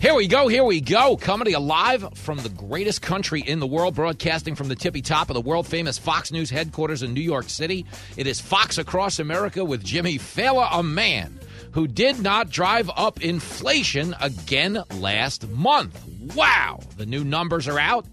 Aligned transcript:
Here 0.00 0.14
we 0.14 0.28
go, 0.28 0.46
here 0.46 0.62
we 0.62 0.80
go. 0.80 1.16
Coming 1.16 1.46
to 1.46 1.50
you 1.50 1.58
live 1.58 2.16
from 2.16 2.38
the 2.38 2.50
greatest 2.50 3.02
country 3.02 3.40
in 3.40 3.58
the 3.58 3.66
world, 3.66 3.96
broadcasting 3.96 4.54
from 4.54 4.68
the 4.68 4.76
tippy 4.76 5.02
top 5.02 5.28
of 5.28 5.34
the 5.34 5.40
world 5.40 5.66
famous 5.66 5.98
Fox 5.98 6.30
News 6.30 6.50
headquarters 6.50 7.02
in 7.02 7.12
New 7.12 7.20
York 7.20 7.48
City. 7.48 7.84
It 8.16 8.28
is 8.28 8.40
Fox 8.40 8.78
Across 8.78 9.18
America 9.18 9.64
with 9.64 9.82
Jimmy 9.82 10.16
Failla, 10.16 10.68
a 10.70 10.84
man 10.84 11.40
who 11.72 11.88
did 11.88 12.22
not 12.22 12.48
drive 12.48 12.88
up 12.94 13.20
inflation 13.22 14.14
again 14.20 14.84
last 15.00 15.48
month. 15.48 16.00
Wow! 16.36 16.78
The 16.96 17.06
new 17.06 17.24
numbers 17.24 17.66
are 17.66 17.80
out, 17.80 18.06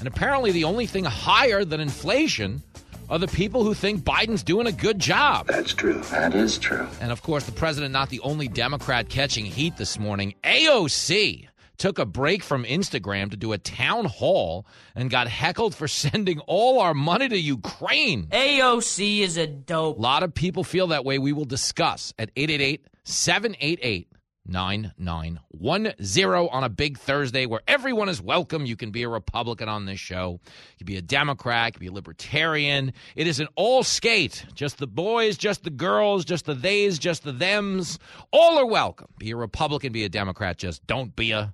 and 0.00 0.08
apparently 0.08 0.50
the 0.50 0.64
only 0.64 0.86
thing 0.86 1.04
higher 1.04 1.64
than 1.64 1.78
inflation 1.78 2.64
are 3.10 3.18
the 3.18 3.28
people 3.28 3.64
who 3.64 3.74
think 3.74 4.02
Biden's 4.02 4.42
doing 4.42 4.66
a 4.66 4.72
good 4.72 4.98
job. 4.98 5.46
That's 5.46 5.74
true. 5.74 6.00
That 6.10 6.34
is 6.34 6.58
true. 6.58 6.86
And 7.00 7.10
of 7.10 7.22
course, 7.22 7.44
the 7.44 7.52
president, 7.52 7.92
not 7.92 8.10
the 8.10 8.20
only 8.20 8.48
Democrat 8.48 9.08
catching 9.08 9.46
heat 9.46 9.76
this 9.76 9.98
morning. 9.98 10.34
AOC 10.44 11.48
took 11.78 11.98
a 11.98 12.04
break 12.04 12.42
from 12.42 12.64
Instagram 12.64 13.30
to 13.30 13.36
do 13.36 13.52
a 13.52 13.58
town 13.58 14.04
hall 14.04 14.66
and 14.94 15.10
got 15.10 15.28
heckled 15.28 15.74
for 15.74 15.88
sending 15.88 16.40
all 16.40 16.80
our 16.80 16.94
money 16.94 17.28
to 17.28 17.38
Ukraine. 17.38 18.26
AOC 18.26 19.20
is 19.20 19.36
a 19.36 19.46
dope. 19.46 19.98
A 19.98 20.00
lot 20.00 20.22
of 20.22 20.34
people 20.34 20.64
feel 20.64 20.88
that 20.88 21.04
way. 21.04 21.18
We 21.18 21.32
will 21.32 21.44
discuss 21.44 22.12
at 22.18 22.30
888 22.36 22.86
788 23.04 24.08
9910 24.48 26.48
on 26.50 26.64
a 26.64 26.68
big 26.68 26.98
Thursday 26.98 27.46
where 27.46 27.60
everyone 27.68 28.08
is 28.08 28.20
welcome. 28.20 28.66
You 28.66 28.76
can 28.76 28.90
be 28.90 29.02
a 29.02 29.08
Republican 29.08 29.68
on 29.68 29.84
this 29.84 30.00
show. 30.00 30.40
You 30.44 30.78
can 30.78 30.86
be 30.86 30.96
a 30.96 31.02
Democrat, 31.02 31.68
you 31.68 31.72
can 31.72 31.80
be 31.80 31.86
a 31.88 31.92
libertarian. 31.92 32.92
It 33.14 33.26
is 33.26 33.40
an 33.40 33.48
all 33.56 33.82
skate. 33.82 34.46
Just 34.54 34.78
the 34.78 34.86
boys, 34.86 35.36
just 35.36 35.64
the 35.64 35.70
girls, 35.70 36.24
just 36.24 36.46
the 36.46 36.54
theys, 36.54 36.98
just 36.98 37.24
the 37.24 37.32
thems. 37.32 37.98
All 38.32 38.58
are 38.58 38.66
welcome. 38.66 39.08
Be 39.18 39.30
a 39.30 39.36
Republican, 39.36 39.92
be 39.92 40.04
a 40.04 40.08
Democrat, 40.08 40.58
just 40.58 40.86
don't 40.86 41.14
be 41.14 41.32
a. 41.32 41.52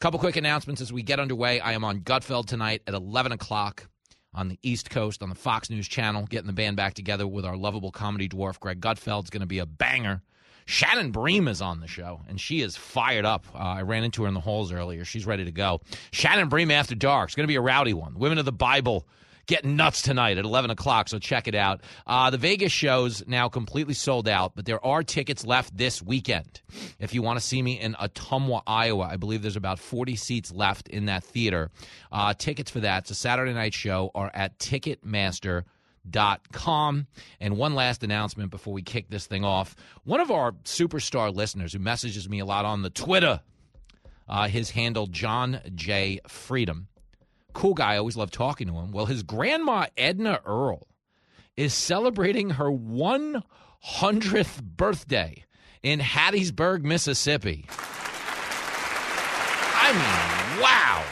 Couple 0.00 0.20
quick 0.20 0.36
announcements 0.36 0.82
as 0.82 0.92
we 0.92 1.02
get 1.02 1.18
underway. 1.18 1.60
I 1.60 1.72
am 1.72 1.82
on 1.82 2.00
Gutfeld 2.00 2.46
tonight 2.46 2.82
at 2.86 2.92
11 2.92 3.32
o'clock 3.32 3.88
on 4.34 4.48
the 4.48 4.58
East 4.62 4.90
Coast 4.90 5.22
on 5.22 5.28
the 5.28 5.34
Fox 5.34 5.70
News 5.70 5.88
channel, 5.88 6.26
getting 6.26 6.46
the 6.46 6.52
band 6.52 6.76
back 6.76 6.94
together 6.94 7.26
with 7.26 7.44
our 7.44 7.56
lovable 7.56 7.90
comedy 7.90 8.28
dwarf, 8.28 8.60
Greg 8.60 8.80
Gutfeld. 8.80 9.20
It's 9.20 9.30
going 9.30 9.40
to 9.40 9.46
be 9.46 9.60
a 9.60 9.66
banger. 9.66 10.22
Shannon 10.66 11.10
Bream 11.10 11.48
is 11.48 11.60
on 11.60 11.80
the 11.80 11.86
show, 11.86 12.20
and 12.28 12.40
she 12.40 12.60
is 12.60 12.76
fired 12.76 13.24
up. 13.24 13.44
Uh, 13.54 13.58
I 13.58 13.82
ran 13.82 14.04
into 14.04 14.22
her 14.22 14.28
in 14.28 14.34
the 14.34 14.40
halls 14.40 14.72
earlier. 14.72 15.04
She's 15.04 15.26
ready 15.26 15.44
to 15.44 15.52
go. 15.52 15.80
Shannon 16.12 16.48
Bream 16.48 16.70
After 16.70 16.94
Dark. 16.94 17.28
It's 17.28 17.34
going 17.34 17.44
to 17.44 17.48
be 17.48 17.56
a 17.56 17.60
rowdy 17.60 17.94
one. 17.94 18.14
Women 18.18 18.38
of 18.38 18.44
the 18.44 18.52
Bible 18.52 19.06
getting 19.46 19.76
nuts 19.76 20.02
tonight 20.02 20.38
at 20.38 20.44
11 20.44 20.70
o'clock, 20.70 21.08
so 21.08 21.18
check 21.18 21.46
it 21.48 21.54
out. 21.54 21.82
Uh, 22.06 22.30
the 22.30 22.38
Vegas 22.38 22.72
show's 22.72 23.26
now 23.26 23.48
completely 23.48 23.94
sold 23.94 24.28
out, 24.28 24.52
but 24.54 24.64
there 24.64 24.84
are 24.84 25.02
tickets 25.02 25.44
left 25.44 25.76
this 25.76 26.02
weekend. 26.02 26.60
If 26.98 27.14
you 27.14 27.22
want 27.22 27.38
to 27.38 27.44
see 27.44 27.60
me 27.60 27.78
in 27.78 27.94
Ottumwa, 27.94 28.62
Iowa, 28.66 29.04
I 29.10 29.16
believe 29.16 29.42
there's 29.42 29.56
about 29.56 29.78
40 29.78 30.16
seats 30.16 30.50
left 30.52 30.88
in 30.88 31.06
that 31.06 31.24
theater. 31.24 31.70
Uh, 32.10 32.34
tickets 32.34 32.70
for 32.70 32.80
that, 32.80 33.02
it's 33.02 33.10
a 33.10 33.14
Saturday 33.14 33.52
night 33.52 33.74
show, 33.74 34.10
are 34.14 34.30
at 34.32 34.58
Ticketmaster 34.58 35.64
dot 35.64 35.73
com. 36.52 37.06
And 37.40 37.56
one 37.56 37.74
last 37.74 38.02
announcement 38.02 38.50
before 38.50 38.72
we 38.72 38.82
kick 38.82 39.10
this 39.10 39.26
thing 39.26 39.44
off. 39.44 39.74
One 40.04 40.20
of 40.20 40.30
our 40.30 40.52
superstar 40.64 41.34
listeners 41.34 41.72
who 41.72 41.78
messages 41.78 42.28
me 42.28 42.40
a 42.40 42.44
lot 42.44 42.64
on 42.64 42.82
the 42.82 42.90
Twitter, 42.90 43.40
uh, 44.28 44.48
his 44.48 44.70
handle 44.70 45.06
John 45.06 45.60
J. 45.74 46.20
Freedom. 46.28 46.88
Cool 47.52 47.74
guy, 47.74 47.94
I 47.94 47.98
always 47.98 48.16
love 48.16 48.30
talking 48.30 48.66
to 48.66 48.74
him. 48.74 48.90
Well, 48.90 49.06
his 49.06 49.22
grandma 49.22 49.86
Edna 49.96 50.40
Earl 50.44 50.88
is 51.56 51.72
celebrating 51.72 52.50
her 52.50 52.70
100th 52.70 54.62
birthday 54.62 55.44
in 55.82 56.00
Hattiesburg, 56.00 56.82
Mississippi. 56.82 57.66
I 59.76 59.92
mean, 59.92 60.62
wow. 60.62 61.04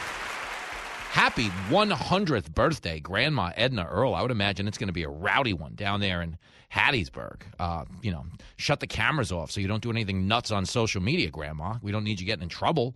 Happy 1.13 1.49
100th 1.69 2.55
birthday, 2.55 2.99
Grandma 2.99 3.51
Edna 3.55 3.85
Earl. 3.85 4.15
I 4.15 4.23
would 4.23 4.31
imagine 4.31 4.67
it's 4.67 4.79
going 4.79 4.87
to 4.87 4.93
be 4.93 5.03
a 5.03 5.09
rowdy 5.09 5.53
one 5.53 5.75
down 5.75 5.99
there 5.99 6.23
in 6.23 6.39
Hattiesburg. 6.73 7.41
Uh, 7.59 7.85
you 8.01 8.09
know, 8.09 8.25
shut 8.57 8.79
the 8.79 8.87
cameras 8.87 9.31
off 9.31 9.51
so 9.51 9.61
you 9.61 9.67
don't 9.67 9.83
do 9.83 9.91
anything 9.91 10.27
nuts 10.27 10.49
on 10.49 10.65
social 10.65 11.03
media, 11.03 11.29
Grandma. 11.29 11.75
We 11.83 11.91
don't 11.91 12.03
need 12.03 12.19
you 12.19 12.25
getting 12.25 12.41
in 12.41 12.49
trouble. 12.49 12.95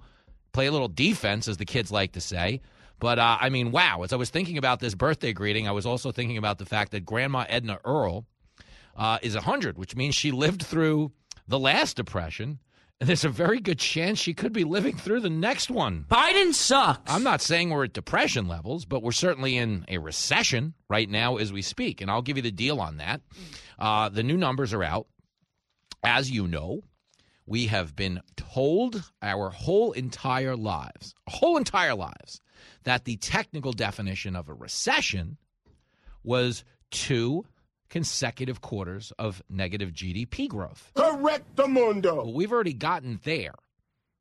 Play 0.52 0.66
a 0.66 0.72
little 0.72 0.88
defense, 0.88 1.48
as 1.48 1.58
the 1.58 1.66
kids 1.66 1.92
like 1.92 2.14
to 2.14 2.20
say. 2.20 2.62
But 2.98 3.20
uh, 3.20 3.38
I 3.40 3.50
mean, 3.50 3.70
wow. 3.70 4.02
As 4.02 4.12
I 4.12 4.16
was 4.16 4.32
thinking 4.32 4.58
about 4.58 4.80
this 4.80 4.96
birthday 4.96 5.32
greeting, 5.32 5.68
I 5.68 5.72
was 5.72 5.86
also 5.86 6.12
thinking 6.12 6.40
about 6.40 6.58
the 6.58 6.66
fact 6.66 6.94
that 6.94 7.06
Grandma 7.06 7.46
Edna 7.48 7.78
Earl 7.86 8.26
uh, 8.96 9.20
is 9.22 9.36
100, 9.36 9.78
which 9.78 9.96
means 9.96 10.16
she 10.16 10.32
lived 10.32 10.64
through 10.64 11.12
the 11.48 11.60
last 11.60 11.96
depression 11.96 12.58
and 13.00 13.08
there's 13.08 13.26
a 13.26 13.30
very 13.30 13.60
good 13.60 13.78
chance 13.78 14.18
she 14.18 14.34
could 14.34 14.54
be 14.54 14.64
living 14.64 14.98
through 14.98 15.20
the 15.20 15.30
next 15.30 15.70
one. 15.70 16.06
Biden 16.10 16.54
sucks. 16.54 17.12
I'm 17.12 17.24
not 17.24 17.42
saying 17.42 17.70
we're 17.70 17.84
at 17.84 17.94
depression 17.94 18.48
levels, 18.48 18.86
but 18.86 19.04
we're 19.04 19.12
certainly 19.12 19.56
in 19.56 19.86
a 19.88 20.00
recession 20.00 20.74
right 20.90 21.08
now 21.08 21.38
as 21.38 21.54
we 21.54 21.62
speak. 21.62 22.02
And 22.02 22.10
I'll 22.10 22.24
give 22.24 22.38
you 22.38 22.44
the 22.44 22.52
deal 22.52 22.80
on 22.80 22.98
that. 22.98 23.22
Uh, 23.78 24.10
the 24.10 24.24
new 24.24 24.38
numbers 24.38 24.74
are 24.74 24.84
out. 24.84 25.08
As 26.04 26.32
you 26.32 26.48
know, 26.48 26.82
we 27.46 27.68
have 27.68 27.96
been 27.96 28.22
told 28.36 29.04
our 29.22 29.52
whole 29.52 29.92
entire 29.92 30.56
lives, 30.56 31.14
whole 31.28 31.58
entire 31.58 31.96
lives, 31.96 32.42
that 32.84 33.06
the 33.06 33.18
technical 33.18 33.74
definition 33.74 34.36
of 34.36 34.50
a 34.50 34.54
recession 34.54 35.38
was 36.24 36.64
two 36.90 37.46
consecutive 37.90 38.62
quarters 38.62 39.12
of 39.18 39.42
negative 39.50 39.92
GDP 39.92 40.48
growth. 40.48 40.92
Correctamundo. 40.96 42.18
Well, 42.18 42.34
we've 42.34 42.52
already 42.52 42.74
gotten 42.74 43.20
there. 43.24 43.56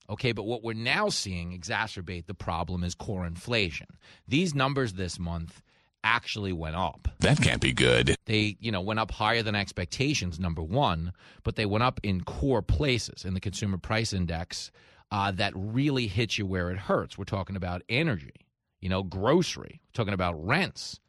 Okay, 0.09 0.33
but 0.33 0.45
what 0.45 0.63
we're 0.63 0.73
now 0.75 1.09
seeing 1.09 1.59
exacerbate 1.59 2.27
the 2.27 2.35
problem 2.35 2.85
is 2.85 2.95
core 2.95 3.27
inflation. 3.27 3.89
These 4.29 4.55
numbers 4.55 4.93
this 4.93 5.19
month 5.19 5.63
actually 6.05 6.53
went 6.53 6.77
up. 6.77 7.09
That 7.19 7.43
can't 7.43 7.61
be 7.61 7.73
good. 7.73 8.15
They, 8.27 8.57
you 8.61 8.71
know, 8.71 8.81
went 8.81 9.01
up 9.01 9.11
higher 9.11 9.43
than 9.43 9.57
expectations, 9.57 10.39
number 10.39 10.63
one, 10.63 11.13
but 11.43 11.57
they 11.57 11.67
went 11.67 11.83
up 11.83 11.99
in 12.05 12.23
core 12.23 12.63
places 12.63 13.25
in 13.25 13.35
the 13.35 13.41
consumer 13.41 13.79
price 13.79 14.13
index 14.13 14.71
uh, 15.11 15.33
that 15.33 15.53
really 15.57 16.07
hit 16.07 16.39
you 16.39 16.47
where 16.47 16.71
it 16.71 16.79
hurts. 16.79 17.19
We're 17.19 17.25
talking 17.25 17.57
about 17.57 17.83
energy, 17.89 18.47
you 18.81 18.89
know, 18.89 19.03
grocery, 19.03 19.81
We're 19.83 19.93
talking 19.99 20.15
about 20.15 20.35
rents, 20.47 21.01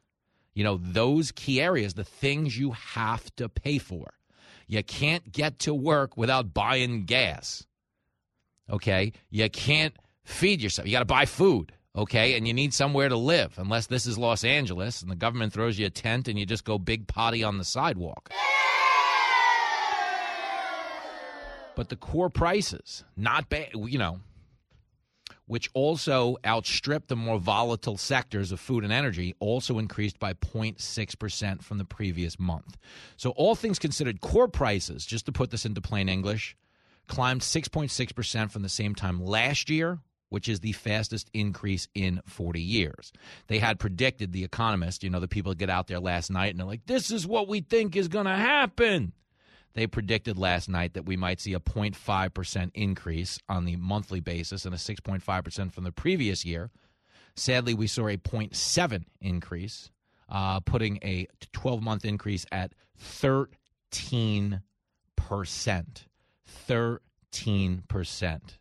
you 0.58 0.64
know, 0.64 0.80
those 0.82 1.30
key 1.30 1.60
areas, 1.60 1.94
the 1.94 2.02
things 2.02 2.58
you 2.58 2.72
have 2.72 3.32
to 3.36 3.48
pay 3.48 3.78
for. 3.78 4.14
You 4.66 4.82
can't 4.82 5.30
get 5.30 5.60
to 5.60 5.72
work 5.72 6.16
without 6.16 6.52
buying 6.52 7.04
gas. 7.04 7.64
Okay? 8.68 9.12
You 9.30 9.48
can't 9.50 9.94
feed 10.24 10.60
yourself. 10.60 10.88
You 10.88 10.92
got 10.94 10.98
to 10.98 11.04
buy 11.04 11.26
food. 11.26 11.70
Okay? 11.94 12.36
And 12.36 12.44
you 12.48 12.52
need 12.52 12.74
somewhere 12.74 13.08
to 13.08 13.16
live, 13.16 13.54
unless 13.56 13.86
this 13.86 14.04
is 14.04 14.18
Los 14.18 14.42
Angeles 14.42 15.00
and 15.00 15.08
the 15.08 15.14
government 15.14 15.52
throws 15.52 15.78
you 15.78 15.86
a 15.86 15.90
tent 15.90 16.26
and 16.26 16.36
you 16.36 16.44
just 16.44 16.64
go 16.64 16.76
big 16.76 17.06
potty 17.06 17.44
on 17.44 17.58
the 17.58 17.64
sidewalk. 17.64 18.32
But 21.76 21.88
the 21.88 21.94
core 21.94 22.30
prices, 22.30 23.04
not 23.16 23.48
bad, 23.48 23.68
you 23.74 23.98
know, 23.98 24.18
which 25.48 25.68
also 25.74 26.36
outstripped 26.46 27.08
the 27.08 27.16
more 27.16 27.38
volatile 27.38 27.96
sectors 27.96 28.52
of 28.52 28.60
food 28.60 28.84
and 28.84 28.92
energy, 28.92 29.34
also 29.40 29.78
increased 29.78 30.20
by 30.20 30.34
0.6% 30.34 31.62
from 31.62 31.78
the 31.78 31.84
previous 31.84 32.38
month. 32.38 32.76
So, 33.16 33.30
all 33.30 33.56
things 33.56 33.78
considered, 33.78 34.20
core 34.20 34.48
prices, 34.48 35.04
just 35.04 35.26
to 35.26 35.32
put 35.32 35.50
this 35.50 35.66
into 35.66 35.80
plain 35.80 36.08
English, 36.08 36.56
climbed 37.08 37.40
6.6% 37.40 38.50
from 38.50 38.62
the 38.62 38.68
same 38.68 38.94
time 38.94 39.24
last 39.24 39.68
year, 39.68 39.98
which 40.28 40.48
is 40.48 40.60
the 40.60 40.72
fastest 40.72 41.30
increase 41.32 41.88
in 41.94 42.20
40 42.26 42.60
years. 42.60 43.12
They 43.46 43.58
had 43.58 43.78
predicted, 43.78 44.32
the 44.32 44.44
economist, 44.44 45.02
you 45.02 45.10
know, 45.10 45.20
the 45.20 45.28
people 45.28 45.54
get 45.54 45.70
out 45.70 45.86
there 45.86 46.00
last 46.00 46.30
night 46.30 46.50
and 46.50 46.60
they're 46.60 46.66
like, 46.66 46.86
this 46.86 47.10
is 47.10 47.26
what 47.26 47.48
we 47.48 47.62
think 47.62 47.96
is 47.96 48.08
going 48.08 48.26
to 48.26 48.36
happen. 48.36 49.14
They 49.78 49.86
predicted 49.86 50.36
last 50.36 50.68
night 50.68 50.94
that 50.94 51.06
we 51.06 51.16
might 51.16 51.40
see 51.40 51.54
a 51.54 51.60
0.5% 51.60 52.70
increase 52.74 53.38
on 53.48 53.64
the 53.64 53.76
monthly 53.76 54.18
basis 54.18 54.64
and 54.64 54.74
a 54.74 54.76
6.5% 54.76 55.72
from 55.72 55.84
the 55.84 55.92
previous 55.92 56.44
year. 56.44 56.72
Sadly, 57.36 57.74
we 57.74 57.86
saw 57.86 58.08
a 58.08 58.16
0.7 58.16 59.04
increase, 59.20 59.92
uh, 60.28 60.58
putting 60.58 60.98
a 61.04 61.28
12 61.52 61.80
month 61.80 62.04
increase 62.04 62.44
at 62.50 62.72
13%. 63.00 64.58
13%. 66.68 66.98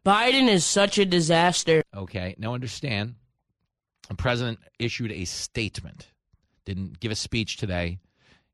Biden 0.06 0.48
is 0.48 0.66
such 0.66 1.00
a 1.00 1.06
disaster. 1.06 1.82
Okay, 1.96 2.36
now 2.38 2.54
understand 2.54 3.16
the 4.08 4.14
president 4.14 4.60
issued 4.78 5.12
a 5.12 5.26
statement, 5.26 6.12
didn't 6.64 7.00
give 7.00 7.12
a 7.12 7.16
speech 7.16 7.58
today, 7.58 7.98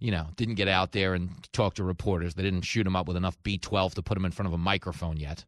you 0.04 0.12
know, 0.12 0.28
didn't 0.36 0.56
get 0.56 0.68
out 0.68 0.92
there 0.92 1.14
and 1.14 1.32
talk 1.54 1.76
to 1.76 1.84
reporters. 1.84 2.34
They 2.34 2.44
didn't 2.44 2.64
shoot 2.64 2.86
him 2.86 2.96
up 2.96 3.08
with 3.08 3.16
enough 3.16 3.42
B12 3.42 3.94
to 3.94 4.04
put 4.04 4.18
him 4.18 4.26
in 4.26 4.32
front 4.32 4.48
of 4.48 4.54
a 4.54 4.58
microphone 4.58 5.16
yet. 5.16 5.46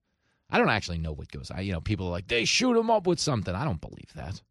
I 0.50 0.58
don't 0.58 0.70
actually 0.70 0.98
know 0.98 1.12
what 1.12 1.30
goes. 1.30 1.52
I, 1.52 1.60
you 1.60 1.74
know, 1.74 1.82
people 1.82 2.08
are 2.08 2.12
like 2.12 2.30
they 2.30 2.46
shoot 2.46 2.80
him 2.80 2.90
up 2.90 3.06
with 3.06 3.20
something. 3.20 3.54
I 3.54 3.66
don't 3.66 3.82
believe 3.82 4.14
that. 4.16 4.42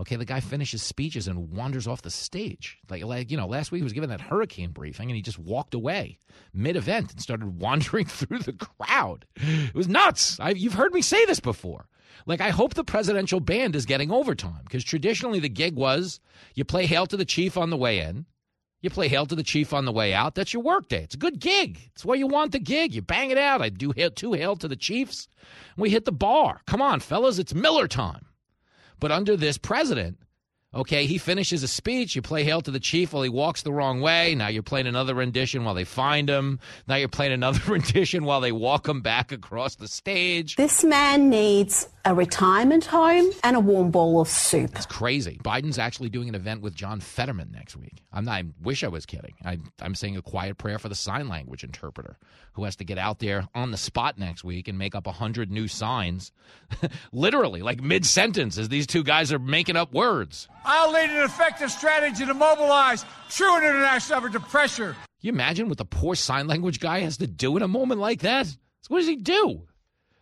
Okay, 0.00 0.16
the 0.16 0.24
guy 0.24 0.40
finishes 0.40 0.82
speeches 0.82 1.28
and 1.28 1.52
wanders 1.52 1.86
off 1.86 2.02
the 2.02 2.10
stage. 2.10 2.78
Like, 2.90 3.04
like 3.04 3.30
you 3.30 3.36
know, 3.36 3.46
last 3.46 3.70
week 3.70 3.78
he 3.78 3.84
was 3.84 3.92
given 3.92 4.10
that 4.10 4.20
hurricane 4.20 4.70
briefing 4.72 5.10
and 5.10 5.16
he 5.16 5.22
just 5.22 5.38
walked 5.38 5.74
away 5.74 6.18
mid-event 6.52 7.12
and 7.12 7.20
started 7.20 7.60
wandering 7.60 8.06
through 8.06 8.40
the 8.40 8.52
crowd. 8.52 9.26
It 9.36 9.76
was 9.76 9.86
nuts. 9.86 10.40
I, 10.40 10.50
you've 10.50 10.74
heard 10.74 10.92
me 10.92 11.02
say 11.02 11.24
this 11.24 11.40
before. 11.40 11.86
Like, 12.26 12.40
I 12.40 12.50
hope 12.50 12.74
the 12.74 12.82
presidential 12.82 13.38
band 13.38 13.76
is 13.76 13.86
getting 13.86 14.10
overtime 14.10 14.62
because 14.64 14.82
traditionally 14.82 15.38
the 15.38 15.48
gig 15.48 15.76
was 15.76 16.18
you 16.54 16.64
play 16.64 16.86
Hail 16.86 17.06
to 17.06 17.16
the 17.16 17.24
Chief 17.24 17.56
on 17.56 17.70
the 17.70 17.76
way 17.76 18.00
in, 18.00 18.26
you 18.86 18.90
play 18.90 19.08
Hail 19.08 19.26
to 19.26 19.34
the 19.34 19.42
Chief 19.42 19.72
on 19.74 19.84
the 19.84 19.90
way 19.90 20.14
out. 20.14 20.36
That's 20.36 20.52
your 20.52 20.62
work 20.62 20.88
day. 20.88 21.02
It's 21.02 21.16
a 21.16 21.18
good 21.18 21.40
gig. 21.40 21.90
It's 21.92 22.04
where 22.04 22.16
you 22.16 22.28
want 22.28 22.52
the 22.52 22.60
gig. 22.60 22.94
You 22.94 23.02
bang 23.02 23.30
it 23.30 23.38
out. 23.38 23.60
I 23.60 23.68
do 23.68 23.92
two 23.92 24.32
Hail 24.32 24.54
to 24.56 24.68
the 24.68 24.76
Chiefs. 24.76 25.26
We 25.76 25.90
hit 25.90 26.04
the 26.04 26.12
bar. 26.12 26.60
Come 26.66 26.80
on, 26.80 27.00
fellas. 27.00 27.40
It's 27.40 27.52
Miller 27.52 27.88
time. 27.88 28.26
But 29.00 29.10
under 29.10 29.36
this 29.36 29.58
president, 29.58 30.18
okay, 30.76 31.06
he 31.06 31.18
finishes 31.18 31.62
a 31.62 31.68
speech. 31.68 32.14
You 32.14 32.22
play 32.22 32.44
Hail 32.44 32.60
to 32.62 32.70
the 32.70 32.78
Chief 32.78 33.12
while 33.12 33.22
he 33.22 33.28
walks 33.28 33.62
the 33.62 33.72
wrong 33.72 34.00
way. 34.00 34.34
Now 34.34 34.48
you're 34.48 34.62
playing 34.62 34.86
another 34.86 35.14
rendition 35.14 35.64
while 35.64 35.74
they 35.74 35.84
find 35.84 36.28
him. 36.28 36.60
Now 36.86 36.96
you're 36.96 37.08
playing 37.08 37.32
another 37.32 37.60
rendition 37.66 38.24
while 38.24 38.40
they 38.40 38.52
walk 38.52 38.88
him 38.88 39.00
back 39.00 39.32
across 39.32 39.76
the 39.76 39.88
stage. 39.88 40.56
This 40.56 40.84
man 40.84 41.30
needs 41.30 41.88
a 42.04 42.14
retirement 42.14 42.84
home 42.84 43.30
and 43.42 43.56
a 43.56 43.60
warm 43.60 43.90
bowl 43.90 44.20
of 44.20 44.28
soup. 44.28 44.76
It's 44.76 44.86
crazy. 44.86 45.40
Biden's 45.42 45.78
actually 45.78 46.08
doing 46.08 46.28
an 46.28 46.36
event 46.36 46.62
with 46.62 46.74
John 46.74 47.00
Fetterman 47.00 47.50
next 47.52 47.76
week. 47.76 48.02
I'm 48.12 48.24
not. 48.24 48.36
I 48.36 48.44
wish 48.62 48.84
I 48.84 48.88
was 48.88 49.06
kidding. 49.06 49.34
I, 49.44 49.58
I'm 49.80 49.94
saying 49.94 50.16
a 50.16 50.22
quiet 50.22 50.56
prayer 50.58 50.78
for 50.78 50.88
the 50.88 50.94
sign 50.94 51.28
language 51.28 51.64
interpreter 51.64 52.18
who 52.52 52.64
has 52.64 52.76
to 52.76 52.84
get 52.84 52.96
out 52.96 53.18
there 53.18 53.48
on 53.54 53.70
the 53.70 53.76
spot 53.76 54.18
next 54.18 54.44
week 54.44 54.68
and 54.68 54.78
make 54.78 54.94
up 54.94 55.06
a 55.06 55.12
hundred 55.12 55.50
new 55.50 55.68
signs, 55.68 56.32
literally 57.12 57.60
like 57.60 57.82
mid 57.82 58.06
sentence 58.06 58.56
as 58.56 58.68
these 58.68 58.86
two 58.86 59.02
guys 59.02 59.32
are 59.32 59.38
making 59.38 59.76
up 59.76 59.92
words. 59.92 60.48
I'll 60.66 60.90
lead 60.90 61.10
an 61.10 61.22
effective 61.22 61.70
strategy 61.70 62.26
to 62.26 62.34
mobilize 62.34 63.04
true 63.30 63.56
international 63.56 64.18
effort 64.18 64.32
to 64.32 64.40
pressure. 64.40 64.92
Can 64.92 65.28
you 65.28 65.32
imagine 65.32 65.68
what 65.68 65.78
the 65.78 65.84
poor 65.84 66.16
sign 66.16 66.48
language 66.48 66.80
guy 66.80 67.00
has 67.00 67.16
to 67.18 67.26
do 67.26 67.56
in 67.56 67.62
a 67.62 67.68
moment 67.68 68.00
like 68.00 68.20
that? 68.20 68.46
So 68.46 68.56
what 68.88 68.98
does 68.98 69.08
he 69.08 69.16
do? 69.16 69.62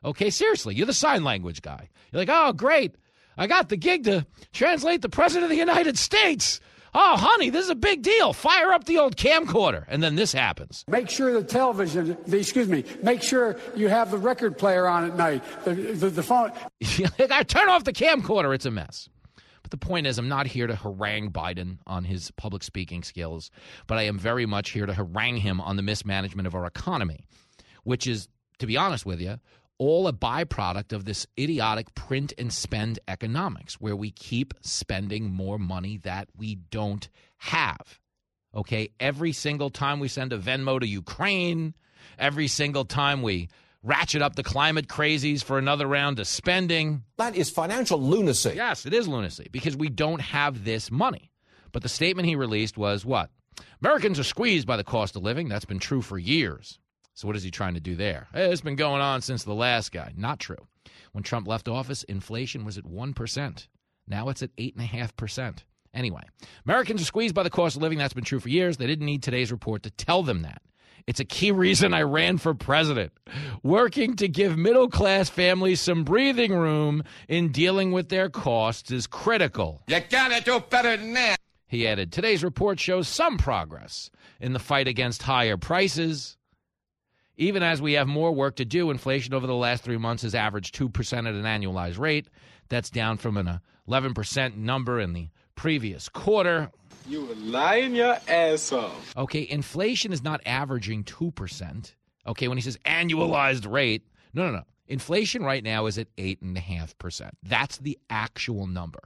Okay, 0.05 0.29
seriously, 0.29 0.75
you're 0.75 0.87
the 0.87 0.93
sign 0.93 1.25
language 1.25 1.63
guy. 1.63 1.89
You're 2.13 2.21
like, 2.21 2.29
oh, 2.31 2.53
great. 2.53 2.95
I 3.39 3.47
got 3.47 3.71
the 3.71 3.77
gig 3.77 4.05
to 4.05 4.27
translate 4.53 5.01
the 5.03 5.09
President 5.09 5.45
of 5.45 5.51
the 5.51 5.57
United 5.57 5.97
States. 5.99 6.61
Oh, 6.97 7.17
honey, 7.17 7.51
this 7.51 7.65
is 7.65 7.71
a 7.71 7.75
big 7.75 8.03
deal. 8.03 8.33
Fire 8.33 8.73
up 8.73 8.85
the 8.85 8.99
old 8.99 9.17
camcorder. 9.17 9.85
And 9.89 10.01
then 10.01 10.15
this 10.15 10.33
happens. 10.33 10.85
Make 10.87 11.11
sure 11.11 11.33
the 11.33 11.43
television, 11.43 12.17
the, 12.27 12.39
excuse 12.39 12.69
me, 12.69 12.85
make 13.03 13.21
sure 13.21 13.57
you 13.75 13.89
have 13.89 14.13
the 14.13 14.19
record 14.19 14.57
player 14.57 14.87
on 14.87 15.05
at 15.05 15.17
night, 15.17 15.43
the, 15.65 15.75
the, 15.75 16.11
the 16.11 16.23
phone. 16.23 16.53
I 17.31 17.43
turn 17.43 17.69
off 17.69 17.83
the 17.83 17.93
camcorder. 17.93 18.55
It's 18.55 18.67
a 18.67 18.71
mess. 18.71 19.09
The 19.75 19.79
point 19.79 20.07
is, 20.07 20.19
I'm 20.19 20.29
not 20.29 20.47
here 20.47 20.69
to 20.69 20.77
harangue 20.77 21.33
Biden 21.33 21.79
on 21.85 22.05
his 22.05 22.31
public 22.31 22.63
speaking 22.63 23.03
skills, 23.03 23.51
but 23.89 23.99
I 23.99 24.03
am 24.03 24.21
very 24.21 24.47
much 24.47 24.71
here 24.71 24.87
to 24.87 24.95
harangue 24.95 25.39
him 25.39 25.61
on 25.61 25.75
the 25.75 25.83
mismanagement 25.83 26.47
of 26.47 26.55
our 26.55 26.65
economy, 26.65 27.25
which 27.83 28.07
is, 28.07 28.29
to 28.61 28.69
be 28.69 28.77
honest 28.77 29.05
with 29.05 29.21
you, 29.21 29.41
all 29.79 30.07
a 30.07 30.13
byproduct 30.13 30.93
of 30.93 31.07
this 31.07 31.27
idiotic 31.37 31.93
print 31.97 32.33
and 32.39 32.53
spend 32.53 33.01
economics 33.09 33.81
where 33.81 33.97
we 33.97 34.13
keep 34.13 34.55
spending 34.61 35.33
more 35.33 35.59
money 35.59 35.97
that 36.05 36.29
we 36.37 36.55
don't 36.55 37.09
have. 37.39 37.99
Okay, 38.55 38.91
every 39.01 39.33
single 39.33 39.71
time 39.71 39.99
we 39.99 40.07
send 40.07 40.33
a 40.33 40.39
Venmo 40.39 40.79
to 40.79 40.87
Ukraine, 40.87 41.75
every 42.17 42.47
single 42.47 42.85
time 42.85 43.23
we 43.23 43.49
ratchet 43.85 44.23
up 44.23 44.35
the 44.35 44.43
climate 44.43 44.89
crazies 44.89 45.45
for 45.45 45.59
another 45.59 45.87
round 45.87 46.19
of 46.19 46.27
spending. 46.27 47.05
That 47.19 47.37
is 47.37 47.51
financial 47.51 48.01
lunacy. 48.01 48.55
Yes, 48.57 48.87
it 48.87 48.95
is 48.95 49.07
lunacy 49.07 49.49
because 49.53 49.77
we 49.77 49.89
don't 49.89 50.21
have 50.21 50.65
this 50.65 50.91
money. 50.91 51.31
But 51.71 51.83
the 51.83 51.89
statement 51.89 52.27
he 52.27 52.35
released 52.35 52.77
was 52.77 53.05
what? 53.05 53.31
Americans 53.83 54.19
are 54.19 54.25
squeezed 54.25 54.67
by 54.67 54.77
the 54.77 54.85
cost 54.85 55.15
of 55.15 55.23
living. 55.23 55.49
That's 55.49 55.65
been 55.65 55.79
true 55.79 56.03
for 56.03 56.19
years. 56.19 56.79
So 57.15 57.29
what 57.29 57.37
is 57.37 57.43
he 57.45 57.51
trying 57.51 57.75
to 57.75 57.81
do 57.81 57.95
there? 57.95 58.27
Hey, 58.33 58.51
it's 58.51 58.61
been 58.61 58.75
going 58.75 59.01
on 59.01 59.21
since 59.21 59.45
the 59.45 59.55
last 59.55 59.93
guy. 59.93 60.13
Not 60.17 60.41
true. 60.41 60.67
When 61.13 61.23
Trump 61.23 61.47
left 61.47 61.69
office, 61.69 62.03
inflation 62.05 62.65
was 62.65 62.79
at 62.79 62.85
1%. 62.85 63.69
Now 64.09 64.29
it's 64.31 64.43
at 64.43 64.57
8.5%. 64.57 65.59
Anyway, 65.93 66.23
Americans 66.67 67.03
are 67.03 67.07
squeezed 67.07 67.37
by 67.37 67.45
the 67.45 67.51
cost 67.51 67.77
of 67.77 67.83
living. 67.83 67.99
That's 67.99 68.15
been 68.15 68.25
true 68.25 68.41
for 68.41 68.49
years. 68.49 68.77
They 68.77 68.89
didn't 68.89 69.07
need 69.07 69.23
today's 69.23 69.53
report 69.53 69.85
to 69.85 69.91
tell 69.91 70.25
them 70.25 70.43
that. 70.43 70.61
It's 71.07 71.21
a 71.21 71.25
key 71.25 71.53
reason 71.53 71.93
I 71.93 72.03
ran 72.03 72.39
for 72.39 72.55
president. 72.55 73.13
Working 73.63 74.17
to 74.17 74.29
give 74.29 74.57
middle 74.57 74.89
class 74.89 75.29
families 75.29 75.81
some 75.81 76.03
breathing 76.03 76.55
room 76.55 77.05
in 77.29 77.53
dealing 77.53 77.93
with 77.93 78.09
their 78.09 78.31
costs 78.31 78.91
is 78.91 79.07
critical. 79.07 79.83
You 79.87 80.01
gotta 80.09 80.43
do 80.43 80.61
better 80.61 80.97
than 80.97 81.13
that. 81.13 81.37
He 81.67 81.87
added, 81.87 82.11
Today's 82.11 82.43
report 82.43 82.81
shows 82.81 83.07
some 83.07 83.37
progress 83.37 84.11
in 84.41 84.55
the 84.55 84.59
fight 84.59 84.89
against 84.89 85.23
higher 85.23 85.59
prices. 85.59 86.39
Even 87.37 87.63
as 87.63 87.83
we 87.83 87.95
have 87.95 88.07
more 88.07 88.33
work 88.33 88.57
to 88.57 88.65
do, 88.65 88.91
inflation 88.91 89.35
over 89.35 89.47
the 89.47 89.55
last 89.55 89.83
three 89.83 89.99
months 89.99 90.23
has 90.23 90.35
averaged 90.35 90.75
2% 90.75 91.19
at 91.19 91.35
an 91.35 91.43
annualized 91.43 91.99
rate. 91.99 92.29
That's 92.69 92.91
down 92.91 93.19
from 93.19 93.37
an 93.37 93.61
11% 93.89 94.57
number 94.57 95.01
in 95.01 95.13
the 95.13 95.29
previous 95.55 96.09
quarter. 96.09 96.71
You 97.07 97.27
were 97.27 97.35
lying 97.35 97.95
your 97.95 98.19
ass 98.29 98.73
off. 98.73 99.17
Okay, 99.17 99.47
inflation 99.49 100.13
is 100.13 100.23
not 100.23 100.41
averaging 100.47 101.05
2%. 101.05 101.95
Okay, 102.27 102.49
when 102.49 102.57
he 102.57 102.63
says 102.63 102.79
annualized 102.87 103.71
rate, 103.71 104.07
no, 104.33 104.47
no, 104.47 104.53
no. 104.53 104.63
Inflation 104.87 105.43
right 105.43 105.63
now 105.63 105.87
is 105.87 105.99
at 105.99 106.15
8.5%. 106.17 107.31
That's 107.43 107.79
the 107.79 107.99
actual 108.11 108.67
number. 108.67 109.01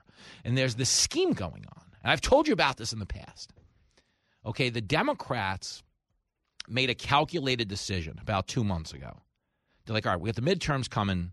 And 0.44 0.56
there's 0.56 0.74
this 0.76 0.90
scheme 0.90 1.32
going 1.32 1.64
on. 1.74 1.82
And 2.02 2.12
I've 2.12 2.20
told 2.20 2.46
you 2.46 2.52
about 2.52 2.76
this 2.76 2.92
in 2.92 2.98
the 2.98 3.06
past. 3.06 3.52
Okay, 4.46 4.70
the 4.70 4.80
Democrats 4.80 5.82
made 6.68 6.90
a 6.90 6.94
calculated 6.94 7.68
decision 7.68 8.18
about 8.20 8.46
two 8.46 8.64
months 8.64 8.92
ago. 8.92 9.22
They're 9.86 9.94
like, 9.94 10.06
all 10.06 10.12
right, 10.12 10.20
we 10.20 10.30
got 10.30 10.36
the 10.36 10.42
midterms 10.42 10.88
coming. 10.88 11.32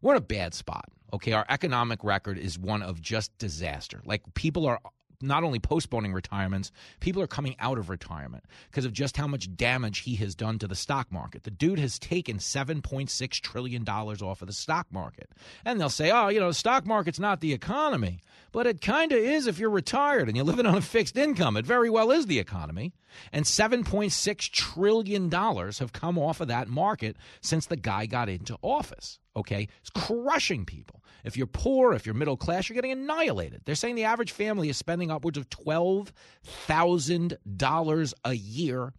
We're 0.00 0.14
in 0.14 0.18
a 0.18 0.22
bad 0.22 0.54
spot. 0.54 0.86
Okay, 1.12 1.32
our 1.32 1.46
economic 1.48 2.02
record 2.02 2.38
is 2.38 2.58
one 2.58 2.82
of 2.82 3.00
just 3.00 3.36
disaster. 3.38 4.02
Like 4.04 4.22
people 4.34 4.66
are 4.66 4.80
not 5.20 5.44
only 5.44 5.58
postponing 5.58 6.12
retirements, 6.12 6.72
people 7.00 7.22
are 7.22 7.26
coming 7.26 7.56
out 7.58 7.78
of 7.78 7.88
retirement 7.88 8.44
because 8.70 8.84
of 8.84 8.92
just 8.92 9.16
how 9.16 9.26
much 9.26 9.54
damage 9.56 10.00
he 10.00 10.16
has 10.16 10.34
done 10.34 10.58
to 10.58 10.68
the 10.68 10.74
stock 10.74 11.10
market. 11.10 11.44
The 11.44 11.50
dude 11.50 11.78
has 11.78 11.98
taken 11.98 12.38
$7.6 12.38 13.30
trillion 13.40 13.88
off 13.88 14.42
of 14.42 14.46
the 14.46 14.52
stock 14.52 14.86
market. 14.90 15.30
And 15.64 15.80
they'll 15.80 15.88
say, 15.88 16.10
oh, 16.10 16.28
you 16.28 16.40
know, 16.40 16.48
the 16.48 16.54
stock 16.54 16.86
market's 16.86 17.20
not 17.20 17.40
the 17.40 17.52
economy. 17.52 18.20
But 18.52 18.66
it 18.66 18.80
kind 18.80 19.12
of 19.12 19.18
is 19.18 19.46
if 19.46 19.58
you're 19.58 19.70
retired 19.70 20.28
and 20.28 20.36
you're 20.36 20.46
living 20.46 20.66
on 20.66 20.76
a 20.76 20.80
fixed 20.80 21.16
income. 21.16 21.56
It 21.56 21.66
very 21.66 21.90
well 21.90 22.10
is 22.10 22.26
the 22.26 22.38
economy. 22.38 22.94
And 23.32 23.44
$7.6 23.44 24.50
trillion 24.50 25.30
have 25.30 25.92
come 25.92 26.18
off 26.18 26.40
of 26.40 26.48
that 26.48 26.68
market 26.68 27.16
since 27.40 27.66
the 27.66 27.76
guy 27.76 28.06
got 28.06 28.28
into 28.28 28.56
office. 28.62 29.18
Okay? 29.36 29.68
It's 29.80 29.90
crushing 29.90 30.64
people. 30.64 31.02
If 31.24 31.36
you're 31.36 31.46
poor, 31.46 31.92
if 31.92 32.06
you're 32.06 32.14
middle 32.14 32.36
class, 32.36 32.68
you're 32.68 32.74
getting 32.74 32.92
annihilated. 32.92 33.62
They're 33.64 33.74
saying 33.74 33.96
the 33.96 34.04
average 34.04 34.30
family 34.32 34.68
is 34.68 34.76
spending 34.76 35.10
upwards 35.10 35.36
of 35.36 35.50
$12,000 35.50 38.14
a 38.24 38.32
year 38.32 38.92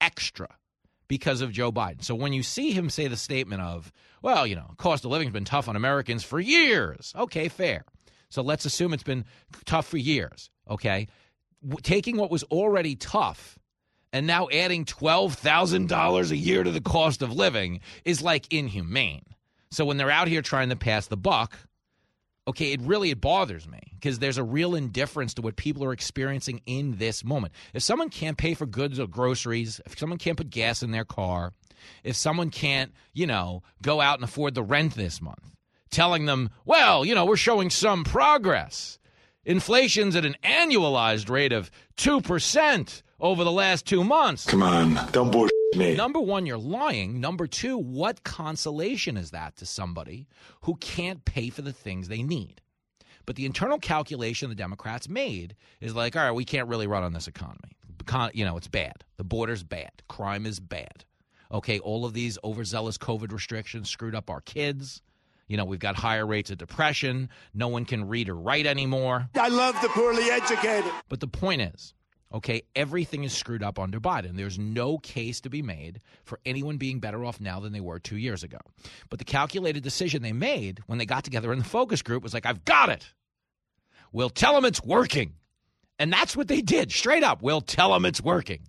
extra 0.00 0.48
because 1.06 1.42
of 1.42 1.52
Joe 1.52 1.70
Biden. 1.70 2.02
So 2.02 2.14
when 2.14 2.32
you 2.32 2.42
see 2.42 2.72
him 2.72 2.90
say 2.90 3.08
the 3.08 3.16
statement 3.16 3.62
of, 3.62 3.92
well, 4.22 4.46
you 4.46 4.56
know, 4.56 4.70
cost 4.78 5.04
of 5.04 5.10
living's 5.10 5.32
been 5.32 5.44
tough 5.44 5.68
on 5.68 5.76
Americans 5.76 6.24
for 6.24 6.40
years. 6.40 7.12
Okay, 7.16 7.48
fair. 7.48 7.84
So 8.30 8.42
let's 8.42 8.64
assume 8.64 8.94
it's 8.94 9.02
been 9.02 9.24
tough 9.64 9.86
for 9.86 9.98
years. 9.98 10.50
Okay? 10.68 11.08
Taking 11.82 12.16
what 12.16 12.30
was 12.30 12.42
already 12.44 12.96
tough 12.96 13.58
and 14.12 14.26
now 14.26 14.48
adding 14.50 14.84
$12,000 14.84 16.30
a 16.30 16.36
year 16.36 16.64
to 16.64 16.70
the 16.70 16.80
cost 16.80 17.20
of 17.20 17.32
living 17.32 17.80
is 18.04 18.22
like 18.22 18.52
inhumane. 18.52 19.24
So 19.74 19.84
when 19.84 19.96
they're 19.96 20.10
out 20.10 20.28
here 20.28 20.42
trying 20.42 20.68
to 20.68 20.76
pass 20.76 21.08
the 21.08 21.16
buck, 21.16 21.58
okay, 22.46 22.72
it 22.72 22.80
really 22.82 23.10
it 23.10 23.20
bothers 23.20 23.66
me 23.66 23.80
because 23.94 24.18
there's 24.18 24.38
a 24.38 24.44
real 24.44 24.74
indifference 24.74 25.34
to 25.34 25.42
what 25.42 25.56
people 25.56 25.84
are 25.84 25.92
experiencing 25.92 26.60
in 26.66 26.96
this 26.98 27.24
moment. 27.24 27.52
If 27.72 27.82
someone 27.82 28.08
can't 28.08 28.38
pay 28.38 28.54
for 28.54 28.66
goods 28.66 29.00
or 29.00 29.08
groceries, 29.08 29.80
if 29.84 29.98
someone 29.98 30.18
can't 30.18 30.36
put 30.36 30.50
gas 30.50 30.82
in 30.82 30.92
their 30.92 31.04
car, 31.04 31.52
if 32.04 32.16
someone 32.16 32.50
can't, 32.50 32.92
you 33.12 33.26
know, 33.26 33.62
go 33.82 34.00
out 34.00 34.18
and 34.18 34.24
afford 34.24 34.54
the 34.54 34.62
rent 34.62 34.94
this 34.94 35.20
month, 35.20 35.54
telling 35.90 36.26
them, 36.26 36.50
well, 36.64 37.04
you 37.04 37.14
know, 37.14 37.24
we're 37.24 37.36
showing 37.36 37.70
some 37.70 38.04
progress. 38.04 38.98
Inflation's 39.44 40.16
at 40.16 40.24
an 40.24 40.36
annualized 40.42 41.28
rate 41.28 41.52
of 41.52 41.70
2% 41.96 43.02
over 43.20 43.44
the 43.44 43.52
last 43.52 43.86
two 43.86 44.04
months. 44.04 44.46
Come 44.46 44.62
on, 44.62 44.98
don't 45.12 45.30
bullshit 45.30 45.63
me. 45.76 45.94
Number 45.94 46.20
one, 46.20 46.46
you're 46.46 46.58
lying. 46.58 47.20
Number 47.20 47.46
two, 47.46 47.76
what 47.78 48.24
consolation 48.24 49.16
is 49.16 49.30
that 49.32 49.56
to 49.56 49.66
somebody 49.66 50.26
who 50.62 50.76
can't 50.76 51.24
pay 51.24 51.50
for 51.50 51.62
the 51.62 51.72
things 51.72 52.08
they 52.08 52.22
need? 52.22 52.60
But 53.26 53.36
the 53.36 53.46
internal 53.46 53.78
calculation 53.78 54.48
the 54.48 54.54
Democrats 54.54 55.08
made 55.08 55.56
is 55.80 55.94
like, 55.94 56.16
all 56.16 56.22
right, 56.22 56.32
we 56.32 56.44
can't 56.44 56.68
really 56.68 56.86
run 56.86 57.02
on 57.02 57.12
this 57.12 57.28
economy. 57.28 57.76
Econ- 57.98 58.34
you 58.34 58.44
know, 58.44 58.56
it's 58.56 58.68
bad. 58.68 59.04
The 59.16 59.24
border's 59.24 59.62
bad. 59.62 59.90
Crime 60.08 60.46
is 60.46 60.60
bad. 60.60 61.04
Okay, 61.50 61.78
all 61.78 62.04
of 62.04 62.12
these 62.12 62.38
overzealous 62.44 62.98
COVID 62.98 63.32
restrictions 63.32 63.88
screwed 63.88 64.14
up 64.14 64.28
our 64.28 64.40
kids. 64.40 65.00
You 65.46 65.56
know, 65.56 65.64
we've 65.64 65.78
got 65.78 65.94
higher 65.94 66.26
rates 66.26 66.50
of 66.50 66.58
depression. 66.58 67.28
No 67.52 67.68
one 67.68 67.84
can 67.84 68.08
read 68.08 68.28
or 68.28 68.34
write 68.34 68.66
anymore. 68.66 69.28
I 69.34 69.48
love 69.48 69.80
the 69.82 69.88
poorly 69.88 70.30
educated. 70.30 70.90
But 71.08 71.20
the 71.20 71.28
point 71.28 71.62
is, 71.62 71.94
okay, 72.34 72.62
everything 72.74 73.22
is 73.22 73.32
screwed 73.32 73.62
up 73.62 73.78
under 73.78 74.00
Biden. 74.00 74.36
There's 74.36 74.58
no 74.58 74.98
case 74.98 75.40
to 75.42 75.48
be 75.48 75.62
made 75.62 76.00
for 76.24 76.40
anyone 76.44 76.76
being 76.76 76.98
better 76.98 77.24
off 77.24 77.40
now 77.40 77.60
than 77.60 77.72
they 77.72 77.80
were 77.80 78.00
two 78.00 78.16
years 78.16 78.42
ago. 78.42 78.58
But 79.08 79.20
the 79.20 79.24
calculated 79.24 79.84
decision 79.84 80.22
they 80.22 80.32
made 80.32 80.80
when 80.86 80.98
they 80.98 81.06
got 81.06 81.22
together 81.22 81.52
in 81.52 81.60
the 81.60 81.64
focus 81.64 82.02
group 82.02 82.24
was 82.24 82.34
like, 82.34 82.44
I've 82.44 82.64
got 82.64 82.88
it. 82.88 83.08
We'll 84.12 84.30
tell 84.30 84.54
them 84.54 84.64
it's 84.64 84.82
working. 84.82 85.34
And 85.98 86.12
that's 86.12 86.36
what 86.36 86.48
they 86.48 86.60
did, 86.60 86.90
straight 86.90 87.22
up. 87.22 87.40
We'll 87.40 87.60
tell 87.60 87.92
them 87.92 88.04
it's 88.04 88.20
working. 88.20 88.66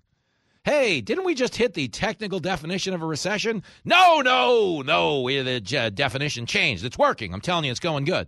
Hey, 0.63 1.01
didn't 1.01 1.25
we 1.25 1.35
just 1.35 1.55
hit 1.55 1.73
the 1.73 1.87
technical 1.87 2.39
definition 2.39 2.93
of 2.93 3.01
a 3.01 3.05
recession? 3.05 3.63
No, 3.83 4.21
no, 4.21 4.81
no. 4.81 5.27
The 5.27 5.77
uh, 5.77 5.89
definition 5.89 6.45
changed. 6.45 6.85
It's 6.85 6.97
working. 6.97 7.33
I'm 7.33 7.41
telling 7.41 7.65
you, 7.65 7.71
it's 7.71 7.79
going 7.79 8.05
good. 8.05 8.27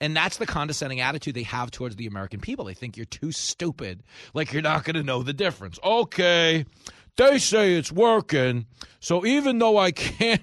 And 0.00 0.16
that's 0.16 0.36
the 0.36 0.46
condescending 0.46 1.00
attitude 1.00 1.34
they 1.34 1.42
have 1.42 1.70
towards 1.70 1.96
the 1.96 2.06
American 2.06 2.40
people. 2.40 2.64
They 2.64 2.74
think 2.74 2.96
you're 2.96 3.06
too 3.06 3.32
stupid, 3.32 4.02
like 4.32 4.52
you're 4.52 4.62
not 4.62 4.84
going 4.84 4.94
to 4.94 5.02
know 5.02 5.22
the 5.22 5.32
difference. 5.32 5.78
Okay, 5.82 6.64
they 7.16 7.38
say 7.38 7.74
it's 7.74 7.90
working. 7.90 8.66
So 9.00 9.26
even 9.26 9.58
though 9.58 9.76
I 9.76 9.90
can't 9.92 10.42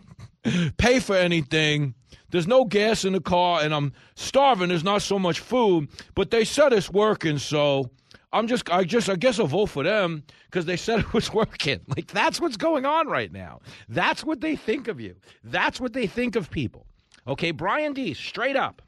pay 0.77 0.99
for 0.99 1.15
anything, 1.15 1.95
there's 2.31 2.47
no 2.47 2.65
gas 2.65 3.05
in 3.05 3.13
the 3.13 3.21
car 3.21 3.61
and 3.61 3.73
I'm 3.73 3.93
starving, 4.15 4.69
there's 4.69 4.83
not 4.83 5.01
so 5.01 5.17
much 5.17 5.39
food, 5.39 5.87
but 6.15 6.31
they 6.31 6.43
said 6.43 6.73
it's 6.73 6.89
working, 6.89 7.37
so 7.37 7.89
I'm 8.33 8.47
just, 8.47 8.69
I 8.69 8.83
just, 8.83 9.09
I 9.09 9.15
guess 9.15 9.39
I'll 9.39 9.47
vote 9.47 9.67
for 9.67 9.83
them 9.83 10.23
because 10.45 10.65
they 10.65 10.75
said 10.75 10.99
it 10.99 11.13
was 11.13 11.31
working. 11.33 11.79
Like 11.87 12.07
that's 12.07 12.41
what's 12.41 12.57
going 12.57 12.85
on 12.85 13.07
right 13.07 13.31
now. 13.31 13.61
That's 13.87 14.23
what 14.25 14.41
they 14.41 14.57
think 14.57 14.89
of 14.89 14.99
you. 14.99 15.15
That's 15.45 15.79
what 15.79 15.93
they 15.93 16.07
think 16.07 16.35
of 16.35 16.51
people. 16.51 16.85
Okay, 17.25 17.51
Brian 17.51 17.93
D, 17.93 18.13
straight 18.13 18.57
up, 18.57 18.81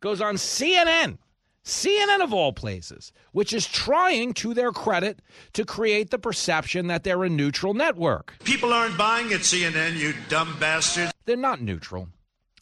goes 0.00 0.20
on 0.20 0.36
CNN, 0.36 1.18
CNN 1.64 2.22
of 2.22 2.32
all 2.32 2.52
places, 2.52 3.12
which 3.32 3.52
is 3.52 3.66
trying, 3.66 4.32
to 4.34 4.54
their 4.54 4.72
credit, 4.72 5.20
to 5.52 5.64
create 5.64 6.10
the 6.10 6.18
perception 6.18 6.86
that 6.86 7.02
they're 7.04 7.24
a 7.24 7.28
neutral 7.28 7.74
network. 7.74 8.34
People 8.44 8.72
aren't 8.72 8.96
buying 8.96 9.32
at 9.32 9.40
CNN, 9.40 9.96
you 9.96 10.14
dumb 10.28 10.56
bastards. 10.60 11.12
They're 11.24 11.36
not 11.36 11.60
neutral. 11.60 12.08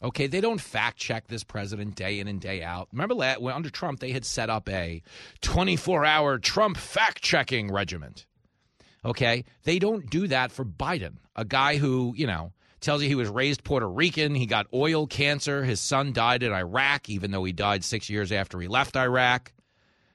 Okay, 0.03 0.27
they 0.27 0.41
don't 0.41 0.59
fact 0.59 0.97
check 0.97 1.27
this 1.27 1.43
president 1.43 1.95
day 1.95 2.19
in 2.19 2.27
and 2.27 2.41
day 2.41 2.61
out. 2.61 2.89
Remember 2.91 3.15
that 3.15 3.41
when 3.41 3.53
under 3.53 3.69
Trump 3.69 3.99
they 3.99 4.11
had 4.11 4.25
set 4.25 4.49
up 4.49 4.67
a 4.69 5.01
24-hour 5.41 6.39
Trump 6.39 6.77
fact 6.77 7.21
checking 7.21 7.71
regiment. 7.71 8.25
Okay, 9.05 9.45
they 9.63 9.79
don't 9.79 10.09
do 10.09 10.27
that 10.27 10.51
for 10.51 10.65
Biden, 10.65 11.17
a 11.35 11.45
guy 11.45 11.77
who 11.77 12.13
you 12.17 12.27
know 12.27 12.51
tells 12.81 13.01
you 13.01 13.09
he 13.09 13.15
was 13.15 13.29
raised 13.29 13.63
Puerto 13.63 13.87
Rican, 13.87 14.35
he 14.35 14.45
got 14.45 14.67
oil 14.73 15.07
cancer, 15.07 15.63
his 15.63 15.79
son 15.79 16.13
died 16.13 16.43
in 16.43 16.51
Iraq, 16.51 17.09
even 17.09 17.31
though 17.31 17.43
he 17.43 17.53
died 17.53 17.83
six 17.83 18.09
years 18.09 18.31
after 18.31 18.59
he 18.59 18.67
left 18.67 18.95
Iraq 18.95 19.51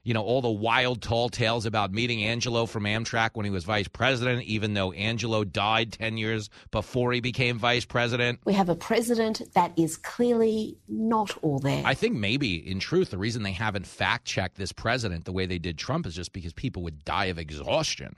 you 0.03 0.15
know, 0.15 0.23
all 0.23 0.41
the 0.41 0.51
wild, 0.51 1.03
tall 1.03 1.29
tales 1.29 1.67
about 1.67 1.93
meeting 1.93 2.25
Angelo 2.25 2.65
from 2.67 2.85
Amtrak 2.85 3.31
when 3.35 3.45
he 3.45 3.51
was 3.51 3.65
vice 3.65 3.89
president, 3.89 4.45
even 4.45 4.73
though 4.75 4.93
Angelo 4.93 5.45
died 5.45 5.93
10 5.93 6.17
years 6.17 6.49
before 6.71 7.13
he 7.13 7.21
became 7.21 7.59
vice 7.59 7.85
president. 7.85 8.41
We 8.45 8.55
have 8.55 8.71
a 8.71 8.75
president 8.75 9.43
that 9.55 9.73
is 9.79 9.97
clearly 9.97 10.79
not 10.89 11.37
all 11.43 11.59
there. 11.59 11.83
I 11.85 11.95
think 11.95 12.17
maybe, 12.17 12.57
in 12.57 12.81
truth, 12.81 13.11
the 13.11 13.19
reason 13.19 13.43
they 13.43 13.53
haven't 13.53 13.87
fact 13.87 14.25
checked 14.25 14.57
this 14.57 14.73
president 14.73 15.27
the 15.27 15.33
way 15.33 15.45
they 15.45 15.59
did 15.59 15.77
Trump 15.77 16.07
is 16.07 16.15
just 16.15 16.33
because 16.33 16.55
people 16.55 16.83
would 16.85 17.05
die 17.05 17.27
of 17.27 17.39
exhaustion. 17.39 18.17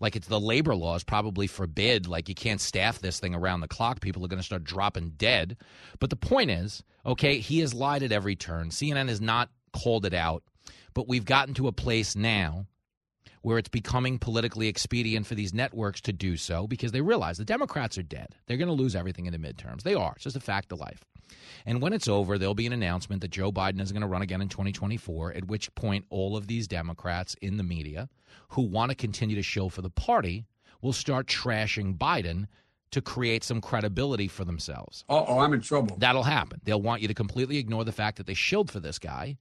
Like 0.00 0.16
it's 0.16 0.28
the 0.28 0.40
labor 0.40 0.74
laws 0.74 1.02
probably 1.02 1.46
forbid, 1.46 2.06
like 2.06 2.28
you 2.28 2.34
can't 2.34 2.60
staff 2.60 3.00
this 3.00 3.18
thing 3.18 3.34
around 3.34 3.60
the 3.60 3.68
clock. 3.68 4.00
People 4.00 4.24
are 4.24 4.28
going 4.28 4.38
to 4.38 4.44
start 4.44 4.64
dropping 4.64 5.10
dead. 5.10 5.56
But 5.98 6.10
the 6.10 6.16
point 6.16 6.50
is, 6.50 6.82
okay, 7.04 7.38
he 7.38 7.58
has 7.60 7.74
lied 7.74 8.02
at 8.02 8.12
every 8.12 8.36
turn. 8.36 8.70
CNN 8.70 9.08
has 9.08 9.20
not 9.20 9.50
called 9.72 10.06
it 10.06 10.14
out. 10.14 10.42
But 10.94 11.08
we've 11.08 11.24
gotten 11.24 11.54
to 11.54 11.68
a 11.68 11.72
place 11.72 12.16
now 12.16 12.66
where 13.42 13.58
it's 13.58 13.68
becoming 13.68 14.18
politically 14.18 14.68
expedient 14.68 15.26
for 15.26 15.34
these 15.34 15.54
networks 15.54 16.00
to 16.02 16.12
do 16.12 16.36
so 16.36 16.66
because 16.66 16.92
they 16.92 17.00
realize 17.00 17.38
the 17.38 17.44
Democrats 17.44 17.98
are 17.98 18.02
dead. 18.02 18.34
They're 18.46 18.56
going 18.56 18.68
to 18.68 18.74
lose 18.74 18.96
everything 18.96 19.26
in 19.26 19.32
the 19.32 19.38
midterms. 19.38 19.82
They 19.82 19.94
are. 19.94 20.12
It's 20.14 20.24
just 20.24 20.36
a 20.36 20.40
fact 20.40 20.72
of 20.72 20.80
life. 20.80 21.04
And 21.66 21.82
when 21.82 21.92
it's 21.92 22.08
over, 22.08 22.38
there'll 22.38 22.54
be 22.54 22.66
an 22.66 22.72
announcement 22.72 23.20
that 23.22 23.30
Joe 23.30 23.52
Biden 23.52 23.80
is 23.80 23.92
going 23.92 24.02
to 24.02 24.08
run 24.08 24.22
again 24.22 24.40
in 24.40 24.48
2024, 24.48 25.34
at 25.34 25.46
which 25.46 25.74
point 25.74 26.06
all 26.10 26.36
of 26.36 26.46
these 26.46 26.66
Democrats 26.66 27.36
in 27.42 27.56
the 27.56 27.62
media 27.62 28.08
who 28.50 28.62
want 28.62 28.90
to 28.90 28.94
continue 28.94 29.36
to 29.36 29.42
show 29.42 29.68
for 29.68 29.82
the 29.82 29.90
party 29.90 30.46
will 30.80 30.92
start 30.92 31.26
trashing 31.26 31.98
Biden 31.98 32.46
to 32.90 33.02
create 33.02 33.44
some 33.44 33.60
credibility 33.60 34.28
for 34.28 34.44
themselves. 34.44 35.04
oh, 35.10 35.40
I'm 35.40 35.52
in 35.52 35.60
trouble. 35.60 35.96
That'll 35.98 36.22
happen. 36.22 36.60
They'll 36.64 36.80
want 36.80 37.02
you 37.02 37.08
to 37.08 37.14
completely 37.14 37.58
ignore 37.58 37.84
the 37.84 37.92
fact 37.92 38.16
that 38.16 38.26
they 38.26 38.34
shilled 38.34 38.70
for 38.70 38.80
this 38.80 38.98
guy 38.98 39.36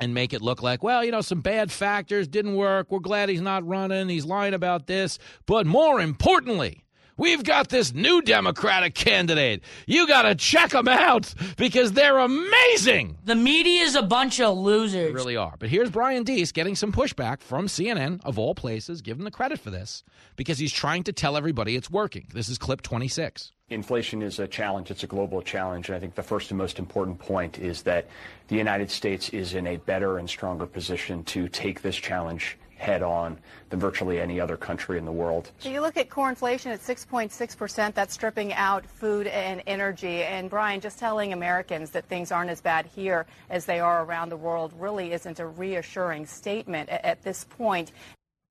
and 0.00 0.14
make 0.14 0.32
it 0.32 0.42
look 0.42 0.62
like, 0.62 0.82
well, 0.82 1.04
you 1.04 1.10
know, 1.10 1.20
some 1.20 1.40
bad 1.40 1.70
factors 1.72 2.28
didn't 2.28 2.54
work. 2.54 2.90
We're 2.90 3.00
glad 3.00 3.28
he's 3.28 3.40
not 3.40 3.66
running. 3.66 4.08
He's 4.08 4.24
lying 4.24 4.54
about 4.54 4.86
this. 4.86 5.18
But 5.46 5.66
more 5.66 6.00
importantly, 6.00 6.84
We've 7.18 7.42
got 7.42 7.68
this 7.68 7.92
new 7.92 8.22
Democratic 8.22 8.94
candidate. 8.94 9.64
You 9.88 10.06
got 10.06 10.22
to 10.22 10.36
check 10.36 10.70
them 10.70 10.86
out 10.86 11.34
because 11.56 11.90
they're 11.90 12.18
amazing. 12.18 13.18
The 13.24 13.34
media 13.34 13.82
is 13.82 13.96
a 13.96 14.02
bunch 14.02 14.40
of 14.40 14.56
losers. 14.56 15.08
They 15.08 15.12
really 15.12 15.36
are. 15.36 15.56
But 15.58 15.68
here's 15.68 15.90
Brian 15.90 16.22
Deese 16.22 16.52
getting 16.52 16.76
some 16.76 16.92
pushback 16.92 17.40
from 17.40 17.66
CNN, 17.66 18.20
of 18.24 18.38
all 18.38 18.54
places. 18.54 19.02
Give 19.02 19.18
him 19.18 19.24
the 19.24 19.32
credit 19.32 19.58
for 19.58 19.70
this 19.70 20.04
because 20.36 20.58
he's 20.58 20.72
trying 20.72 21.02
to 21.04 21.12
tell 21.12 21.36
everybody 21.36 21.74
it's 21.74 21.90
working. 21.90 22.28
This 22.32 22.48
is 22.48 22.56
clip 22.56 22.82
26. 22.82 23.52
Inflation 23.70 24.22
is 24.22 24.38
a 24.38 24.48
challenge. 24.48 24.90
It's 24.90 25.02
a 25.02 25.06
global 25.06 25.42
challenge. 25.42 25.88
And 25.88 25.96
I 25.96 26.00
think 26.00 26.14
the 26.14 26.22
first 26.22 26.50
and 26.50 26.56
most 26.56 26.78
important 26.78 27.18
point 27.18 27.58
is 27.58 27.82
that 27.82 28.06
the 28.48 28.56
United 28.56 28.90
States 28.90 29.28
is 29.28 29.54
in 29.54 29.66
a 29.66 29.76
better 29.76 30.18
and 30.18 30.28
stronger 30.28 30.64
position 30.64 31.22
to 31.24 31.48
take 31.48 31.82
this 31.82 31.96
challenge 31.96 32.56
head 32.78 33.02
on 33.02 33.36
than 33.70 33.78
virtually 33.80 34.20
any 34.20 34.40
other 34.40 34.56
country 34.56 34.96
in 34.96 35.04
the 35.04 35.12
world. 35.12 35.50
So 35.58 35.68
you 35.68 35.80
look 35.80 35.96
at 35.96 36.08
core 36.08 36.30
inflation 36.30 36.72
at 36.72 36.80
6.6%, 36.80 37.92
that's 37.92 38.14
stripping 38.14 38.54
out 38.54 38.86
food 38.86 39.26
and 39.26 39.62
energy. 39.66 40.22
And 40.22 40.48
Brian, 40.48 40.80
just 40.80 40.98
telling 40.98 41.32
Americans 41.32 41.90
that 41.90 42.06
things 42.06 42.32
aren't 42.32 42.50
as 42.50 42.60
bad 42.60 42.86
here 42.86 43.26
as 43.50 43.66
they 43.66 43.80
are 43.80 44.04
around 44.04 44.30
the 44.30 44.36
world 44.36 44.72
really 44.78 45.12
isn't 45.12 45.40
a 45.40 45.46
reassuring 45.46 46.24
statement 46.24 46.88
at, 46.88 47.04
at 47.04 47.22
this 47.22 47.44
point. 47.44 47.92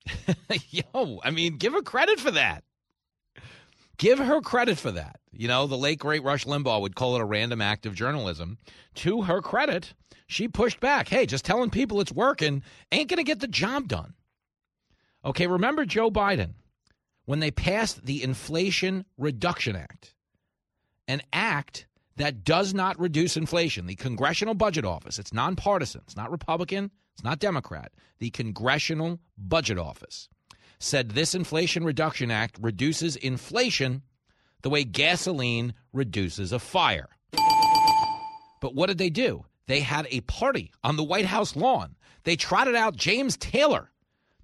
Yo, 0.70 1.20
I 1.24 1.30
mean, 1.30 1.56
give 1.56 1.72
her 1.72 1.82
credit 1.82 2.20
for 2.20 2.30
that. 2.30 2.62
Give 3.98 4.18
her 4.18 4.40
credit 4.40 4.78
for 4.78 4.92
that. 4.92 5.18
You 5.32 5.48
know, 5.48 5.66
the 5.66 5.76
late 5.76 5.98
great 5.98 6.22
Rush 6.22 6.44
Limbaugh 6.44 6.80
would 6.80 6.94
call 6.94 7.16
it 7.16 7.20
a 7.20 7.24
random 7.24 7.60
act 7.60 7.84
of 7.84 7.94
journalism. 7.94 8.58
To 8.96 9.22
her 9.22 9.42
credit, 9.42 9.92
she 10.28 10.46
pushed 10.46 10.78
back. 10.78 11.08
Hey, 11.08 11.26
just 11.26 11.44
telling 11.44 11.70
people 11.70 12.00
it's 12.00 12.12
working 12.12 12.62
ain't 12.92 13.08
going 13.08 13.18
to 13.18 13.24
get 13.24 13.40
the 13.40 13.48
job 13.48 13.88
done. 13.88 14.14
Okay, 15.24 15.48
remember 15.48 15.84
Joe 15.84 16.10
Biden 16.10 16.54
when 17.26 17.40
they 17.40 17.50
passed 17.50 18.06
the 18.06 18.22
Inflation 18.22 19.04
Reduction 19.18 19.74
Act, 19.74 20.14
an 21.08 21.20
act 21.32 21.86
that 22.16 22.44
does 22.44 22.72
not 22.72 22.98
reduce 22.98 23.36
inflation. 23.36 23.86
The 23.86 23.96
Congressional 23.96 24.54
Budget 24.54 24.84
Office, 24.84 25.18
it's 25.18 25.32
nonpartisan, 25.32 26.02
it's 26.04 26.16
not 26.16 26.30
Republican, 26.30 26.90
it's 27.14 27.24
not 27.24 27.38
Democrat. 27.40 27.92
The 28.18 28.30
Congressional 28.30 29.18
Budget 29.36 29.78
Office 29.78 30.28
said 30.78 31.10
this 31.10 31.34
Inflation 31.34 31.84
Reduction 31.84 32.30
Act 32.30 32.58
reduces 32.60 33.16
inflation 33.16 34.02
the 34.62 34.70
way 34.70 34.84
gasoline 34.84 35.74
reduces 35.92 36.52
a 36.52 36.58
fire. 36.58 37.08
But 38.60 38.74
what 38.74 38.86
did 38.86 38.98
they 38.98 39.10
do? 39.10 39.44
They 39.66 39.80
had 39.80 40.06
a 40.10 40.22
party 40.22 40.72
on 40.82 40.96
the 40.96 41.04
White 41.04 41.26
House 41.26 41.54
lawn. 41.54 41.94
They 42.24 42.36
trotted 42.36 42.74
out 42.74 42.96
James 42.96 43.36
Taylor 43.36 43.90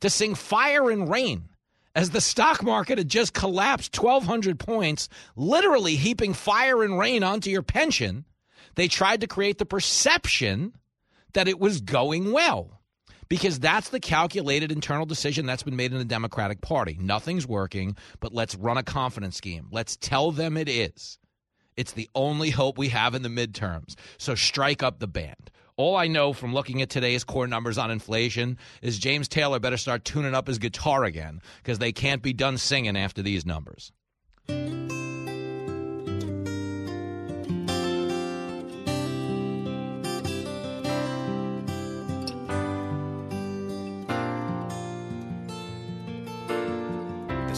to 0.00 0.10
sing 0.10 0.34
Fire 0.34 0.90
and 0.90 1.10
Rain 1.10 1.48
as 1.94 2.10
the 2.10 2.20
stock 2.20 2.62
market 2.62 2.98
had 2.98 3.08
just 3.08 3.32
collapsed 3.32 3.96
1,200 4.00 4.58
points, 4.58 5.08
literally 5.36 5.96
heaping 5.96 6.34
fire 6.34 6.82
and 6.82 6.98
rain 6.98 7.22
onto 7.22 7.50
your 7.50 7.62
pension. 7.62 8.24
They 8.74 8.88
tried 8.88 9.20
to 9.20 9.26
create 9.26 9.58
the 9.58 9.66
perception 9.66 10.74
that 11.34 11.48
it 11.48 11.58
was 11.58 11.80
going 11.80 12.32
well 12.32 12.73
because 13.28 13.58
that's 13.58 13.90
the 13.90 14.00
calculated 14.00 14.72
internal 14.72 15.06
decision 15.06 15.46
that's 15.46 15.62
been 15.62 15.76
made 15.76 15.92
in 15.92 15.98
the 15.98 16.04
Democratic 16.04 16.60
Party. 16.60 16.96
Nothing's 17.00 17.46
working, 17.46 17.96
but 18.20 18.34
let's 18.34 18.54
run 18.54 18.76
a 18.76 18.82
confidence 18.82 19.36
scheme. 19.36 19.68
Let's 19.70 19.96
tell 19.96 20.30
them 20.30 20.56
it 20.56 20.68
is. 20.68 21.18
It's 21.76 21.92
the 21.92 22.08
only 22.14 22.50
hope 22.50 22.78
we 22.78 22.88
have 22.90 23.14
in 23.14 23.22
the 23.22 23.28
midterms. 23.28 23.94
So 24.18 24.34
strike 24.34 24.82
up 24.82 24.98
the 25.00 25.08
band. 25.08 25.50
All 25.76 25.96
I 25.96 26.06
know 26.06 26.32
from 26.32 26.54
looking 26.54 26.82
at 26.82 26.90
today's 26.90 27.24
core 27.24 27.48
numbers 27.48 27.78
on 27.78 27.90
inflation 27.90 28.58
is 28.80 28.98
James 28.98 29.26
Taylor 29.26 29.58
better 29.58 29.76
start 29.76 30.04
tuning 30.04 30.34
up 30.34 30.46
his 30.46 30.58
guitar 30.58 31.04
again 31.04 31.40
because 31.58 31.80
they 31.80 31.90
can't 31.90 32.22
be 32.22 32.32
done 32.32 32.58
singing 32.58 32.96
after 32.96 33.22
these 33.22 33.44
numbers. 33.44 33.90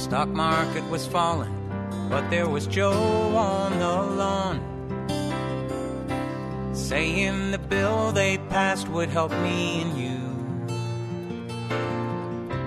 Stock 0.07 0.29
market 0.29 0.89
was 0.89 1.05
falling, 1.05 1.53
but 2.09 2.31
there 2.31 2.49
was 2.49 2.69
Joe 2.69 2.93
on 3.37 3.77
the 3.81 4.03
lawn. 4.21 4.61
Saying 6.73 7.51
the 7.51 7.59
bill 7.59 8.13
they 8.13 8.39
passed 8.39 8.87
would 8.87 9.09
help 9.09 9.33
me 9.33 9.83
and 9.83 9.99
you. 9.99 10.21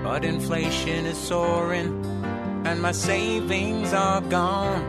But 0.04 0.26
inflation 0.26 1.06
is 1.06 1.18
soaring, 1.18 2.04
and 2.66 2.82
my 2.82 2.92
savings 2.92 3.94
are 3.94 4.20
gone. 4.20 4.84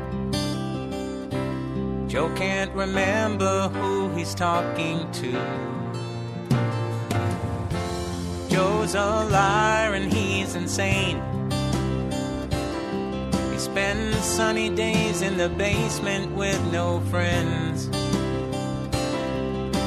Joe 2.09 2.35
can't 2.35 2.75
remember 2.75 3.69
who 3.69 4.09
he's 4.17 4.35
talking 4.35 5.09
to. 5.13 5.31
Joe's 8.49 8.97
a 8.97 9.25
liar 9.31 9.95
and 9.95 10.13
he's 10.13 10.57
insane. 10.57 11.40
He 13.71 13.75
spends 13.75 14.17
sunny 14.25 14.69
days 14.69 15.23
in 15.23 15.37
the 15.37 15.49
basement 15.49 16.35
with 16.35 16.61
no 16.73 16.99
friends. 17.03 17.87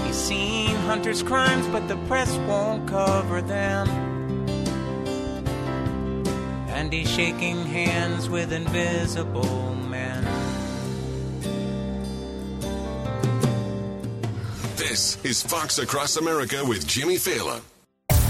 He's 0.06 0.16
seen 0.16 0.74
Hunter's 0.88 1.22
crimes, 1.22 1.68
but 1.68 1.90
the 1.90 1.98
press 2.08 2.34
won't 2.48 2.88
cover 2.88 3.42
them. 3.42 3.90
And 6.70 6.94
he's 6.94 7.12
shaking 7.12 7.66
hands 7.66 8.30
with 8.30 8.54
invisible 8.54 9.75
men. 9.75 10.24
This 14.78 15.22
is 15.25 15.44
Fox 15.44 15.78
Across 15.78 16.16
America 16.16 16.63
with 16.63 16.88
Jimmy 16.88 17.18
Failla. 17.18 17.60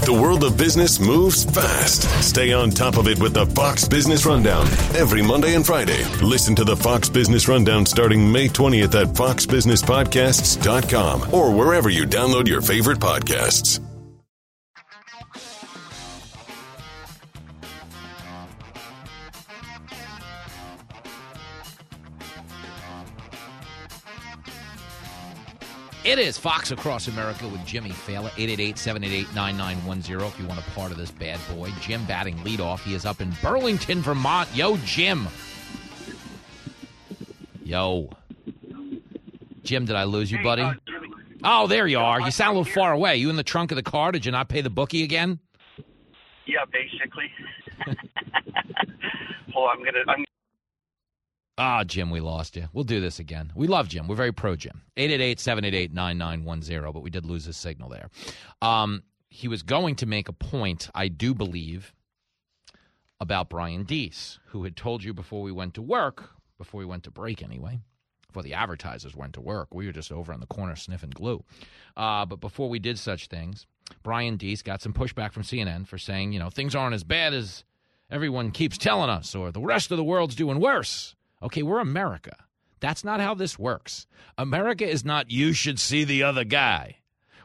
The 0.02 0.12
world 0.12 0.44
of 0.44 0.56
business 0.56 1.00
moves 1.00 1.42
fast. 1.44 2.02
Stay 2.22 2.52
on 2.52 2.70
top 2.70 2.96
of 2.98 3.08
it 3.08 3.18
with 3.18 3.34
the 3.34 3.46
Fox 3.46 3.88
Business 3.88 4.24
Rundown 4.26 4.66
every 4.94 5.22
Monday 5.22 5.54
and 5.54 5.66
Friday. 5.66 6.04
Listen 6.22 6.54
to 6.56 6.64
the 6.64 6.76
Fox 6.76 7.08
Business 7.08 7.48
Rundown 7.48 7.86
starting 7.86 8.30
May 8.30 8.48
20th 8.48 9.00
at 9.00 9.08
foxbusinesspodcasts.com 9.08 11.34
or 11.34 11.50
wherever 11.52 11.88
you 11.88 12.04
download 12.04 12.46
your 12.48 12.60
favorite 12.60 12.98
podcasts. 12.98 13.80
It 26.04 26.18
is 26.18 26.36
Fox 26.36 26.70
Across 26.70 27.08
America 27.08 27.48
with 27.48 27.64
Jimmy 27.64 27.88
Failla, 27.88 28.28
888-788-9910 28.32 30.28
if 30.28 30.38
you 30.38 30.46
want 30.46 30.60
a 30.60 30.70
part 30.72 30.92
of 30.92 30.98
this 30.98 31.10
bad 31.10 31.40
boy. 31.50 31.70
Jim 31.80 32.04
batting 32.04 32.36
leadoff. 32.38 32.80
He 32.80 32.94
is 32.94 33.06
up 33.06 33.22
in 33.22 33.32
Burlington, 33.40 34.02
Vermont. 34.02 34.46
Yo, 34.54 34.76
Jim. 34.84 35.26
Yo. 37.64 38.10
Jim, 39.62 39.86
did 39.86 39.96
I 39.96 40.04
lose 40.04 40.30
you, 40.30 40.42
buddy? 40.42 40.60
Uh, 40.60 40.74
oh, 41.42 41.66
there 41.68 41.86
you 41.86 41.98
are. 41.98 42.20
You 42.20 42.30
sound 42.30 42.54
a 42.54 42.58
little 42.58 42.70
far 42.70 42.92
away. 42.92 43.16
You 43.16 43.30
in 43.30 43.36
the 43.36 43.42
trunk 43.42 43.72
of 43.72 43.76
the 43.76 43.82
car? 43.82 44.12
Did 44.12 44.26
you 44.26 44.32
not 44.32 44.48
pay 44.48 44.60
the 44.60 44.68
bookie 44.68 45.04
again? 45.04 45.38
Yeah, 46.44 46.66
basically. 46.70 47.30
oh, 49.56 49.68
I'm 49.68 49.82
gonna. 49.82 50.04
I'm 50.06 50.23
Ah, 51.56 51.84
Jim, 51.84 52.10
we 52.10 52.20
lost 52.20 52.56
you. 52.56 52.68
We'll 52.72 52.84
do 52.84 53.00
this 53.00 53.20
again. 53.20 53.52
We 53.54 53.68
love 53.68 53.88
Jim. 53.88 54.08
We're 54.08 54.16
very 54.16 54.32
pro 54.32 54.56
Jim. 54.56 54.82
888-788-9910, 54.96 56.92
but 56.92 57.02
we 57.02 57.10
did 57.10 57.24
lose 57.24 57.44
his 57.44 57.56
signal 57.56 57.88
there. 57.88 58.10
Um, 58.60 59.02
he 59.28 59.46
was 59.46 59.62
going 59.62 59.96
to 59.96 60.06
make 60.06 60.28
a 60.28 60.32
point, 60.32 60.88
I 60.94 61.08
do 61.08 61.32
believe, 61.34 61.92
about 63.20 63.48
Brian 63.48 63.84
Deese, 63.84 64.38
who 64.46 64.64
had 64.64 64.76
told 64.76 65.04
you 65.04 65.14
before 65.14 65.42
we 65.42 65.52
went 65.52 65.74
to 65.74 65.82
work, 65.82 66.30
before 66.58 66.78
we 66.78 66.84
went 66.84 67.04
to 67.04 67.10
break 67.10 67.42
anyway, 67.42 67.80
before 68.26 68.42
the 68.42 68.54
advertisers 68.54 69.14
went 69.14 69.34
to 69.34 69.40
work. 69.40 69.72
We 69.72 69.86
were 69.86 69.92
just 69.92 70.10
over 70.10 70.32
in 70.32 70.40
the 70.40 70.46
corner 70.46 70.74
sniffing 70.74 71.10
glue. 71.10 71.44
Uh, 71.96 72.26
but 72.26 72.40
before 72.40 72.68
we 72.68 72.80
did 72.80 72.98
such 72.98 73.28
things, 73.28 73.66
Brian 74.02 74.36
Deese 74.36 74.62
got 74.62 74.82
some 74.82 74.92
pushback 74.92 75.32
from 75.32 75.44
CNN 75.44 75.86
for 75.86 75.98
saying, 75.98 76.32
you 76.32 76.40
know, 76.40 76.50
things 76.50 76.74
aren't 76.74 76.94
as 76.94 77.04
bad 77.04 77.32
as 77.32 77.64
everyone 78.10 78.50
keeps 78.50 78.76
telling 78.76 79.10
us, 79.10 79.34
or 79.34 79.52
the 79.52 79.60
rest 79.60 79.90
of 79.90 79.96
the 79.98 80.04
world's 80.04 80.34
doing 80.34 80.58
worse. 80.58 81.14
Okay, 81.44 81.62
we're 81.62 81.78
America. 81.78 82.34
That's 82.80 83.04
not 83.04 83.20
how 83.20 83.34
this 83.34 83.58
works. 83.58 84.06
America 84.38 84.88
is 84.88 85.04
not, 85.04 85.30
you 85.30 85.52
should 85.52 85.78
see 85.78 86.04
the 86.04 86.22
other 86.22 86.44
guy. 86.44 86.96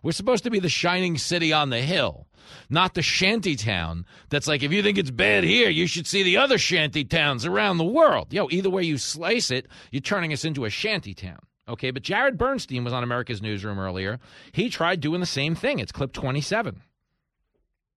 We're 0.01 0.13
supposed 0.13 0.45
to 0.45 0.49
be 0.49 0.59
the 0.59 0.69
shining 0.69 1.17
city 1.17 1.51
on 1.51 1.69
the 1.69 1.81
hill, 1.81 2.27
not 2.69 2.93
the 2.93 3.01
shanty 3.01 3.57
town 3.57 4.05
that's 4.29 4.47
like, 4.47 4.63
if 4.63 4.71
you 4.71 4.81
think 4.81 4.97
it's 4.97 5.12
bad 5.12 5.43
here, 5.43 5.69
you 5.69 5.88
should 5.88 6.07
see 6.07 6.23
the 6.23 6.38
other 6.38 6.57
shanty 6.57 7.03
towns 7.03 7.45
around 7.45 7.77
the 7.77 7.83
world. 7.83 8.31
Yo, 8.31 8.47
either 8.49 8.69
way 8.69 8.83
you 8.83 8.97
slice 8.97 9.51
it, 9.51 9.67
you're 9.91 10.01
turning 10.01 10.31
us 10.31 10.45
into 10.45 10.63
a 10.63 10.69
shanty 10.69 11.13
town. 11.13 11.39
Okay, 11.67 11.91
but 11.91 12.01
Jared 12.01 12.38
Bernstein 12.38 12.83
was 12.83 12.93
on 12.93 13.03
America's 13.03 13.41
Newsroom 13.41 13.77
earlier. 13.77 14.19
He 14.53 14.69
tried 14.69 15.01
doing 15.01 15.19
the 15.19 15.25
same 15.25 15.53
thing. 15.53 15.79
It's 15.79 15.91
clip 15.91 16.13
27. 16.13 16.81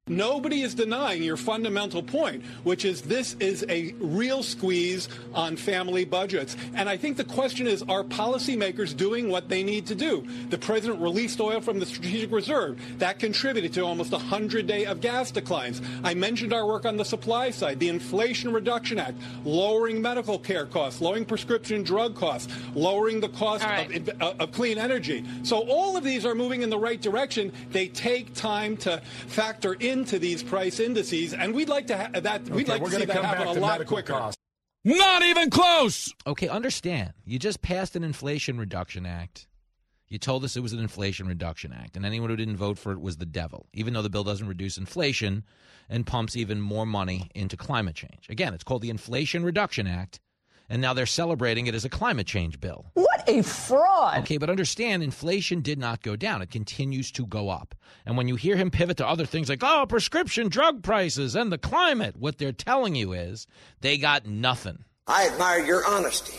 Nobody 0.09 0.62
is 0.62 0.75
denying 0.75 1.23
your 1.23 1.37
fundamental 1.37 2.03
point, 2.03 2.45
which 2.65 2.85
is 2.85 3.03
this 3.03 3.37
is 3.38 3.65
a 3.69 3.93
real 4.01 4.43
squeeze 4.43 5.09
on 5.33 5.57
family 5.57 6.05
budgets. 6.05 6.57
And 6.75 6.88
I 6.88 6.97
think 6.97 7.17
the 7.17 7.23
question 7.23 7.69
is, 7.69 7.85
are 7.85 8.03
policymakers 8.03 8.97
doing 8.97 9.29
what 9.29 9.49
they 9.49 9.62
need 9.62 9.87
to 9.87 9.95
do? 9.95 10.27
The 10.51 10.59
president 10.59 11.01
released 11.01 11.41
oil 11.41 11.61
from 11.61 11.79
the 11.79 11.87
strategic 11.87 12.33
reserve. 12.33 12.83
That 12.99 13.21
contributed 13.21 13.75
to 13.75 13.83
almost 13.83 14.12
a 14.12 14.17
100 14.17 14.67
day 14.67 14.87
of 14.87 15.01
gas 15.01 15.31
declines. 15.31 15.81
I 16.03 16.15
mentioned 16.15 16.53
our 16.53 16.67
work 16.67 16.85
on 16.85 16.97
the 16.97 17.05
supply 17.05 17.51
side, 17.51 17.79
the 17.79 17.88
Inflation 17.88 18.53
Reduction 18.53 18.99
Act, 18.99 19.21
lowering 19.45 20.03
medical 20.03 20.37
care 20.37 20.67
costs, 20.67 21.01
lowering 21.01 21.25
prescription 21.25 21.85
drug 21.85 22.17
costs, 22.17 22.53
lowering 22.75 23.21
the 23.21 23.29
cost 23.29 23.62
right. 23.62 23.97
of, 23.97 24.09
of, 24.09 24.21
uh, 24.21 24.35
of 24.41 24.51
clean 24.51 24.79
energy. 24.79 25.25
So 25.45 25.59
all 25.69 25.97
of 25.97 26.03
these 26.03 26.27
are 26.27 26.35
moving 26.35 26.62
in 26.62 26.71
the 26.71 26.79
right 26.79 27.01
direction. 27.01 27.53
They 27.71 27.87
take 27.87 28.35
time 28.35 28.77
to 28.79 29.01
factor 29.29 29.75
in 29.75 29.92
into 29.93 30.19
these 30.19 30.43
price 30.43 30.81
indices, 30.81 31.33
and 31.35 31.55
we'd 31.55 31.69
like 31.69 31.87
to 31.87 31.97
ha- 31.97 32.21
that 32.21 32.43
we'd 32.49 32.69
okay, 32.69 32.81
like 32.81 32.91
to 32.91 32.99
see 32.99 33.05
that 33.05 33.25
happen 33.25 33.47
a 33.47 33.53
lot 33.53 33.87
quicker. 33.87 34.15
Costs. 34.15 34.37
Not 34.85 35.23
even 35.23 35.49
close. 35.51 36.13
Okay, 36.27 36.49
understand. 36.49 37.13
You 37.25 37.39
just 37.39 37.63
passed 37.63 37.95
an 37.95 38.03
Inflation 38.03 38.59
Reduction 38.59 39.07
Act. 39.07 39.47
You 40.09 40.19
told 40.19 40.45
us 40.45 40.57
it 40.57 40.61
was 40.61 40.73
an 40.73 40.81
Inflation 40.81 41.29
Reduction 41.29 41.73
Act, 41.73 41.97
and 41.97 42.05
anyone 42.05 42.31
who 42.31 42.37
didn't 42.37 42.57
vote 42.57 42.79
for 42.79 42.93
it 42.93 43.01
was 43.01 43.19
the 43.19 43.27
devil, 43.27 43.69
even 43.73 43.95
though 43.95 44.03
the 44.03 44.11
bill 44.11 44.25
doesn't 44.25 44.49
reduce 44.49 44.77
inflation 44.77 45.45
and 45.89 46.07
pumps 46.07 46.37
even 46.37 46.61
more 46.61 46.85
money 46.85 47.31
into 47.35 47.57
climate 47.57 47.95
change. 47.95 48.27
Again, 48.29 48.55
it's 48.55 48.65
called 48.65 48.83
the 48.83 48.91
Inflation 48.91 49.45
Reduction 49.45 49.87
Act, 49.87 50.21
and 50.73 50.81
now 50.81 50.95
they're 50.95 51.05
celebrating 51.05 51.67
it 51.67 51.75
as 51.75 51.85
a 51.85 51.91
climate 51.91 52.27
change 52.27 52.59
bill. 52.59 52.87
What 52.95 53.29
a 53.29 53.43
fraud. 53.43 54.21
Okay, 54.21 54.39
but 54.39 54.49
understand 54.49 55.03
inflation 55.03 55.61
did 55.61 55.79
not 55.79 56.03
go 56.03 56.17
down. 56.17 56.41
It 56.41 56.51
continues 56.51 57.13
to 57.13 57.27
go 57.27 57.51
up. 57.51 57.75
And 58.07 58.17
when 58.17 58.27
you 58.27 58.37
hear 58.37 58.57
him 58.57 58.71
pivot 58.71 58.97
to 58.97 59.07
other 59.07 59.27
things 59.27 59.51
like, 59.51 59.63
oh, 59.63 59.85
prescription 59.87 60.49
drug 60.49 60.83
prices 60.83 61.37
and 61.37 61.53
the 61.53 61.59
climate, 61.59 62.17
what 62.17 62.39
they're 62.39 62.53
telling 62.53 62.95
you 62.95 63.13
is 63.13 63.47
they 63.83 63.99
got 63.99 64.25
nothing. 64.25 64.85
I 65.07 65.29
admire 65.29 65.63
your 65.63 65.87
honesty. 65.87 66.39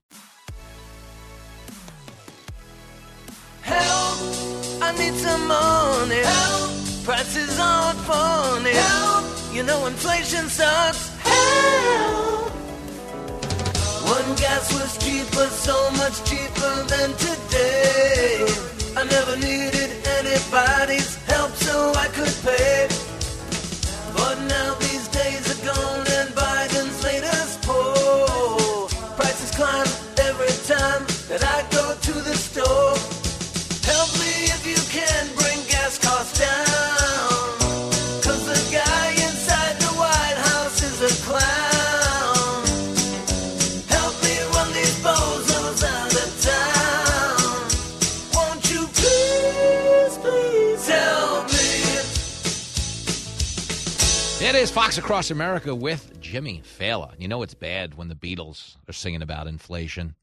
Help! 3.79 4.17
I 4.81 4.89
need 4.99 5.15
some 5.15 5.47
money. 5.47 6.21
Help! 6.35 6.71
Prices 7.05 7.59
aren't 7.59 7.99
funny. 8.09 8.71
Help! 8.71 9.25
You 9.53 9.63
know 9.63 9.85
inflation 9.87 10.45
sucks. 10.49 11.09
Help! 11.19 12.51
One 14.15 14.29
gas 14.35 14.73
was 14.73 14.97
cheaper, 15.03 15.47
so 15.67 15.77
much 16.01 16.23
cheaper 16.29 16.73
than 16.91 17.09
today. 17.25 18.45
I 18.95 19.03
never 19.15 19.35
needed 19.37 19.91
anybody's 20.19 21.15
help, 21.25 21.51
so 21.55 21.93
I 21.95 22.07
could 22.07 22.35
pay. 22.43 23.00
Is 54.61 54.69
Fox 54.69 54.99
Across 54.99 55.31
America 55.31 55.73
with 55.73 56.21
Jimmy 56.21 56.61
Failla. 56.63 57.15
You 57.17 57.27
know 57.27 57.41
it's 57.41 57.55
bad 57.55 57.95
when 57.95 58.09
the 58.09 58.15
Beatles 58.15 58.75
are 58.87 58.93
singing 58.93 59.23
about 59.23 59.47
inflation. 59.47 60.13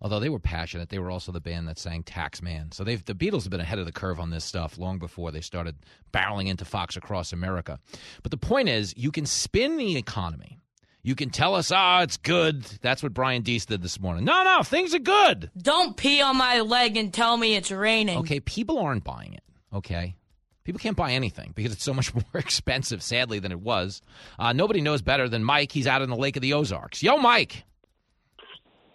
Although 0.00 0.20
they 0.20 0.28
were 0.28 0.38
passionate, 0.38 0.88
they 0.88 1.00
were 1.00 1.10
also 1.10 1.32
the 1.32 1.40
band 1.40 1.66
that 1.66 1.76
sang 1.76 2.04
Tax 2.04 2.40
Man. 2.40 2.70
So 2.70 2.84
they've 2.84 3.04
the 3.04 3.12
Beatles 3.12 3.42
have 3.42 3.50
been 3.50 3.58
ahead 3.58 3.80
of 3.80 3.86
the 3.86 3.92
curve 3.92 4.20
on 4.20 4.30
this 4.30 4.44
stuff 4.44 4.78
long 4.78 5.00
before 5.00 5.32
they 5.32 5.40
started 5.40 5.74
barreling 6.12 6.46
into 6.46 6.64
Fox 6.64 6.96
Across 6.96 7.32
America. 7.32 7.80
But 8.22 8.30
the 8.30 8.36
point 8.36 8.68
is, 8.68 8.94
you 8.96 9.10
can 9.10 9.26
spin 9.26 9.78
the 9.78 9.96
economy. 9.96 10.60
You 11.02 11.16
can 11.16 11.30
tell 11.30 11.56
us, 11.56 11.72
ah, 11.72 12.02
it's 12.02 12.18
good. 12.18 12.62
That's 12.82 13.02
what 13.02 13.14
Brian 13.14 13.42
Deese 13.42 13.66
did 13.66 13.82
this 13.82 13.98
morning. 13.98 14.24
No, 14.24 14.44
no, 14.44 14.62
things 14.62 14.94
are 14.94 15.00
good. 15.00 15.50
Don't 15.60 15.96
pee 15.96 16.22
on 16.22 16.36
my 16.36 16.60
leg 16.60 16.96
and 16.96 17.12
tell 17.12 17.36
me 17.36 17.56
it's 17.56 17.72
raining. 17.72 18.18
Okay, 18.18 18.38
people 18.38 18.78
aren't 18.78 19.02
buying 19.02 19.34
it. 19.34 19.42
Okay. 19.72 20.14
People 20.64 20.80
can't 20.80 20.96
buy 20.96 21.12
anything 21.12 21.52
because 21.54 21.72
it's 21.72 21.84
so 21.84 21.92
much 21.94 22.14
more 22.14 22.24
expensive, 22.34 23.02
sadly, 23.02 23.38
than 23.38 23.52
it 23.52 23.60
was. 23.60 24.00
Uh, 24.38 24.52
nobody 24.52 24.80
knows 24.80 25.02
better 25.02 25.28
than 25.28 25.44
Mike. 25.44 25.72
He's 25.72 25.86
out 25.86 26.02
in 26.02 26.08
the 26.10 26.16
Lake 26.16 26.36
of 26.36 26.42
the 26.42 26.54
Ozarks. 26.54 27.02
Yo, 27.02 27.16
Mike. 27.18 27.64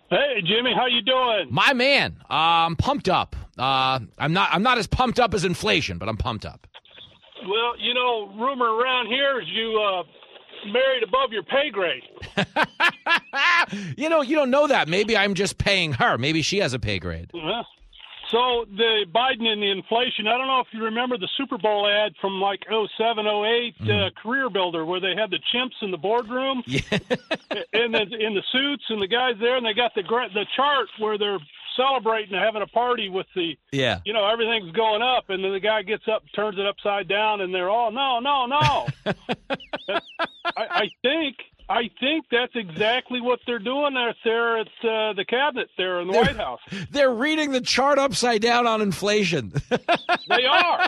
Hey 0.10 0.42
Jimmy, 0.44 0.74
how 0.76 0.88
you 0.88 1.04
doing? 1.04 1.50
My 1.52 1.74
man, 1.74 2.16
uh, 2.24 2.66
I'm 2.66 2.76
pumped 2.76 3.08
up. 3.08 3.36
Uh, 3.60 4.00
I'm 4.18 4.34
not. 4.34 4.50
I'm 4.52 4.64
not 4.64 4.80
as 4.80 4.88
pumped 4.88 5.20
up 5.20 5.36
as 5.36 5.46
inflation, 5.46 6.00
but 6.00 6.10
I'm 6.10 6.18
pumped 6.18 6.48
up. 6.48 6.66
Well, 7.48 7.78
you 7.80 7.94
know, 7.94 8.34
rumor 8.36 8.74
around 8.74 9.06
here 9.06 9.40
is 9.40 9.48
you 9.50 9.80
uh, 9.80 10.04
married 10.72 11.04
above 11.04 11.32
your 11.32 11.44
pay 11.44 11.70
grade. 11.70 12.02
you 13.98 14.10
know, 14.10 14.22
you 14.22 14.36
don't 14.36 14.50
know 14.50 14.66
that. 14.66 14.88
Maybe 14.88 15.16
I'm 15.16 15.36
just 15.36 15.60
paying 15.60 15.94
her. 15.94 16.18
Maybe 16.18 16.42
she 16.42 16.58
has 16.58 16.74
a 16.74 16.80
pay 16.80 16.98
grade. 16.98 17.30
Uh-huh. 17.34 17.64
So 18.30 18.66
the 18.70 19.06
Biden 19.14 19.48
and 19.48 19.62
the 19.62 19.72
inflation, 19.72 20.28
I 20.28 20.38
don't 20.38 20.46
know 20.46 20.60
if 20.60 20.68
you 20.72 20.84
remember 20.84 21.18
the 21.18 21.30
Super 21.36 21.58
Bowl 21.58 21.88
ad 21.88 22.14
from 22.22 22.40
like 22.40 22.64
07, 22.70 23.26
08, 23.26 23.80
mm. 23.80 23.90
uh, 23.90 24.10
Career 24.22 24.52
Builder, 24.52 24.86
where 24.86 25.00
they 25.00 25.16
had 25.16 25.32
the 25.32 25.40
chimps 25.52 25.82
in 25.82 25.90
the 25.90 25.98
boardroom, 25.98 26.62
yeah. 26.68 26.82
and 27.74 27.94
then 27.94 28.14
in 28.14 28.36
the 28.36 28.44
suits, 28.52 28.84
and 28.90 29.02
the 29.02 29.08
guys 29.08 29.36
there, 29.40 29.58
and 29.58 29.66
they 29.66 29.74
got 29.74 29.96
the 29.96 30.04
the 30.04 30.46
chart 30.56 30.88
where 31.00 31.18
they're 31.18 31.40
celebrating 31.76 32.36
and 32.36 32.44
having 32.44 32.62
a 32.62 32.68
party 32.68 33.10
with 33.10 33.26
the, 33.36 33.58
yeah, 33.72 34.00
you 34.06 34.14
know, 34.14 34.30
everything's 34.30 34.72
going 34.74 35.02
up, 35.02 35.30
and 35.30 35.44
then 35.44 35.52
the 35.52 35.60
guy 35.60 35.82
gets 35.82 36.08
up, 36.08 36.24
turns 36.36 36.60
it 36.60 36.68
upside 36.68 37.08
down, 37.08 37.42
and 37.42 37.54
they're 37.54 37.70
all, 37.70 37.92
no, 37.92 38.20
no, 38.20 38.46
no. 38.46 38.88
I, 40.56 40.68
I 40.70 40.90
think 41.02 41.38
I 41.70 41.92
think 42.00 42.26
that's 42.32 42.56
exactly 42.56 43.22
what 43.22 43.40
they're 43.46 43.60
doing 43.60 43.94
there 44.24 44.58
at 44.58 44.68
uh, 44.68 45.14
the 45.14 45.24
cabinet 45.28 45.70
there 45.78 46.02
in 46.02 46.08
the 46.08 46.14
they're, 46.14 46.24
White 46.24 46.38
House. 46.38 46.60
They're 46.92 47.14
reading 47.14 47.52
the 47.52 47.62
chart 47.62 48.00
upside 48.00 48.42
down 48.42 48.66
on 48.66 48.82
inflation. 48.82 49.54
they 49.70 50.46
are. 50.46 50.88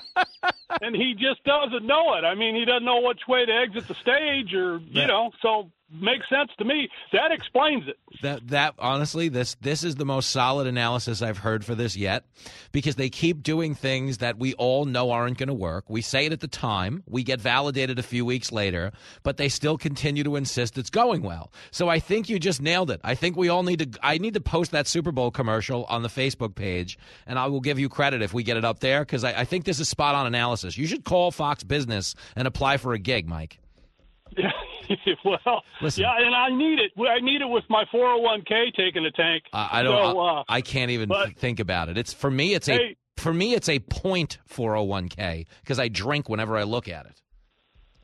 And 0.82 0.96
he 0.96 1.14
just 1.14 1.44
doesn't 1.44 1.86
know 1.86 2.16
it. 2.16 2.24
I 2.24 2.34
mean, 2.34 2.56
he 2.56 2.66
doesn't 2.66 2.86
know 2.86 3.02
which 3.02 3.22
way 3.28 3.46
to 3.46 3.52
exit 3.52 3.88
the 3.88 3.94
stage 3.96 4.56
or, 4.56 4.78
you 4.78 5.02
yeah. 5.02 5.06
know, 5.06 5.32
so 5.44 5.70
makes 5.92 6.28
sense 6.30 6.52
to 6.58 6.66
me. 6.66 6.90
That 7.14 7.32
explains 7.32 7.88
it. 7.88 7.98
That 8.22 8.48
that 8.50 8.76
honestly, 8.80 9.30
this 9.30 9.56
this 9.62 9.84
is 9.84 9.96
the 9.96 10.06
most 10.06 10.30
solid 10.30 10.68
analysis 10.68 11.22
I've 11.22 11.38
heard 11.38 11.66
for 11.66 11.76
this 11.76 11.96
yet, 11.96 12.26
because 12.72 12.96
they 12.96 13.10
keep 13.10 13.44
doing 13.44 13.76
things 13.76 14.20
that 14.20 14.38
we 14.38 14.54
all 14.56 14.86
know 14.86 15.12
aren't 15.12 15.38
going 15.38 15.48
to 15.48 15.54
work. 15.54 15.90
We 15.90 16.02
say 16.02 16.26
it 16.26 16.34
at 16.34 16.40
the 16.40 16.48
time, 16.48 17.04
we 17.08 17.24
get 17.24 17.42
validated 17.42 18.00
a 18.00 18.04
few 18.04 18.26
weeks 18.26 18.52
later, 18.52 18.92
but 19.24 19.38
they 19.38 19.50
still 19.50 19.78
continue 19.78 20.24
to 20.24 20.36
insist 20.36 20.78
it's 20.78 20.90
going 20.90 21.22
well. 21.22 21.52
So 21.72 21.90
I 21.90 22.00
think 22.00 22.30
you 22.30 22.40
just 22.40 22.62
nailed 22.62 22.92
it. 22.92 23.02
I 23.04 23.16
think 23.16 23.38
we 23.38 23.50
all 23.50 23.64
need 23.64 23.94
to. 23.94 24.00
I 24.04 24.18
need 24.18 24.34
to 24.34 24.42
post 24.42 24.72
that 24.72 24.88
Super 24.88 25.12
Bowl 25.12 25.32
commercial 25.32 25.86
on 25.86 26.04
the 26.04 26.10
Facebook 26.10 26.56
page, 26.56 26.98
and 27.26 27.40
I 27.40 27.48
will 27.48 27.62
give 27.62 27.80
you 27.80 27.90
credit 27.90 28.22
if 28.22 28.34
we 28.34 28.44
get 28.44 28.58
it 28.58 28.66
up 28.66 28.80
there 28.80 29.02
because 29.02 29.24
I, 29.24 29.42
I 29.42 29.46
think 29.46 29.66
this 29.66 29.80
is 29.80 29.90
spot 29.90 30.16
on 30.16 30.28
analysis. 30.28 30.78
You 30.78 30.88
should 30.88 31.06
call 31.06 31.32
Fox 31.32 31.64
Business 31.64 32.16
and 32.36 32.48
apply 32.48 32.78
for 32.78 32.94
a 32.94 33.00
gig, 33.00 33.28
Mike. 33.28 33.61
Yeah. 34.38 35.14
well, 35.24 35.64
Listen, 35.82 36.04
yeah, 36.04 36.18
and 36.18 36.36
I 36.36 36.50
need 36.50 36.80
it. 36.80 36.92
I 37.00 37.20
need 37.22 37.42
it 37.42 37.46
with 37.48 37.64
my 37.70 37.86
401k 37.94 38.74
taking 38.74 39.06
a 39.06 39.12
tank. 39.12 39.44
Uh, 39.54 39.70
I 39.72 39.84
don't. 39.84 40.14
So, 40.14 40.20
uh, 40.20 40.44
I, 40.50 40.58
I, 40.58 40.62
can't 40.62 40.92
even 40.92 41.08
but, 41.08 41.38
think 41.38 41.62
about 41.62 41.88
it. 41.88 41.98
It's 41.98 42.12
for 42.12 42.30
me. 42.30 42.54
It's 42.54 42.68
hey, 42.68 42.98
a 43.18 43.22
for 43.22 43.34
me. 43.34 43.54
It's 43.54 43.70
a 43.70 43.80
point 43.80 44.40
401k 44.50 45.46
because 45.62 45.80
I 45.80 45.88
drink 45.88 46.28
whenever 46.28 46.58
I 46.58 46.64
look 46.64 46.90
at 46.90 47.06
it. 47.06 47.22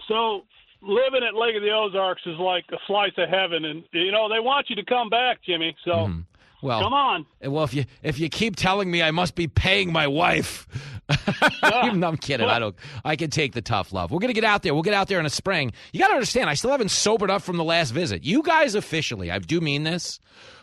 So 0.07 0.43
living 0.81 1.23
at 1.27 1.35
Lake 1.35 1.55
of 1.55 1.61
the 1.61 1.71
Ozarks 1.71 2.21
is 2.25 2.37
like 2.39 2.65
a 2.71 2.77
slice 2.87 3.11
of 3.17 3.29
heaven, 3.29 3.65
and 3.65 3.83
you 3.91 4.11
know 4.11 4.29
they 4.29 4.39
want 4.39 4.69
you 4.69 4.75
to 4.77 4.85
come 4.85 5.09
back, 5.09 5.39
Jimmy. 5.43 5.75
So. 5.83 5.91
Mm-hmm. 5.91 6.19
Well, 6.63 6.81
come 6.81 6.93
on. 6.93 7.25
Well, 7.43 7.63
if 7.63 7.73
you 7.75 7.85
if 8.01 8.19
you 8.19 8.29
keep 8.29 8.55
telling 8.55 8.89
me 8.89 9.03
I 9.03 9.11
must 9.11 9.35
be 9.35 9.47
paying 9.47 9.91
my 9.91 10.07
wife, 10.07 10.67
I'm 11.63 12.17
kidding, 12.17 12.48
I 12.48 12.60
don't. 12.60 12.76
I 13.06 13.15
can 13.15 13.30
take 13.30 13.54
the 13.54 13.62
tough 13.62 13.93
love. 13.93 14.12
We're 14.12 14.20
gonna 14.20 14.34
get 14.34 14.43
out 14.43 14.63
there. 14.63 14.74
We'll 14.74 14.84
get 14.84 14.93
out 14.93 15.08
there 15.08 15.20
in 15.20 15.24
the 15.24 15.30
spring. 15.30 15.72
You 15.91 16.00
got 16.00 16.10
to 16.10 16.13
understand, 16.13 16.50
I 16.50 16.54
still 16.54 16.72
haven't 16.72 16.91
sobered 16.91 17.32
up 17.32 17.41
from 17.41 17.58
the 17.58 17.63
last 17.63 17.91
visit. 17.91 18.24
You 18.24 18.43
guys 18.43 18.76
officially, 18.76 19.32
I 19.32 19.39
do 19.39 19.62
mean 19.62 19.84
this 19.84 20.20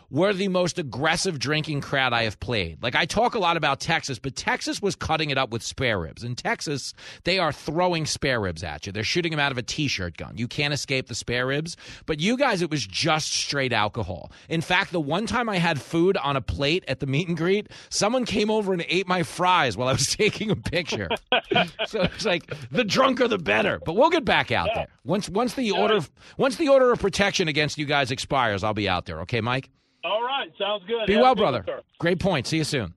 were 0.09 0.33
the 0.33 0.47
most 0.47 0.79
aggressive 0.79 1.39
drinking 1.39 1.81
crowd 1.81 2.13
I 2.13 2.23
have 2.23 2.39
played. 2.39 2.81
Like 2.81 2.95
I 2.95 3.05
talk 3.05 3.35
a 3.35 3.39
lot 3.39 3.57
about 3.57 3.79
Texas, 3.79 4.19
but 4.19 4.35
Texas 4.35 4.81
was 4.81 4.95
cutting 4.95 5.29
it 5.29 5.37
up 5.37 5.51
with 5.51 5.63
spare 5.63 5.99
ribs. 5.99 6.23
In 6.23 6.35
Texas, 6.35 6.93
they 7.23 7.39
are 7.39 7.51
throwing 7.51 8.05
spare 8.05 8.39
ribs 8.39 8.63
at 8.63 8.85
you. 8.85 8.91
They're 8.91 9.03
shooting 9.03 9.31
them 9.31 9.39
out 9.39 9.51
of 9.51 9.57
a 9.57 9.63
t-shirt 9.63 10.17
gun. 10.17 10.37
You 10.37 10.47
can't 10.47 10.73
escape 10.73 11.07
the 11.07 11.15
spare 11.15 11.47
ribs. 11.47 11.77
But 12.05 12.19
you 12.19 12.37
guys, 12.37 12.61
it 12.61 12.69
was 12.69 12.85
just 12.85 13.31
straight 13.31 13.73
alcohol. 13.73 14.31
In 14.49 14.61
fact, 14.61 14.91
the 14.91 15.01
one 15.01 15.25
time 15.25 15.49
I 15.49 15.57
had 15.57 15.81
food 15.81 16.17
on 16.17 16.35
a 16.35 16.41
plate 16.41 16.83
at 16.87 16.99
the 16.99 17.05
meet 17.05 17.27
and 17.27 17.37
greet, 17.37 17.69
someone 17.89 18.25
came 18.25 18.49
over 18.49 18.73
and 18.73 18.85
ate 18.87 19.07
my 19.07 19.23
fries 19.23 19.77
while 19.77 19.87
I 19.87 19.93
was 19.93 20.07
taking 20.15 20.51
a 20.51 20.55
picture. 20.55 21.09
so 21.85 22.01
it's 22.01 22.25
like 22.25 22.51
the 22.71 22.83
drunker 22.83 23.27
the 23.27 23.37
better. 23.37 23.79
But 23.83 23.95
we'll 23.95 24.09
get 24.09 24.25
back 24.25 24.51
out 24.51 24.69
there 24.75 24.87
once 25.03 25.29
once 25.29 25.53
the 25.53 25.71
order 25.71 25.99
once 26.37 26.57
the 26.57 26.69
order 26.69 26.91
of 26.91 26.99
protection 26.99 27.47
against 27.47 27.77
you 27.77 27.85
guys 27.85 28.11
expires. 28.11 28.63
I'll 28.63 28.73
be 28.73 28.89
out 28.89 29.05
there. 29.05 29.21
Okay, 29.21 29.41
Mike. 29.41 29.69
All 30.05 30.21
right, 30.21 30.51
sounds 30.59 30.83
good. 30.87 31.07
Be 31.07 31.13
Have 31.13 31.21
well, 31.23 31.35
brother. 31.35 31.65
Great 31.97 32.19
point. 32.19 32.45
See 32.45 32.57
you 32.57 32.63
soon. 32.63 32.93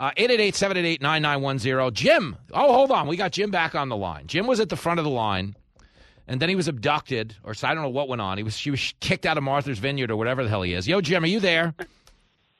Uh, 0.00 0.10
888-788-9910. 0.16 1.92
Jim. 1.92 2.36
Oh, 2.52 2.72
hold 2.72 2.90
on. 2.90 3.06
We 3.06 3.16
got 3.16 3.30
Jim 3.30 3.52
back 3.52 3.76
on 3.76 3.88
the 3.88 3.96
line. 3.96 4.26
Jim 4.26 4.46
was 4.46 4.58
at 4.58 4.68
the 4.68 4.76
front 4.76 4.98
of 4.98 5.04
the 5.04 5.10
line, 5.10 5.54
and 6.26 6.40
then 6.40 6.48
he 6.48 6.56
was 6.56 6.66
abducted, 6.66 7.36
or 7.44 7.54
so 7.54 7.68
I 7.68 7.74
don't 7.74 7.84
know 7.84 7.90
what 7.90 8.08
went 8.08 8.20
on. 8.20 8.38
He 8.38 8.44
was 8.44 8.56
she 8.56 8.72
was 8.72 8.92
kicked 8.98 9.24
out 9.24 9.38
of 9.38 9.44
Martha's 9.44 9.78
Vineyard 9.78 10.10
or 10.10 10.16
whatever 10.16 10.42
the 10.42 10.48
hell 10.48 10.62
he 10.62 10.74
is. 10.74 10.88
Yo, 10.88 11.00
Jim, 11.00 11.22
are 11.22 11.28
you 11.28 11.38
there? 11.38 11.74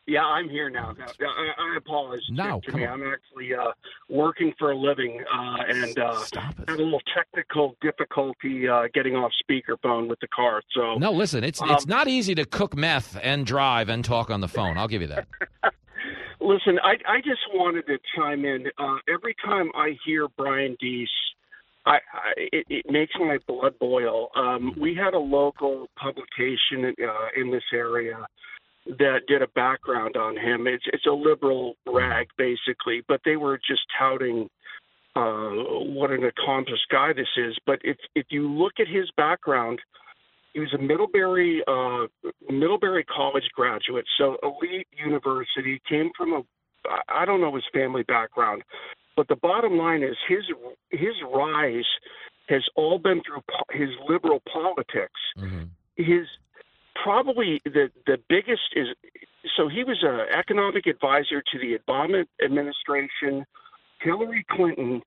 Yeah, 0.09 0.25
I'm 0.25 0.49
here 0.49 0.71
now. 0.71 0.97
I, 0.99 1.63
I 1.63 1.77
apologize. 1.77 2.25
No, 2.31 2.63
me. 2.73 2.87
I'm 2.87 3.03
actually 3.03 3.53
uh, 3.55 3.73
working 4.09 4.55
for 4.59 4.71
a 4.71 4.77
living 4.77 5.23
uh, 5.31 5.57
and 5.69 5.99
uh, 5.99 6.19
Stop 6.21 6.59
it. 6.59 6.71
had 6.71 6.81
a 6.81 6.83
little 6.83 7.03
technical 7.15 7.77
difficulty 7.83 8.67
uh, 8.67 8.85
getting 8.95 9.17
off 9.17 9.31
speakerphone 9.45 10.09
with 10.09 10.19
the 10.21 10.29
car. 10.29 10.63
So 10.75 10.95
No, 10.95 11.13
listen, 11.13 11.45
it's 11.45 11.61
Um, 11.61 11.73
it's 11.73 11.87
not 11.87 12.09
easy 12.09 12.35
to 12.37 12.47
cook 12.47 12.75
meth 12.75 13.19
and 13.23 13.45
drive 13.45 13.91
and 13.91 14.03
talk 14.03 14.31
on 14.31 14.41
the 14.41 14.49
phone. 14.49 14.79
I'll 14.79 14.89
give 14.89 15.03
you 15.03 15.09
that. 15.09 15.29
Listen, 16.41 16.79
I, 16.83 16.93
I 17.07 17.19
just 17.19 17.43
wanted 17.53 17.87
to 17.89 17.99
chime 18.17 18.47
in. 18.47 18.69
Uh, 18.79 18.97
every 19.13 19.37
time 19.45 19.71
I 19.75 19.95
hear 20.07 20.27
Brian 20.39 20.75
Deese, 20.81 21.09
I, 21.85 21.97
I, 21.97 22.33
it, 22.37 22.65
it 22.71 22.91
makes 22.91 23.13
my 23.19 23.39
blood 23.47 23.79
boil. 23.79 24.31
Um, 24.35 24.75
we 24.81 24.95
had 24.95 25.13
a 25.13 25.19
local 25.19 25.89
publication 26.01 26.95
uh, 27.07 27.41
in 27.41 27.51
this 27.51 27.65
area 27.75 28.27
that 28.99 29.21
did 29.29 29.43
a 29.43 29.49
background 29.49 30.17
on 30.17 30.37
him. 30.37 30.67
It's 30.67 30.85
it's 30.93 31.07
a 31.07 31.13
liberal 31.13 31.75
rag 31.87 32.29
basically, 32.37 33.03
but 33.07 33.21
they 33.25 33.37
were 33.37 33.59
just 33.59 33.83
touting 33.99 34.49
uh, 35.15 35.51
what 35.93 36.11
an 36.11 36.25
accomplished 36.25 36.87
guy 36.91 37.13
this 37.13 37.29
is. 37.37 37.57
But 37.67 37.81
if 37.85 37.97
if 38.15 38.27
you 38.31 38.49
look 38.49 38.75
at 38.79 38.89
his 38.89 39.11
background, 39.17 39.81
he 40.55 40.61
was 40.61 40.73
a 40.75 40.79
Middlebury 40.79 41.63
uh, 41.67 42.07
Middlebury 42.51 43.05
College 43.05 43.49
graduate, 43.55 44.07
so 44.17 44.37
elite 44.43 44.89
university. 44.93 45.81
Came 45.89 46.11
from 46.17 46.33
a 46.33 46.43
I 47.09 47.25
don't 47.25 47.41
know 47.41 47.55
his 47.55 47.65
family 47.75 48.05
background, 48.05 48.63
but 49.17 49.29
the 49.29 49.37
bottom 49.37 49.77
line 49.77 50.03
is 50.03 50.17
his 50.29 50.45
his 50.91 51.15
rise 51.35 51.85
has 52.49 52.63
all 52.77 52.99
been 52.99 53.21
through 53.27 53.43
po- 53.51 53.79
his 53.79 53.91
liberal 54.09 54.41
politics. 54.51 55.21
His 55.97 56.27
probably 57.03 57.61
the 57.65 57.91
the 58.07 58.19
biggest 58.29 58.75
is 58.75 58.89
so 59.57 59.69
he 59.69 59.85
was 59.85 59.99
an 60.03 60.27
economic 60.37 60.87
advisor 60.87 61.43
to 61.43 61.59
the 61.59 61.79
Obama 61.79 62.25
administration, 62.45 63.45
Hillary 64.01 64.45
Clinton, 64.51 65.03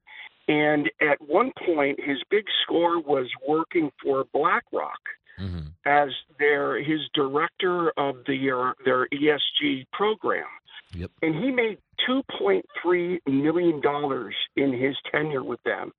and 0.47 0.89
at 1.01 1.21
one 1.21 1.51
point 1.65 1.99
his 1.99 2.17
big 2.29 2.45
score 2.63 2.99
was 2.99 3.27
working 3.47 3.91
for 4.01 4.25
BlackRock 4.33 4.99
mm-hmm. 5.39 5.67
as 5.85 6.09
their 6.39 6.81
his 6.81 7.01
director 7.13 7.91
of 7.97 8.17
the 8.25 8.51
uh, 8.51 8.73
their 8.85 9.07
ESG 9.07 9.85
program. 9.93 10.47
Yep. 10.93 11.11
And 11.21 11.35
he 11.35 11.51
made 11.51 11.77
two 12.05 12.21
point 12.37 12.65
three 12.81 13.21
million 13.25 13.81
dollars 13.81 14.35
in 14.55 14.73
his 14.73 14.95
tenure 15.11 15.43
with 15.43 15.61
them. 15.63 15.91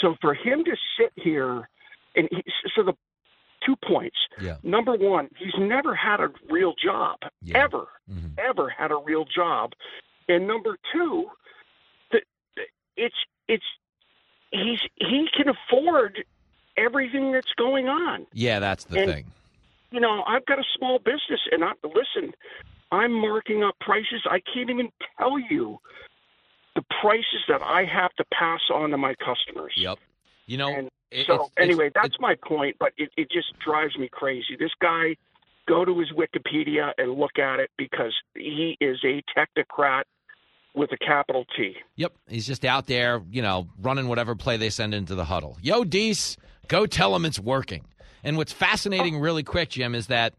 So 0.00 0.16
for 0.20 0.34
him 0.34 0.64
to 0.64 0.76
sit 0.98 1.12
here 1.16 1.68
and 2.16 2.28
he, 2.30 2.42
so 2.74 2.82
the 2.82 2.94
two 3.64 3.76
points. 3.76 4.16
Yeah. 4.40 4.56
Number 4.62 4.94
one, 4.94 5.28
he's 5.38 5.54
never 5.58 5.94
had 5.94 6.20
a 6.20 6.28
real 6.50 6.74
job, 6.82 7.18
ever, 7.54 7.86
mm-hmm. 8.10 8.38
ever 8.38 8.68
had 8.68 8.90
a 8.90 8.96
real 8.96 9.24
job. 9.24 9.72
And 10.28 10.46
number 10.46 10.76
two, 10.92 11.26
the, 12.10 12.20
it's 12.96 13.14
it's 13.48 13.64
he's 14.50 14.80
he 14.96 15.28
can 15.36 15.46
afford 15.48 16.24
everything 16.76 17.32
that's 17.32 17.52
going 17.56 17.88
on. 17.88 18.26
Yeah, 18.32 18.58
that's 18.58 18.84
the 18.84 19.00
And- 19.00 19.12
thing. 19.12 19.26
You 19.90 20.00
know, 20.00 20.24
I've 20.26 20.44
got 20.46 20.58
a 20.58 20.64
small 20.76 20.98
business, 20.98 21.40
and 21.52 21.62
I 21.62 21.72
listen. 21.84 22.34
I'm 22.90 23.12
marking 23.12 23.62
up 23.62 23.76
prices. 23.80 24.22
I 24.28 24.40
can't 24.40 24.70
even 24.70 24.90
tell 25.18 25.38
you 25.38 25.78
the 26.74 26.82
prices 27.00 27.42
that 27.48 27.62
I 27.62 27.84
have 27.84 28.12
to 28.14 28.24
pass 28.32 28.60
on 28.72 28.90
to 28.90 28.98
my 28.98 29.14
customers. 29.14 29.72
Yep. 29.76 29.98
You 30.46 30.58
know, 30.58 30.68
And 30.68 30.90
so 31.26 31.34
it's- 31.34 31.50
anyway, 31.58 31.86
it's- 31.86 32.02
that's 32.02 32.20
my 32.20 32.34
point. 32.46 32.76
But 32.78 32.92
it, 32.96 33.10
it 33.16 33.30
just 33.30 33.58
drives 33.58 33.96
me 33.96 34.08
crazy. 34.10 34.56
This 34.58 34.72
guy, 34.80 35.16
go 35.66 35.84
to 35.84 35.98
his 35.98 36.10
Wikipedia 36.12 36.92
and 36.98 37.14
look 37.14 37.38
at 37.38 37.60
it 37.60 37.70
because 37.78 38.14
he 38.34 38.76
is 38.80 38.98
a 39.04 39.22
technocrat 39.36 40.02
with 40.74 40.90
a 40.92 40.98
capital 40.98 41.46
T. 41.56 41.76
Yep, 41.96 42.12
he's 42.28 42.46
just 42.46 42.64
out 42.64 42.86
there, 42.86 43.22
you 43.30 43.40
know, 43.42 43.68
running 43.80 44.08
whatever 44.08 44.34
play 44.34 44.56
they 44.56 44.70
send 44.70 44.92
into 44.92 45.14
the 45.14 45.24
huddle. 45.24 45.56
Yo, 45.62 45.84
Deese, 45.84 46.36
go 46.68 46.84
tell 46.84 47.14
him 47.14 47.24
it's 47.24 47.38
working. 47.38 47.84
And 48.24 48.36
what's 48.36 48.52
fascinating, 48.52 49.16
oh. 49.16 49.20
really 49.20 49.42
quick, 49.44 49.70
Jim, 49.70 49.94
is 49.94 50.08
that 50.08 50.34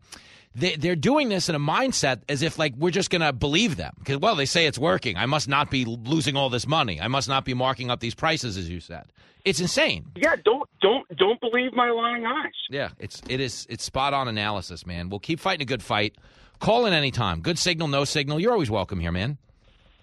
they, 0.55 0.75
they're 0.75 0.95
doing 0.95 1.29
this 1.29 1.49
in 1.49 1.55
a 1.55 1.59
mindset 1.59 2.21
as 2.29 2.41
if 2.41 2.57
like 2.57 2.73
we're 2.77 2.91
just 2.91 3.09
going 3.09 3.21
to 3.21 3.33
believe 3.33 3.75
them 3.75 3.93
because 3.99 4.17
well, 4.17 4.35
they 4.35 4.45
say 4.45 4.65
it's 4.65 4.79
working. 4.79 5.17
I 5.17 5.25
must 5.25 5.47
not 5.47 5.69
be 5.69 5.85
losing 5.85 6.35
all 6.35 6.49
this 6.49 6.65
money. 6.65 6.99
I 7.01 7.07
must 7.07 7.27
not 7.27 7.45
be 7.45 7.53
marking 7.53 7.91
up 7.91 7.99
these 7.99 8.15
prices, 8.15 8.57
as 8.57 8.69
you 8.69 8.79
said. 8.79 9.05
It's 9.43 9.59
insane. 9.59 10.05
Yeah, 10.15 10.35
don't 10.43 10.67
don't 10.81 11.05
don't 11.17 11.39
believe 11.39 11.73
my 11.73 11.91
lying 11.91 12.25
eyes. 12.25 12.53
Yeah, 12.69 12.89
it's 12.97 13.21
it 13.29 13.39
is 13.39 13.67
it's 13.69 13.83
spot 13.83 14.13
on 14.13 14.27
analysis, 14.27 14.85
man. 14.87 15.09
We'll 15.09 15.19
keep 15.19 15.39
fighting 15.39 15.61
a 15.61 15.65
good 15.65 15.83
fight. 15.83 16.15
Call 16.59 16.85
in 16.85 16.93
anytime. 16.93 17.41
Good 17.41 17.59
signal, 17.59 17.87
no 17.89 18.05
signal. 18.05 18.39
You're 18.39 18.53
always 18.53 18.71
welcome 18.71 18.99
here, 18.99 19.11
man. 19.11 19.37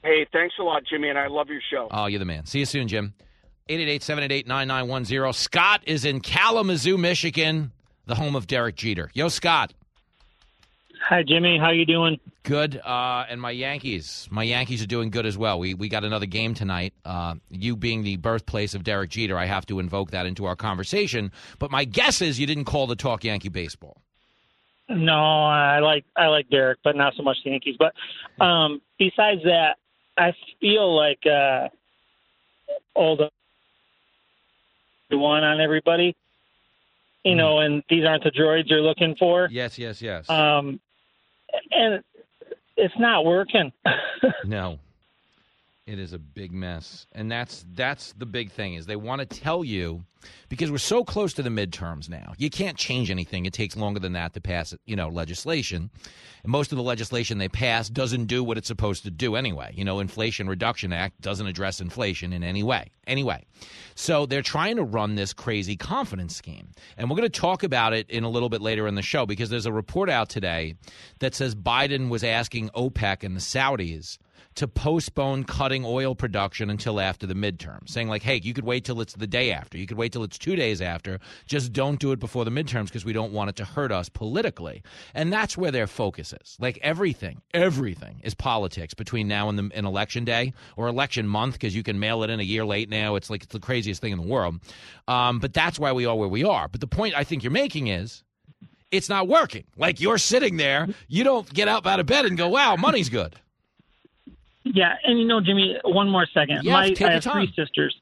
Hey, 0.05 0.27
thanks 0.33 0.57
a 0.61 0.63
lot, 0.63 0.83
Jimmy, 0.89 1.09
and 1.09 1.19
I 1.19 1.29
love 1.29 1.49
your 1.49 1.61
show. 1.71 1.89
Oh, 1.91 2.07
you're 2.07 2.19
the 2.19 2.25
man. 2.25 2.45
See 2.45 2.59
you 2.59 2.67
soon, 2.67 2.89
Jim. 2.89 3.15
888-788-9910. 3.69 5.35
Scott 5.35 5.83
is 5.87 6.05
in 6.05 6.21
Kalamazoo, 6.21 6.99
Michigan, 6.99 7.71
the 8.07 8.17
home 8.17 8.35
of 8.35 8.47
Derek 8.49 8.75
Jeter. 8.75 9.11
Yo, 9.15 9.29
Scott. 9.29 9.73
Hi, 11.09 11.23
Jimmy. 11.25 11.59
How 11.59 11.71
you 11.71 11.85
doing? 11.85 12.21
Good. 12.45 12.77
Uh, 12.77 13.25
and 13.29 13.41
my 13.41 13.51
Yankees. 13.51 14.29
My 14.31 14.45
Yankees 14.45 14.83
are 14.83 14.87
doing 14.87 15.11
good 15.11 15.27
as 15.27 15.37
well. 15.37 15.59
We 15.59 15.75
we 15.75 15.89
got 15.89 16.05
another 16.05 16.27
game 16.27 16.55
tonight. 16.55 16.95
Uh, 17.05 17.35
you 17.51 17.77
being 17.77 18.03
the 18.03 18.17
birthplace 18.17 18.75
of 18.75 18.85
Derek 18.85 19.11
Jeter, 19.11 19.37
I 19.37 19.47
have 19.47 19.67
to 19.67 19.81
invoke 19.81 20.13
that 20.13 20.27
into 20.27 20.45
our 20.45 20.55
conversation. 20.55 21.33
But 21.59 21.71
my 21.71 21.85
guess 21.85 22.23
is 22.23 22.39
you 22.39 22.47
didn't 22.47 22.67
call 22.67 22.87
to 22.87 22.97
talk 22.97 23.25
Yankee 23.25 23.49
baseball. 23.49 23.97
No, 24.89 25.15
I 25.15 25.81
like 25.81 26.05
I 26.17 26.27
like 26.27 26.49
Derek, 26.51 26.79
but 26.85 26.97
not 26.97 27.15
so 27.17 27.23
much 27.23 27.39
the 27.45 27.51
Yankees. 27.51 27.77
But 27.79 27.95
um, 28.45 28.81
besides 28.99 29.43
that, 29.45 29.77
I 30.17 30.33
feel 30.61 30.95
like 30.97 31.21
uh, 31.27 31.69
all 32.95 33.17
the 33.17 33.31
the 35.11 35.19
one 35.19 35.43
on 35.43 35.61
everybody. 35.61 36.17
You 37.25 37.37
know, 37.37 37.61
and 37.61 37.85
these 37.89 38.05
aren't 38.05 38.25
the 38.25 38.33
droids 38.33 38.65
you're 38.67 38.81
looking 38.81 39.15
for. 39.17 39.49
Yes, 39.51 39.79
yes, 39.79 40.03
yes. 40.03 40.29
Um, 40.29 40.81
and 41.71 42.03
it's 42.77 42.95
not 42.99 43.25
working. 43.25 43.73
No. 44.45 44.79
It 45.93 45.99
is 45.99 46.15
a 46.15 46.19
big 46.19 46.53
mess. 46.53 47.07
And 47.13 47.31
that's 47.31 47.67
that's 47.75 48.15
the 48.15 48.25
big 48.25 48.51
thing 48.51 48.73
is 48.73 48.87
they 48.87 48.97
want 48.97 49.21
to 49.21 49.27
tell 49.27 49.63
you 49.63 50.05
because 50.49 50.71
we're 50.71 50.79
so 50.79 51.05
close 51.05 51.35
to 51.35 51.43
the 51.43 51.51
midterms 51.51 52.09
now. 52.09 52.33
You 52.39 52.49
can't 52.49 52.79
change 52.79 53.11
anything. 53.11 53.45
It 53.45 53.53
takes 53.53 53.77
longer 53.77 54.01
than 54.01 54.15
that 54.15 54.33
to 54.33 54.41
pass, 54.41 54.75
you 54.87 54.97
know, 54.97 55.11
legislation. 55.11 55.91
And 56.45 56.51
most 56.51 56.73
of 56.73 56.77
the 56.77 56.83
legislation 56.83 57.37
they 57.37 57.51
pass 57.51 57.91
doesn't 57.91 58.25
do 58.25 58.43
what 58.43 58.57
it's 58.57 58.69
supposed 58.69 59.03
to 59.03 59.11
do 59.11 59.37
anyway. 59.37 59.75
You 59.75 59.85
know, 59.85 60.01
Inflation 60.01 60.49
Reduction 60.49 60.95
Act 60.95 61.21
doesn't 61.21 61.47
address 61.47 61.79
inflation 61.79 62.33
in 62.33 62.43
any 62.43 62.63
way. 62.63 62.91
Anyway. 63.07 63.45
So 63.95 64.25
they're 64.25 64.41
trying 64.41 64.77
to 64.77 64.85
run 64.85 65.17
this 65.17 65.35
crazy 65.35 65.77
confidence 65.77 66.35
scheme. 66.35 66.69
And 66.97 67.11
we're 67.11 67.17
going 67.17 67.31
to 67.31 67.41
talk 67.41 67.65
about 67.65 67.93
it 67.93 68.09
in 68.09 68.25
a 68.25 68.31
little 68.31 68.49
bit 68.49 68.63
later 68.63 68.89
in 68.89 68.95
the 68.95 69.03
show 69.03 69.27
because 69.27 69.51
there's 69.51 69.67
a 69.67 69.73
report 69.73 70.09
out 70.09 70.31
today 70.31 70.77
that 71.19 71.35
says 71.35 71.55
Biden 71.55 72.09
was 72.09 72.25
asking 72.25 72.71
OPEC 72.71 73.25
and 73.25 73.37
the 73.37 73.41
Saudis 73.41 74.17
to 74.57 74.69
postpone 74.69 75.45
cutting 75.45 75.85
oil 75.85 76.15
production 76.15 76.71
until 76.71 77.01
after 77.01 77.27
the 77.27 77.35
midterm, 77.35 77.89
saying 77.89 78.09
like, 78.09 78.23
"Hey, 78.23 78.41
you 78.43 78.55
could 78.55 78.65
wait 78.65 78.85
till 78.85 79.01
it's 79.01 79.15
the 79.15 79.27
day 79.27 79.53
after. 79.53 79.79
You 79.79 79.87
could 79.87 79.97
wait 79.97 80.13
till 80.13 80.23
it's 80.25 80.39
2 80.39 80.57
days 80.57 80.81
after. 80.81 81.19
Just 81.47 81.73
don't 81.73 81.99
do 81.99 82.13
it 82.13 82.19
before 82.19 82.45
the 82.45 82.51
midterms 82.51 82.87
because 82.87 83.05
we 83.05 83.13
don't 83.13 83.33
want 83.33 83.51
it 83.51 83.57
to 83.57 83.65
hurt 83.65 83.93
us 83.93 84.09
politically." 84.09 84.83
And 85.15 85.33
that's 85.33 85.57
where 85.57 85.71
their 85.71 85.87
focus 85.87 86.33
is. 86.33 86.57
Like 86.61 86.79
everything, 86.83 87.43
everything 87.55 88.21
is 88.23 88.35
politics 88.35 88.95
between 88.95 89.29
now 89.29 89.49
and 89.49 89.59
the 89.59 89.71
and 89.75 89.87
election 89.87 90.25
day 90.25 90.53
or 90.77 90.89
election 90.89 91.27
month 91.27 91.55
because 91.55 91.75
you 91.75 91.83
can 91.83 91.99
mail 91.99 92.23
it 92.23 92.31
in 92.31 92.41
a 92.41 92.45
year 92.45 92.65
late 92.65 92.89
now. 92.89 93.15
It's 93.17 93.31
like 93.31 93.45
it's 93.45 93.53
the 93.53 93.61
craziest 93.61 94.01
thing 94.01 94.13
in 94.13 94.19
the 94.19 94.27
world. 94.27 94.61
Um, 95.09 95.39
but 95.39 95.55
that's 95.55 95.79
why 95.79 95.93
we 95.93 96.07
are 96.07 96.17
where 96.17 96.29
we 96.29 96.45
are. 96.45 96.69
But 96.69 96.81
the 96.81 96.87
point 96.87 97.15
I 97.17 97.25
think 97.25 97.43
you're 97.43 97.53
making 97.53 97.89
is 97.89 98.23
it's 98.91 99.09
not 99.09 99.27
working. 99.27 99.65
Like 99.77 100.01
you're 100.01 100.19
sitting 100.19 100.59
there, 100.59 100.87
you 101.09 101.25
don't 101.25 101.53
get 101.53 101.67
up 101.67 101.87
out 101.87 101.99
of 101.99 102.07
bed 102.07 102.27
and 102.27 102.37
go, 102.37 102.49
"Wow, 102.49 102.77
money's 102.77 103.09
good." 103.09 103.35
Yeah, 104.65 104.95
and 105.05 105.19
you 105.19 105.27
know, 105.27 105.41
Jimmy, 105.41 105.77
one 105.85 106.09
more 106.09 106.27
second. 106.33 106.61
Yeah, 106.63 106.73
my 106.75 106.95
I 107.01 107.13
have 107.13 107.25
three 107.25 107.53
sisters, 107.57 107.97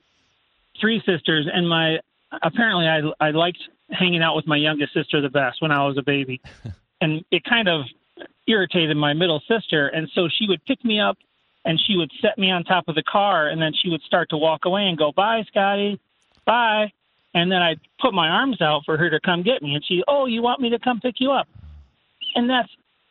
three 0.81 1.03
sisters, 1.07 1.49
and 1.53 1.69
my 1.69 1.99
apparently 2.43 2.87
I 2.87 3.29
I 3.29 3.31
liked 3.31 3.59
hanging 3.91 4.23
out 4.23 4.37
with 4.37 4.47
my 4.47 4.57
youngest 4.57 4.93
sister 4.95 5.21
the 5.21 5.31
best 5.31 5.63
when 5.63 5.73
I 5.73 5.87
was 5.87 5.97
a 5.99 6.03
baby, 6.03 6.41
and 7.01 7.25
it 7.31 7.45
kind 7.45 7.69
of 7.69 7.87
irritated 8.47 8.97
my 8.97 9.13
middle 9.15 9.43
sister, 9.49 9.89
and 9.89 10.09
so 10.15 10.29
she 10.29 10.47
would 10.49 10.65
pick 10.65 10.85
me 10.85 11.01
up 11.01 11.17
and 11.65 11.79
she 11.87 11.97
would 11.97 12.11
set 12.23 12.39
me 12.39 12.51
on 12.51 12.65
top 12.65 12.89
of 12.89 12.95
the 12.95 13.03
car, 13.03 13.49
and 13.49 13.61
then 13.61 13.73
she 13.75 13.91
would 13.91 14.03
start 14.03 14.31
to 14.31 14.37
walk 14.37 14.65
away 14.65 14.89
and 14.89 14.97
go, 14.97 15.13
"Bye, 15.13 15.45
Scotty, 15.49 16.01
bye," 16.47 16.91
and 17.35 17.51
then 17.53 17.61
I'd 17.61 17.81
put 18.01 18.15
my 18.15 18.29
arms 18.29 18.61
out 18.61 18.85
for 18.85 18.97
her 18.97 19.11
to 19.11 19.21
come 19.21 19.43
get 19.43 19.63
me, 19.63 19.75
and 19.75 19.85
she, 19.85 20.03
"Oh, 20.09 20.27
you 20.27 20.43
want 20.43 20.61
me 20.61 20.71
to 20.71 20.79
come 20.79 21.01
pick 21.01 21.21
you 21.21 21.33
up?" 21.33 21.49
And 22.35 22.49
that's 22.49 22.71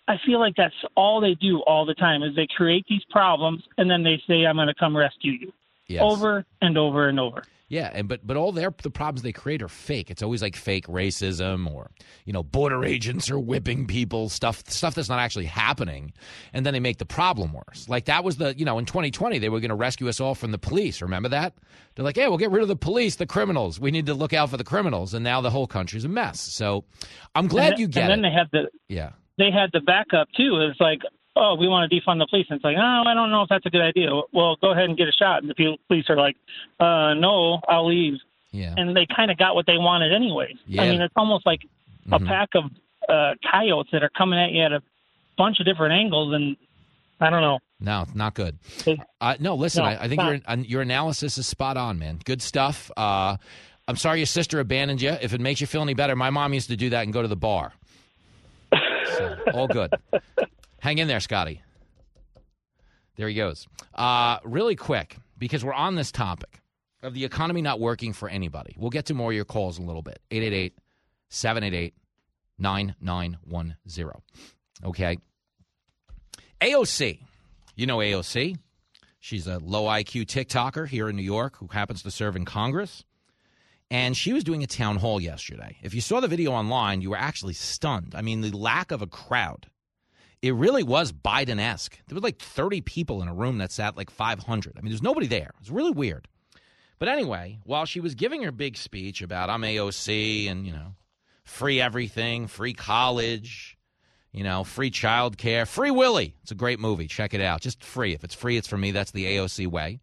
I 0.10 0.16
feel 0.26 0.40
like 0.40 0.56
that's 0.58 0.74
all 0.98 1.22
they 1.22 1.36
do 1.36 1.60
all 1.68 1.86
the 1.86 1.94
time 1.94 2.24
is 2.24 2.36
they 2.36 2.48
create 2.58 2.84
these 2.90 3.04
problems 3.12 3.62
and 3.78 3.90
then 3.90 4.04
they 4.04 4.20
say 4.28 4.44
I'm 4.46 4.56
going 4.56 4.68
to 4.68 4.74
come 4.74 4.98
rescue 4.98 5.34
you. 5.34 5.54
Yes. 5.88 6.02
Over 6.04 6.46
and 6.62 6.78
over 6.78 7.08
and 7.08 7.20
over. 7.20 7.44
Yeah, 7.70 7.92
and 7.94 8.08
but 8.08 8.26
but 8.26 8.36
all 8.36 8.52
their 8.52 8.74
the 8.82 8.90
problems 8.90 9.22
they 9.22 9.32
create 9.32 9.62
are 9.62 9.68
fake. 9.68 10.10
It's 10.10 10.24
always 10.24 10.42
like 10.42 10.56
fake 10.56 10.88
racism 10.88 11.72
or 11.72 11.92
you 12.26 12.34
know 12.34 12.42
border 12.42 12.84
agents 12.84 13.30
are 13.30 13.38
whipping 13.40 13.86
people 13.86 14.28
stuff 14.30 14.64
stuff 14.68 14.96
that's 14.96 15.08
not 15.08 15.20
actually 15.20 15.46
happening, 15.46 16.14
and 16.52 16.66
then 16.66 16.74
they 16.74 16.80
make 16.80 16.98
the 16.98 17.06
problem 17.06 17.54
worse. 17.54 17.88
Like 17.88 18.06
that 18.06 18.24
was 18.24 18.38
the 18.38 18.58
you 18.58 18.66
know 18.66 18.80
in 18.80 18.86
2020 18.86 19.38
they 19.38 19.50
were 19.50 19.60
going 19.60 19.70
to 19.70 19.76
rescue 19.76 20.10
us 20.10 20.20
all 20.20 20.34
from 20.34 20.52
the 20.52 20.58
police. 20.58 21.00
Remember 21.04 21.30
that? 21.30 21.54
They're 21.96 22.06
like, 22.06 22.16
hey, 22.16 22.28
we'll 22.28 22.40
get 22.40 22.50
rid 22.50 22.64
of 22.64 22.70
the 22.70 22.76
police, 22.76 23.18
the 23.18 23.28
criminals. 23.28 23.80
We 23.80 23.92
need 23.92 24.08
to 24.08 24.16
look 24.16 24.34
out 24.34 24.50
for 24.50 24.58
the 24.58 24.64
criminals, 24.64 25.14
and 25.14 25.24
now 25.24 25.42
the 25.42 25.52
whole 25.52 25.68
country's 25.68 26.06
a 26.06 26.10
mess. 26.10 26.42
So 26.42 26.86
I'm 27.36 27.48
glad 27.48 27.74
and 27.74 27.80
you 27.80 27.88
get 27.88 28.10
and 28.10 28.12
then 28.12 28.20
it. 28.26 28.30
they 28.30 28.36
had 28.36 28.48
the 28.52 28.70
yeah. 28.88 29.12
They 29.40 29.50
had 29.52 29.72
the 29.74 29.80
backup 29.80 30.28
too. 30.38 30.60
It's 30.70 30.80
like, 30.80 31.00
oh, 31.36 31.56
we 31.60 31.68
want 31.68 31.90
to 31.90 31.96
defund 32.00 32.20
the 32.20 32.28
police. 32.30 32.46
And 32.50 32.58
it's 32.58 32.64
like, 32.64 32.78
oh, 32.78 33.04
I 33.08 33.14
don't 33.16 33.32
know 33.32 33.42
if 33.42 33.50
that's 33.50 33.66
a 33.66 33.70
good 33.72 33.82
idea. 33.82 34.10
Well, 34.34 34.58
go 34.62 34.72
ahead 34.72 34.86
and 34.86 34.96
get 34.98 35.08
a 35.08 35.12
shot. 35.14 35.42
And 35.42 35.50
the 35.50 35.78
police 35.88 36.06
are 36.10 36.18
like, 36.18 36.36
uh, 36.80 37.14
no, 37.16 37.60
I'll 37.68 37.88
leave. 37.88 38.20
Yeah. 38.52 38.74
And 38.78 38.96
they 38.96 39.08
kind 39.16 39.32
of 39.32 39.38
got 39.38 39.56
what 39.56 39.66
they 39.66 39.78
wanted 39.78 40.14
anyways. 40.14 40.58
Yeah. 40.68 40.84
I 40.84 40.90
mean, 40.92 41.02
it's 41.02 41.14
almost 41.16 41.46
like 41.46 41.62
a 42.12 42.20
Mhm. 42.20 42.28
pack 42.28 42.50
of 42.56 42.66
uh, 43.08 43.34
coyotes 43.50 43.90
that 43.92 44.04
are 44.04 44.10
coming 44.10 44.38
at 44.40 44.52
you 44.52 44.62
at 44.62 44.72
a 44.72 44.82
bunch 45.38 45.60
of 45.60 45.66
different 45.66 45.94
angles, 45.94 46.34
and 46.34 46.56
I 47.22 47.30
don't 47.32 47.42
know. 47.42 47.60
No, 47.80 48.02
it's 48.04 48.14
not 48.16 48.34
good. 48.36 48.58
Uh, 49.22 49.36
no, 49.40 49.56
listen, 49.56 49.84
No, 49.84 49.90
I, 49.90 50.04
I 50.04 50.08
think 50.10 50.22
your 50.22 50.40
uh, 50.46 50.56
your 50.58 50.82
analysis 50.82 51.38
is 51.38 51.48
spot 51.48 51.78
on, 51.78 51.98
man. 51.98 52.20
Good 52.26 52.42
stuff. 52.42 52.92
Uh, 52.98 53.38
I'm 53.88 53.96
sorry 53.96 54.20
your 54.20 54.26
sister 54.28 54.60
abandoned 54.60 55.02
you. 55.02 55.12
If 55.22 55.34
it 55.34 55.42
makes 55.42 55.62
you 55.62 55.66
feel 55.68 55.82
any 55.82 55.94
better, 55.96 56.16
my 56.16 56.30
mom 56.30 56.54
used 56.54 56.68
to 56.70 56.76
do 56.76 56.90
that 56.92 57.04
and 57.04 57.14
go 57.14 57.22
to 57.22 57.28
the 57.28 57.36
bar. 57.38 57.74
So, 59.18 59.38
all 59.54 59.68
good. 59.68 59.94
Hang 60.80 60.98
in 60.98 61.08
there, 61.08 61.20
Scotty. 61.20 61.62
There 63.18 63.28
he 63.28 63.36
goes. 63.36 63.68
Uh, 63.94 64.40
really 64.44 64.76
quick, 64.76 65.18
because 65.38 65.64
we're 65.64 65.74
on 65.74 65.96
this 65.96 66.12
topic 66.12 66.62
of 67.04 67.14
the 67.14 67.26
economy 67.26 67.62
not 67.62 67.80
working 67.80 68.14
for 68.14 68.30
anybody. 68.30 68.76
We'll 68.78 68.90
get 68.90 69.06
to 69.08 69.14
more 69.14 69.32
of 69.32 69.36
your 69.36 69.46
calls 69.46 69.78
in 69.78 69.84
a 69.84 69.88
little 69.88 70.02
bit. 70.02 70.20
888 70.32 70.78
788 71.30 71.94
9910. 72.58 74.22
Okay. 74.84 75.18
AOC. 76.62 77.20
You 77.76 77.86
know 77.86 77.98
AOC. 77.98 78.58
She's 79.20 79.48
a 79.48 79.60
low 79.60 79.86
IQ 79.86 80.26
TikToker 80.26 80.88
here 80.88 81.10
in 81.10 81.16
New 81.16 81.24
York 81.24 81.58
who 81.58 81.68
happens 81.68 82.04
to 82.04 82.12
serve 82.12 82.36
in 82.36 82.46
Congress. 82.46 83.04
And 83.92 84.16
she 84.16 84.34
was 84.34 84.44
doing 84.44 84.64
a 84.64 84.68
town 84.68 84.98
hall 84.98 85.20
yesterday. 85.20 85.78
If 85.82 85.96
you 85.96 86.02
saw 86.02 86.20
the 86.20 86.28
video 86.28 86.52
online, 86.52 87.02
you 87.02 87.10
were 87.10 87.18
actually 87.18 87.54
stunned. 87.54 88.14
I 88.16 88.22
mean, 88.22 88.42
the 88.42 88.52
lack 88.52 88.92
of 88.92 89.02
a 89.02 89.08
crowd. 89.08 89.68
It 90.42 90.54
really 90.54 90.84
was 90.84 91.12
Biden 91.12 91.60
esque. 91.60 92.00
There 92.08 92.16
were 92.16 92.22
like 92.22 92.40
30 92.40 92.82
people 92.82 93.22
in 93.22 93.28
a 93.28 93.34
room 93.34 93.58
that 93.58 93.72
sat 93.72 93.98
like 93.98 94.10
500. 94.10 94.78
I 94.78 94.82
mean, 94.82 94.92
there's 94.92 95.02
nobody 95.02 95.28
there. 95.28 95.52
It's 95.60 95.72
really 95.72 95.92
weird. 95.92 96.28
But 97.00 97.10
anyway, 97.10 97.60
while 97.64 97.86
she 97.86 98.00
was 98.00 98.16
giving 98.16 98.44
her 98.44 98.52
big 98.52 98.78
speech 98.78 99.22
about 99.22 99.50
I'm 99.50 99.62
AOC 99.64 100.50
and, 100.50 100.68
you 100.68 100.74
know, 100.74 100.96
free 101.44 101.82
everything, 101.82 102.48
free 102.48 102.74
college, 102.74 103.78
you 104.32 104.44
know, 104.44 104.64
free 104.64 104.92
childcare, 104.92 105.68
free 105.68 105.92
Willie. 105.92 106.36
It's 106.44 106.52
a 106.52 106.56
great 106.56 106.80
movie. 106.80 107.08
Check 107.08 107.34
it 107.34 107.42
out. 107.42 107.62
Just 107.62 107.84
free. 107.84 108.14
If 108.14 108.24
it's 108.24 108.36
free, 108.36 108.58
it's 108.58 108.68
for 108.68 108.78
me. 108.78 108.92
That's 108.92 109.12
the 109.12 109.26
AOC 109.26 109.68
way. 109.68 110.00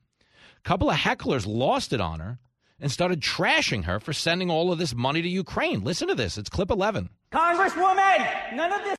A 0.58 0.68
couple 0.68 0.90
of 0.90 0.96
hecklers 0.96 1.46
lost 1.46 1.92
it 1.92 2.00
on 2.00 2.20
her 2.20 2.38
and 2.80 2.90
started 2.90 3.20
trashing 3.20 3.84
her 3.84 4.00
for 4.00 4.12
sending 4.12 4.50
all 4.50 4.72
of 4.72 4.78
this 4.78 4.94
money 4.94 5.22
to 5.22 5.28
Ukraine. 5.28 5.82
Listen 5.82 6.08
to 6.08 6.14
this. 6.14 6.36
It's 6.38 6.50
clip 6.50 6.70
11. 6.70 7.10
Congresswoman, 7.32 8.54
none 8.54 8.72
of 8.72 8.84
this. 8.84 8.96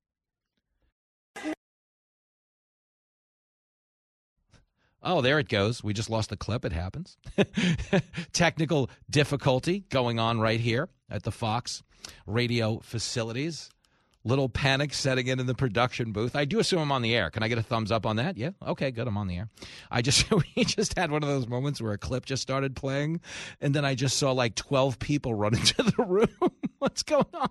Oh, 5.03 5.21
there 5.21 5.39
it 5.39 5.47
goes. 5.47 5.83
We 5.83 5.93
just 5.93 6.09
lost 6.09 6.29
the 6.29 6.35
clip. 6.37 6.65
It 6.65 6.73
happens. 6.73 7.17
Technical 8.33 8.89
difficulty 9.09 9.85
going 9.89 10.19
on 10.19 10.39
right 10.39 10.59
here 10.59 10.89
at 11.09 11.23
the 11.23 11.31
Fox 11.31 11.81
radio 12.25 12.79
facilities. 12.79 13.69
Little 14.27 14.49
panic 14.49 14.93
setting 14.93 15.27
in 15.27 15.39
in 15.39 15.45
the 15.45 15.55
production 15.55 16.11
booth. 16.11 16.35
I 16.35 16.43
do 16.43 16.59
assume 16.59 16.79
I'm 16.79 16.91
on 16.91 17.01
the 17.01 17.15
air. 17.15 17.29
Can 17.29 17.43
I 17.43 17.47
get 17.47 17.57
a 17.57 17.63
thumbs 17.63 17.93
up 17.93 18.05
on 18.05 18.17
that? 18.17 18.35
Yeah. 18.37 18.49
Okay, 18.65 18.91
good. 18.91 19.07
I'm 19.07 19.17
on 19.17 19.27
the 19.27 19.37
air. 19.37 19.49
I 19.89 20.01
just 20.01 20.29
we 20.55 20.65
just 20.65 20.97
had 20.97 21.11
one 21.11 21.23
of 21.23 21.29
those 21.29 21.47
moments 21.47 21.81
where 21.81 21.93
a 21.93 21.97
clip 21.97 22.25
just 22.25 22.41
started 22.41 22.75
playing, 22.75 23.21
and 23.61 23.73
then 23.73 23.85
I 23.85 23.95
just 23.95 24.17
saw 24.17 24.33
like 24.33 24.55
12 24.55 24.99
people 24.99 25.33
run 25.33 25.55
into 25.57 25.81
the 25.81 26.03
room. 26.03 26.51
What's 26.79 27.03
going 27.03 27.23
on? 27.33 27.49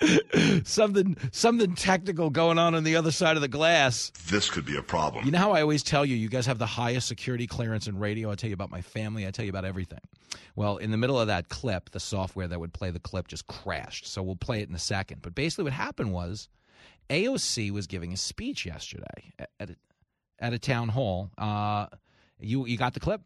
something 0.64 1.16
something 1.32 1.74
technical 1.74 2.30
going 2.30 2.58
on 2.58 2.74
on 2.74 2.84
the 2.84 2.96
other 2.96 3.10
side 3.10 3.36
of 3.36 3.42
the 3.42 3.48
glass. 3.48 4.10
This 4.28 4.48
could 4.48 4.64
be 4.64 4.76
a 4.76 4.82
problem. 4.82 5.24
You 5.24 5.30
know 5.30 5.38
how 5.38 5.52
I 5.52 5.62
always 5.62 5.82
tell 5.82 6.04
you, 6.04 6.16
you 6.16 6.28
guys 6.28 6.46
have 6.46 6.58
the 6.58 6.66
highest 6.66 7.06
security 7.08 7.46
clearance 7.46 7.86
in 7.86 7.98
radio. 7.98 8.30
I 8.30 8.34
tell 8.34 8.48
you 8.48 8.54
about 8.54 8.70
my 8.70 8.80
family. 8.80 9.26
I 9.26 9.30
tell 9.30 9.44
you 9.44 9.50
about 9.50 9.64
everything. 9.64 10.00
Well, 10.56 10.78
in 10.78 10.90
the 10.90 10.96
middle 10.96 11.18
of 11.18 11.26
that 11.26 11.48
clip, 11.48 11.90
the 11.90 12.00
software 12.00 12.48
that 12.48 12.58
would 12.58 12.72
play 12.72 12.90
the 12.90 13.00
clip 13.00 13.28
just 13.28 13.46
crashed. 13.46 14.06
So 14.06 14.22
we'll 14.22 14.36
play 14.36 14.62
it 14.62 14.68
in 14.68 14.74
a 14.74 14.78
second. 14.80 15.22
But 15.22 15.34
basically, 15.34 15.64
what 15.64 15.72
happened 15.72 16.12
was 16.12 16.48
AOC 17.10 17.70
was 17.70 17.86
giving 17.86 18.12
a 18.12 18.16
speech 18.16 18.64
yesterday 18.64 19.34
at 19.58 19.70
a, 19.70 19.76
at 20.38 20.52
a 20.52 20.58
town 20.58 20.88
hall. 20.88 21.30
Uh, 21.36 21.86
you 22.38 22.66
you 22.66 22.78
got 22.78 22.94
the 22.94 23.00
clip? 23.00 23.22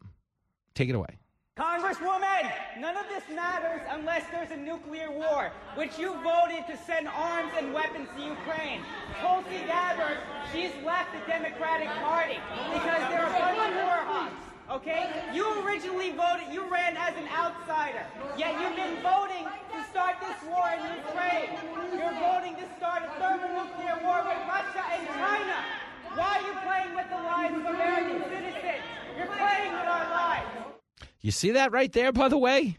Take 0.73 0.89
it 0.89 0.95
away. 0.95 1.19
Congresswoman, 1.55 2.51
none 2.81 2.97
of 2.97 3.07
this 3.07 3.23
matters 3.33 3.79
unless 3.91 4.27
there's 4.29 4.51
a 4.51 4.57
nuclear 4.57 5.09
war, 5.09 5.53
which 5.75 5.97
you 5.97 6.11
voted 6.19 6.67
to 6.67 6.75
send 6.83 7.07
arms 7.07 7.49
and 7.57 7.73
weapons 7.73 8.09
to 8.11 8.21
Ukraine. 8.27 8.83
Tulsi 9.21 9.63
Gabbard, 9.63 10.19
she's 10.51 10.75
left 10.83 11.15
the 11.15 11.23
Democratic 11.31 11.87
Party 12.03 12.43
because 12.75 12.99
they're 13.07 13.23
a 13.23 13.39
bunch 13.39 13.71
of 13.71 13.75
war 13.87 14.03
hawks. 14.03 14.43
Okay? 14.67 15.07
You 15.33 15.47
originally 15.63 16.11
voted, 16.11 16.51
you 16.51 16.67
ran 16.67 16.97
as 16.97 17.15
an 17.15 17.31
outsider, 17.31 18.03
yet 18.35 18.59
you've 18.59 18.75
been 18.75 18.99
voting 18.99 19.47
to 19.47 19.79
start 19.87 20.19
this 20.19 20.35
war 20.51 20.67
in 20.75 20.83
Ukraine. 21.07 21.55
You're 21.95 22.19
voting 22.19 22.59
to 22.59 22.67
start 22.75 23.07
a 23.07 23.11
thermonuclear 23.15 23.95
war 24.03 24.27
with 24.27 24.43
Russia 24.43 24.83
and 24.91 25.07
China. 25.07 25.57
Why 26.19 26.35
are 26.35 26.43
you 26.43 26.55
playing 26.67 26.91
with 26.99 27.07
the 27.07 27.23
lives 27.23 27.55
of 27.55 27.63
American 27.63 28.27
citizens? 28.27 28.83
You're 29.15 29.31
playing 29.39 29.71
with 29.71 29.87
our 29.87 30.09
lives. 30.11 30.64
You 31.25 31.31
see 31.31 31.53
that 31.53 31.71
right 31.71 31.91
there, 31.91 32.11
by 32.11 32.29
the 32.29 32.37
way? 32.37 32.77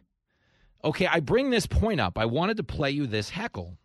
Okay, 0.84 1.08
I 1.08 1.18
bring 1.18 1.50
this 1.50 1.66
point 1.66 2.00
up. 2.00 2.16
I 2.16 2.26
wanted 2.26 2.58
to 2.58 2.62
play 2.62 2.92
you 2.92 3.08
this 3.08 3.30
heckle 3.30 3.76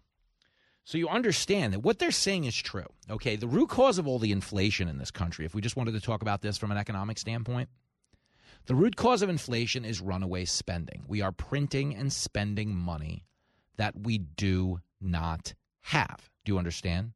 so 0.83 0.99
you 0.99 1.09
understand 1.09 1.73
that 1.73 1.79
what 1.79 1.97
they're 1.97 2.11
saying 2.11 2.43
is 2.43 2.55
true. 2.55 2.85
Okay, 3.09 3.35
the 3.35 3.47
root 3.47 3.69
cause 3.69 3.97
of 3.97 4.07
all 4.07 4.19
the 4.19 4.31
inflation 4.31 4.87
in 4.87 4.99
this 4.99 5.09
country, 5.09 5.45
if 5.45 5.55
we 5.55 5.61
just 5.61 5.77
wanted 5.77 5.93
to 5.93 5.99
talk 5.99 6.21
about 6.21 6.43
this 6.43 6.59
from 6.59 6.69
an 6.69 6.77
economic 6.77 7.17
standpoint, 7.17 7.69
the 8.67 8.75
root 8.75 8.95
cause 8.95 9.23
of 9.23 9.29
inflation 9.29 9.83
is 9.83 9.99
runaway 9.99 10.45
spending. 10.45 11.05
We 11.07 11.23
are 11.23 11.31
printing 11.31 11.95
and 11.95 12.13
spending 12.13 12.75
money 12.75 13.25
that 13.77 13.99
we 13.99 14.19
do 14.19 14.79
not 15.01 15.55
have. 15.85 16.29
Do 16.45 16.51
you 16.51 16.59
understand? 16.59 17.13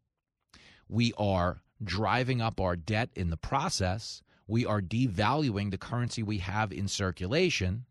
We 0.89 1.13
are 1.15 1.61
driving 1.83 2.41
up 2.41 2.59
our 2.59 2.75
debt 2.75 3.11
in 3.15 3.29
the 3.29 3.37
process 3.37 4.23
we 4.47 4.65
are 4.65 4.81
devaluing 4.81 5.71
the 5.71 5.77
currency 5.77 6.23
we 6.23 6.39
have 6.39 6.71
in 6.71 6.87
circulation. 6.87 7.85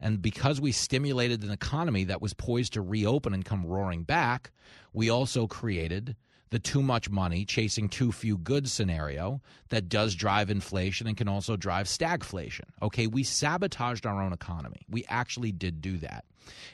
And 0.00 0.20
because 0.20 0.60
we 0.60 0.72
stimulated 0.72 1.44
an 1.44 1.50
economy 1.50 2.04
that 2.04 2.20
was 2.20 2.34
poised 2.34 2.72
to 2.72 2.82
reopen 2.82 3.34
and 3.34 3.44
come 3.44 3.64
roaring 3.64 4.02
back, 4.02 4.50
we 4.92 5.08
also 5.08 5.46
created 5.46 6.16
the 6.50 6.58
too 6.58 6.82
much 6.82 7.08
money 7.08 7.46
chasing 7.46 7.88
too 7.88 8.12
few 8.12 8.36
goods 8.36 8.70
scenario 8.70 9.40
that 9.70 9.88
does 9.88 10.14
drive 10.14 10.50
inflation 10.50 11.06
and 11.06 11.16
can 11.16 11.26
also 11.26 11.56
drive 11.56 11.86
stagflation. 11.86 12.64
Okay, 12.82 13.06
we 13.06 13.22
sabotaged 13.22 14.04
our 14.04 14.20
own 14.20 14.34
economy. 14.34 14.82
We 14.90 15.06
actually 15.08 15.50
did 15.50 15.80
do 15.80 15.96
that. 15.98 16.26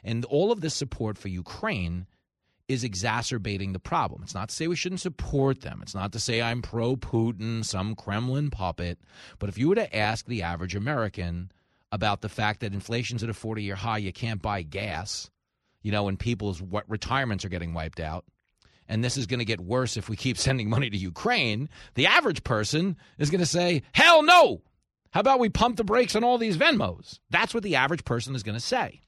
And 0.03 0.25
all 0.25 0.51
of 0.51 0.63
this 0.63 0.75
support 0.75 1.17
for 1.17 1.29
Ukraine 1.29 2.07
is 2.69 2.85
exacerbating 2.85 3.73
the 3.73 3.79
problem. 3.79 4.23
It's 4.23 4.35
not 4.35 4.51
to 4.51 4.55
say 4.55 4.69
we 4.69 4.77
shouldn't 4.77 5.01
support 5.01 5.63
them. 5.63 5.81
It's 5.83 5.95
not 5.95 6.13
to 6.13 6.21
say 6.21 6.43
I'm 6.43 6.61
pro 6.61 6.97
Putin, 6.97 7.65
some 7.65 7.95
Kremlin 7.95 8.51
puppet. 8.51 8.99
But 9.39 9.49
if 9.49 9.57
you 9.57 9.71
were 9.71 9.75
to 9.77 9.97
ask 9.97 10.27
the 10.27 10.43
average 10.43 10.75
American 10.75 11.51
about 11.91 12.21
the 12.21 12.29
fact 12.29 12.61
that 12.61 12.75
inflation's 12.75 13.23
at 13.23 13.31
a 13.31 13.35
40 13.35 13.63
year 13.63 13.75
high, 13.75 13.99
you 13.99 14.13
can't 14.13 14.43
buy 14.43 14.63
gas, 14.63 15.31
you 15.83 15.91
know, 15.91 16.09
and 16.09 16.19
people's 16.19 16.63
retirements 16.87 17.45
are 17.45 17.49
getting 17.49 17.73
wiped 17.73 18.01
out, 18.01 18.27
and 18.87 19.03
this 19.03 19.17
is 19.17 19.27
going 19.27 19.39
to 19.39 19.45
get 19.47 19.61
worse 19.61 19.97
if 19.97 20.09
we 20.09 20.17
keep 20.17 20.37
sending 20.39 20.69
money 20.69 20.91
to 20.91 20.97
Ukraine, 20.97 21.71
the 21.95 22.07
average 22.07 22.45
person 22.45 22.97
is 23.19 23.31
going 23.31 23.41
to 23.41 23.47
say, 23.47 23.83
hell 23.93 24.23
no. 24.23 24.63
How 25.11 25.21
about 25.21 25.41
we 25.41 25.49
pump 25.49 25.77
the 25.79 25.85
brakes 25.85 26.15
on 26.15 26.23
all 26.23 26.37
these 26.37 26.59
Venmos? 26.59 27.19
That's 27.31 27.55
what 27.55 27.63
the 27.63 27.77
average 27.77 28.05
person 28.05 28.35
is 28.35 28.43
going 28.43 28.59
to 28.59 28.65
say. 28.65 29.01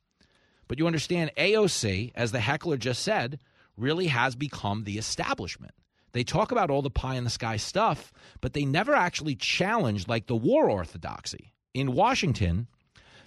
But 0.66 0.78
you 0.78 0.86
understand, 0.86 1.32
AOC, 1.36 2.12
as 2.14 2.32
the 2.32 2.40
heckler 2.40 2.78
just 2.78 3.02
said, 3.02 3.38
really 3.76 4.06
has 4.08 4.36
become 4.36 4.84
the 4.84 4.98
establishment. 4.98 5.72
They 6.12 6.24
talk 6.24 6.50
about 6.50 6.70
all 6.70 6.82
the 6.82 6.90
pie 6.90 7.14
in 7.14 7.24
the 7.24 7.30
sky 7.30 7.56
stuff, 7.56 8.12
but 8.40 8.52
they 8.52 8.64
never 8.64 8.94
actually 8.94 9.36
challenge 9.36 10.08
like 10.08 10.26
the 10.26 10.36
war 10.36 10.68
orthodoxy 10.68 11.52
in 11.72 11.92
Washington 11.92 12.66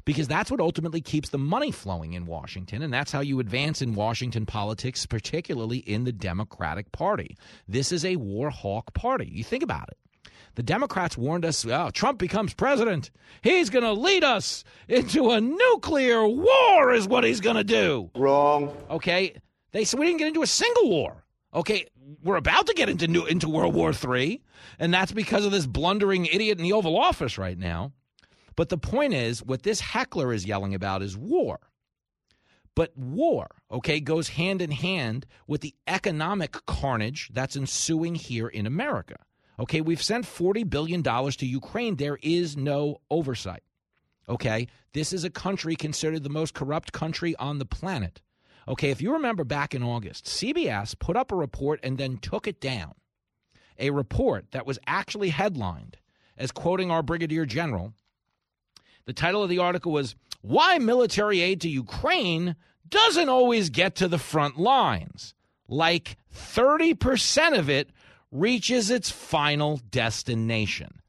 because 0.06 0.28
that's 0.28 0.52
what 0.52 0.60
ultimately 0.60 1.02
keeps 1.02 1.30
the 1.30 1.38
money 1.38 1.72
flowing 1.72 2.14
in 2.14 2.26
Washington. 2.26 2.82
And 2.82 2.94
that's 2.94 3.12
how 3.12 3.22
you 3.22 3.40
advance 3.40 3.82
in 3.82 3.96
Washington 3.96 4.46
politics, 4.46 5.06
particularly 5.06 5.78
in 5.78 6.04
the 6.04 6.12
Democratic 6.12 6.92
Party. 6.92 7.38
This 7.68 7.92
is 7.92 8.04
a 8.04 8.18
war 8.18 8.50
hawk 8.50 8.94
party. 8.94 9.30
You 9.32 9.44
think 9.44 9.64
about 9.64 9.90
it. 9.90 9.98
The 10.56 10.64
Democrats 10.64 11.18
warned 11.18 11.46
us 11.46 11.66
oh, 11.66 11.90
Trump 11.92 12.20
becomes 12.20 12.54
president. 12.54 13.10
He's 13.42 13.70
going 13.70 13.84
to 13.84 13.94
lead 13.94 14.24
us 14.24 14.64
into 14.88 15.32
a 15.32 15.42
nuclear 15.42 16.28
war, 16.28 16.94
is 16.94 17.08
what 17.08 17.24
he's 17.24 17.42
going 17.42 17.56
to 17.56 17.64
do. 17.64 18.12
Wrong. 18.16 18.76
Okay. 18.90 19.36
They 19.74 19.84
said 19.84 20.00
we 20.00 20.06
didn't 20.06 20.20
get 20.20 20.30
into 20.30 20.44
a 20.44 20.48
single 20.48 20.90
war. 20.90 21.26
Okay, 21.54 21.88
we're 22.24 22.38
about 22.38 22.68
to 22.68 22.74
get 22.74 22.90
into 22.90 23.08
new, 23.08 23.26
into 23.26 23.50
World 23.50 23.76
War 23.76 23.92
III, 23.92 24.42
and 24.80 24.94
that's 24.94 25.12
because 25.12 25.46
of 25.46 25.52
this 25.52 25.68
blundering 25.68 26.26
idiot 26.26 26.58
in 26.58 26.64
the 26.64 26.74
Oval 26.74 26.98
Office 26.98 27.38
right 27.38 27.58
now. 27.58 27.92
But 28.56 28.70
the 28.70 28.78
point 28.78 29.14
is, 29.14 29.44
what 29.44 29.64
this 29.64 29.80
heckler 29.80 30.34
is 30.34 30.46
yelling 30.46 30.74
about 30.74 31.02
is 31.02 31.18
war. 31.18 31.60
But 32.76 32.98
war, 32.98 33.48
okay, 33.72 34.00
goes 34.00 34.30
hand 34.30 34.62
in 34.62 34.72
hand 34.72 35.28
with 35.48 35.62
the 35.62 35.76
economic 35.88 36.54
carnage 36.66 37.30
that's 37.34 37.56
ensuing 37.56 38.16
here 38.16 38.48
in 38.48 38.66
America. 38.66 39.18
Okay, 39.60 39.82
we've 39.82 40.02
sent 40.02 40.26
$40 40.26 40.68
billion 40.68 41.04
to 41.04 41.46
Ukraine. 41.46 41.96
There 41.96 42.18
is 42.24 42.58
no 42.58 43.02
oversight. 43.12 43.64
Okay, 44.28 44.68
this 44.94 45.14
is 45.14 45.24
a 45.24 45.30
country 45.30 45.76
considered 45.76 46.24
the 46.24 46.30
most 46.30 46.56
corrupt 46.56 46.94
country 46.94 47.36
on 47.36 47.60
the 47.60 47.66
planet. 47.66 48.22
Okay, 48.68 48.92
if 48.92 49.02
you 49.02 49.14
remember 49.14 49.44
back 49.44 49.76
in 49.76 49.84
August, 49.84 50.26
CBS 50.26 50.98
put 50.98 51.18
up 51.18 51.32
a 51.32 51.36
report 51.36 51.80
and 51.84 51.98
then 51.98 52.18
took 52.18 52.48
it 52.48 52.62
down. 52.62 52.94
A 53.80 53.90
report 53.90 54.52
that 54.52 54.66
was 54.66 54.80
actually 54.88 55.30
headlined 55.30 55.98
as 56.38 56.52
quoting 56.52 56.92
our 56.92 57.04
Brigadier 57.04 57.46
General. 57.46 57.94
The 59.06 59.14
title 59.14 59.44
of 59.44 59.50
the 59.50 59.60
article 59.60 59.92
was 59.92 60.16
Why 60.42 60.78
Military 60.78 61.42
Aid 61.42 61.62
to 61.62 61.70
Ukraine 61.70 62.56
Doesn't 62.88 63.30
Always 63.30 63.70
Get 63.70 63.96
to 63.96 64.08
the 64.08 64.18
Front 64.18 64.58
Lines. 64.58 65.34
Like 65.68 66.18
30% 66.34 67.58
of 67.58 67.70
it 67.70 67.90
reaches 68.32 68.90
its 68.90 69.10
final 69.10 69.82
destination. 69.92 71.02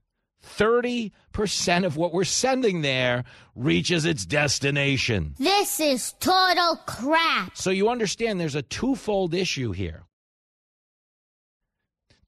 30% 0.45 1.13
of 1.39 1.97
what 1.97 2.13
we're 2.13 2.25
sending 2.25 2.83
there 2.83 3.25
reaches 3.55 4.05
its 4.05 4.25
destination. 4.25 5.35
This 5.39 5.81
is 5.81 6.15
total 6.21 6.77
crap. 6.87 7.57
So 7.57 7.71
you 7.71 7.89
understand 7.89 8.41
there's 8.41 8.55
a 8.55 8.63
twofold 8.63 9.35
issue 9.35 9.73
here. 9.73 10.05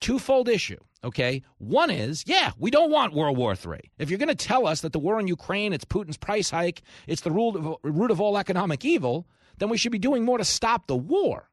Twofold 0.00 0.48
issue, 0.48 0.78
okay? 1.02 1.42
One 1.59 1.90
is, 1.90 2.24
yeah, 2.26 2.52
we 2.59 2.70
don't 2.70 2.90
want 2.90 3.14
World 3.14 3.36
War 3.38 3.52
III. 3.52 3.80
If 3.98 4.11
you're 4.11 4.18
going 4.18 4.28
to 4.28 4.34
tell 4.34 4.66
us 4.66 4.82
that 4.82 4.92
the 4.92 4.98
war 4.98 5.18
in 5.18 5.26
Ukraine, 5.26 5.72
it's 5.72 5.84
Putin's 5.84 6.18
price 6.18 6.50
hike, 6.50 6.82
it's 7.07 7.22
the 7.22 7.30
root 7.30 7.57
of, 7.57 7.76
root 7.82 8.11
of 8.11 8.20
all 8.20 8.36
economic 8.36 8.84
evil, 8.84 9.26
then 9.59 9.68
we 9.70 9.78
should 9.78 9.92
be 9.92 9.98
doing 9.98 10.24
more 10.24 10.36
to 10.36 10.44
stop 10.44 10.86
the 10.86 10.96
war, 10.96 11.48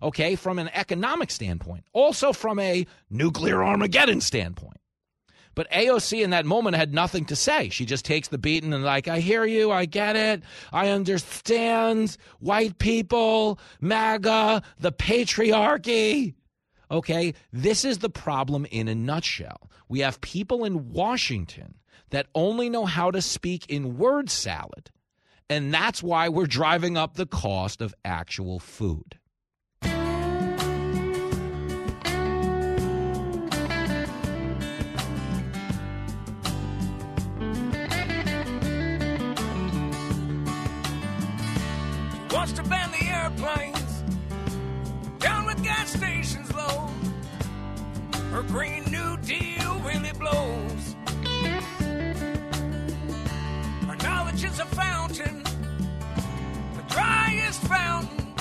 okay, 0.00 0.36
from 0.36 0.58
an 0.58 0.70
economic 0.74 1.30
standpoint. 1.30 1.84
Also 1.92 2.32
from 2.32 2.60
a 2.60 2.86
nuclear 3.10 3.64
Armageddon 3.64 4.20
standpoint. 4.20 4.78
But 5.58 5.72
AOC 5.72 6.22
in 6.22 6.30
that 6.30 6.46
moment 6.46 6.76
had 6.76 6.94
nothing 6.94 7.24
to 7.24 7.34
say. 7.34 7.68
She 7.68 7.84
just 7.84 8.04
takes 8.04 8.28
the 8.28 8.38
beating 8.38 8.72
and, 8.72 8.84
like, 8.84 9.08
I 9.08 9.18
hear 9.18 9.44
you, 9.44 9.72
I 9.72 9.86
get 9.86 10.14
it, 10.14 10.44
I 10.72 10.90
understand. 10.90 12.16
White 12.38 12.78
people, 12.78 13.58
MAGA, 13.80 14.62
the 14.78 14.92
patriarchy. 14.92 16.34
Okay, 16.92 17.34
this 17.52 17.84
is 17.84 17.98
the 17.98 18.08
problem 18.08 18.68
in 18.70 18.86
a 18.86 18.94
nutshell. 18.94 19.68
We 19.88 19.98
have 19.98 20.20
people 20.20 20.64
in 20.64 20.92
Washington 20.92 21.74
that 22.10 22.28
only 22.36 22.70
know 22.70 22.86
how 22.86 23.10
to 23.10 23.20
speak 23.20 23.66
in 23.68 23.98
word 23.98 24.30
salad. 24.30 24.92
And 25.50 25.74
that's 25.74 26.04
why 26.04 26.28
we're 26.28 26.46
driving 26.46 26.96
up 26.96 27.14
the 27.14 27.26
cost 27.26 27.80
of 27.80 27.96
actual 28.04 28.60
food. 28.60 29.18
Wants 42.48 42.62
to 42.62 42.68
ban 42.68 42.90
the 42.92 43.04
airplanes, 43.06 44.02
down 45.18 45.44
with 45.46 45.62
gas 45.62 45.92
stations 45.92 46.54
low. 46.54 46.88
Her 48.30 48.42
Green 48.42 48.84
New 48.84 49.16
Deal 49.18 49.78
really 49.80 50.12
blows. 50.18 50.96
Her 53.86 53.96
knowledge 54.02 54.44
is 54.44 54.60
a 54.60 54.66
fountain, 54.66 55.42
the 55.42 56.82
driest 56.88 57.60
fountain. 57.62 58.34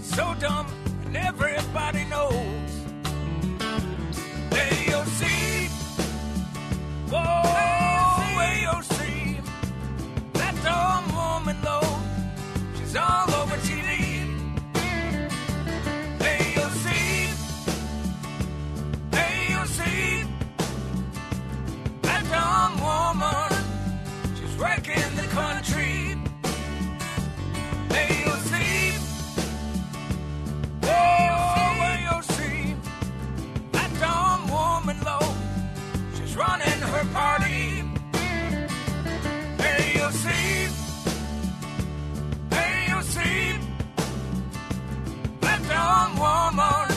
So 0.00 0.34
dumb, 0.38 0.66
and 1.06 1.16
everybody 1.16 2.04
knows. 2.04 2.65
All 12.96 13.30
over 13.42 13.56
TV. 13.56 13.88
AOC, 16.18 16.86
AOC, 19.12 20.26
that 22.02 22.24
dumb 22.30 22.74
woman. 22.80 23.52
She's 24.36 24.54
wrecking 24.56 25.16
the 25.16 25.26
country. 25.34 25.65
Woman, 46.56 46.96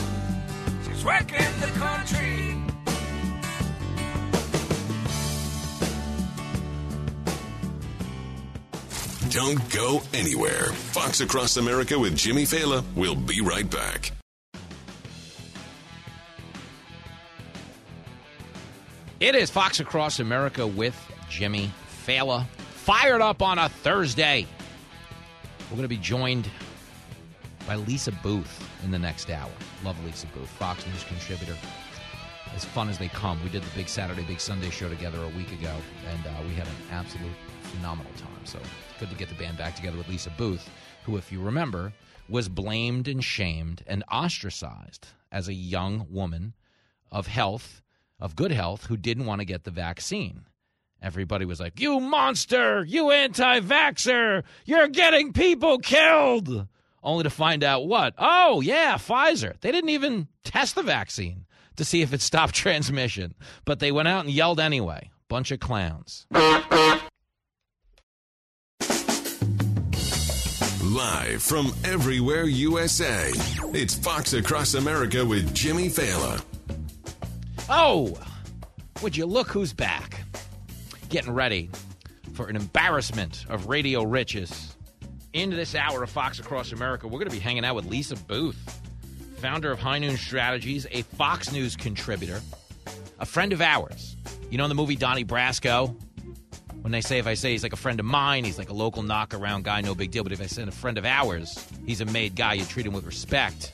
she's 0.86 1.04
wrecking 1.04 1.60
the 1.60 1.66
country. 1.78 2.56
Don't 9.28 9.70
go 9.70 10.00
anywhere. 10.14 10.72
Fox 10.72 11.20
Across 11.20 11.58
America 11.58 11.98
with 11.98 12.16
Jimmy 12.16 12.44
Failla. 12.44 12.82
We'll 12.96 13.14
be 13.14 13.42
right 13.42 13.70
back. 13.70 14.12
It 19.20 19.34
is 19.34 19.50
Fox 19.50 19.80
Across 19.80 20.20
America 20.20 20.66
with 20.66 20.98
Jimmy 21.28 21.70
Failla. 22.06 22.46
Fired 22.46 23.20
up 23.20 23.42
on 23.42 23.58
a 23.58 23.68
Thursday. 23.68 24.46
We're 25.70 25.76
going 25.76 25.82
to 25.82 25.88
be 25.88 25.98
joined 25.98 26.48
by 27.66 27.76
Lisa 27.76 28.12
Boothe 28.12 28.46
in 28.84 28.90
the 28.90 28.98
next 28.98 29.30
hour. 29.30 29.50
Love 29.84 30.02
Lisa 30.04 30.26
Boothe, 30.28 30.46
Fox 30.46 30.86
News 30.86 31.04
contributor. 31.04 31.56
As 32.54 32.64
fun 32.64 32.88
as 32.88 32.98
they 32.98 33.08
come. 33.08 33.42
We 33.44 33.50
did 33.50 33.62
the 33.62 33.76
big 33.76 33.88
Saturday, 33.88 34.24
big 34.24 34.40
Sunday 34.40 34.70
show 34.70 34.88
together 34.88 35.22
a 35.22 35.28
week 35.36 35.52
ago, 35.52 35.74
and 36.08 36.26
uh, 36.26 36.42
we 36.48 36.54
had 36.54 36.66
an 36.66 36.74
absolute 36.90 37.30
phenomenal 37.62 38.12
time. 38.16 38.44
So 38.44 38.58
good 38.98 39.10
to 39.10 39.16
get 39.16 39.28
the 39.28 39.36
band 39.36 39.56
back 39.56 39.76
together 39.76 39.96
with 39.96 40.08
Lisa 40.08 40.30
Boothe, 40.30 40.60
who, 41.04 41.16
if 41.16 41.30
you 41.30 41.40
remember, 41.40 41.92
was 42.28 42.48
blamed 42.48 43.08
and 43.08 43.22
shamed 43.22 43.84
and 43.86 44.02
ostracized 44.10 45.08
as 45.30 45.48
a 45.48 45.54
young 45.54 46.06
woman 46.10 46.54
of 47.12 47.26
health, 47.26 47.82
of 48.18 48.36
good 48.36 48.52
health, 48.52 48.86
who 48.86 48.96
didn't 48.96 49.26
want 49.26 49.40
to 49.40 49.44
get 49.44 49.64
the 49.64 49.70
vaccine. 49.70 50.46
Everybody 51.02 51.44
was 51.44 51.60
like, 51.60 51.80
You 51.80 51.98
monster! 52.00 52.84
You 52.84 53.10
anti 53.10 53.60
vaxxer! 53.60 54.42
You're 54.64 54.88
getting 54.88 55.32
people 55.32 55.78
killed! 55.78 56.66
Only 57.02 57.24
to 57.24 57.30
find 57.30 57.64
out 57.64 57.86
what? 57.86 58.14
Oh, 58.18 58.60
yeah, 58.60 58.94
Pfizer. 58.96 59.58
They 59.60 59.72
didn't 59.72 59.90
even 59.90 60.28
test 60.44 60.74
the 60.74 60.82
vaccine 60.82 61.46
to 61.76 61.84
see 61.84 62.02
if 62.02 62.12
it 62.12 62.20
stopped 62.20 62.54
transmission, 62.56 63.34
but 63.64 63.78
they 63.80 63.92
went 63.92 64.08
out 64.08 64.24
and 64.24 64.32
yelled 64.34 64.60
anyway. 64.60 65.10
Bunch 65.28 65.50
of 65.50 65.60
clowns. 65.60 66.26
Live 70.82 71.42
from 71.42 71.72
everywhere 71.84 72.44
USA, 72.44 73.30
it's 73.72 73.94
Fox 73.94 74.32
Across 74.32 74.74
America 74.74 75.24
with 75.24 75.54
Jimmy 75.54 75.88
Failla. 75.88 76.42
Oh, 77.68 78.18
would 79.00 79.16
you 79.16 79.24
look 79.24 79.48
who's 79.48 79.72
back? 79.72 80.24
Getting 81.08 81.32
ready 81.32 81.70
for 82.34 82.48
an 82.48 82.56
embarrassment 82.56 83.44
of 83.48 83.68
radio 83.68 84.02
riches. 84.02 84.69
Into 85.32 85.54
this 85.54 85.76
hour 85.76 86.02
of 86.02 86.10
Fox 86.10 86.40
Across 86.40 86.72
America, 86.72 87.06
we're 87.06 87.20
going 87.20 87.28
to 87.28 87.34
be 87.34 87.38
hanging 87.38 87.64
out 87.64 87.76
with 87.76 87.86
Lisa 87.86 88.16
Boothe, 88.16 88.56
founder 89.36 89.70
of 89.70 89.78
High 89.78 90.00
Noon 90.00 90.16
Strategies, 90.16 90.88
a 90.90 91.02
Fox 91.02 91.52
News 91.52 91.76
contributor, 91.76 92.40
a 93.20 93.26
friend 93.26 93.52
of 93.52 93.60
ours. 93.60 94.16
You 94.50 94.58
know 94.58 94.64
in 94.64 94.68
the 94.68 94.74
movie 94.74 94.96
Donnie 94.96 95.24
Brasco? 95.24 95.94
When 96.80 96.90
they 96.90 97.00
say, 97.00 97.18
if 97.18 97.28
I 97.28 97.34
say 97.34 97.52
he's 97.52 97.62
like 97.62 97.72
a 97.72 97.76
friend 97.76 98.00
of 98.00 98.06
mine, 98.06 98.42
he's 98.42 98.58
like 98.58 98.70
a 98.70 98.74
local 98.74 99.04
knockaround 99.04 99.62
guy, 99.62 99.82
no 99.82 99.94
big 99.94 100.10
deal. 100.10 100.24
But 100.24 100.32
if 100.32 100.40
I 100.40 100.46
say 100.46 100.64
a 100.64 100.70
friend 100.72 100.98
of 100.98 101.04
ours, 101.04 101.64
he's 101.86 102.00
a 102.00 102.06
made 102.06 102.34
guy, 102.34 102.54
you 102.54 102.64
treat 102.64 102.84
him 102.84 102.92
with 102.92 103.06
respect. 103.06 103.72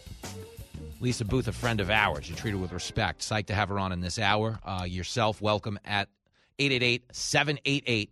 Lisa 1.00 1.24
Boothe, 1.24 1.48
a 1.48 1.52
friend 1.52 1.80
of 1.80 1.88
ours. 1.88 2.28
You 2.28 2.36
treat 2.36 2.50
her 2.50 2.58
with 2.58 2.72
respect. 2.72 3.22
Psyched 3.22 3.46
to 3.46 3.54
have 3.54 3.70
her 3.70 3.78
on 3.78 3.92
in 3.92 4.00
this 4.00 4.18
hour. 4.18 4.58
Uh, 4.62 4.84
yourself, 4.86 5.40
welcome 5.40 5.78
at 5.86 6.10
888 6.58 7.04
788 7.12 8.10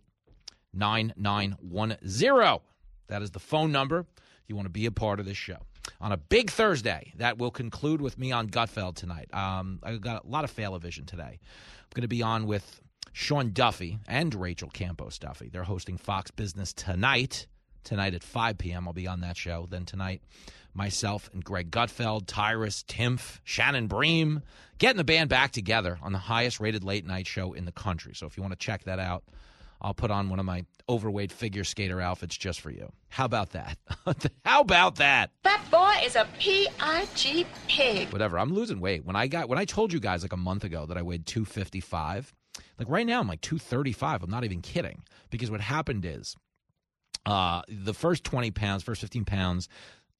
9910. 0.73 2.59
That 3.07 3.21
is 3.21 3.31
the 3.31 3.39
phone 3.39 3.71
number 3.71 3.99
if 3.99 4.49
you 4.49 4.55
want 4.55 4.65
to 4.65 4.71
be 4.71 4.85
a 4.85 4.91
part 4.91 5.19
of 5.19 5.25
this 5.25 5.37
show. 5.37 5.57
On 6.01 6.11
a 6.11 6.17
big 6.17 6.49
Thursday, 6.49 7.13
that 7.17 7.37
will 7.37 7.51
conclude 7.51 8.01
with 8.01 8.17
me 8.17 8.31
on 8.31 8.49
Gutfeld 8.49 8.95
tonight. 8.95 9.33
Um, 9.33 9.79
I 9.83 9.97
got 9.97 10.25
a 10.25 10.27
lot 10.27 10.43
of 10.43 10.81
Vision 10.81 11.05
today. 11.05 11.39
I'm 11.39 11.89
going 11.93 12.01
to 12.01 12.07
be 12.07 12.23
on 12.23 12.47
with 12.47 12.81
Sean 13.13 13.51
Duffy 13.51 13.99
and 14.07 14.33
Rachel 14.33 14.69
Campos 14.69 15.17
Duffy. 15.17 15.49
They're 15.49 15.63
hosting 15.63 15.97
Fox 15.97 16.31
Business 16.31 16.73
tonight. 16.73 17.47
Tonight 17.83 18.15
at 18.15 18.23
5 18.23 18.57
p.m. 18.57 18.87
I'll 18.87 18.93
be 18.93 19.07
on 19.07 19.21
that 19.21 19.37
show. 19.37 19.67
Then 19.69 19.85
tonight, 19.85 20.21
myself 20.73 21.29
and 21.33 21.43
Greg 21.43 21.71
Gutfeld, 21.71 22.23
Tyrus, 22.25 22.83
Timpf, 22.83 23.39
Shannon 23.43 23.87
Bream, 23.87 24.41
getting 24.79 24.97
the 24.97 25.03
band 25.03 25.29
back 25.29 25.51
together 25.51 25.97
on 26.01 26.11
the 26.11 26.17
highest 26.17 26.59
rated 26.59 26.83
late 26.83 27.05
night 27.05 27.27
show 27.27 27.53
in 27.53 27.65
the 27.65 27.71
country. 27.71 28.13
So 28.15 28.25
if 28.25 28.37
you 28.37 28.43
want 28.43 28.53
to 28.53 28.59
check 28.59 28.83
that 28.83 28.99
out, 28.99 29.23
I'll 29.85 29.93
put 29.93 30.09
on 30.09 30.29
one 30.29 30.39
of 30.39 30.45
my 30.45 30.65
overweight 30.89 31.31
figure 31.31 31.63
skater 31.63 32.01
outfits 32.01 32.35
just 32.35 32.59
for 32.59 32.71
you. 32.71 32.91
How 33.07 33.25
about 33.25 33.51
that? 33.51 33.77
How 34.43 34.61
about 34.61 34.95
that? 34.95 35.29
That 35.43 35.63
boy 35.69 35.93
is 36.03 36.15
a 36.15 36.27
P-I-G 36.39 37.45
pig. 37.67 38.11
Whatever. 38.11 38.39
I'm 38.39 38.51
losing 38.51 38.79
weight. 38.79 39.05
When 39.05 39.15
I 39.15 39.27
got 39.27 39.47
when 39.47 39.59
I 39.59 39.65
told 39.65 39.93
you 39.93 39.99
guys 39.99 40.23
like 40.23 40.33
a 40.33 40.37
month 40.37 40.63
ago 40.63 40.87
that 40.87 40.97
I 40.97 41.03
weighed 41.03 41.27
255, 41.27 42.33
like 42.79 42.89
right 42.89 43.05
now 43.05 43.19
I'm 43.19 43.27
like 43.27 43.41
235. 43.41 44.23
I'm 44.23 44.31
not 44.31 44.43
even 44.43 44.61
kidding. 44.61 45.03
Because 45.29 45.51
what 45.51 45.61
happened 45.61 46.03
is 46.03 46.35
uh, 47.27 47.61
the 47.69 47.93
first 47.93 48.23
20 48.23 48.49
pounds, 48.49 48.81
first 48.81 49.01
15 49.01 49.23
pounds, 49.25 49.69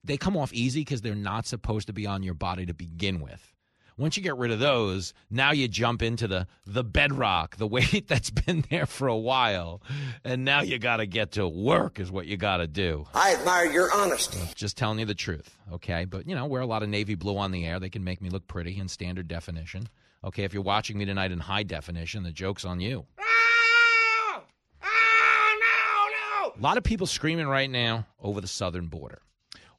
they 0.04 0.16
come 0.16 0.38
off 0.38 0.54
easy 0.54 0.82
because 0.82 1.02
they're 1.02 1.16
not 1.16 1.48
supposed 1.48 1.88
to 1.88 1.94
be 1.94 2.06
on 2.06 2.22
your 2.22 2.36
body 2.36 2.68
to 2.68 2.76
begin 2.76 3.20
with. 3.20 3.55
Once 3.98 4.18
you 4.18 4.24
get 4.24 4.36
rid 4.36 4.52
of 4.52 4.60
those, 4.60 5.14
now 5.30 5.52
you 5.52 5.68
jump 5.70 6.02
into 6.02 6.28
the 6.28 6.46
the 6.66 6.84
bedrock, 6.84 7.56
the 7.56 7.68
weight 7.76 8.08
that's 8.08 8.30
been 8.30 8.64
there 8.70 8.86
for 8.86 9.08
a 9.08 9.16
while, 9.16 9.82
and 10.24 10.44
now 10.44 10.62
you 10.62 10.78
got 10.78 10.98
to 10.98 11.06
get 11.06 11.32
to 11.32 11.48
work 11.48 12.00
is 12.00 12.12
what 12.12 12.26
you 12.26 12.36
got 12.36 12.58
to 12.58 12.68
do. 12.68 13.06
I 13.14 13.36
admire 13.36 13.66
your 13.66 13.94
honesty. 13.94 14.40
Just 14.54 14.78
telling 14.78 15.00
you 15.00 15.06
the 15.06 15.16
truth, 15.16 15.58
okay? 15.72 16.04
But 16.06 16.28
you 16.28 16.36
know, 16.36 16.46
wear 16.46 16.62
a 16.62 16.66
lot 16.66 16.84
of 16.84 16.90
navy 16.90 17.16
blue 17.16 17.38
on 17.38 17.52
the 17.52 17.66
air. 17.66 17.80
They 17.80 17.90
can 17.90 18.04
make 18.04 18.22
me 18.22 18.30
look 18.30 18.48
pretty 18.48 18.78
in 18.78 18.90
standard 18.90 19.28
definition. 19.28 19.88
Okay, 20.26 20.44
if 20.44 20.54
you're 20.54 20.64
watching 20.64 20.98
me 20.98 21.06
tonight 21.06 21.32
in 21.32 21.40
high 21.40 21.64
definition, 21.64 22.24
the 22.24 22.32
joke's 22.32 22.66
on 22.66 22.80
you. 22.82 23.06
Oh! 23.20 24.44
Oh, 24.84 26.54
a 26.58 26.62
lot 26.62 26.78
of 26.78 26.84
people 26.84 27.08
screaming 27.08 27.48
right 27.48 27.70
now 27.70 28.08
over 28.20 28.42
the 28.42 28.48
southern 28.48 28.88
border. 28.88 29.22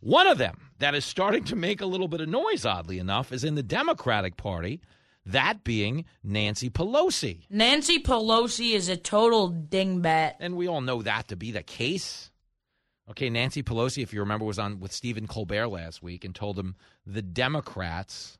One 0.01 0.27
of 0.27 0.39
them 0.39 0.59
that 0.79 0.95
is 0.95 1.05
starting 1.05 1.45
to 1.45 1.57
make 1.57 1.81
a 1.81 1.87
little 1.87 2.09
bit 2.09 2.21
of 2.21 2.29
noise, 2.29 2.65
oddly 2.65 2.99
enough, 2.99 3.33
is 3.33 3.45
in 3.45 3.55
the 3.55 3.63
Democratic 3.63 4.37
Party, 4.37 4.81
that 5.25 5.65
being 5.65 6.05
Nancy 6.23 6.71
Pelosi. 6.71 7.43
Nancy 7.51 7.99
Pelosi 7.99 8.75
is 8.75 8.89
a 8.89 8.97
total 8.97 9.51
dingbat. 9.51 10.35
And 10.39 10.57
we 10.57 10.69
all 10.69 10.81
know 10.81 11.03
that 11.03 11.29
to 11.29 11.37
be 11.37 11.51
the 11.51 11.63
case. 11.63 12.31
Okay, 13.11 13.31
Nancy 13.31 13.63
Pelosi, 13.63 14.03
if 14.03 14.13
you 14.13 14.21
remember, 14.21 14.45
was 14.45 14.59
on 14.59 14.81
with 14.81 14.93
Stephen 14.93 15.27
Colbert 15.27 15.69
last 15.69 16.03
week 16.03 16.25
and 16.25 16.35
told 16.35 16.59
him 16.59 16.75
the 17.07 17.23
Democrats 17.23 18.39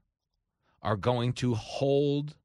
are 0.83 0.97
going 0.97 1.33
to 1.35 1.55
hold 1.55 2.37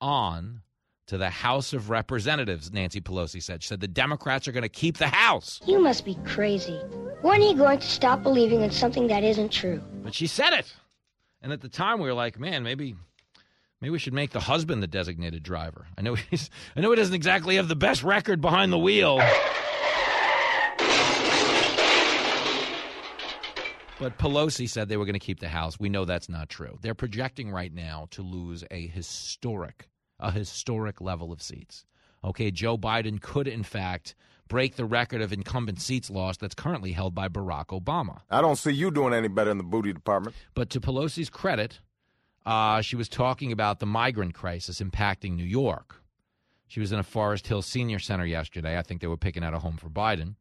on 0.00 0.62
to 1.06 1.16
the 1.16 1.30
House 1.30 1.72
of 1.72 1.90
Representatives, 1.90 2.72
Nancy 2.72 3.00
Pelosi 3.00 3.42
said. 3.42 3.62
She 3.62 3.68
said 3.68 3.80
the 3.80 3.88
Democrats 3.88 4.48
are 4.48 4.52
going 4.52 4.62
to 4.62 4.68
keep 4.68 4.98
the 4.98 5.08
House. 5.08 5.60
You 5.66 5.80
must 5.80 6.04
be 6.04 6.16
crazy. 6.24 6.78
When 7.22 7.40
are 7.40 7.44
you 7.44 7.54
going 7.54 7.78
to 7.78 7.86
stop 7.86 8.22
believing 8.22 8.62
in 8.62 8.70
something 8.70 9.06
that 9.08 9.24
isn't 9.24 9.52
true? 9.52 9.82
But 10.02 10.14
she 10.14 10.26
said 10.26 10.52
it. 10.52 10.72
And 11.42 11.52
at 11.52 11.60
the 11.60 11.68
time, 11.68 12.00
we 12.00 12.08
were 12.08 12.14
like, 12.14 12.38
man, 12.38 12.62
maybe. 12.62 12.96
Maybe 13.80 13.90
we 13.90 13.98
should 13.98 14.14
make 14.14 14.30
the 14.30 14.40
husband 14.40 14.82
the 14.82 14.86
designated 14.86 15.42
driver. 15.42 15.86
I 15.98 16.02
know 16.02 16.14
he's, 16.30 16.50
I 16.74 16.80
know 16.80 16.90
he 16.90 16.96
doesn't 16.96 17.14
exactly 17.14 17.56
have 17.56 17.68
the 17.68 17.76
best 17.76 18.02
record 18.02 18.40
behind 18.40 18.72
the 18.72 18.78
wheel. 18.78 19.20
But 23.98 24.18
Pelosi 24.18 24.68
said 24.68 24.88
they 24.88 24.98
were 24.98 25.06
going 25.06 25.14
to 25.14 25.18
keep 25.18 25.40
the 25.40 25.48
House. 25.48 25.80
We 25.80 25.88
know 25.88 26.04
that's 26.04 26.28
not 26.28 26.48
true. 26.50 26.78
They're 26.82 26.94
projecting 26.94 27.50
right 27.50 27.72
now 27.72 28.08
to 28.10 28.22
lose 28.22 28.62
a 28.70 28.86
historic, 28.88 29.88
a 30.18 30.30
historic 30.30 31.00
level 31.00 31.32
of 31.32 31.42
seats. 31.42 31.84
Okay, 32.24 32.50
Joe 32.50 32.76
Biden 32.76 33.20
could, 33.20 33.46
in 33.46 33.62
fact, 33.62 34.14
break 34.48 34.76
the 34.76 34.84
record 34.84 35.20
of 35.20 35.32
incumbent 35.32 35.80
seats 35.80 36.10
lost 36.10 36.40
that's 36.40 36.54
currently 36.54 36.92
held 36.92 37.14
by 37.14 37.28
Barack 37.28 37.66
Obama. 37.66 38.20
I 38.30 38.40
don't 38.40 38.56
see 38.56 38.72
you 38.72 38.90
doing 38.90 39.12
any 39.12 39.28
better 39.28 39.50
in 39.50 39.58
the 39.58 39.64
booty 39.64 39.92
department. 39.92 40.36
But 40.54 40.70
to 40.70 40.80
Pelosi's 40.80 41.30
credit, 41.30 41.80
uh, 42.44 42.80
she 42.80 42.96
was 42.96 43.08
talking 43.08 43.52
about 43.52 43.80
the 43.80 43.86
migrant 43.86 44.34
crisis 44.34 44.80
impacting 44.80 45.36
New 45.36 45.44
York. 45.44 46.02
She 46.68 46.80
was 46.80 46.90
in 46.90 46.98
a 46.98 47.04
Forest 47.04 47.46
Hill 47.46 47.62
Senior 47.62 47.98
Center 47.98 48.26
yesterday. 48.26 48.76
I 48.78 48.82
think 48.82 49.00
they 49.00 49.06
were 49.06 49.16
picking 49.16 49.44
out 49.44 49.54
a 49.54 49.58
home 49.58 49.76
for 49.76 49.88
Biden 49.88 50.34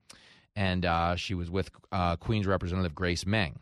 and 0.55 0.85
uh, 0.85 1.15
she 1.15 1.33
was 1.33 1.49
with 1.49 1.69
uh, 1.91 2.15
Queens 2.15 2.47
Representative 2.47 2.95
Grace 2.95 3.25
Meng. 3.25 3.59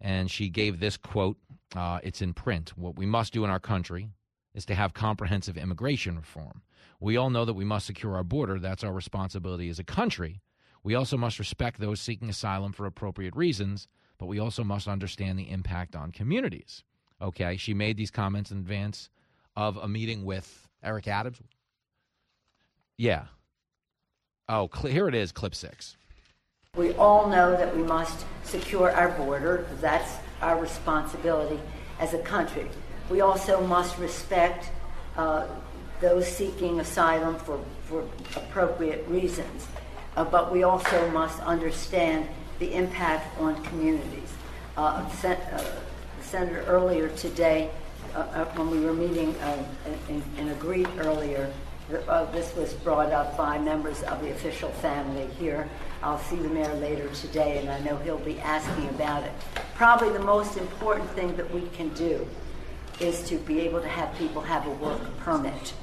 And 0.00 0.30
she 0.30 0.48
gave 0.48 0.78
this 0.78 0.96
quote 0.96 1.38
uh, 1.74 1.98
it's 2.02 2.22
in 2.22 2.32
print. 2.32 2.76
What 2.76 2.96
we 2.96 3.06
must 3.06 3.32
do 3.32 3.44
in 3.44 3.50
our 3.50 3.58
country 3.58 4.10
is 4.56 4.64
to 4.64 4.74
have 4.74 4.94
comprehensive 4.94 5.58
immigration 5.58 6.16
reform. 6.16 6.62
We 6.98 7.16
all 7.18 7.28
know 7.28 7.44
that 7.44 7.52
we 7.52 7.64
must 7.64 7.86
secure 7.86 8.16
our 8.16 8.24
border. 8.24 8.58
That's 8.58 8.82
our 8.82 8.92
responsibility 8.92 9.68
as 9.68 9.78
a 9.78 9.84
country. 9.84 10.40
We 10.82 10.94
also 10.94 11.18
must 11.18 11.38
respect 11.38 11.78
those 11.78 12.00
seeking 12.00 12.30
asylum 12.30 12.72
for 12.72 12.86
appropriate 12.86 13.36
reasons, 13.36 13.86
but 14.18 14.26
we 14.26 14.38
also 14.38 14.64
must 14.64 14.88
understand 14.88 15.38
the 15.38 15.50
impact 15.50 15.94
on 15.94 16.10
communities. 16.10 16.82
Okay, 17.20 17.58
she 17.58 17.74
made 17.74 17.98
these 17.98 18.10
comments 18.10 18.50
in 18.50 18.58
advance 18.58 19.10
of 19.56 19.76
a 19.76 19.88
meeting 19.88 20.24
with 20.24 20.68
Eric 20.82 21.06
Adams. 21.06 21.40
Yeah. 22.96 23.26
Oh, 24.48 24.70
cl- 24.72 24.92
here 24.92 25.08
it 25.08 25.14
is, 25.14 25.32
clip 25.32 25.54
six. 25.54 25.98
We 26.76 26.92
all 26.94 27.28
know 27.28 27.52
that 27.56 27.76
we 27.76 27.82
must 27.82 28.24
secure 28.44 28.90
our 28.90 29.10
border. 29.10 29.66
That's 29.80 30.14
our 30.40 30.58
responsibility 30.58 31.60
as 31.98 32.14
a 32.14 32.18
country. 32.18 32.70
We 33.10 33.20
also 33.20 33.64
must 33.66 33.98
respect 33.98 34.70
uh, 35.16 35.46
those 36.00 36.26
seeking 36.26 36.80
asylum 36.80 37.36
for, 37.36 37.60
for 37.84 38.04
appropriate 38.34 39.06
reasons. 39.08 39.66
Uh, 40.16 40.24
but 40.24 40.52
we 40.52 40.62
also 40.62 41.10
must 41.10 41.40
understand 41.40 42.28
the 42.58 42.72
impact 42.74 43.38
on 43.38 43.62
communities. 43.64 44.32
Uh, 44.76 45.08
sen- 45.10 45.36
uh, 45.52 45.62
Senator, 46.22 46.62
earlier 46.66 47.08
today, 47.10 47.70
uh, 48.14 48.18
uh, 48.18 48.44
when 48.56 48.70
we 48.70 48.80
were 48.80 48.92
meeting 48.92 49.34
and, 50.08 50.22
and 50.38 50.50
agreed 50.50 50.88
earlier, 50.98 51.52
this 52.32 52.54
was 52.56 52.72
brought 52.74 53.12
up 53.12 53.36
by 53.36 53.58
members 53.58 54.02
of 54.02 54.20
the 54.20 54.30
official 54.32 54.70
family 54.70 55.28
here 55.38 55.68
I'll 56.02 56.18
see 56.18 56.36
the 56.36 56.48
mayor 56.48 56.72
later 56.74 57.08
today, 57.08 57.58
and 57.58 57.68
I 57.68 57.80
know 57.80 57.96
he'll 57.96 58.18
be 58.18 58.38
asking 58.40 58.88
about 58.90 59.24
it. 59.24 59.32
Probably 59.74 60.10
the 60.10 60.20
most 60.20 60.56
important 60.56 61.10
thing 61.10 61.36
that 61.36 61.52
we 61.52 61.62
can 61.68 61.88
do 61.94 62.26
is 63.00 63.22
to 63.28 63.38
be 63.38 63.60
able 63.60 63.80
to 63.80 63.88
have 63.88 64.16
people 64.16 64.42
have 64.42 64.66
a 64.66 64.70
work 64.70 65.00
permit, 65.18 65.74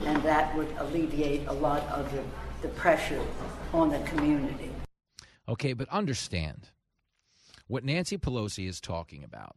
and 0.00 0.22
that 0.22 0.54
would 0.56 0.68
alleviate 0.78 1.46
a 1.46 1.52
lot 1.52 1.82
of 1.88 2.10
the, 2.12 2.22
the 2.62 2.68
pressure 2.74 3.22
on 3.72 3.90
the 3.90 3.98
community. 4.00 4.70
Okay, 5.48 5.72
but 5.72 5.88
understand 5.88 6.68
what 7.66 7.84
Nancy 7.84 8.16
Pelosi 8.18 8.68
is 8.68 8.80
talking 8.80 9.24
about 9.24 9.56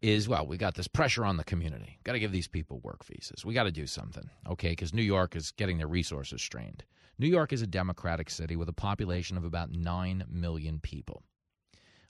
is 0.00 0.28
well, 0.28 0.46
we 0.46 0.56
got 0.56 0.74
this 0.74 0.88
pressure 0.88 1.24
on 1.24 1.36
the 1.36 1.44
community. 1.44 1.98
Got 2.04 2.12
to 2.12 2.20
give 2.20 2.32
these 2.32 2.48
people 2.48 2.80
work 2.80 3.04
visas. 3.04 3.44
We 3.44 3.54
got 3.54 3.64
to 3.64 3.72
do 3.72 3.86
something, 3.86 4.30
okay? 4.48 4.70
Because 4.70 4.94
New 4.94 5.02
York 5.02 5.34
is 5.34 5.50
getting 5.52 5.78
their 5.78 5.88
resources 5.88 6.40
strained. 6.40 6.84
New 7.18 7.26
York 7.26 7.52
is 7.52 7.62
a 7.62 7.66
Democratic 7.66 8.30
city 8.30 8.54
with 8.54 8.68
a 8.68 8.72
population 8.72 9.36
of 9.36 9.44
about 9.44 9.72
9 9.72 10.24
million 10.30 10.78
people. 10.78 11.24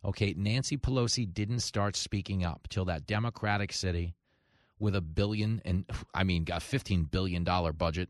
Okay, 0.05 0.35
Nancy 0.37 0.77
Pelosi 0.77 1.33
didn't 1.33 1.61
start 1.61 1.97
speaking 1.97 2.45
up 2.45 2.69
till 2.69 2.85
that 2.87 3.07
Democratic 3.07 3.73
city 3.73 4.15
with 4.79 4.95
a 4.95 5.01
billion 5.01 5.61
and 5.65 5.85
I 6.15 6.25
mean, 6.25 6.43
a 6.43 6.61
$15 6.61 7.11
billion 7.11 7.45
budget, 7.45 8.09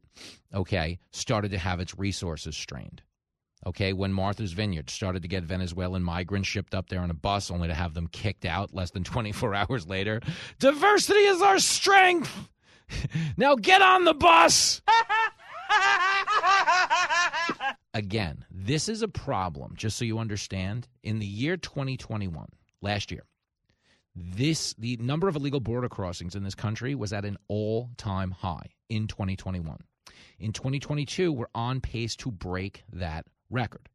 okay, 0.55 0.99
started 1.12 1.51
to 1.53 1.59
have 1.59 1.80
its 1.80 1.99
resources 1.99 2.57
strained. 2.57 3.03
Okay, 3.66 3.93
when 3.93 4.12
Martha's 4.12 4.53
Vineyard 4.53 4.89
started 4.89 5.22
to 5.22 5.28
get 5.28 5.43
Venezuelan 5.43 6.03
migrants 6.03 6.49
shipped 6.49 6.74
up 6.74 6.89
there 6.89 7.01
on 7.01 7.11
a 7.11 7.14
bus 7.14 7.51
only 7.51 7.68
to 7.68 7.74
have 7.74 7.95
them 7.95 8.07
kicked 8.07 8.45
out 8.45 8.72
less 8.72 8.91
than 8.91 9.05
24 9.05 9.55
hours 9.55 9.86
later. 9.86 10.20
Diversity 10.59 11.20
is 11.20 11.43
our 11.43 11.59
strength. 11.59 12.49
now 13.36 13.57
get 13.57 13.82
on 13.82 14.05
the 14.05 14.14
bus. 14.14 14.80
Again, 17.95 18.45
this 18.51 18.89
is 18.89 19.03
a 19.03 19.09
problem, 19.09 19.74
just 19.76 19.97
so 19.97 20.05
you 20.05 20.18
understand. 20.18 20.89
In 21.03 21.18
the 21.18 21.26
year 21.26 21.57
2021, 21.57 22.49
last 22.82 23.11
year, 23.11 23.24
this 24.14 24.74
the 24.78 24.97
number 24.99 25.28
of 25.28 25.36
illegal 25.36 25.61
border 25.61 25.89
crossings 25.89 26.34
in 26.34 26.43
this 26.43 26.55
country 26.55 26.95
was 26.95 27.12
at 27.12 27.24
an 27.24 27.39
all-time 27.49 28.30
high 28.30 28.70
in 28.89 29.07
2021. 29.07 29.78
In 30.39 30.53
2022, 30.53 31.32
we're 31.32 31.47
on 31.55 31.80
pace 31.80 32.16
to 32.16 32.30
break 32.30 32.84
that 32.93 33.26
record. 33.51 33.89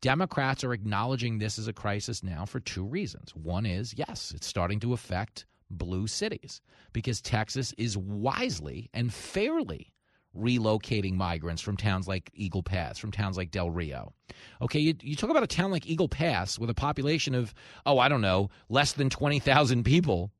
Democrats 0.00 0.64
are 0.64 0.72
acknowledging 0.72 1.38
this 1.38 1.58
as 1.58 1.68
a 1.68 1.72
crisis 1.72 2.22
now 2.22 2.44
for 2.44 2.60
two 2.60 2.84
reasons. 2.84 3.34
One 3.36 3.66
is, 3.66 3.94
yes, 3.96 4.32
it's 4.34 4.46
starting 4.46 4.80
to 4.80 4.92
affect 4.92 5.46
blue 5.70 6.06
cities 6.06 6.60
because 6.92 7.20
Texas 7.20 7.72
is 7.78 7.96
wisely 7.96 8.90
and 8.92 9.12
fairly 9.12 9.92
relocating 10.36 11.14
migrants 11.14 11.62
from 11.62 11.76
towns 11.76 12.08
like 12.08 12.30
Eagle 12.34 12.62
Pass, 12.62 12.98
from 12.98 13.12
towns 13.12 13.36
like 13.36 13.50
Del 13.50 13.70
Rio. 13.70 14.12
Okay, 14.60 14.80
you, 14.80 14.94
you 15.00 15.16
talk 15.16 15.30
about 15.30 15.42
a 15.42 15.48
town 15.48 15.70
like 15.70 15.86
Eagle 15.86 16.08
Pass 16.08 16.58
with 16.58 16.70
a 16.70 16.74
population 16.74 17.34
of, 17.34 17.54
oh, 17.86 17.98
I 17.98 18.08
don't 18.08 18.20
know, 18.20 18.50
less 18.68 18.92
than 18.92 19.10
20,000 19.10 19.84
people, 19.84 20.30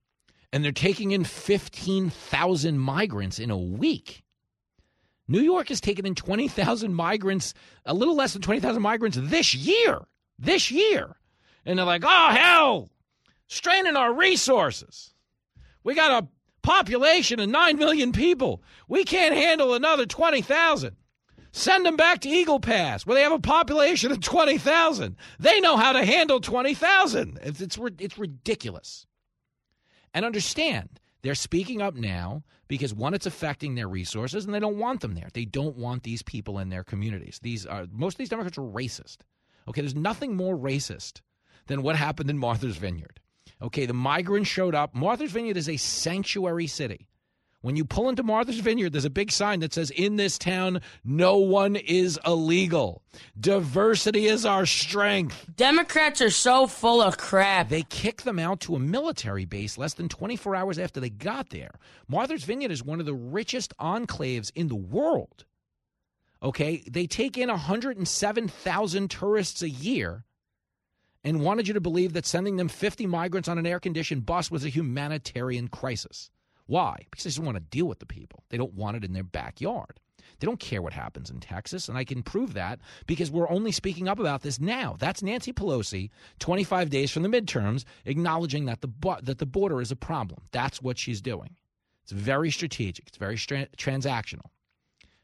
and 0.52 0.64
they're 0.64 0.72
taking 0.72 1.12
in 1.12 1.24
15,000 1.24 2.78
migrants 2.78 3.38
in 3.38 3.50
a 3.50 3.58
week. 3.58 4.22
New 5.28 5.40
York 5.40 5.68
has 5.68 5.80
taken 5.80 6.04
in 6.04 6.14
20,000 6.14 6.94
migrants, 6.94 7.54
a 7.86 7.94
little 7.94 8.16
less 8.16 8.32
than 8.32 8.42
20,000 8.42 8.82
migrants 8.82 9.18
this 9.20 9.54
year. 9.54 10.00
This 10.38 10.70
year. 10.70 11.16
And 11.64 11.78
they're 11.78 11.86
like, 11.86 12.02
oh, 12.04 12.30
hell, 12.30 12.90
straining 13.46 13.96
our 13.96 14.12
resources. 14.12 15.14
We 15.84 15.94
got 15.94 16.24
a 16.24 16.28
population 16.62 17.40
of 17.40 17.48
9 17.48 17.78
million 17.78 18.12
people. 18.12 18.62
We 18.88 19.04
can't 19.04 19.34
handle 19.34 19.74
another 19.74 20.06
20,000. 20.06 20.96
Send 21.52 21.84
them 21.84 21.96
back 21.96 22.20
to 22.20 22.30
Eagle 22.30 22.60
Pass, 22.60 23.04
where 23.04 23.14
they 23.14 23.22
have 23.22 23.32
a 23.32 23.38
population 23.38 24.10
of 24.10 24.20
20,000. 24.20 25.16
They 25.38 25.60
know 25.60 25.76
how 25.76 25.92
to 25.92 26.04
handle 26.04 26.40
20,000. 26.40 27.38
It's, 27.42 27.60
it's, 27.60 28.18
ridiculous. 28.18 29.06
And 30.14 30.24
understand, 30.24 30.98
they're 31.20 31.34
speaking 31.34 31.82
up 31.82 31.94
now 31.94 32.42
because 32.68 32.94
one, 32.94 33.12
it's 33.12 33.26
affecting 33.26 33.74
their 33.74 33.88
resources, 33.88 34.46
and 34.46 34.54
they 34.54 34.60
don't 34.60 34.78
want 34.78 35.02
them 35.02 35.14
there. 35.14 35.28
They 35.34 35.44
don't 35.44 35.76
want 35.76 36.04
these 36.04 36.22
people 36.22 36.58
in 36.58 36.70
their 36.70 36.84
communities. 36.84 37.38
These 37.42 37.66
are 37.66 37.86
most 37.92 38.14
of 38.14 38.18
these 38.18 38.30
Democrats 38.30 38.56
are 38.56 38.62
racist. 38.62 39.18
Okay, 39.68 39.82
there's 39.82 39.94
nothing 39.94 40.34
more 40.34 40.56
racist 40.56 41.20
than 41.66 41.82
what 41.82 41.96
happened 41.96 42.30
in 42.30 42.38
Martha's 42.38 42.78
Vineyard. 42.78 43.20
Okay, 43.62 43.86
the 43.86 43.94
migrants 43.94 44.50
showed 44.50 44.74
up. 44.74 44.94
Martha's 44.94 45.30
Vineyard 45.30 45.56
is 45.56 45.68
a 45.68 45.76
sanctuary 45.76 46.66
city. 46.66 47.06
When 47.60 47.76
you 47.76 47.84
pull 47.84 48.08
into 48.08 48.24
Martha's 48.24 48.58
Vineyard, 48.58 48.90
there's 48.90 49.04
a 49.04 49.10
big 49.10 49.30
sign 49.30 49.60
that 49.60 49.72
says, 49.72 49.90
In 49.90 50.16
this 50.16 50.36
town, 50.36 50.80
no 51.04 51.36
one 51.38 51.76
is 51.76 52.18
illegal. 52.26 53.02
Diversity 53.38 54.26
is 54.26 54.44
our 54.44 54.66
strength. 54.66 55.46
Democrats 55.54 56.20
are 56.20 56.30
so 56.30 56.66
full 56.66 57.00
of 57.00 57.18
crap. 57.18 57.68
They 57.68 57.84
kicked 57.84 58.24
them 58.24 58.40
out 58.40 58.58
to 58.62 58.74
a 58.74 58.80
military 58.80 59.44
base 59.44 59.78
less 59.78 59.94
than 59.94 60.08
24 60.08 60.56
hours 60.56 60.78
after 60.80 60.98
they 60.98 61.10
got 61.10 61.50
there. 61.50 61.70
Martha's 62.08 62.42
Vineyard 62.42 62.72
is 62.72 62.82
one 62.82 62.98
of 62.98 63.06
the 63.06 63.14
richest 63.14 63.72
enclaves 63.78 64.50
in 64.56 64.66
the 64.66 64.74
world. 64.74 65.44
Okay, 66.42 66.82
they 66.90 67.06
take 67.06 67.38
in 67.38 67.48
107,000 67.48 69.08
tourists 69.08 69.62
a 69.62 69.70
year 69.70 70.24
and 71.24 71.40
wanted 71.40 71.68
you 71.68 71.74
to 71.74 71.80
believe 71.80 72.12
that 72.12 72.26
sending 72.26 72.56
them 72.56 72.68
50 72.68 73.06
migrants 73.06 73.48
on 73.48 73.58
an 73.58 73.66
air 73.66 73.80
conditioned 73.80 74.26
bus 74.26 74.50
was 74.50 74.64
a 74.64 74.68
humanitarian 74.68 75.68
crisis. 75.68 76.30
Why? 76.66 76.96
Because 77.10 77.24
they 77.24 77.28
just 77.30 77.38
want 77.40 77.56
to 77.56 77.62
deal 77.62 77.86
with 77.86 77.98
the 77.98 78.06
people. 78.06 78.44
They 78.50 78.56
don't 78.56 78.74
want 78.74 78.96
it 78.96 79.04
in 79.04 79.12
their 79.12 79.24
backyard. 79.24 80.00
They 80.38 80.46
don't 80.46 80.60
care 80.60 80.82
what 80.82 80.92
happens 80.92 81.30
in 81.30 81.40
Texas, 81.40 81.88
and 81.88 81.96
I 81.96 82.04
can 82.04 82.22
prove 82.22 82.54
that 82.54 82.80
because 83.06 83.30
we're 83.30 83.50
only 83.50 83.70
speaking 83.70 84.08
up 84.08 84.18
about 84.18 84.42
this 84.42 84.58
now. 84.58 84.96
That's 84.98 85.22
Nancy 85.22 85.52
Pelosi, 85.52 86.10
25 86.40 86.90
days 86.90 87.10
from 87.10 87.22
the 87.22 87.28
midterms, 87.28 87.84
acknowledging 88.06 88.64
that 88.64 88.80
the 88.80 88.88
that 89.22 89.38
the 89.38 89.46
border 89.46 89.80
is 89.80 89.92
a 89.92 89.96
problem. 89.96 90.42
That's 90.50 90.82
what 90.82 90.98
she's 90.98 91.20
doing. 91.20 91.54
It's 92.02 92.12
very 92.12 92.50
strategic. 92.50 93.06
It's 93.06 93.18
very 93.18 93.36
transactional. 93.36 94.46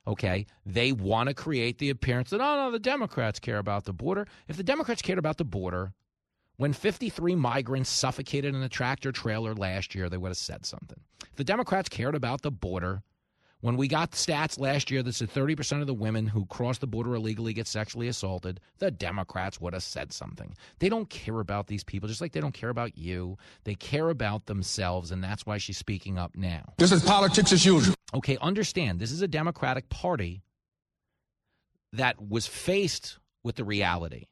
Okay, 0.08 0.46
they 0.64 0.90
want 0.90 1.28
to 1.28 1.34
create 1.34 1.76
the 1.76 1.90
appearance 1.90 2.30
that 2.30 2.40
oh 2.40 2.56
no, 2.56 2.70
the 2.70 2.78
Democrats 2.78 3.38
care 3.38 3.58
about 3.58 3.84
the 3.84 3.92
border. 3.92 4.26
If 4.48 4.56
the 4.56 4.62
Democrats 4.62 5.02
cared 5.02 5.18
about 5.18 5.36
the 5.36 5.44
border, 5.44 5.92
when 6.56 6.72
53 6.72 7.36
migrants 7.36 7.90
suffocated 7.90 8.54
in 8.54 8.62
a 8.62 8.70
tractor 8.70 9.12
trailer 9.12 9.54
last 9.54 9.94
year, 9.94 10.08
they 10.08 10.16
would 10.16 10.30
have 10.30 10.38
said 10.38 10.64
something. 10.64 10.98
If 11.30 11.36
the 11.36 11.44
Democrats 11.44 11.90
cared 11.90 12.14
about 12.14 12.40
the 12.40 12.50
border, 12.50 13.02
when 13.60 13.76
we 13.76 13.88
got 13.88 14.12
stats 14.12 14.58
last 14.58 14.90
year 14.90 15.02
that 15.02 15.14
said 15.14 15.30
30% 15.30 15.80
of 15.80 15.86
the 15.86 15.94
women 15.94 16.26
who 16.26 16.46
cross 16.46 16.78
the 16.78 16.86
border 16.86 17.14
illegally 17.14 17.52
get 17.52 17.66
sexually 17.66 18.08
assaulted, 18.08 18.60
the 18.78 18.90
Democrats 18.90 19.60
would 19.60 19.72
have 19.72 19.82
said 19.82 20.12
something. 20.12 20.54
They 20.78 20.88
don't 20.88 21.10
care 21.10 21.40
about 21.40 21.66
these 21.66 21.82
people, 21.82 22.08
just 22.08 22.20
like 22.20 22.32
they 22.32 22.40
don't 22.40 22.54
care 22.54 22.68
about 22.68 22.96
you. 22.96 23.36
They 23.64 23.74
care 23.74 24.10
about 24.10 24.46
themselves, 24.46 25.10
and 25.10 25.22
that's 25.22 25.44
why 25.44 25.58
she's 25.58 25.78
speaking 25.78 26.18
up 26.18 26.36
now. 26.36 26.72
This 26.78 26.92
is 26.92 27.02
politics 27.02 27.52
as 27.52 27.66
usual. 27.66 27.94
Okay, 28.14 28.38
understand 28.40 29.00
this 29.00 29.10
is 29.10 29.22
a 29.22 29.28
Democratic 29.28 29.88
Party 29.88 30.42
that 31.92 32.20
was 32.20 32.46
faced 32.46 33.18
with 33.42 33.56
the 33.56 33.64
reality 33.64 34.26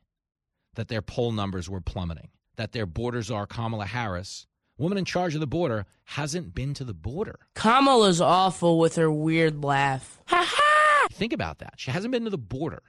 that 0.74 0.89
their 0.89 1.03
poll 1.03 1.33
numbers 1.33 1.68
were 1.68 1.81
plummeting, 1.81 2.29
that 2.57 2.72
their 2.72 2.87
border 2.87 3.22
czar 3.22 3.47
Kamala 3.47 3.87
Harris 3.87 4.47
woman 4.79 4.99
in 4.99 5.05
charge 5.05 5.35
of 5.35 5.41
the 5.41 5.47
border 5.47 5.87
hasn't 6.05 6.55
been 6.55 6.74
to 6.74 6.85
the 6.85 6.95
border. 6.95 7.39
Kamala's 7.55 8.20
awful 8.20 8.79
with 8.79 8.97
her 8.97 9.11
weird 9.11 9.64
laugh. 9.64 10.20
Ha 10.29 10.45
ha! 10.47 11.07
Think 11.12 11.33
about 11.33 11.59
that. 11.59 11.74
She 11.77 11.91
hasn't 11.91 12.12
been 12.12 12.24
to 12.24 12.31
the 12.31 12.39
border. 12.39 12.83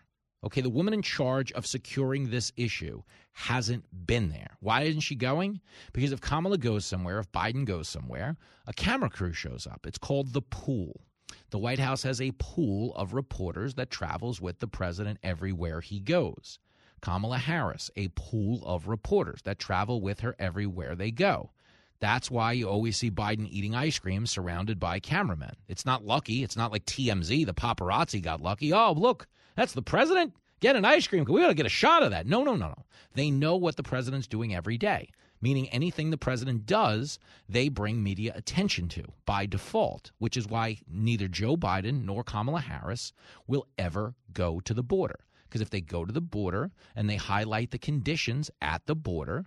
Okay, 0.43 0.61
the 0.61 0.69
woman 0.69 0.93
in 0.93 1.01
charge 1.01 1.51
of 1.53 1.65
securing 1.65 2.29
this 2.29 2.51
issue 2.55 3.01
hasn't 3.33 3.85
been 4.05 4.29
there. 4.29 4.55
Why 4.59 4.83
isn't 4.83 5.01
she 5.01 5.15
going? 5.15 5.61
Because 5.93 6.11
if 6.11 6.21
Kamala 6.21 6.57
goes 6.57 6.85
somewhere, 6.85 7.19
if 7.19 7.31
Biden 7.31 7.65
goes 7.65 7.87
somewhere, 7.87 8.37
a 8.67 8.73
camera 8.73 9.09
crew 9.09 9.33
shows 9.33 9.65
up. 9.65 9.85
It's 9.87 9.97
called 9.97 10.33
the 10.33 10.41
pool. 10.41 11.01
The 11.49 11.57
White 11.57 11.79
House 11.79 12.03
has 12.03 12.21
a 12.21 12.33
pool 12.37 12.93
of 12.95 13.13
reporters 13.13 13.73
that 13.75 13.89
travels 13.89 14.39
with 14.39 14.59
the 14.59 14.67
president 14.67 15.19
everywhere 15.23 15.81
he 15.81 15.99
goes. 15.99 16.59
Kamala 17.01 17.37
Harris, 17.37 17.89
a 17.95 18.09
pool 18.09 18.65
of 18.65 18.87
reporters 18.87 19.41
that 19.43 19.59
travel 19.59 20.01
with 20.01 20.19
her 20.21 20.35
everywhere 20.39 20.95
they 20.95 21.11
go. 21.11 21.51
That's 21.99 22.29
why 22.29 22.51
you 22.51 22.69
always 22.69 22.97
see 22.97 23.09
Biden 23.09 23.47
eating 23.49 23.73
ice 23.73 23.97
cream 23.97 24.27
surrounded 24.27 24.79
by 24.79 24.99
cameramen. 24.99 25.55
It's 25.67 25.85
not 25.85 26.05
lucky. 26.05 26.43
It's 26.43 26.55
not 26.55 26.71
like 26.71 26.85
TMZ, 26.85 27.45
the 27.45 27.53
paparazzi 27.53 28.21
got 28.21 28.41
lucky. 28.41 28.71
Oh, 28.71 28.93
look, 28.93 29.27
that's 29.55 29.73
the 29.73 29.81
president. 29.81 30.33
Get 30.59 30.75
an 30.75 30.85
ice 30.85 31.07
cream. 31.07 31.25
We 31.25 31.41
got 31.41 31.47
to 31.47 31.53
get 31.53 31.65
a 31.65 31.69
shot 31.69 32.03
of 32.03 32.11
that. 32.11 32.27
No, 32.27 32.43
no, 32.43 32.55
no, 32.55 32.67
no. 32.67 32.85
They 33.13 33.31
know 33.31 33.55
what 33.55 33.75
the 33.75 33.83
president's 33.83 34.27
doing 34.27 34.53
every 34.55 34.77
day, 34.77 35.09
meaning 35.41 35.69
anything 35.69 36.09
the 36.09 36.17
president 36.17 36.65
does, 36.65 37.19
they 37.47 37.69
bring 37.69 38.01
media 38.01 38.33
attention 38.35 38.87
to 38.89 39.03
by 39.25 39.45
default, 39.45 40.11
which 40.17 40.37
is 40.37 40.47
why 40.47 40.77
neither 40.87 41.27
Joe 41.27 41.57
Biden 41.57 42.05
nor 42.05 42.23
Kamala 42.23 42.61
Harris 42.61 43.13
will 43.47 43.67
ever 43.77 44.15
go 44.33 44.59
to 44.61 44.73
the 44.73 44.83
border. 44.83 45.19
Because 45.47 45.61
if 45.61 45.69
they 45.69 45.81
go 45.81 46.05
to 46.05 46.11
the 46.11 46.21
border 46.21 46.71
and 46.95 47.09
they 47.09 47.15
highlight 47.15 47.71
the 47.71 47.77
conditions 47.77 48.51
at 48.61 48.85
the 48.85 48.95
border, 48.95 49.45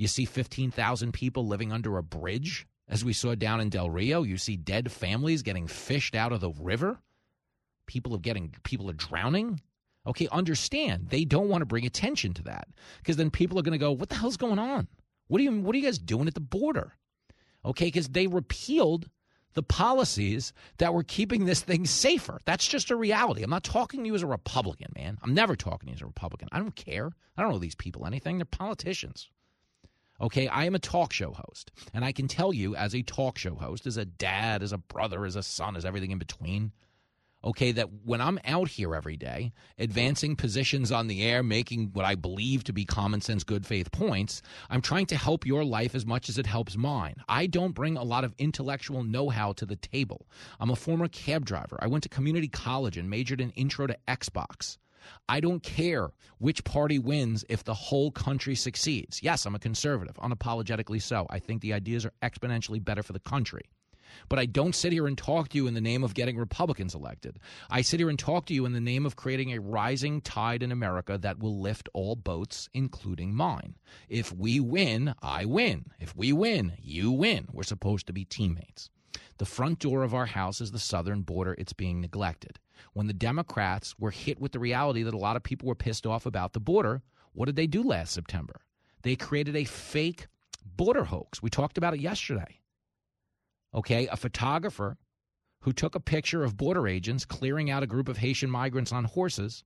you 0.00 0.08
see 0.08 0.24
15,000 0.24 1.12
people 1.12 1.46
living 1.46 1.72
under 1.72 1.98
a 1.98 2.02
bridge, 2.02 2.66
as 2.88 3.04
we 3.04 3.12
saw 3.12 3.34
down 3.34 3.60
in 3.60 3.68
Del 3.68 3.90
Rio. 3.90 4.22
You 4.22 4.38
see 4.38 4.56
dead 4.56 4.90
families 4.90 5.42
getting 5.42 5.66
fished 5.66 6.14
out 6.14 6.32
of 6.32 6.40
the 6.40 6.52
river. 6.58 7.00
People 7.84 8.14
are 8.14 8.18
getting 8.18 8.54
people 8.62 8.88
are 8.88 8.94
drowning. 8.94 9.60
Okay, 10.06 10.26
understand 10.32 11.10
they 11.10 11.26
don't 11.26 11.50
want 11.50 11.60
to 11.60 11.66
bring 11.66 11.84
attention 11.84 12.32
to 12.32 12.42
that 12.44 12.68
because 12.96 13.18
then 13.18 13.30
people 13.30 13.58
are 13.58 13.62
going 13.62 13.78
to 13.78 13.78
go, 13.78 13.92
"What 13.92 14.08
the 14.08 14.14
hell's 14.14 14.38
going 14.38 14.58
on? 14.58 14.88
What 15.26 15.38
are 15.38 15.44
you 15.44 15.60
What 15.60 15.74
are 15.74 15.78
you 15.78 15.84
guys 15.84 15.98
doing 15.98 16.28
at 16.28 16.32
the 16.32 16.40
border?" 16.40 16.94
Okay, 17.62 17.88
because 17.88 18.08
they 18.08 18.26
repealed 18.26 19.10
the 19.52 19.62
policies 19.62 20.54
that 20.78 20.94
were 20.94 21.02
keeping 21.02 21.44
this 21.44 21.60
thing 21.60 21.84
safer. 21.84 22.40
That's 22.46 22.66
just 22.66 22.90
a 22.90 22.96
reality. 22.96 23.42
I'm 23.42 23.50
not 23.50 23.64
talking 23.64 24.00
to 24.00 24.06
you 24.06 24.14
as 24.14 24.22
a 24.22 24.26
Republican, 24.26 24.92
man. 24.96 25.18
I'm 25.22 25.34
never 25.34 25.56
talking 25.56 25.88
to 25.88 25.90
you 25.90 25.96
as 25.96 26.02
a 26.02 26.06
Republican. 26.06 26.48
I 26.52 26.58
don't 26.58 26.74
care. 26.74 27.10
I 27.36 27.42
don't 27.42 27.52
know 27.52 27.58
these 27.58 27.74
people 27.74 28.06
anything. 28.06 28.38
They're 28.38 28.46
politicians. 28.46 29.28
Okay, 30.20 30.48
I 30.48 30.64
am 30.64 30.74
a 30.74 30.78
talk 30.78 31.12
show 31.12 31.32
host, 31.32 31.72
and 31.94 32.04
I 32.04 32.12
can 32.12 32.28
tell 32.28 32.52
you, 32.52 32.76
as 32.76 32.94
a 32.94 33.02
talk 33.02 33.38
show 33.38 33.54
host, 33.54 33.86
as 33.86 33.96
a 33.96 34.04
dad, 34.04 34.62
as 34.62 34.72
a 34.72 34.78
brother, 34.78 35.24
as 35.24 35.34
a 35.34 35.42
son, 35.42 35.76
as 35.76 35.84
everything 35.84 36.10
in 36.10 36.18
between, 36.18 36.72
okay, 37.42 37.72
that 37.72 37.88
when 38.04 38.20
I'm 38.20 38.38
out 38.44 38.68
here 38.68 38.94
every 38.94 39.16
day, 39.16 39.52
advancing 39.78 40.36
positions 40.36 40.92
on 40.92 41.06
the 41.06 41.22
air, 41.22 41.42
making 41.42 41.90
what 41.94 42.04
I 42.04 42.14
believe 42.14 42.64
to 42.64 42.72
be 42.72 42.84
common 42.84 43.20
sense, 43.22 43.44
good 43.44 43.64
faith 43.64 43.90
points, 43.92 44.42
I'm 44.68 44.82
trying 44.82 45.06
to 45.06 45.16
help 45.16 45.46
your 45.46 45.64
life 45.64 45.94
as 45.94 46.04
much 46.04 46.28
as 46.28 46.36
it 46.36 46.46
helps 46.46 46.76
mine. 46.76 47.16
I 47.28 47.46
don't 47.46 47.74
bring 47.74 47.96
a 47.96 48.02
lot 48.02 48.24
of 48.24 48.34
intellectual 48.38 49.02
know 49.02 49.30
how 49.30 49.52
to 49.54 49.64
the 49.64 49.76
table. 49.76 50.26
I'm 50.58 50.70
a 50.70 50.76
former 50.76 51.08
cab 51.08 51.46
driver. 51.46 51.78
I 51.80 51.86
went 51.86 52.02
to 52.02 52.10
community 52.10 52.48
college 52.48 52.98
and 52.98 53.08
majored 53.08 53.40
in 53.40 53.50
intro 53.52 53.86
to 53.86 53.96
Xbox. 54.06 54.76
I 55.28 55.40
don't 55.40 55.62
care 55.62 56.10
which 56.38 56.64
party 56.64 56.98
wins 56.98 57.44
if 57.48 57.64
the 57.64 57.74
whole 57.74 58.10
country 58.10 58.54
succeeds. 58.54 59.22
Yes, 59.22 59.46
I'm 59.46 59.54
a 59.54 59.58
conservative, 59.58 60.16
unapologetically 60.16 61.02
so. 61.02 61.26
I 61.30 61.38
think 61.38 61.60
the 61.60 61.72
ideas 61.72 62.04
are 62.04 62.12
exponentially 62.22 62.84
better 62.84 63.02
for 63.02 63.12
the 63.12 63.20
country. 63.20 63.62
But 64.28 64.38
I 64.38 64.46
don't 64.46 64.74
sit 64.74 64.92
here 64.92 65.06
and 65.06 65.16
talk 65.16 65.48
to 65.50 65.56
you 65.56 65.66
in 65.66 65.74
the 65.74 65.80
name 65.80 66.02
of 66.02 66.14
getting 66.14 66.36
Republicans 66.36 66.94
elected. 66.94 67.38
I 67.70 67.82
sit 67.82 68.00
here 68.00 68.10
and 68.10 68.18
talk 68.18 68.46
to 68.46 68.54
you 68.54 68.64
in 68.64 68.72
the 68.72 68.80
name 68.80 69.06
of 69.06 69.16
creating 69.16 69.52
a 69.52 69.60
rising 69.60 70.20
tide 70.20 70.62
in 70.62 70.72
America 70.72 71.18
that 71.18 71.38
will 71.38 71.60
lift 71.60 71.88
all 71.92 72.16
boats, 72.16 72.68
including 72.74 73.34
mine. 73.34 73.76
If 74.08 74.32
we 74.32 74.60
win, 74.60 75.14
I 75.22 75.44
win. 75.44 75.86
If 75.98 76.16
we 76.16 76.32
win, 76.32 76.72
you 76.80 77.10
win. 77.10 77.48
We're 77.52 77.62
supposed 77.62 78.06
to 78.08 78.12
be 78.12 78.24
teammates. 78.24 78.90
The 79.38 79.46
front 79.46 79.78
door 79.78 80.02
of 80.02 80.14
our 80.14 80.26
house 80.26 80.60
is 80.60 80.72
the 80.72 80.78
southern 80.78 81.22
border. 81.22 81.54
It's 81.56 81.72
being 81.72 82.00
neglected 82.00 82.58
when 82.92 83.06
the 83.06 83.12
Democrats 83.12 83.94
were 83.98 84.10
hit 84.10 84.40
with 84.40 84.52
the 84.52 84.58
reality 84.58 85.02
that 85.02 85.14
a 85.14 85.18
lot 85.18 85.36
of 85.36 85.42
people 85.42 85.68
were 85.68 85.74
pissed 85.74 86.06
off 86.06 86.26
about 86.26 86.52
the 86.52 86.60
border, 86.60 87.02
what 87.32 87.46
did 87.46 87.56
they 87.56 87.66
do 87.66 87.82
last 87.82 88.12
September? 88.12 88.60
They 89.02 89.16
created 89.16 89.56
a 89.56 89.64
fake 89.64 90.26
border 90.64 91.04
hoax. 91.04 91.42
We 91.42 91.50
talked 91.50 91.78
about 91.78 91.94
it 91.94 92.00
yesterday. 92.00 92.60
Okay, 93.74 94.06
a 94.08 94.16
photographer 94.16 94.98
who 95.60 95.72
took 95.72 95.94
a 95.94 96.00
picture 96.00 96.42
of 96.42 96.56
border 96.56 96.88
agents 96.88 97.24
clearing 97.24 97.70
out 97.70 97.82
a 97.82 97.86
group 97.86 98.08
of 98.08 98.18
Haitian 98.18 98.50
migrants 98.50 98.92
on 98.92 99.04
horses 99.04 99.64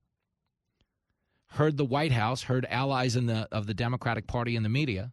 heard 1.54 1.76
the 1.76 1.84
White 1.84 2.12
House, 2.12 2.42
heard 2.42 2.66
allies 2.68 3.16
in 3.16 3.26
the 3.26 3.48
of 3.52 3.66
the 3.66 3.74
Democratic 3.74 4.26
Party 4.26 4.56
in 4.56 4.62
the 4.62 4.68
media 4.68 5.12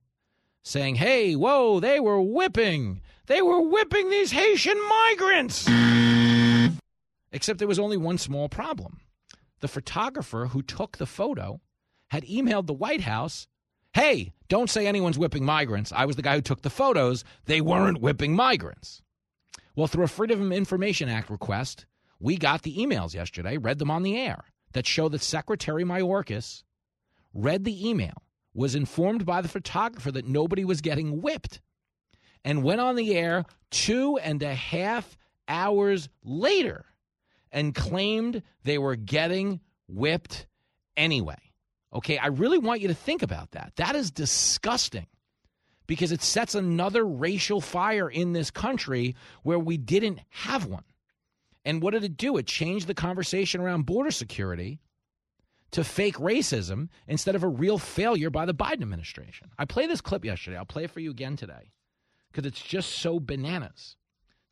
saying, 0.63 0.95
"Hey, 0.95 1.35
whoa, 1.35 1.79
they 1.79 1.99
were 1.99 2.21
whipping. 2.21 3.01
They 3.27 3.41
were 3.41 3.61
whipping 3.61 4.09
these 4.09 4.31
Haitian 4.31 4.77
migrants." 4.89 5.67
Except 7.31 7.59
there 7.59 7.67
was 7.67 7.79
only 7.79 7.97
one 7.97 8.17
small 8.17 8.49
problem. 8.49 9.01
The 9.59 9.67
photographer 9.67 10.47
who 10.47 10.61
took 10.61 10.97
the 10.97 11.05
photo 11.05 11.61
had 12.09 12.25
emailed 12.25 12.67
the 12.67 12.73
White 12.73 13.01
House 13.01 13.47
Hey, 13.93 14.31
don't 14.47 14.69
say 14.69 14.87
anyone's 14.87 15.19
whipping 15.19 15.43
migrants. 15.43 15.91
I 15.91 16.05
was 16.05 16.15
the 16.15 16.21
guy 16.21 16.35
who 16.35 16.41
took 16.41 16.61
the 16.61 16.69
photos. 16.69 17.25
They 17.45 17.59
weren't 17.59 17.99
whipping 17.99 18.33
migrants. 18.33 19.01
Well, 19.75 19.87
through 19.87 20.05
a 20.05 20.07
Freedom 20.07 20.41
of 20.41 20.51
Information 20.53 21.09
Act 21.09 21.29
request, 21.29 21.85
we 22.17 22.37
got 22.37 22.61
the 22.61 22.77
emails 22.77 23.13
yesterday, 23.13 23.57
read 23.57 23.79
them 23.79 23.91
on 23.91 24.03
the 24.03 24.17
air, 24.17 24.45
that 24.71 24.87
show 24.87 25.09
that 25.09 25.21
Secretary 25.21 25.83
Mayorkas 25.83 26.63
read 27.33 27.65
the 27.65 27.89
email, 27.89 28.23
was 28.53 28.75
informed 28.75 29.25
by 29.25 29.41
the 29.41 29.49
photographer 29.49 30.11
that 30.11 30.27
nobody 30.27 30.63
was 30.63 30.79
getting 30.79 31.21
whipped, 31.21 31.59
and 32.45 32.63
went 32.63 32.79
on 32.79 32.95
the 32.95 33.13
air 33.15 33.43
two 33.71 34.17
and 34.19 34.41
a 34.41 34.55
half 34.55 35.17
hours 35.49 36.07
later 36.23 36.85
and 37.51 37.75
claimed 37.75 38.43
they 38.63 38.77
were 38.77 38.95
getting 38.95 39.59
whipped 39.87 40.47
anyway. 40.95 41.37
Okay, 41.93 42.17
I 42.17 42.27
really 42.27 42.57
want 42.57 42.81
you 42.81 42.87
to 42.87 42.93
think 42.93 43.21
about 43.21 43.51
that. 43.51 43.73
That 43.75 43.95
is 43.95 44.11
disgusting 44.11 45.07
because 45.87 46.13
it 46.13 46.21
sets 46.21 46.55
another 46.55 47.05
racial 47.05 47.59
fire 47.59 48.09
in 48.09 48.31
this 48.31 48.49
country 48.49 49.15
where 49.43 49.59
we 49.59 49.77
didn't 49.77 50.19
have 50.29 50.65
one. 50.65 50.85
And 51.65 51.81
what 51.81 51.91
did 51.91 52.03
it 52.03 52.17
do? 52.17 52.37
It 52.37 52.47
changed 52.47 52.87
the 52.87 52.93
conversation 52.93 53.61
around 53.61 53.85
border 53.85 54.11
security 54.11 54.79
to 55.71 55.83
fake 55.83 56.15
racism 56.15 56.89
instead 57.07 57.35
of 57.35 57.43
a 57.43 57.47
real 57.47 57.77
failure 57.77 58.29
by 58.29 58.45
the 58.45 58.53
Biden 58.53 58.81
administration. 58.81 59.49
I 59.57 59.65
played 59.65 59.89
this 59.89 60.01
clip 60.01 60.25
yesterday. 60.25 60.57
I'll 60.57 60.65
play 60.65 60.85
it 60.85 60.91
for 60.91 60.99
you 60.99 61.11
again 61.11 61.35
today 61.35 61.71
because 62.31 62.45
it's 62.45 62.61
just 62.61 62.93
so 62.99 63.19
bananas 63.19 63.95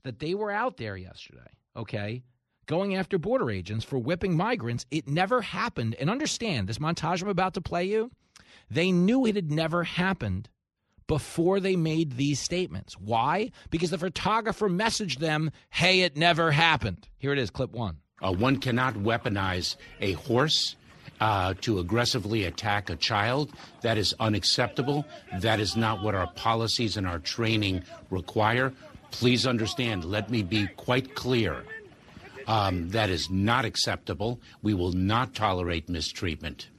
that 0.04 0.20
they 0.20 0.34
were 0.34 0.52
out 0.52 0.78
there 0.78 0.96
yesterday, 0.96 1.52
okay, 1.76 2.24
going 2.70 2.96
after 2.96 3.18
border 3.18 3.50
agents 3.50 3.84
for 3.84 3.98
whipping 3.98 4.38
migrants. 4.38 4.86
It 4.92 5.08
never 5.08 5.42
happened. 5.42 5.96
And 6.00 6.08
understand 6.08 6.70
this 6.70 6.78
montage 6.78 7.24
I'm 7.24 7.28
about 7.28 7.56
to 7.56 7.62
play 7.62 7.86
you, 7.86 8.12
they 8.70 8.92
knew 8.92 9.26
it 9.26 9.36
had 9.36 9.52
never 9.52 9.84
happened 9.84 10.50
before 11.08 11.60
they 11.60 11.76
made 11.76 12.16
these 12.16 12.40
statements. 12.40 12.94
Why? 12.94 13.52
Because 13.72 13.90
the 13.90 13.98
photographer 13.98 14.70
messaged 14.70 15.18
them, 15.18 15.50
hey, 15.72 16.02
it 16.02 16.16
never 16.16 16.52
happened. 16.52 17.10
Here 17.18 17.34
it 17.34 17.40
is, 17.40 17.50
clip 17.50 17.72
one. 17.72 17.98
Uh, 18.22 18.34
one 18.34 18.58
cannot 18.58 18.94
weaponize 18.94 19.76
a 20.00 20.14
horse. 20.14 20.76
Uh, 21.22 21.54
to 21.60 21.80
aggressively 21.80 22.46
attack 22.46 22.90
a 22.90 22.96
child. 22.96 23.52
That 23.82 23.98
is 23.98 24.16
unacceptable. 24.22 25.06
That 25.42 25.60
is 25.60 25.76
not 25.76 26.02
what 26.02 26.16
our 26.16 26.28
policies 26.28 26.96
and 26.96 27.06
our 27.06 27.20
training 27.20 27.84
require. 28.10 28.72
Please 29.12 29.46
understand, 29.46 30.06
let 30.06 30.30
me 30.30 30.44
be 30.44 30.68
quite 30.78 31.16
clear. 31.16 31.66
Um, 32.50 32.90
that 32.90 33.12
is 33.12 33.30
not 33.30 33.64
acceptable. 33.64 34.42
We 34.64 34.74
will 34.74 34.92
not 34.92 35.36
tolerate 35.36 35.88
mistreatment, 35.88 36.70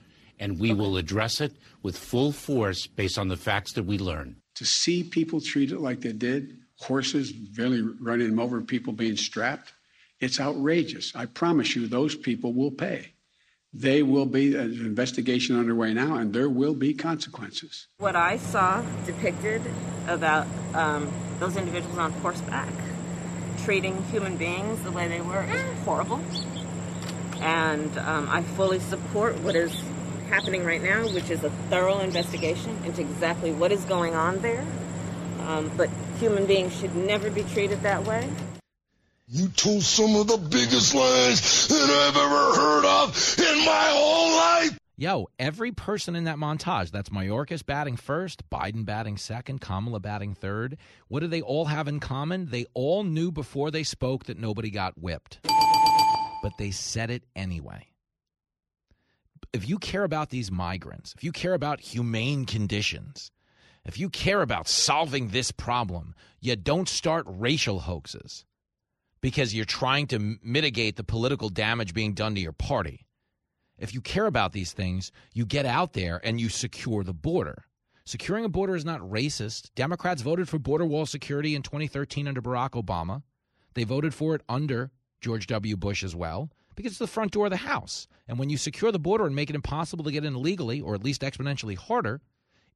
and 0.41 0.59
we 0.59 0.75
will 0.75 0.97
address 0.97 1.41
it 1.41 1.53
with 1.81 1.97
full 1.97 2.33
force 2.33 2.89
based 2.89 3.17
on 3.17 3.29
the 3.29 3.37
facts 3.37 3.75
that 3.75 3.85
we 3.85 3.97
learn. 3.97 4.35
To 4.57 4.65
see 4.65 5.05
people 5.05 5.41
treated 5.41 5.79
like 5.79 6.01
they 6.01 6.13
did, 6.13 6.59
horses 6.81 7.31
barely 7.31 7.83
running 8.01 8.31
them 8.31 8.41
over, 8.41 8.61
people 8.63 8.93
being 8.93 9.17
strapped, 9.17 9.73
it's 10.19 10.41
outrageous. 10.41 11.13
I 11.15 11.27
promise 11.27 11.77
you, 11.77 11.87
those 11.87 12.17
people 12.17 12.53
will 12.53 12.73
pay. 12.73 13.13
They 13.73 14.03
will 14.03 14.27
be 14.27 14.57
an 14.57 14.73
investigation 14.73 15.57
underway 15.57 15.95
now, 15.95 16.17
and 16.17 16.33
there 16.33 16.49
will 16.49 16.75
be 16.75 16.95
consequences. 16.95 17.87
What 17.99 18.17
I 18.17 18.39
saw 18.39 18.83
depicted 19.07 19.63
about 20.09 20.49
um, 20.75 21.09
those 21.39 21.57
individuals 21.57 21.97
on 21.97 22.11
horseback 22.15 22.73
treating 23.65 24.03
human 24.05 24.37
beings 24.37 24.83
the 24.83 24.91
way 24.91 25.09
they 25.09 25.21
were 25.21 25.43
is 25.45 25.79
horrible. 25.85 26.21
And 27.41 27.97
um, 27.99 28.29
I 28.29 28.43
fully 28.43 28.81
support 28.81 29.39
what 29.41 29.57
is 29.57 29.73
happening 30.29 30.65
right 30.65 30.83
now, 30.83 31.09
which 31.09 31.31
is 31.31 31.43
a 31.45 31.51
thorough 31.71 31.99
investigation 32.01 32.77
into 32.85 33.01
exactly 33.01 33.53
what 33.53 33.73
is 33.73 33.85
going 33.85 34.15
on 34.15 34.39
there. 34.41 34.65
Um, 35.47 35.71
but 35.77 35.89
human 36.19 36.47
beings 36.47 36.79
should 36.79 36.95
never 36.95 37.31
be 37.31 37.43
treated 37.45 37.83
that 37.83 38.05
way. 38.05 38.29
You 39.29 39.49
told 39.49 39.83
some 39.83 40.17
of 40.17 40.27
the 40.27 40.37
biggest 40.37 40.95
lies 40.95 41.69
that 41.69 41.89
I've 41.89 42.17
ever 42.17 42.61
heard 42.61 42.85
of 42.85 43.39
in 43.39 43.65
my 43.65 43.87
whole 43.91 44.37
life. 44.37 44.79
Yo, 45.01 45.29
every 45.39 45.73
person 45.73 46.15
in 46.15 46.25
that 46.25 46.37
montage, 46.37 46.91
that's 46.91 47.09
Mayorkas 47.09 47.65
batting 47.65 47.97
first, 47.97 48.43
Biden 48.51 48.85
batting 48.85 49.17
second, 49.17 49.59
Kamala 49.59 49.99
batting 49.99 50.35
third. 50.35 50.77
What 51.09 51.21
do 51.21 51.27
they 51.27 51.41
all 51.41 51.65
have 51.65 51.89
in 51.89 52.01
common? 52.01 52.51
They 52.51 52.67
all 52.75 53.03
knew 53.03 53.33
before 53.33 53.71
they 53.71 53.83
spoke 53.83 54.25
that 54.25 54.39
nobody 54.39 54.71
got 54.71 54.99
whipped. 55.01 55.39
But 56.43 56.53
they 56.59 56.71
said 56.71 57.09
it 57.09 57.25
anyway. 57.35 57.87
If 59.55 59.67
you 59.67 59.79
care 59.79 60.05
about 60.05 60.29
these 60.29 60.51
migrants, 60.51 61.15
if 61.17 61.25
you 61.25 61.33
care 61.33 61.55
about 61.55 61.81
humane 61.81 62.45
conditions, 62.45 63.31
if 63.87 63.99
you 63.99 64.11
care 64.11 64.43
about 64.43 64.69
solving 64.69 65.29
this 65.29 65.51
problem, 65.51 66.15
you 66.43 66.57
don't 66.57 66.91
start 66.91 67.25
racial 67.27 67.81
hoaxes 67.81 68.45
because 69.23 69.55
you're 69.55 69.65
trying 69.65 70.09
to 70.09 70.37
mitigate 70.43 70.97
the 70.97 71.05
political 71.05 71.49
damage 71.49 71.95
being 71.95 72.13
done 72.13 72.35
to 72.35 72.41
your 72.43 72.53
party. 72.53 73.07
If 73.81 73.95
you 73.95 74.03
care 74.03 74.27
about 74.27 74.53
these 74.53 74.73
things, 74.73 75.11
you 75.33 75.47
get 75.47 75.65
out 75.65 75.95
there 75.95 76.21
and 76.23 76.39
you 76.39 76.51
secure 76.51 77.03
the 77.03 77.15
border. 77.15 77.65
Securing 78.05 78.45
a 78.45 78.49
border 78.49 78.77
is 78.77 78.85
not 78.85 79.01
racist. 79.01 79.71
Democrats 79.75 80.21
voted 80.21 80.49
for 80.49 80.59
border 80.59 80.85
wall 80.85 81.07
security 81.07 81.55
in 81.55 81.63
2013 81.63 82.29
under 82.29 82.43
Barack 82.43 82.71
Obama. 82.71 83.23
They 83.75 83.85
voted 83.85 84.13
for 84.13 84.35
it 84.35 84.43
under 84.49 84.91
George 85.23 85.47
W. 85.47 85.77
Bush 85.79 86.05
as 86.05 86.15
well 86.15 86.51
because 86.77 86.93
it's 86.93 86.99
the 86.99 87.07
front 87.07 87.33
door 87.33 87.47
of 87.47 87.51
the 87.51 87.57
House. 87.57 88.07
And 88.29 88.39
when 88.39 88.51
you 88.51 88.59
secure 88.59 88.93
the 88.93 88.99
border 88.99 89.27
and 89.27 89.35
make 89.35 89.49
it 89.49 89.57
impossible 89.57 90.05
to 90.05 90.13
get 90.13 90.25
in 90.25 90.43
legally, 90.43 90.81
or 90.81 90.95
at 90.95 91.05
least 91.05 91.23
exponentially 91.23 91.77
harder, 91.77 92.21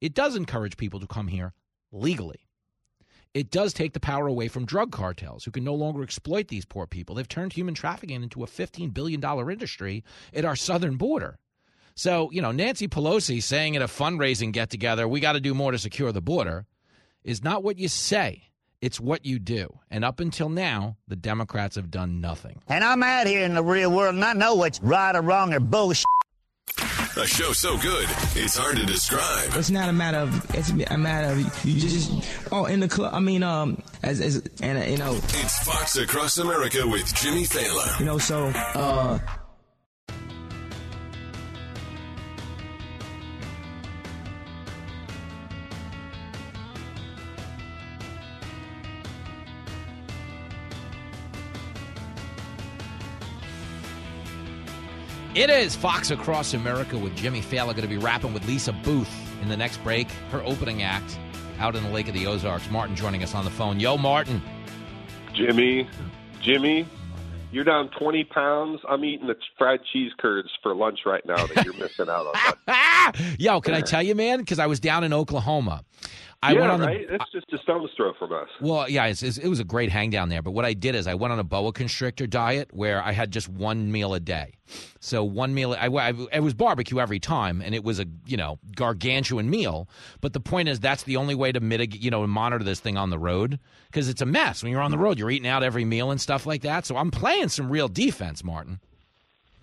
it 0.01 0.15
does 0.15 0.35
encourage 0.35 0.75
people 0.75 0.99
to 0.99 1.07
come 1.07 1.27
here 1.27 1.53
legally 1.91 2.44
it 3.35 3.51
does 3.51 3.73
take 3.73 3.91
the 3.91 3.99
power 3.99 4.27
away 4.27 4.47
from 4.47 4.65
drug 4.65 4.93
cartels 4.93 5.43
who 5.43 5.51
can 5.51 5.65
no 5.65 5.75
longer 5.75 6.01
exploit 6.01 6.47
these 6.47 6.63
poor 6.63 6.87
people. 6.87 7.15
They've 7.15 7.27
turned 7.27 7.51
human 7.51 7.75
trafficking 7.75 8.23
into 8.23 8.43
a 8.43 8.47
$15 8.47 8.93
billion 8.93 9.21
industry 9.51 10.05
at 10.33 10.45
our 10.45 10.55
southern 10.55 10.95
border. 10.95 11.37
So, 11.95 12.31
you 12.31 12.41
know, 12.41 12.53
Nancy 12.53 12.87
Pelosi 12.87 13.43
saying 13.43 13.75
at 13.75 13.81
a 13.81 13.87
fundraising 13.87 14.53
get 14.53 14.69
together, 14.69 15.05
we 15.05 15.19
got 15.19 15.33
to 15.33 15.41
do 15.41 15.53
more 15.53 15.73
to 15.73 15.77
secure 15.77 16.13
the 16.13 16.21
border, 16.21 16.65
is 17.25 17.43
not 17.43 17.61
what 17.61 17.77
you 17.77 17.89
say. 17.89 18.51
It's 18.81 19.01
what 19.01 19.25
you 19.25 19.37
do. 19.39 19.79
And 19.91 20.05
up 20.05 20.21
until 20.21 20.47
now, 20.47 20.95
the 21.07 21.15
Democrats 21.17 21.75
have 21.75 21.91
done 21.91 22.21
nothing. 22.21 22.61
And 22.69 22.85
I'm 22.85 23.03
out 23.03 23.27
here 23.27 23.43
in 23.43 23.53
the 23.53 23.63
real 23.63 23.91
world 23.91 24.15
and 24.15 24.23
I 24.23 24.31
know 24.33 24.55
what's 24.55 24.79
right 24.81 25.15
or 25.15 25.21
wrong 25.21 25.53
or 25.53 25.59
bullshit. 25.59 26.05
A 27.17 27.25
show 27.25 27.53
so 27.53 27.77
good, 27.77 28.09
it's 28.35 28.57
hard 28.57 28.75
to 28.75 28.85
describe. 28.85 29.51
It's 29.55 29.69
not 29.69 29.87
a 29.87 29.93
matter 29.93 30.17
of, 30.17 30.53
it's 30.53 30.69
a 30.69 30.97
matter 30.97 31.31
of, 31.31 31.65
you 31.65 31.79
just, 31.79 32.11
oh, 32.51 32.65
in 32.65 32.81
the 32.81 32.89
club, 32.89 33.13
I 33.13 33.21
mean, 33.21 33.41
um, 33.41 33.81
as, 34.03 34.19
as, 34.19 34.43
and, 34.61 34.77
uh, 34.77 34.81
you 34.81 34.97
know. 34.97 35.13
It's 35.15 35.63
Fox 35.63 35.95
Across 35.95 36.39
America 36.39 36.85
with 36.85 37.05
Jimmy 37.15 37.45
Failla. 37.45 37.97
You 38.01 38.05
know, 38.05 38.17
so, 38.17 38.47
uh, 38.47 39.19
It 55.35 55.49
is 55.49 55.75
Fox 55.75 56.11
Across 56.11 56.53
America 56.53 56.97
with 56.97 57.13
Jimmy 57.17 57.41
Failla 57.41 57.71
going 57.73 57.81
to 57.81 57.87
be 57.89 57.97
rapping 57.97 58.33
with 58.33 58.47
Lisa 58.47 58.71
Boothe 58.71 59.05
in 59.41 59.49
the 59.49 59.57
next 59.57 59.83
break. 59.83 60.09
Her 60.31 60.41
opening 60.45 60.81
act 60.81 61.19
out 61.59 61.75
in 61.75 61.83
the 61.83 61.89
Lake 61.89 62.07
of 62.07 62.13
the 62.13 62.25
Ozarks. 62.25 62.71
Martin 62.71 62.95
joining 62.95 63.21
us 63.21 63.35
on 63.35 63.43
the 63.43 63.51
phone. 63.51 63.77
Yo, 63.77 63.97
Martin. 63.97 64.41
Jimmy, 65.33 65.89
Jimmy, 66.41 66.87
you're 67.51 67.65
down 67.65 67.89
20 67.99 68.23
pounds. 68.23 68.79
I'm 68.87 69.03
eating 69.03 69.27
the 69.27 69.35
fried 69.57 69.81
cheese 69.91 70.13
curds 70.17 70.47
for 70.63 70.73
lunch 70.73 70.99
right 71.05 71.25
now 71.25 71.45
that 71.47 71.65
you're 71.65 71.77
missing 71.77 72.07
out 72.07 72.27
on. 72.33 73.13
Yo, 73.37 73.59
can 73.59 73.73
I 73.73 73.81
tell 73.81 74.01
you, 74.01 74.15
man? 74.15 74.39
Because 74.39 74.59
I 74.59 74.67
was 74.67 74.79
down 74.79 75.03
in 75.03 75.11
Oklahoma 75.11 75.83
I 76.45 76.51
yeah, 76.51 76.59
went 76.59 76.71
on 76.71 76.81
right. 76.81 77.07
the, 77.07 77.15
it's 77.15 77.31
just 77.31 77.51
a 77.53 77.57
stone's 77.57 77.89
throw 77.97 78.13
from 78.13 78.31
us. 78.31 78.47
Well, 78.61 78.87
yeah, 78.87 79.05
it's, 79.05 79.23
it's, 79.23 79.37
it 79.37 79.47
was 79.47 79.59
a 79.59 79.63
great 79.63 79.91
hang 79.91 80.11
down 80.11 80.29
there. 80.29 80.43
But 80.43 80.51
what 80.51 80.63
I 80.63 80.73
did 80.73 80.93
is 80.93 81.07
I 81.07 81.15
went 81.15 81.33
on 81.33 81.39
a 81.39 81.43
boa 81.43 81.73
constrictor 81.73 82.27
diet 82.27 82.69
where 82.71 83.01
I 83.01 83.13
had 83.13 83.31
just 83.31 83.49
one 83.49 83.91
meal 83.91 84.13
a 84.13 84.19
day. 84.19 84.53
So 84.99 85.23
one 85.23 85.55
meal, 85.55 85.73
I, 85.73 85.87
I, 85.87 86.13
it 86.31 86.41
was 86.41 86.53
barbecue 86.53 86.99
every 86.99 87.19
time, 87.19 87.61
and 87.61 87.73
it 87.73 87.83
was 87.83 87.99
a 87.99 88.05
you 88.27 88.37
know 88.37 88.59
gargantuan 88.75 89.49
meal. 89.49 89.89
But 90.21 90.33
the 90.33 90.39
point 90.39 90.69
is, 90.69 90.79
that's 90.79 91.03
the 91.03 91.17
only 91.17 91.35
way 91.35 91.51
to 91.51 91.59
mitigate, 91.59 92.01
you 92.01 92.11
know, 92.11 92.25
monitor 92.27 92.63
this 92.63 92.79
thing 92.79 92.97
on 92.97 93.09
the 93.09 93.19
road 93.19 93.59
because 93.87 94.07
it's 94.07 94.21
a 94.21 94.25
mess 94.25 94.61
when 94.61 94.71
you're 94.71 94.81
on 94.81 94.91
the 94.91 94.97
road. 94.97 95.17
You're 95.17 95.31
eating 95.31 95.47
out 95.47 95.63
every 95.63 95.85
meal 95.85 96.11
and 96.11 96.21
stuff 96.21 96.45
like 96.45 96.61
that. 96.61 96.85
So 96.85 96.95
I'm 96.97 97.11
playing 97.11 97.49
some 97.49 97.71
real 97.71 97.87
defense, 97.87 98.43
Martin. 98.43 98.79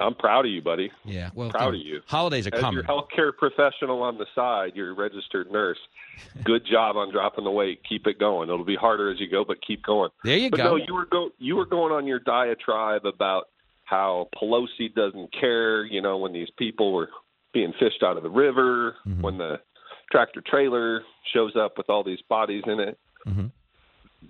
I'm 0.01 0.14
proud 0.14 0.47
of 0.47 0.51
you, 0.51 0.61
buddy. 0.62 0.90
Yeah, 1.05 1.30
well, 1.34 1.51
proud 1.51 1.74
of 1.74 1.80
you. 1.80 2.01
Holidays 2.07 2.47
are 2.47 2.55
As 2.55 2.61
coming. 2.61 2.74
your 2.74 2.84
healthcare 2.84 3.36
professional 3.36 4.03
on 4.03 4.18
the 4.18 4.26
side, 4.34 4.72
you're 4.74 4.90
a 4.90 4.95
registered 4.95 5.51
nurse. 5.53 5.78
Good 6.45 6.66
job 6.66 6.97
on 6.97 7.12
dropping 7.12 7.45
the 7.45 7.51
weight. 7.51 7.80
Keep 7.88 8.07
it 8.07 8.18
going. 8.18 8.49
It'll 8.49 8.64
be 8.64 8.74
harder 8.76 9.11
as 9.11 9.20
you 9.20 9.28
go, 9.30 9.45
but 9.45 9.59
keep 9.66 9.82
going. 9.84 10.11
There 10.24 10.36
you 10.36 10.51
but 10.51 10.57
go. 10.57 10.64
No, 10.64 10.76
you 10.76 10.95
were 10.95 11.07
go 11.07 11.30
you 11.38 11.57
were 11.57 11.66
going 11.66 11.93
on 11.93 12.07
your 12.07 12.18
diatribe 12.20 13.05
about 13.07 13.45
how 13.84 14.28
Pelosi 14.40 14.93
doesn't 14.95 15.32
care. 15.38 15.84
You 15.84 16.01
know, 16.03 16.18
when 16.18 16.32
these 16.32 16.49
people 16.59 16.93
were 16.93 17.11
being 17.53 17.72
fished 17.78 18.03
out 18.03 18.16
of 18.16 18.22
the 18.22 18.30
river, 18.30 18.97
Mm-hmm. 19.07 19.22
when 19.22 19.38
the 19.38 19.61
tractor 20.11 20.43
trailer 20.47 21.03
shows 21.32 21.53
up 21.57 21.78
with 21.78 21.88
all 21.88 22.03
these 22.05 22.20
bodies 22.28 22.62
in 22.66 22.80
it. 22.80 22.99
Mm-hmm. 23.26 23.47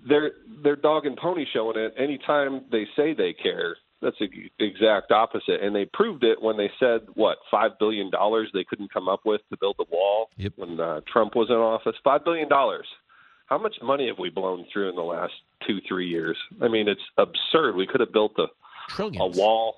They're 0.07 0.31
they're 0.63 0.75
dog 0.75 1.05
and 1.05 1.15
pony 1.17 1.45
showing 1.51 1.77
it. 1.77 1.93
Anytime 1.97 2.61
they 2.71 2.85
say 2.95 3.13
they 3.13 3.33
care, 3.33 3.75
that's 4.03 4.17
the 4.19 4.29
exact 4.59 5.11
opposite. 5.11 5.61
And 5.61 5.75
they 5.75 5.85
proved 5.85 6.23
it 6.23 6.41
when 6.41 6.57
they 6.57 6.69
said 6.79 7.01
what 7.13 7.37
five 7.49 7.71
billion 7.79 8.09
dollars 8.09 8.49
they 8.53 8.63
couldn't 8.63 8.93
come 8.93 9.07
up 9.07 9.21
with 9.25 9.41
to 9.49 9.57
build 9.57 9.75
the 9.77 9.85
wall 9.89 10.29
yep. 10.37 10.53
when 10.55 10.79
uh, 10.79 11.01
Trump 11.11 11.35
was 11.35 11.49
in 11.49 11.55
office. 11.55 11.95
Five 12.03 12.23
billion 12.23 12.49
dollars. 12.49 12.85
How 13.47 13.57
much 13.57 13.75
money 13.81 14.07
have 14.07 14.19
we 14.19 14.29
blown 14.29 14.65
through 14.71 14.89
in 14.89 14.95
the 14.95 15.01
last 15.01 15.33
two 15.67 15.79
three 15.87 16.07
years? 16.07 16.37
I 16.61 16.67
mean, 16.67 16.87
it's 16.87 17.01
absurd. 17.17 17.75
We 17.75 17.87
could 17.87 17.99
have 17.99 18.13
built 18.13 18.33
a 18.37 18.47
Trillions. 18.89 19.37
a 19.37 19.39
wall. 19.39 19.75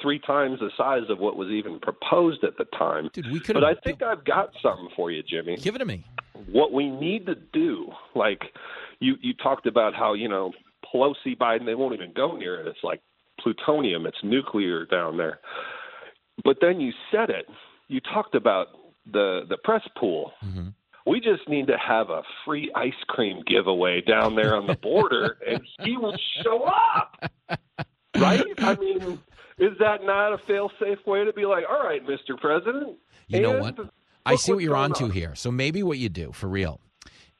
Three 0.00 0.18
times 0.18 0.58
the 0.60 0.70
size 0.76 1.10
of 1.10 1.18
what 1.18 1.36
was 1.36 1.50
even 1.50 1.80
proposed 1.80 2.44
at 2.44 2.56
the 2.56 2.64
time. 2.78 3.10
Dude, 3.12 3.30
we 3.30 3.40
could 3.40 3.54
but 3.54 3.64
I 3.64 3.74
think 3.74 4.02
I've 4.02 4.24
got 4.24 4.52
something 4.62 4.88
for 4.96 5.10
you, 5.10 5.22
Jimmy. 5.22 5.58
Give 5.58 5.74
it 5.74 5.78
to 5.78 5.84
me. 5.84 6.02
What 6.50 6.72
we 6.72 6.88
need 6.88 7.26
to 7.26 7.34
do, 7.34 7.92
like 8.14 8.40
you 9.00 9.16
you 9.20 9.34
talked 9.34 9.66
about 9.66 9.94
how 9.94 10.14
you 10.14 10.28
know 10.28 10.52
Pelosi, 10.92 11.36
Biden, 11.36 11.66
they 11.66 11.74
won't 11.74 11.94
even 11.94 12.12
go 12.12 12.36
near 12.36 12.60
it. 12.60 12.66
It's 12.66 12.82
like 12.82 13.00
plutonium. 13.42 14.06
It's 14.06 14.22
nuclear 14.22 14.86
down 14.86 15.16
there. 15.16 15.40
But 16.44 16.58
then 16.60 16.80
you 16.80 16.92
said 17.10 17.30
it. 17.30 17.46
You 17.88 18.00
talked 18.00 18.34
about 18.34 18.68
the 19.10 19.42
the 19.48 19.56
press 19.64 19.82
pool. 19.98 20.32
Mm-hmm. 20.44 20.68
We 21.06 21.20
just 21.20 21.48
need 21.48 21.66
to 21.68 21.76
have 21.78 22.10
a 22.10 22.22
free 22.44 22.70
ice 22.74 22.92
cream 23.08 23.42
giveaway 23.46 24.02
down 24.02 24.36
there 24.36 24.54
on 24.54 24.66
the 24.66 24.76
border, 24.76 25.38
and 25.48 25.60
he 25.84 25.96
will 25.96 26.16
show 26.42 26.64
up. 26.64 27.30
Right? 28.16 28.44
I 28.58 28.76
mean, 28.76 29.18
is 29.58 29.72
that 29.78 30.04
not 30.04 30.32
a 30.32 30.38
fail-safe 30.46 30.98
way 31.06 31.24
to 31.24 31.32
be 31.32 31.46
like, 31.46 31.64
all 31.68 31.82
right, 31.82 32.06
Mr. 32.06 32.38
President? 32.38 32.98
You 33.28 33.40
know 33.40 33.60
what? 33.60 33.78
I 34.26 34.36
see 34.36 34.52
what 34.52 34.62
you're 34.62 34.76
onto 34.76 35.06
on." 35.06 35.10
here. 35.10 35.34
So 35.34 35.50
maybe 35.50 35.82
what 35.82 35.98
you 35.98 36.08
do 36.08 36.32
for 36.32 36.48
real 36.48 36.80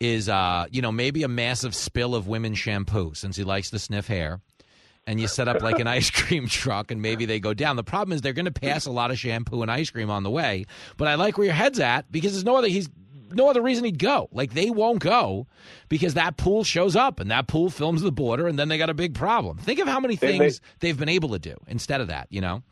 is, 0.01 0.29
uh, 0.29 0.67
you 0.71 0.81
know, 0.81 0.91
maybe 0.91 1.23
a 1.23 1.29
massive 1.29 1.75
spill 1.75 2.15
of 2.15 2.27
women's 2.27 2.59
shampoo 2.59 3.13
since 3.15 3.37
he 3.37 3.45
likes 3.45 3.71
to 3.71 3.79
sniff 3.79 4.07
hair. 4.07 4.41
And 5.07 5.21
you 5.21 5.27
set 5.27 5.49
up 5.49 5.63
like 5.63 5.79
an 5.81 5.87
ice 5.87 6.11
cream 6.11 6.47
truck, 6.47 6.91
and 6.91 7.03
maybe 7.03 7.25
they 7.25 7.41
go 7.41 7.55
down. 7.55 7.77
The 7.77 7.83
problem 7.83 8.15
is 8.15 8.21
they're 8.21 8.33
going 8.33 8.45
to 8.45 8.53
pass 8.53 8.87
a 8.87 8.93
lot 8.93 9.11
of 9.11 9.19
shampoo 9.19 9.63
and 9.63 9.71
ice 9.71 9.91
cream 9.91 10.11
on 10.11 10.23
the 10.23 10.31
way. 10.31 10.67
But 10.97 11.09
I 11.09 11.15
like 11.17 11.37
where 11.37 11.47
your 11.47 11.55
head's 11.55 11.81
at 11.81 12.11
because 12.13 12.33
there's 12.33 12.45
no 12.45 12.57
other. 12.57 12.69
He's 12.69 12.89
no 13.33 13.49
other 13.49 13.63
reason 13.63 13.85
he'd 13.85 13.99
go. 13.99 14.29
Like 14.33 14.53
they 14.53 14.71
won't 14.71 15.01
go 15.01 15.47
because 15.89 16.15
that 16.15 16.37
pool 16.37 16.65
shows 16.65 16.97
up 16.97 17.21
and 17.21 17.31
that 17.31 17.47
pool 17.47 17.71
films 17.71 18.03
the 18.03 18.13
border, 18.13 18.47
and 18.47 18.59
then 18.59 18.69
they 18.69 18.79
got 18.79 18.91
a 18.91 18.95
big 18.95 19.15
problem. 19.15 19.59
Think 19.59 19.81
of 19.81 19.89
how 19.89 20.01
many 20.01 20.17
things 20.17 20.61
they, 20.81 20.89
have 20.89 20.99
been 20.99 21.09
able 21.09 21.31
to 21.31 21.39
do 21.39 21.57
instead 21.67 22.01
of 22.01 22.09
that. 22.09 22.29
You 22.31 22.41
know. 22.41 22.63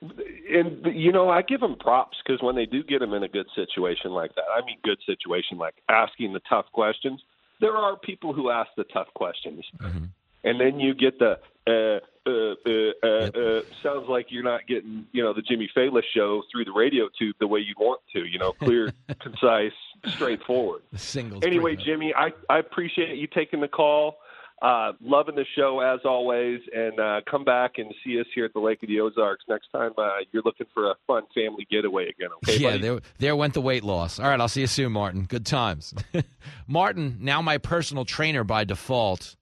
And 0.00 0.84
you 0.94 1.12
know, 1.12 1.30
I 1.30 1.42
give 1.42 1.60
them 1.60 1.76
props 1.78 2.18
because 2.24 2.42
when 2.42 2.56
they 2.56 2.66
do 2.66 2.82
get 2.82 2.98
them 2.98 3.14
in 3.14 3.22
a 3.22 3.28
good 3.28 3.46
situation 3.54 4.10
like 4.10 4.34
that, 4.34 4.44
I 4.54 4.64
mean, 4.66 4.78
good 4.82 4.98
situation 5.06 5.58
like 5.58 5.74
asking 5.88 6.32
the 6.32 6.40
tough 6.48 6.66
questions. 6.72 7.20
There 7.60 7.76
are 7.76 7.96
people 7.96 8.32
who 8.32 8.50
ask 8.50 8.70
the 8.76 8.84
tough 8.84 9.06
questions, 9.14 9.64
mm-hmm. 9.80 10.06
and 10.42 10.60
then 10.60 10.80
you 10.80 10.94
get 10.94 11.18
the 11.20 11.38
uh, 11.66 12.00
uh, 12.24 12.30
uh, 12.30 12.70
uh, 13.02 13.08
yep. 13.24 13.36
uh, 13.36 13.60
sounds 13.82 14.08
like 14.08 14.26
you're 14.30 14.42
not 14.42 14.66
getting, 14.66 15.06
you 15.12 15.22
know, 15.22 15.32
the 15.32 15.42
Jimmy 15.42 15.68
Failla 15.76 16.02
show 16.14 16.42
through 16.50 16.64
the 16.64 16.72
radio 16.72 17.08
tube 17.18 17.36
the 17.40 17.46
way 17.46 17.60
you 17.60 17.74
want 17.78 18.00
to, 18.14 18.24
you 18.24 18.38
know, 18.38 18.52
clear, 18.52 18.92
concise, 19.20 19.72
straightforward. 20.06 20.82
Singles. 20.94 21.42
Anyway, 21.44 21.76
Jimmy, 21.76 22.14
I, 22.14 22.32
I 22.48 22.58
appreciate 22.58 23.16
you 23.16 23.26
taking 23.26 23.60
the 23.60 23.68
call. 23.68 24.18
Uh, 24.60 24.92
loving 25.00 25.34
the 25.34 25.44
show 25.56 25.80
as 25.80 25.98
always, 26.04 26.60
and 26.72 27.00
uh, 27.00 27.20
come 27.28 27.44
back 27.44 27.78
and 27.78 27.92
see 28.04 28.20
us 28.20 28.26
here 28.32 28.44
at 28.44 28.52
the 28.52 28.60
Lake 28.60 28.80
of 28.80 28.88
the 28.88 29.00
Ozarks 29.00 29.42
next 29.48 29.66
time 29.72 29.90
uh, 29.98 30.08
you're 30.30 30.44
looking 30.44 30.68
for 30.72 30.88
a 30.88 30.94
fun 31.04 31.24
family 31.34 31.66
getaway 31.68 32.04
again. 32.04 32.28
Okay, 32.44 32.58
yeah, 32.58 32.70
buddy? 32.70 32.80
there, 32.80 33.00
there 33.18 33.34
went 33.34 33.54
the 33.54 33.60
weight 33.60 33.82
loss. 33.82 34.20
All 34.20 34.28
right, 34.28 34.40
I'll 34.40 34.46
see 34.46 34.60
you 34.60 34.68
soon, 34.68 34.92
Martin. 34.92 35.24
Good 35.24 35.46
times. 35.46 35.92
Martin, 36.68 37.18
now 37.20 37.42
my 37.42 37.58
personal 37.58 38.04
trainer 38.04 38.44
by 38.44 38.62
default 38.62 39.34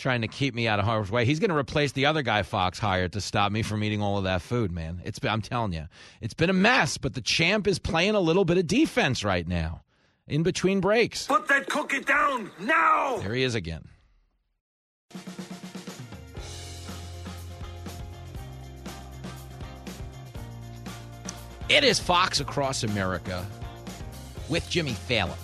trying 0.00 0.22
to 0.22 0.28
keep 0.28 0.54
me 0.54 0.66
out 0.66 0.78
of 0.78 0.84
harm's 0.84 1.10
way. 1.10 1.24
He's 1.24 1.38
going 1.38 1.50
to 1.50 1.56
replace 1.56 1.92
the 1.92 2.06
other 2.06 2.22
guy 2.22 2.42
Fox 2.42 2.78
hired 2.78 3.12
to 3.12 3.20
stop 3.20 3.52
me 3.52 3.62
from 3.62 3.84
eating 3.84 4.02
all 4.02 4.18
of 4.18 4.24
that 4.24 4.42
food, 4.42 4.72
man. 4.72 5.00
It's 5.04 5.18
been, 5.18 5.30
I'm 5.30 5.42
telling 5.42 5.72
you, 5.72 5.86
it's 6.20 6.34
been 6.34 6.50
a 6.50 6.54
mess, 6.54 6.98
but 6.98 7.14
the 7.14 7.20
champ 7.20 7.68
is 7.68 7.78
playing 7.78 8.14
a 8.14 8.20
little 8.20 8.44
bit 8.44 8.58
of 8.58 8.66
defense 8.66 9.22
right 9.22 9.46
now 9.46 9.82
in 10.26 10.42
between 10.42 10.80
breaks. 10.80 11.26
Put 11.26 11.46
that 11.48 11.68
cookie 11.68 12.00
down 12.00 12.50
now. 12.60 13.18
There 13.18 13.34
he 13.34 13.42
is 13.42 13.54
again. 13.54 13.84
It 21.68 21.84
is 21.84 22.00
Fox 22.00 22.40
Across 22.40 22.82
America 22.82 23.46
with 24.48 24.68
Jimmy 24.68 24.96
Failla. 25.08 25.36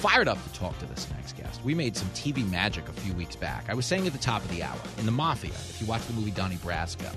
Fired 0.00 0.28
up 0.28 0.42
to 0.42 0.52
talk 0.54 0.78
to 0.78 0.86
this 0.86 1.10
next 1.10 1.36
guest. 1.36 1.62
We 1.62 1.74
made 1.74 1.94
some 1.94 2.08
TV 2.12 2.50
magic 2.50 2.88
a 2.88 2.92
few 2.92 3.12
weeks 3.12 3.36
back. 3.36 3.66
I 3.68 3.74
was 3.74 3.84
saying 3.84 4.06
at 4.06 4.14
the 4.14 4.18
top 4.18 4.42
of 4.42 4.50
the 4.50 4.62
hour 4.62 4.78
in 4.96 5.04
the 5.04 5.12
Mafia, 5.12 5.50
if 5.50 5.78
you 5.78 5.86
watch 5.86 6.00
the 6.06 6.14
movie 6.14 6.30
Donnie 6.30 6.56
Brasco, 6.56 7.14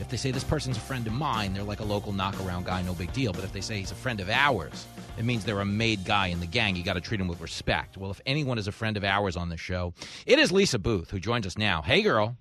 if 0.00 0.10
they 0.10 0.18
say 0.18 0.32
this 0.32 0.44
person's 0.44 0.76
a 0.76 0.80
friend 0.80 1.06
of 1.06 1.14
mine, 1.14 1.54
they're 1.54 1.62
like 1.62 1.80
a 1.80 1.84
local 1.84 2.12
knockaround 2.12 2.64
guy, 2.64 2.82
no 2.82 2.92
big 2.92 3.10
deal. 3.14 3.32
But 3.32 3.44
if 3.44 3.54
they 3.54 3.62
say 3.62 3.78
he's 3.78 3.90
a 3.90 3.94
friend 3.94 4.20
of 4.20 4.28
ours, 4.28 4.84
it 5.16 5.24
means 5.24 5.46
they're 5.46 5.60
a 5.60 5.64
made 5.64 6.04
guy 6.04 6.26
in 6.26 6.40
the 6.40 6.46
gang. 6.46 6.76
You 6.76 6.82
got 6.82 6.92
to 6.92 7.00
treat 7.00 7.22
him 7.22 7.26
with 7.26 7.40
respect. 7.40 7.96
Well, 7.96 8.10
if 8.10 8.20
anyone 8.26 8.58
is 8.58 8.68
a 8.68 8.72
friend 8.72 8.98
of 8.98 9.04
ours 9.04 9.38
on 9.38 9.48
the 9.48 9.56
show, 9.56 9.94
it 10.26 10.38
is 10.38 10.52
Lisa 10.52 10.78
Boothe, 10.78 11.08
who 11.08 11.18
joins 11.18 11.46
us 11.46 11.56
now. 11.56 11.80
Hey, 11.80 12.02
girl. 12.02 12.36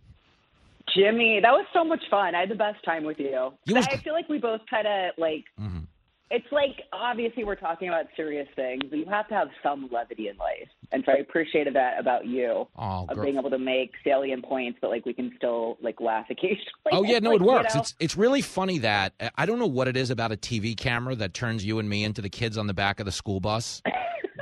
Jimmy, 0.93 1.39
that 1.41 1.53
was 1.53 1.67
so 1.71 1.85
much 1.85 2.03
fun. 2.11 2.35
I 2.35 2.41
had 2.41 2.49
the 2.49 2.55
best 2.55 2.83
time 2.83 3.05
with 3.05 3.17
you. 3.17 3.53
you 3.63 3.75
was... 3.75 3.87
I 3.87 3.95
feel 3.95 4.11
like 4.11 4.27
we 4.27 4.39
both 4.39 4.59
kind 4.69 4.87
of 4.87 5.11
like 5.17 5.45
mm-hmm 5.57 5.85
it's 6.31 6.51
like 6.51 6.81
obviously 6.91 7.43
we're 7.43 7.55
talking 7.55 7.87
about 7.87 8.05
serious 8.15 8.47
things, 8.55 8.83
but 8.89 8.97
you 8.97 9.05
have 9.05 9.27
to 9.27 9.35
have 9.35 9.49
some 9.61 9.89
levity 9.91 10.27
in 10.27 10.37
life. 10.37 10.67
And 10.91 11.03
so 11.05 11.11
I 11.11 11.17
appreciated 11.17 11.75
that 11.75 11.99
about 11.99 12.25
you 12.25 12.67
oh, 12.77 13.05
of 13.07 13.21
being 13.21 13.37
able 13.37 13.51
to 13.51 13.59
make 13.59 13.91
salient 14.03 14.43
points, 14.43 14.79
but 14.81 14.89
like 14.89 15.05
we 15.05 15.13
can 15.13 15.31
still 15.37 15.77
like 15.81 16.01
laugh 16.01 16.25
occasionally. 16.29 16.63
Oh 16.91 17.03
yeah, 17.03 17.19
no, 17.19 17.31
like, 17.33 17.41
it 17.41 17.43
works. 17.43 17.73
You 17.73 17.77
know? 17.77 17.81
It's 17.81 17.95
it's 17.99 18.17
really 18.17 18.41
funny 18.41 18.79
that 18.79 19.13
I 19.35 19.45
don't 19.45 19.59
know 19.59 19.67
what 19.67 19.87
it 19.87 19.95
is 19.95 20.09
about 20.09 20.31
a 20.31 20.37
TV 20.37 20.75
camera 20.75 21.15
that 21.15 21.33
turns 21.33 21.63
you 21.63 21.79
and 21.79 21.87
me 21.87 22.03
into 22.03 22.21
the 22.21 22.29
kids 22.29 22.57
on 22.57 22.67
the 22.67 22.73
back 22.73 22.99
of 22.99 23.05
the 23.05 23.11
school 23.11 23.39
bus. 23.39 23.81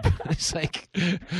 it's 0.26 0.54
like 0.54 0.88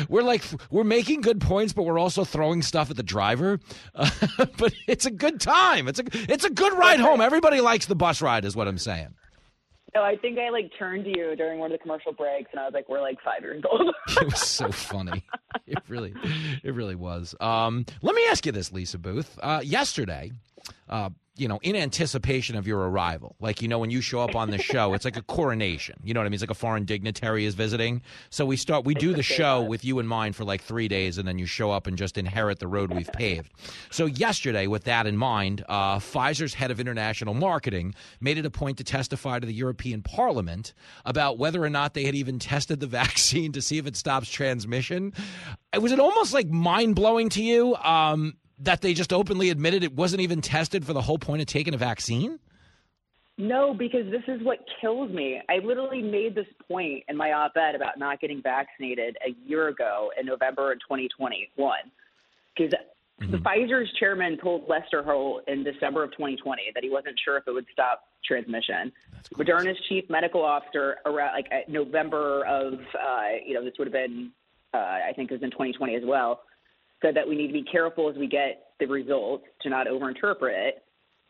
we're 0.10 0.24
like 0.24 0.44
we're 0.70 0.84
making 0.84 1.22
good 1.22 1.42
points, 1.42 1.74
but 1.74 1.84
we're 1.84 2.00
also 2.00 2.24
throwing 2.24 2.62
stuff 2.62 2.90
at 2.90 2.98
the 2.98 3.04
driver. 3.04 3.60
Uh, 3.96 4.10
but 4.58 4.74
it's 4.88 5.06
a 5.06 5.12
good 5.12 5.40
time. 5.40 5.88
It's 5.88 6.00
a 6.00 6.04
it's 6.14 6.44
a 6.44 6.50
good 6.50 6.74
ride 6.74 7.00
home. 7.00 7.22
Everybody 7.22 7.62
likes 7.62 7.86
the 7.86 7.96
bus 7.96 8.22
ride, 8.22 8.46
is 8.46 8.56
what 8.56 8.68
I'm 8.68 8.78
saying. 8.78 9.14
No, 9.96 10.02
I 10.02 10.16
think 10.16 10.40
I 10.40 10.50
like 10.50 10.72
turned 10.78 11.04
to 11.06 11.10
you 11.12 11.36
during 11.36 11.60
one 11.60 11.72
of 11.72 11.78
the 11.78 11.82
commercial 11.82 12.14
breaks, 12.14 12.50
and 12.52 12.60
I 12.60 12.66
was 12.66 12.74
like, 12.74 12.90
"We're 12.90 13.02
like 13.02 13.20
five 13.24 13.42
years 13.42 13.64
old." 13.70 13.94
it 14.08 14.26
was 14.26 14.40
so 14.42 14.72
funny. 14.72 15.24
It 15.68 15.78
really, 15.88 16.14
it 16.64 16.74
really 16.74 16.96
was. 16.96 17.36
Um, 17.40 17.86
let 18.02 18.16
me 18.16 18.26
ask 18.30 18.46
you 18.46 18.52
this, 18.52 18.72
Lisa 18.72 18.98
Boothe. 18.98 19.28
Uh, 19.42 19.62
yesterday, 19.64 20.32
uh, 20.90 21.10
you 21.36 21.48
know, 21.48 21.60
in 21.64 21.76
anticipation 21.76 22.56
of 22.56 22.68
your 22.68 22.88
arrival. 22.90 23.36
Like, 23.40 23.62
you 23.64 23.68
know, 23.68 23.80
when 23.80 23.90
you 23.90 24.02
show 24.02 24.20
up 24.20 24.36
on 24.36 24.52
the 24.52 24.60
show, 24.60 24.94
it's 24.94 25.04
like 25.04 25.18
a 25.18 25.24
coronation. 25.24 25.96
You 26.04 26.14
know 26.14 26.20
what 26.20 26.28
I 26.28 26.30
mean? 26.30 26.36
It's 26.36 26.44
like 26.44 26.52
a 26.52 26.56
foreign 26.56 26.86
dignitary 26.86 27.46
is 27.46 27.56
visiting. 27.56 28.04
So 28.30 28.46
we 28.46 28.56
start, 28.56 28.86
we 28.86 28.94
do 28.94 29.14
the 29.14 29.24
show 29.24 29.64
with 29.64 29.84
you 29.84 29.98
in 29.98 30.06
mind 30.06 30.36
for 30.36 30.44
like 30.44 30.62
three 30.62 30.88
days, 30.88 31.18
and 31.18 31.28
then 31.28 31.40
you 31.40 31.48
show 31.48 31.72
up 31.72 31.88
and 31.88 31.98
just 31.98 32.20
inherit 32.20 32.60
the 32.60 32.68
road 32.68 32.94
we've 32.94 33.12
paved. 33.14 33.52
So 33.90 34.06
yesterday, 34.06 34.68
with 34.68 34.84
that 34.84 35.08
in 35.08 35.18
mind, 35.18 35.66
uh, 35.68 35.98
Pfizer's 35.98 36.54
head 36.54 36.70
of 36.70 36.80
international 36.80 37.34
marketing 37.34 37.96
made 38.20 38.38
it 38.38 38.46
a 38.46 38.52
point 38.52 38.78
to 38.78 38.84
testify 38.84 39.40
to 39.40 39.48
the 39.48 39.54
European 39.54 40.04
Parliament 40.04 40.74
about 41.04 41.40
whether 41.40 41.64
or 41.64 41.70
not 41.70 41.96
they 41.96 42.04
had 42.04 42.14
even 42.14 42.38
tested 42.38 42.80
the 42.80 42.88
vaccine 42.94 43.52
to 43.54 43.62
see 43.62 43.80
if 43.80 43.88
it 43.88 43.96
stops 43.96 44.30
transmission. 44.30 45.14
It 45.74 45.82
Was 45.82 45.92
it 45.92 46.00
almost 46.00 46.32
like 46.32 46.48
mind 46.48 46.96
blowing 46.96 47.30
to 47.30 47.42
you? 47.42 47.76
Um, 47.78 48.36
that 48.60 48.82
they 48.82 48.94
just 48.94 49.12
openly 49.12 49.50
admitted 49.50 49.84
it 49.84 49.94
wasn't 49.94 50.22
even 50.22 50.42
tested 50.42 50.86
for 50.86 50.94
the 50.94 51.02
whole 51.02 51.18
point 51.18 51.42
of 51.42 51.48
taking 51.48 51.74
a 51.74 51.78
vaccine? 51.78 52.40
No, 53.38 53.74
because 53.74 54.10
this 54.12 54.22
is 54.28 54.44
what 54.44 54.60
kills 54.80 55.12
me. 55.12 55.42
I 55.50 55.58
literally 55.58 56.04
made 56.04 56.36
this 56.36 56.46
point 56.68 57.04
in 57.08 57.18
my 57.18 57.32
op 57.32 57.54
ed 57.58 57.74
about 57.74 57.98
not 57.98 58.22
getting 58.22 58.42
vaccinated 58.44 59.18
a 59.26 59.32
year 59.48 59.70
ago 59.70 60.12
in 60.20 60.28
November 60.28 60.72
of 60.72 60.80
2021. 60.82 61.80
Because 62.56 62.74
mm-hmm. 63.20 63.32
the 63.32 63.38
Pfizer's 63.40 63.92
chairman 64.00 64.38
told 64.38 64.70
Lester 64.70 65.02
Holt 65.02 65.44
in 65.48 65.64
December 65.64 66.04
of 66.04 66.12
2020 66.12 66.62
that 66.76 66.84
he 66.84 66.92
wasn't 66.92 67.20
sure 67.26 67.38
if 67.38 67.48
it 67.48 67.52
would 67.52 67.66
stop 67.74 68.04
transmission. 68.24 68.92
Moderna's 69.34 69.80
chief 69.90 70.08
medical 70.10 70.44
officer, 70.44 70.98
around 71.08 71.34
like 71.34 71.50
November 71.68 72.46
of, 72.46 72.74
uh, 72.74 73.30
you 73.44 73.56
know, 73.56 73.64
this 73.64 73.74
would 73.80 73.88
have 73.88 73.94
been, 73.94 74.32
uh, 74.76 74.78
I 74.78 75.12
think 75.16 75.32
it 75.32 75.34
was 75.34 75.44
in 75.44 75.50
2020 75.50 75.96
as 75.96 76.04
well 76.06 76.42
said 77.04 77.16
that 77.16 77.28
we 77.28 77.36
need 77.36 77.48
to 77.48 77.54
be 77.54 77.64
careful 77.64 78.10
as 78.10 78.16
we 78.16 78.26
get 78.26 78.70
the 78.80 78.88
results 78.88 79.46
to 79.62 79.70
not 79.70 79.86
overinterpret 79.86 80.68
it 80.68 80.84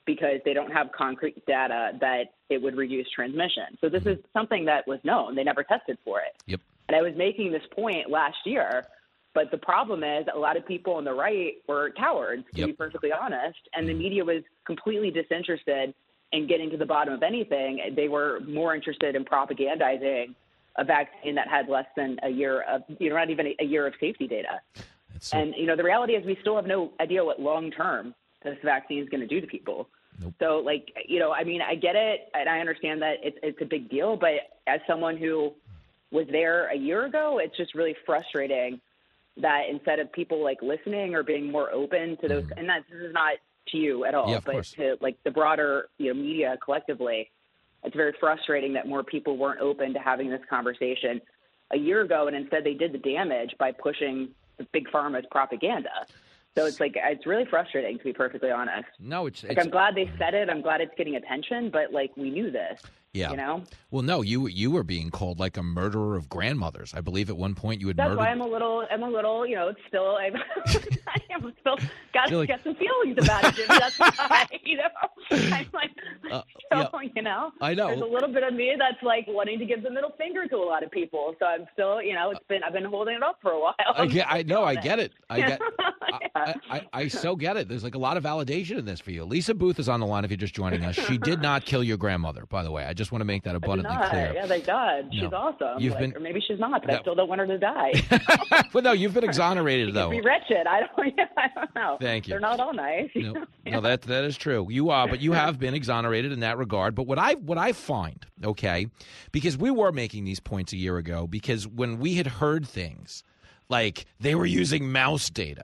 because 0.05 0.39
they 0.45 0.53
don't 0.53 0.71
have 0.71 0.91
concrete 0.91 1.45
data 1.45 1.91
that 1.99 2.33
it 2.49 2.61
would 2.61 2.75
reduce 2.75 3.09
transmission. 3.09 3.77
So 3.81 3.89
this 3.89 4.03
is 4.03 4.17
mm-hmm. 4.17 4.37
something 4.37 4.65
that 4.65 4.87
was 4.87 4.99
known. 5.03 5.35
They 5.35 5.43
never 5.43 5.63
tested 5.63 5.97
for 6.05 6.19
it. 6.19 6.33
Yep. 6.45 6.59
And 6.87 6.97
I 6.97 7.01
was 7.01 7.13
making 7.15 7.51
this 7.51 7.63
point 7.73 8.09
last 8.09 8.37
year, 8.45 8.85
but 9.33 9.49
the 9.49 9.57
problem 9.57 10.03
is 10.03 10.25
a 10.33 10.37
lot 10.37 10.57
of 10.57 10.65
people 10.65 10.95
on 10.95 11.05
the 11.05 11.13
right 11.13 11.53
were 11.67 11.91
cowards, 11.97 12.43
to 12.53 12.59
yep. 12.59 12.67
be 12.67 12.73
perfectly 12.73 13.11
honest, 13.11 13.59
and 13.73 13.87
the 13.87 13.93
mm-hmm. 13.93 14.01
media 14.01 14.25
was 14.25 14.43
completely 14.65 15.09
disinterested 15.09 15.93
in 16.33 16.47
getting 16.47 16.69
to 16.71 16.77
the 16.77 16.85
bottom 16.85 17.13
of 17.13 17.23
anything. 17.23 17.79
They 17.95 18.09
were 18.09 18.41
more 18.41 18.75
interested 18.75 19.15
in 19.15 19.23
propagandizing 19.23 20.35
a 20.77 20.83
vaccine 20.83 21.35
that 21.35 21.47
had 21.47 21.69
less 21.69 21.85
than 21.95 22.17
a 22.23 22.29
year 22.29 22.63
of, 22.63 22.81
you 22.99 23.09
know, 23.09 23.15
not 23.15 23.29
even 23.29 23.53
a 23.59 23.63
year 23.63 23.85
of 23.85 23.93
safety 23.99 24.27
data. 24.27 24.59
So, 25.23 25.37
and 25.37 25.53
you 25.55 25.65
know, 25.65 25.77
the 25.77 25.83
reality 25.83 26.13
is 26.13 26.25
we 26.25 26.37
still 26.41 26.57
have 26.57 26.67
no 26.67 26.91
idea 26.99 27.23
what 27.23 27.39
long 27.39 27.71
term 27.71 28.13
this 28.43 28.57
vaccine 28.61 29.01
is 29.01 29.07
going 29.07 29.21
to 29.21 29.27
do 29.27 29.39
to 29.39 29.47
people. 29.47 29.87
Nope. 30.19 30.33
So, 30.37 30.57
like, 30.57 30.93
you 31.07 31.17
know, 31.17 31.31
I 31.31 31.45
mean, 31.45 31.61
I 31.61 31.75
get 31.75 31.95
it, 31.95 32.29
and 32.33 32.49
I 32.49 32.59
understand 32.59 33.01
that 33.01 33.15
it's 33.23 33.37
it's 33.41 33.61
a 33.61 33.65
big 33.65 33.89
deal. 33.89 34.17
But 34.17 34.59
as 34.67 34.81
someone 34.85 35.15
who 35.15 35.53
was 36.11 36.27
there 36.29 36.67
a 36.67 36.75
year 36.75 37.05
ago, 37.05 37.39
it's 37.41 37.55
just 37.55 37.73
really 37.73 37.95
frustrating 38.05 38.81
that 39.37 39.63
instead 39.71 39.99
of 39.99 40.11
people 40.11 40.43
like 40.43 40.61
listening 40.61 41.15
or 41.15 41.23
being 41.23 41.49
more 41.49 41.71
open 41.71 42.17
to 42.17 42.27
those, 42.27 42.43
mm. 42.43 42.57
and 42.57 42.67
that 42.67 42.83
this 42.91 42.99
is 42.99 43.13
not 43.13 43.37
to 43.69 43.77
you 43.77 44.03
at 44.03 44.13
all, 44.13 44.29
yeah, 44.29 44.41
but 44.45 44.51
course. 44.51 44.73
to 44.73 44.97
like 44.99 45.15
the 45.23 45.31
broader 45.31 45.87
you 45.99 46.13
know 46.13 46.21
media 46.21 46.57
collectively, 46.61 47.31
it's 47.85 47.95
very 47.95 48.13
frustrating 48.19 48.73
that 48.73 48.89
more 48.89 49.03
people 49.03 49.37
weren't 49.37 49.61
open 49.61 49.93
to 49.93 49.99
having 49.99 50.29
this 50.29 50.41
conversation 50.49 51.21
a 51.71 51.77
year 51.77 52.01
ago, 52.01 52.27
and 52.27 52.35
instead 52.35 52.65
they 52.65 52.73
did 52.73 52.91
the 52.91 52.97
damage 52.97 53.55
by 53.57 53.71
pushing 53.71 54.27
big 54.71 54.87
pharma's 54.89 55.25
propaganda. 55.31 56.05
So 56.55 56.65
it's 56.65 56.79
like 56.79 56.93
it's 56.95 57.25
really 57.25 57.45
frustrating 57.45 57.97
to 57.97 58.03
be 58.03 58.13
perfectly 58.13 58.51
honest. 58.51 58.87
No, 58.99 59.25
it's, 59.25 59.43
like 59.43 59.53
it's 59.53 59.65
I'm 59.65 59.71
glad 59.71 59.95
they 59.95 60.09
said 60.19 60.33
it. 60.33 60.49
I'm 60.49 60.61
glad 60.61 60.81
it's 60.81 60.93
getting 60.95 61.15
attention, 61.15 61.71
but 61.71 61.91
like 61.91 62.15
we 62.15 62.29
knew 62.29 62.51
this. 62.51 62.81
Yeah. 63.13 63.29
You 63.29 63.37
know? 63.37 63.63
Well, 63.91 64.01
no, 64.01 64.23
you 64.23 64.47
you 64.47 64.71
were 64.71 64.81
being 64.81 65.11
called 65.11 65.39
like 65.39 65.55
a 65.55 65.61
murderer 65.61 66.15
of 66.15 66.27
grandmothers. 66.29 66.95
I 66.95 67.01
believe 67.01 67.29
at 67.29 67.37
one 67.37 67.53
point 67.53 67.79
you 67.79 67.87
had 67.87 67.95
That's 67.95 68.09
murdered. 68.09 68.17
why 68.17 68.29
I'm 68.29 68.41
a 68.41 68.47
little, 68.47 68.83
I'm 68.89 69.03
a 69.03 69.07
little, 69.09 69.45
you 69.45 69.55
know, 69.55 69.67
it's 69.67 69.79
still, 69.87 70.17
I'm, 70.17 70.33
I'm 70.65 71.53
still 71.59 71.77
got 72.11 72.31
like, 72.31 72.47
get 72.47 72.63
some 72.63 72.73
feelings 72.73 73.17
about 73.23 73.43
it, 73.45 73.53
Jimmy. 73.53 73.67
That's 73.67 73.99
why, 73.99 74.47
you 74.63 74.77
know, 74.77 74.83
I'm 75.29 75.67
like, 75.73 75.91
uh, 76.31 76.41
so, 76.73 76.99
yeah, 77.01 77.09
you 77.15 77.21
know, 77.21 77.51
I 77.61 77.75
know. 77.75 77.89
There's 77.89 78.01
a 78.01 78.05
little 78.05 78.33
bit 78.33 78.41
of 78.41 78.55
me 78.55 78.73
that's 78.79 79.03
like 79.03 79.25
wanting 79.27 79.59
to 79.59 79.65
give 79.65 79.83
the 79.83 79.91
middle 79.91 80.13
finger 80.17 80.47
to 80.47 80.55
a 80.55 80.65
lot 80.65 80.83
of 80.83 80.89
people. 80.89 81.35
So 81.37 81.45
I'm 81.45 81.67
still, 81.73 82.01
you 82.01 82.15
know, 82.15 82.31
it's 82.31 82.43
been, 82.49 82.63
I've 82.63 82.73
been 82.73 82.85
holding 82.85 83.13
it 83.13 83.21
up 83.21 83.37
for 83.43 83.51
a 83.51 83.59
while. 83.59 83.75
I 83.95 84.07
get, 84.07 84.25
I 84.27 84.41
know, 84.41 84.63
I 84.63 84.73
get 84.73 84.97
it. 84.97 85.11
I 85.29 85.39
get, 85.39 85.61
I, 86.35 86.55
I, 86.71 86.81
I 86.91 87.07
so 87.09 87.35
get 87.35 87.57
it. 87.57 87.69
There's 87.69 87.83
like 87.83 87.93
a 87.93 87.99
lot 87.99 88.17
of 88.17 88.23
validation 88.23 88.79
in 88.79 88.85
this 88.85 88.99
for 88.99 89.11
you. 89.11 89.23
Lisa 89.23 89.53
Boothe 89.53 89.77
is 89.77 89.87
on 89.87 89.99
the 89.99 90.07
line 90.07 90.25
if 90.25 90.31
you're 90.31 90.37
just 90.37 90.55
joining 90.55 90.83
us. 90.83 90.95
She 90.95 91.19
did 91.19 91.43
not 91.43 91.65
kill 91.65 91.83
your 91.83 91.97
grandmother, 91.97 92.47
by 92.47 92.63
the 92.63 92.71
way. 92.71 92.85
I 92.85 92.93
just 92.93 93.02
want 93.11 93.21
to 93.21 93.25
make 93.25 93.43
that 93.43 93.55
abundantly 93.55 93.95
clear. 94.09 94.31
Yeah, 94.35 94.45
thank 94.47 94.65
God. 94.65 95.09
She's 95.11 95.31
awesome. 95.33 95.79
You've 95.81 95.93
Like, 95.93 95.99
been- 96.01 96.17
or 96.17 96.19
maybe 96.19 96.41
she's 96.47 96.59
not, 96.59 96.81
but 96.81 96.87
That- 96.89 96.99
I 96.99 97.01
still 97.01 97.15
don't 97.15 97.27
want 97.29 97.39
her 97.39 97.47
to 97.47 97.57
die. 97.57 97.93
but 98.73 98.83
no, 98.83 98.91
you've 98.91 99.13
been 99.13 99.23
exonerated 99.23 99.87
She'd 99.89 99.95
though. 99.95 100.09
be 100.09 100.21
wretched. 100.21 100.67
I 100.67 100.81
don't. 100.81 101.19
I 101.37 101.47
don't 101.55 101.75
know. 101.75 101.97
Thank 101.99 102.27
you. 102.27 102.31
They're 102.31 102.39
not 102.39 102.59
all 102.59 102.73
nice. 102.73 103.09
No, 103.15 103.45
no, 103.65 103.81
that 103.81 104.01
that 104.03 104.23
is 104.23 104.37
true. 104.37 104.67
You 104.69 104.89
are, 104.89 105.07
but 105.07 105.21
you 105.21 105.33
have 105.33 105.59
been 105.59 105.73
exonerated 105.73 106.31
in 106.31 106.39
that 106.41 106.57
regard. 106.57 106.95
But 106.95 107.07
what 107.07 107.19
I 107.19 107.33
what 107.35 107.57
I 107.57 107.71
find, 107.73 108.25
okay, 108.43 108.87
because 109.31 109.57
we 109.57 109.71
were 109.71 109.91
making 109.91 110.25
these 110.25 110.39
points 110.39 110.73
a 110.73 110.77
year 110.77 110.97
ago, 110.97 111.27
because 111.27 111.67
when 111.67 111.99
we 111.99 112.15
had 112.15 112.27
heard 112.27 112.67
things 112.67 113.23
like 113.69 114.05
they 114.19 114.35
were 114.35 114.45
using 114.45 114.91
mouse 114.91 115.29
data. 115.29 115.63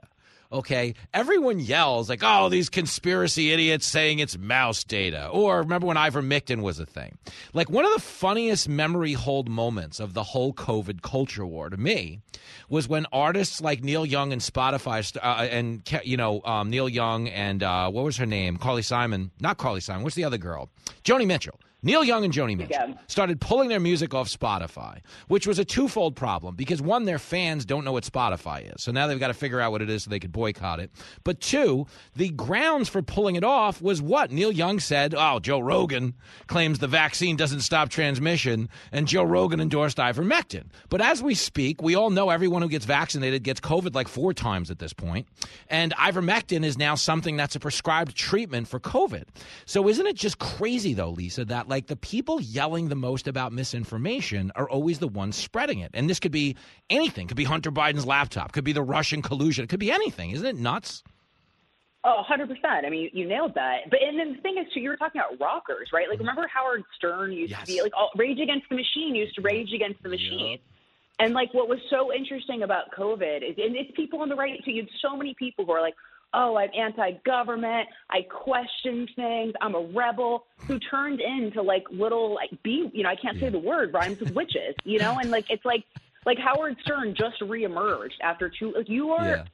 Okay, 0.52 0.94
everyone 1.14 1.60
yells 1.60 2.08
like, 2.08 2.22
"Oh, 2.24 2.48
these 2.48 2.68
conspiracy 2.68 3.52
idiots 3.52 3.86
saying 3.86 4.18
it's 4.18 4.36
mouse 4.36 4.82
data." 4.82 5.28
Or 5.28 5.60
remember 5.60 5.86
when 5.86 5.96
ivermectin 5.96 6.60
was 6.62 6.80
a 6.80 6.86
thing? 6.86 7.18
Like 7.52 7.70
one 7.70 7.84
of 7.84 7.92
the 7.92 8.00
funniest 8.00 8.68
memory 8.68 9.12
hold 9.12 9.48
moments 9.48 10.00
of 10.00 10.12
the 10.12 10.24
whole 10.24 10.52
COVID 10.52 11.02
culture 11.02 11.46
war 11.46 11.70
to 11.70 11.76
me 11.76 12.20
was 12.68 12.88
when 12.88 13.06
artists 13.12 13.60
like 13.60 13.84
Neil 13.84 14.04
Young 14.04 14.32
and 14.32 14.42
Spotify 14.42 15.00
uh, 15.22 15.42
and 15.42 15.88
you 16.04 16.16
know 16.16 16.42
um, 16.44 16.68
Neil 16.68 16.88
Young 16.88 17.28
and 17.28 17.62
uh, 17.62 17.88
what 17.88 18.04
was 18.04 18.16
her 18.16 18.26
name? 18.26 18.56
Carly 18.56 18.82
Simon, 18.82 19.30
not 19.40 19.56
Carly 19.56 19.80
Simon. 19.80 20.02
What's 20.02 20.16
the 20.16 20.24
other 20.24 20.38
girl? 20.38 20.68
Joni 21.04 21.26
Mitchell. 21.26 21.60
Neil 21.82 22.04
Young 22.04 22.24
and 22.24 22.32
Joni 22.32 22.56
Mitchell 22.56 22.88
Yeah. 22.88 22.94
started 23.06 23.40
pulling 23.40 23.68
their 23.68 23.80
music 23.80 24.12
off 24.14 24.28
Spotify, 24.28 24.98
which 25.28 25.46
was 25.46 25.58
a 25.58 25.64
twofold 25.64 26.14
problem 26.16 26.54
because 26.56 26.82
one, 26.82 27.04
their 27.04 27.18
fans 27.18 27.64
don't 27.64 27.84
know 27.84 27.92
what 27.92 28.04
Spotify 28.04 28.74
is. 28.74 28.82
So 28.82 28.92
now 28.92 29.06
they've 29.06 29.18
got 29.18 29.28
to 29.28 29.34
figure 29.34 29.60
out 29.60 29.72
what 29.72 29.80
it 29.82 29.88
is 29.90 30.04
so 30.04 30.10
they 30.10 30.20
could 30.20 30.32
boycott 30.32 30.80
it. 30.80 30.90
But 31.24 31.40
two, 31.40 31.86
the 32.14 32.28
grounds 32.30 32.88
for 32.88 33.02
pulling 33.02 33.36
it 33.36 33.44
off 33.44 33.80
was 33.80 34.02
what? 34.02 34.30
Neil 34.30 34.52
Young 34.52 34.78
said, 34.80 35.14
oh, 35.16 35.38
Joe 35.40 35.60
Rogan 35.60 36.14
claims 36.48 36.78
the 36.80 36.86
vaccine 36.86 37.36
doesn't 37.36 37.60
stop 37.60 37.88
transmission, 37.88 38.68
and 38.92 39.08
Joe 39.08 39.24
Rogan 39.24 39.60
endorsed 39.60 39.96
ivermectin. 39.98 40.64
But 40.88 41.00
as 41.00 41.22
we 41.22 41.34
speak, 41.34 41.80
we 41.82 41.94
all 41.94 42.10
know 42.10 42.30
everyone 42.30 42.62
who 42.62 42.68
gets 42.68 42.84
vaccinated 42.84 43.42
gets 43.42 43.60
COVID 43.60 43.94
like 43.94 44.08
four 44.08 44.34
times 44.34 44.70
at 44.70 44.78
this 44.78 44.92
point, 44.92 45.26
and 45.68 45.92
ivermectin 45.96 46.64
is 46.64 46.76
now 46.76 46.94
something 46.94 47.36
that's 47.36 47.56
a 47.56 47.60
prescribed 47.60 48.14
treatment 48.16 48.68
for 48.68 48.78
COVID. 48.80 49.24
So 49.64 49.88
isn't 49.88 50.06
it 50.06 50.16
just 50.16 50.38
crazy 50.38 50.94
though, 50.94 51.10
Lisa, 51.10 51.44
that 51.46 51.68
like 51.70 51.86
the 51.86 51.96
people 51.96 52.40
yelling 52.40 52.88
the 52.88 52.94
most 52.94 53.28
about 53.28 53.52
misinformation 53.52 54.52
are 54.56 54.68
always 54.68 54.98
the 54.98 55.08
ones 55.08 55.36
spreading 55.36 55.78
it? 55.78 55.90
And 55.94 56.10
this 56.10 56.20
could 56.20 56.32
be 56.32 56.56
anything. 56.90 57.28
Could 57.28 57.36
be 57.36 57.44
Hunter 57.44 57.70
Biden's 57.70 58.04
laptop. 58.04 58.52
Could 58.52 58.64
be 58.64 58.72
the 58.72 58.82
Russian 58.82 59.22
collusion. 59.22 59.64
It 59.64 59.68
could 59.68 59.80
be 59.80 59.90
anything. 59.90 60.32
Isn't 60.32 60.46
it 60.46 60.56
nuts? 60.56 61.02
Oh, 62.02 62.22
100%. 62.28 62.48
I 62.64 62.88
mean, 62.88 63.10
you 63.12 63.28
nailed 63.28 63.54
that. 63.54 63.90
But 63.90 64.00
and 64.02 64.18
then 64.18 64.34
the 64.34 64.40
thing 64.40 64.56
is, 64.58 64.72
too, 64.72 64.80
you 64.80 64.88
were 64.88 64.96
talking 64.96 65.20
about 65.20 65.38
rockers, 65.38 65.90
right? 65.92 66.08
Like, 66.08 66.18
mm-hmm. 66.18 66.28
remember 66.28 66.48
Howard 66.52 66.82
Stern 66.96 67.32
used 67.32 67.54
to 67.54 67.66
be 67.66 67.82
like, 67.82 67.92
all, 67.96 68.10
Rage 68.16 68.40
Against 68.40 68.68
the 68.70 68.76
Machine 68.76 69.14
used 69.14 69.34
to 69.34 69.42
rage 69.42 69.72
against 69.74 70.02
the 70.02 70.08
machine. 70.08 70.58
And 71.18 71.34
like, 71.34 71.52
what 71.52 71.68
was 71.68 71.78
so 71.90 72.12
interesting 72.12 72.62
about 72.62 72.90
COVID 72.98 73.38
is, 73.38 73.56
and 73.58 73.76
it's 73.76 73.90
people 73.94 74.22
on 74.22 74.30
the 74.30 74.34
right 74.34 74.58
too. 74.64 74.70
You 74.70 74.82
have 74.82 74.90
so 75.02 75.14
many 75.14 75.34
people 75.34 75.66
who 75.66 75.72
are 75.72 75.82
like, 75.82 75.94
"Oh, 76.34 76.56
I'm 76.56 76.70
anti-government. 76.76 77.88
I 78.10 78.22
question 78.22 79.06
things. 79.16 79.52
I'm 79.60 79.74
a 79.74 79.80
rebel." 79.94 80.44
Who 80.68 80.78
turned 80.78 81.20
into 81.20 81.62
like 81.62 81.82
little 81.90 82.32
like 82.34 82.50
be, 82.62 82.88
you 82.92 83.02
know, 83.02 83.08
I 83.08 83.16
can't 83.16 83.36
say 83.40 83.48
the 83.48 83.58
word 83.58 83.92
rhymes 83.92 84.20
with 84.20 84.30
witches, 84.30 84.76
you 84.84 85.00
know, 85.00 85.18
and 85.18 85.28
like 85.28 85.46
it's 85.48 85.64
like 85.64 85.82
like 86.24 86.38
Howard 86.38 86.76
Stern 86.82 87.16
just 87.18 87.40
reemerged 87.40 88.20
after 88.22 88.48
two. 88.48 88.72
Like 88.76 88.88
you 88.88 89.10
are, 89.10 89.28
Yeah. 89.38 89.44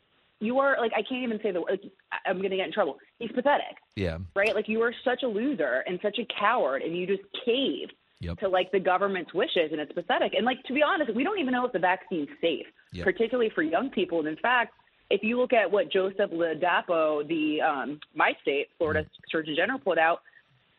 you 0.41 0.59
are 0.59 0.77
like 0.79 0.93
I 0.95 1.01
can't 1.01 1.23
even 1.23 1.41
say 1.43 1.53
the 1.53 1.63
word. 1.63 1.71
Like, 1.83 1.93
I'm 2.27 2.37
gonna 2.37 2.57
get 2.57 2.67
in 2.67 2.73
trouble. 2.73 2.99
He's 3.19 3.33
pathetic 3.33 3.79
Yeah. 3.95 4.19
right? 4.35 4.55
Like 4.55 4.69
you 4.69 4.83
are 4.83 4.93
such 5.05 5.23
a 5.23 5.27
loser 5.29 5.85
and 5.87 5.99
such 6.03 6.19
a 6.19 6.27
coward, 6.39 6.83
and 6.83 6.95
you 6.95 7.07
just 7.07 7.23
caved 7.47 7.95
Yep. 8.21 8.39
to 8.41 8.49
like 8.49 8.71
the 8.73 8.81
government's 8.81 9.33
wishes, 9.33 9.73
and 9.73 9.81
it's 9.81 9.93
pathetic. 9.93 10.35
And 10.35 10.45
like 10.45 10.63
to 10.65 10.75
be 10.75 10.83
honest, 10.83 11.15
we 11.15 11.25
don't 11.25 11.39
even 11.39 11.53
know 11.55 11.65
if 11.65 11.73
the 11.73 11.79
vaccine's 11.79 12.29
safe, 12.43 12.67
Yep. 12.93 13.05
particularly 13.05 13.49
for 13.55 13.63
young 13.63 13.89
people. 13.89 14.19
And 14.19 14.29
in 14.29 14.37
fact, 14.37 14.75
if 15.11 15.23
you 15.23 15.39
look 15.39 15.53
at 15.53 15.71
what 15.71 15.91
Joseph 15.91 16.31
Ladapo, 16.31 17.27
the 17.27 17.61
um, 17.61 18.01
my 18.15 18.33
state, 18.43 18.69
Florida 18.79 19.09
Surgeon 19.31 19.55
General, 19.57 19.79
put 19.79 19.99
out, 19.99 20.21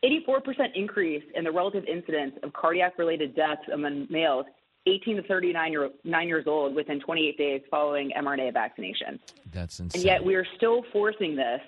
84% 0.04 0.38
increase 0.76 1.24
in 1.34 1.42
the 1.42 1.50
relative 1.50 1.84
incidence 1.84 2.34
of 2.44 2.52
cardiac-related 2.52 3.34
deaths 3.34 3.62
among 3.72 4.06
males 4.10 4.46
18 4.86 5.16
to 5.16 5.22
39 5.24 5.72
year, 5.72 5.90
nine 6.04 6.28
years 6.28 6.44
old 6.46 6.74
within 6.74 7.00
28 7.00 7.36
days 7.36 7.60
following 7.70 8.10
mRNA 8.16 8.52
vaccination. 8.52 9.18
That's 9.52 9.80
insane. 9.80 10.00
And 10.00 10.06
yet 10.06 10.24
we 10.24 10.34
are 10.34 10.46
still 10.56 10.82
forcing 10.92 11.36
this 11.36 11.60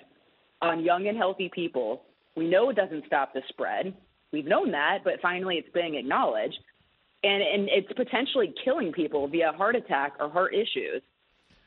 on 0.61 0.83
young 0.83 1.07
and 1.07 1.17
healthy 1.17 1.49
people. 1.53 2.03
We 2.35 2.47
know 2.47 2.69
it 2.69 2.75
doesn't 2.75 3.05
stop 3.05 3.33
the 3.33 3.41
spread. 3.49 3.93
We've 4.31 4.45
known 4.45 4.71
that, 4.71 4.99
but 5.03 5.15
finally 5.21 5.57
it's 5.57 5.69
being 5.73 5.95
acknowledged. 5.95 6.57
And, 7.23 7.43
and 7.43 7.69
it's 7.69 7.91
potentially 7.93 8.53
killing 8.63 8.91
people 8.91 9.27
via 9.27 9.51
heart 9.51 9.75
attack 9.75 10.13
or 10.19 10.29
heart 10.29 10.55
issues. 10.55 11.03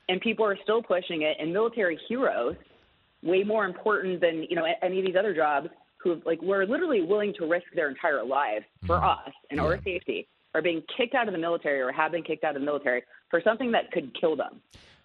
And 0.08 0.20
people 0.20 0.44
are 0.44 0.58
still 0.62 0.82
pushing 0.82 1.22
it. 1.22 1.36
And 1.40 1.52
military 1.52 1.98
heroes, 2.08 2.56
way 3.22 3.42
more 3.42 3.64
important 3.64 4.20
than 4.20 4.46
you 4.48 4.56
know 4.56 4.66
any 4.82 4.98
of 4.98 5.06
these 5.06 5.16
other 5.16 5.34
jobs, 5.34 5.68
who 5.98 6.20
like 6.26 6.40
were 6.42 6.66
literally 6.66 7.02
willing 7.02 7.32
to 7.38 7.46
risk 7.46 7.66
their 7.74 7.88
entire 7.88 8.22
lives 8.24 8.66
for 8.86 8.96
Mm-hmm. 8.96 9.28
us 9.28 9.32
and 9.50 9.60
our 9.60 9.80
safety, 9.82 10.28
are 10.54 10.62
being 10.62 10.82
kicked 10.96 11.14
out 11.14 11.26
of 11.26 11.32
the 11.32 11.40
military 11.40 11.80
or 11.80 11.90
have 11.90 12.12
been 12.12 12.22
kicked 12.22 12.44
out 12.44 12.54
of 12.54 12.60
the 12.60 12.66
military 12.66 13.02
for 13.30 13.40
something 13.40 13.72
that 13.72 13.90
could 13.90 14.14
kill 14.20 14.36
them, 14.36 14.60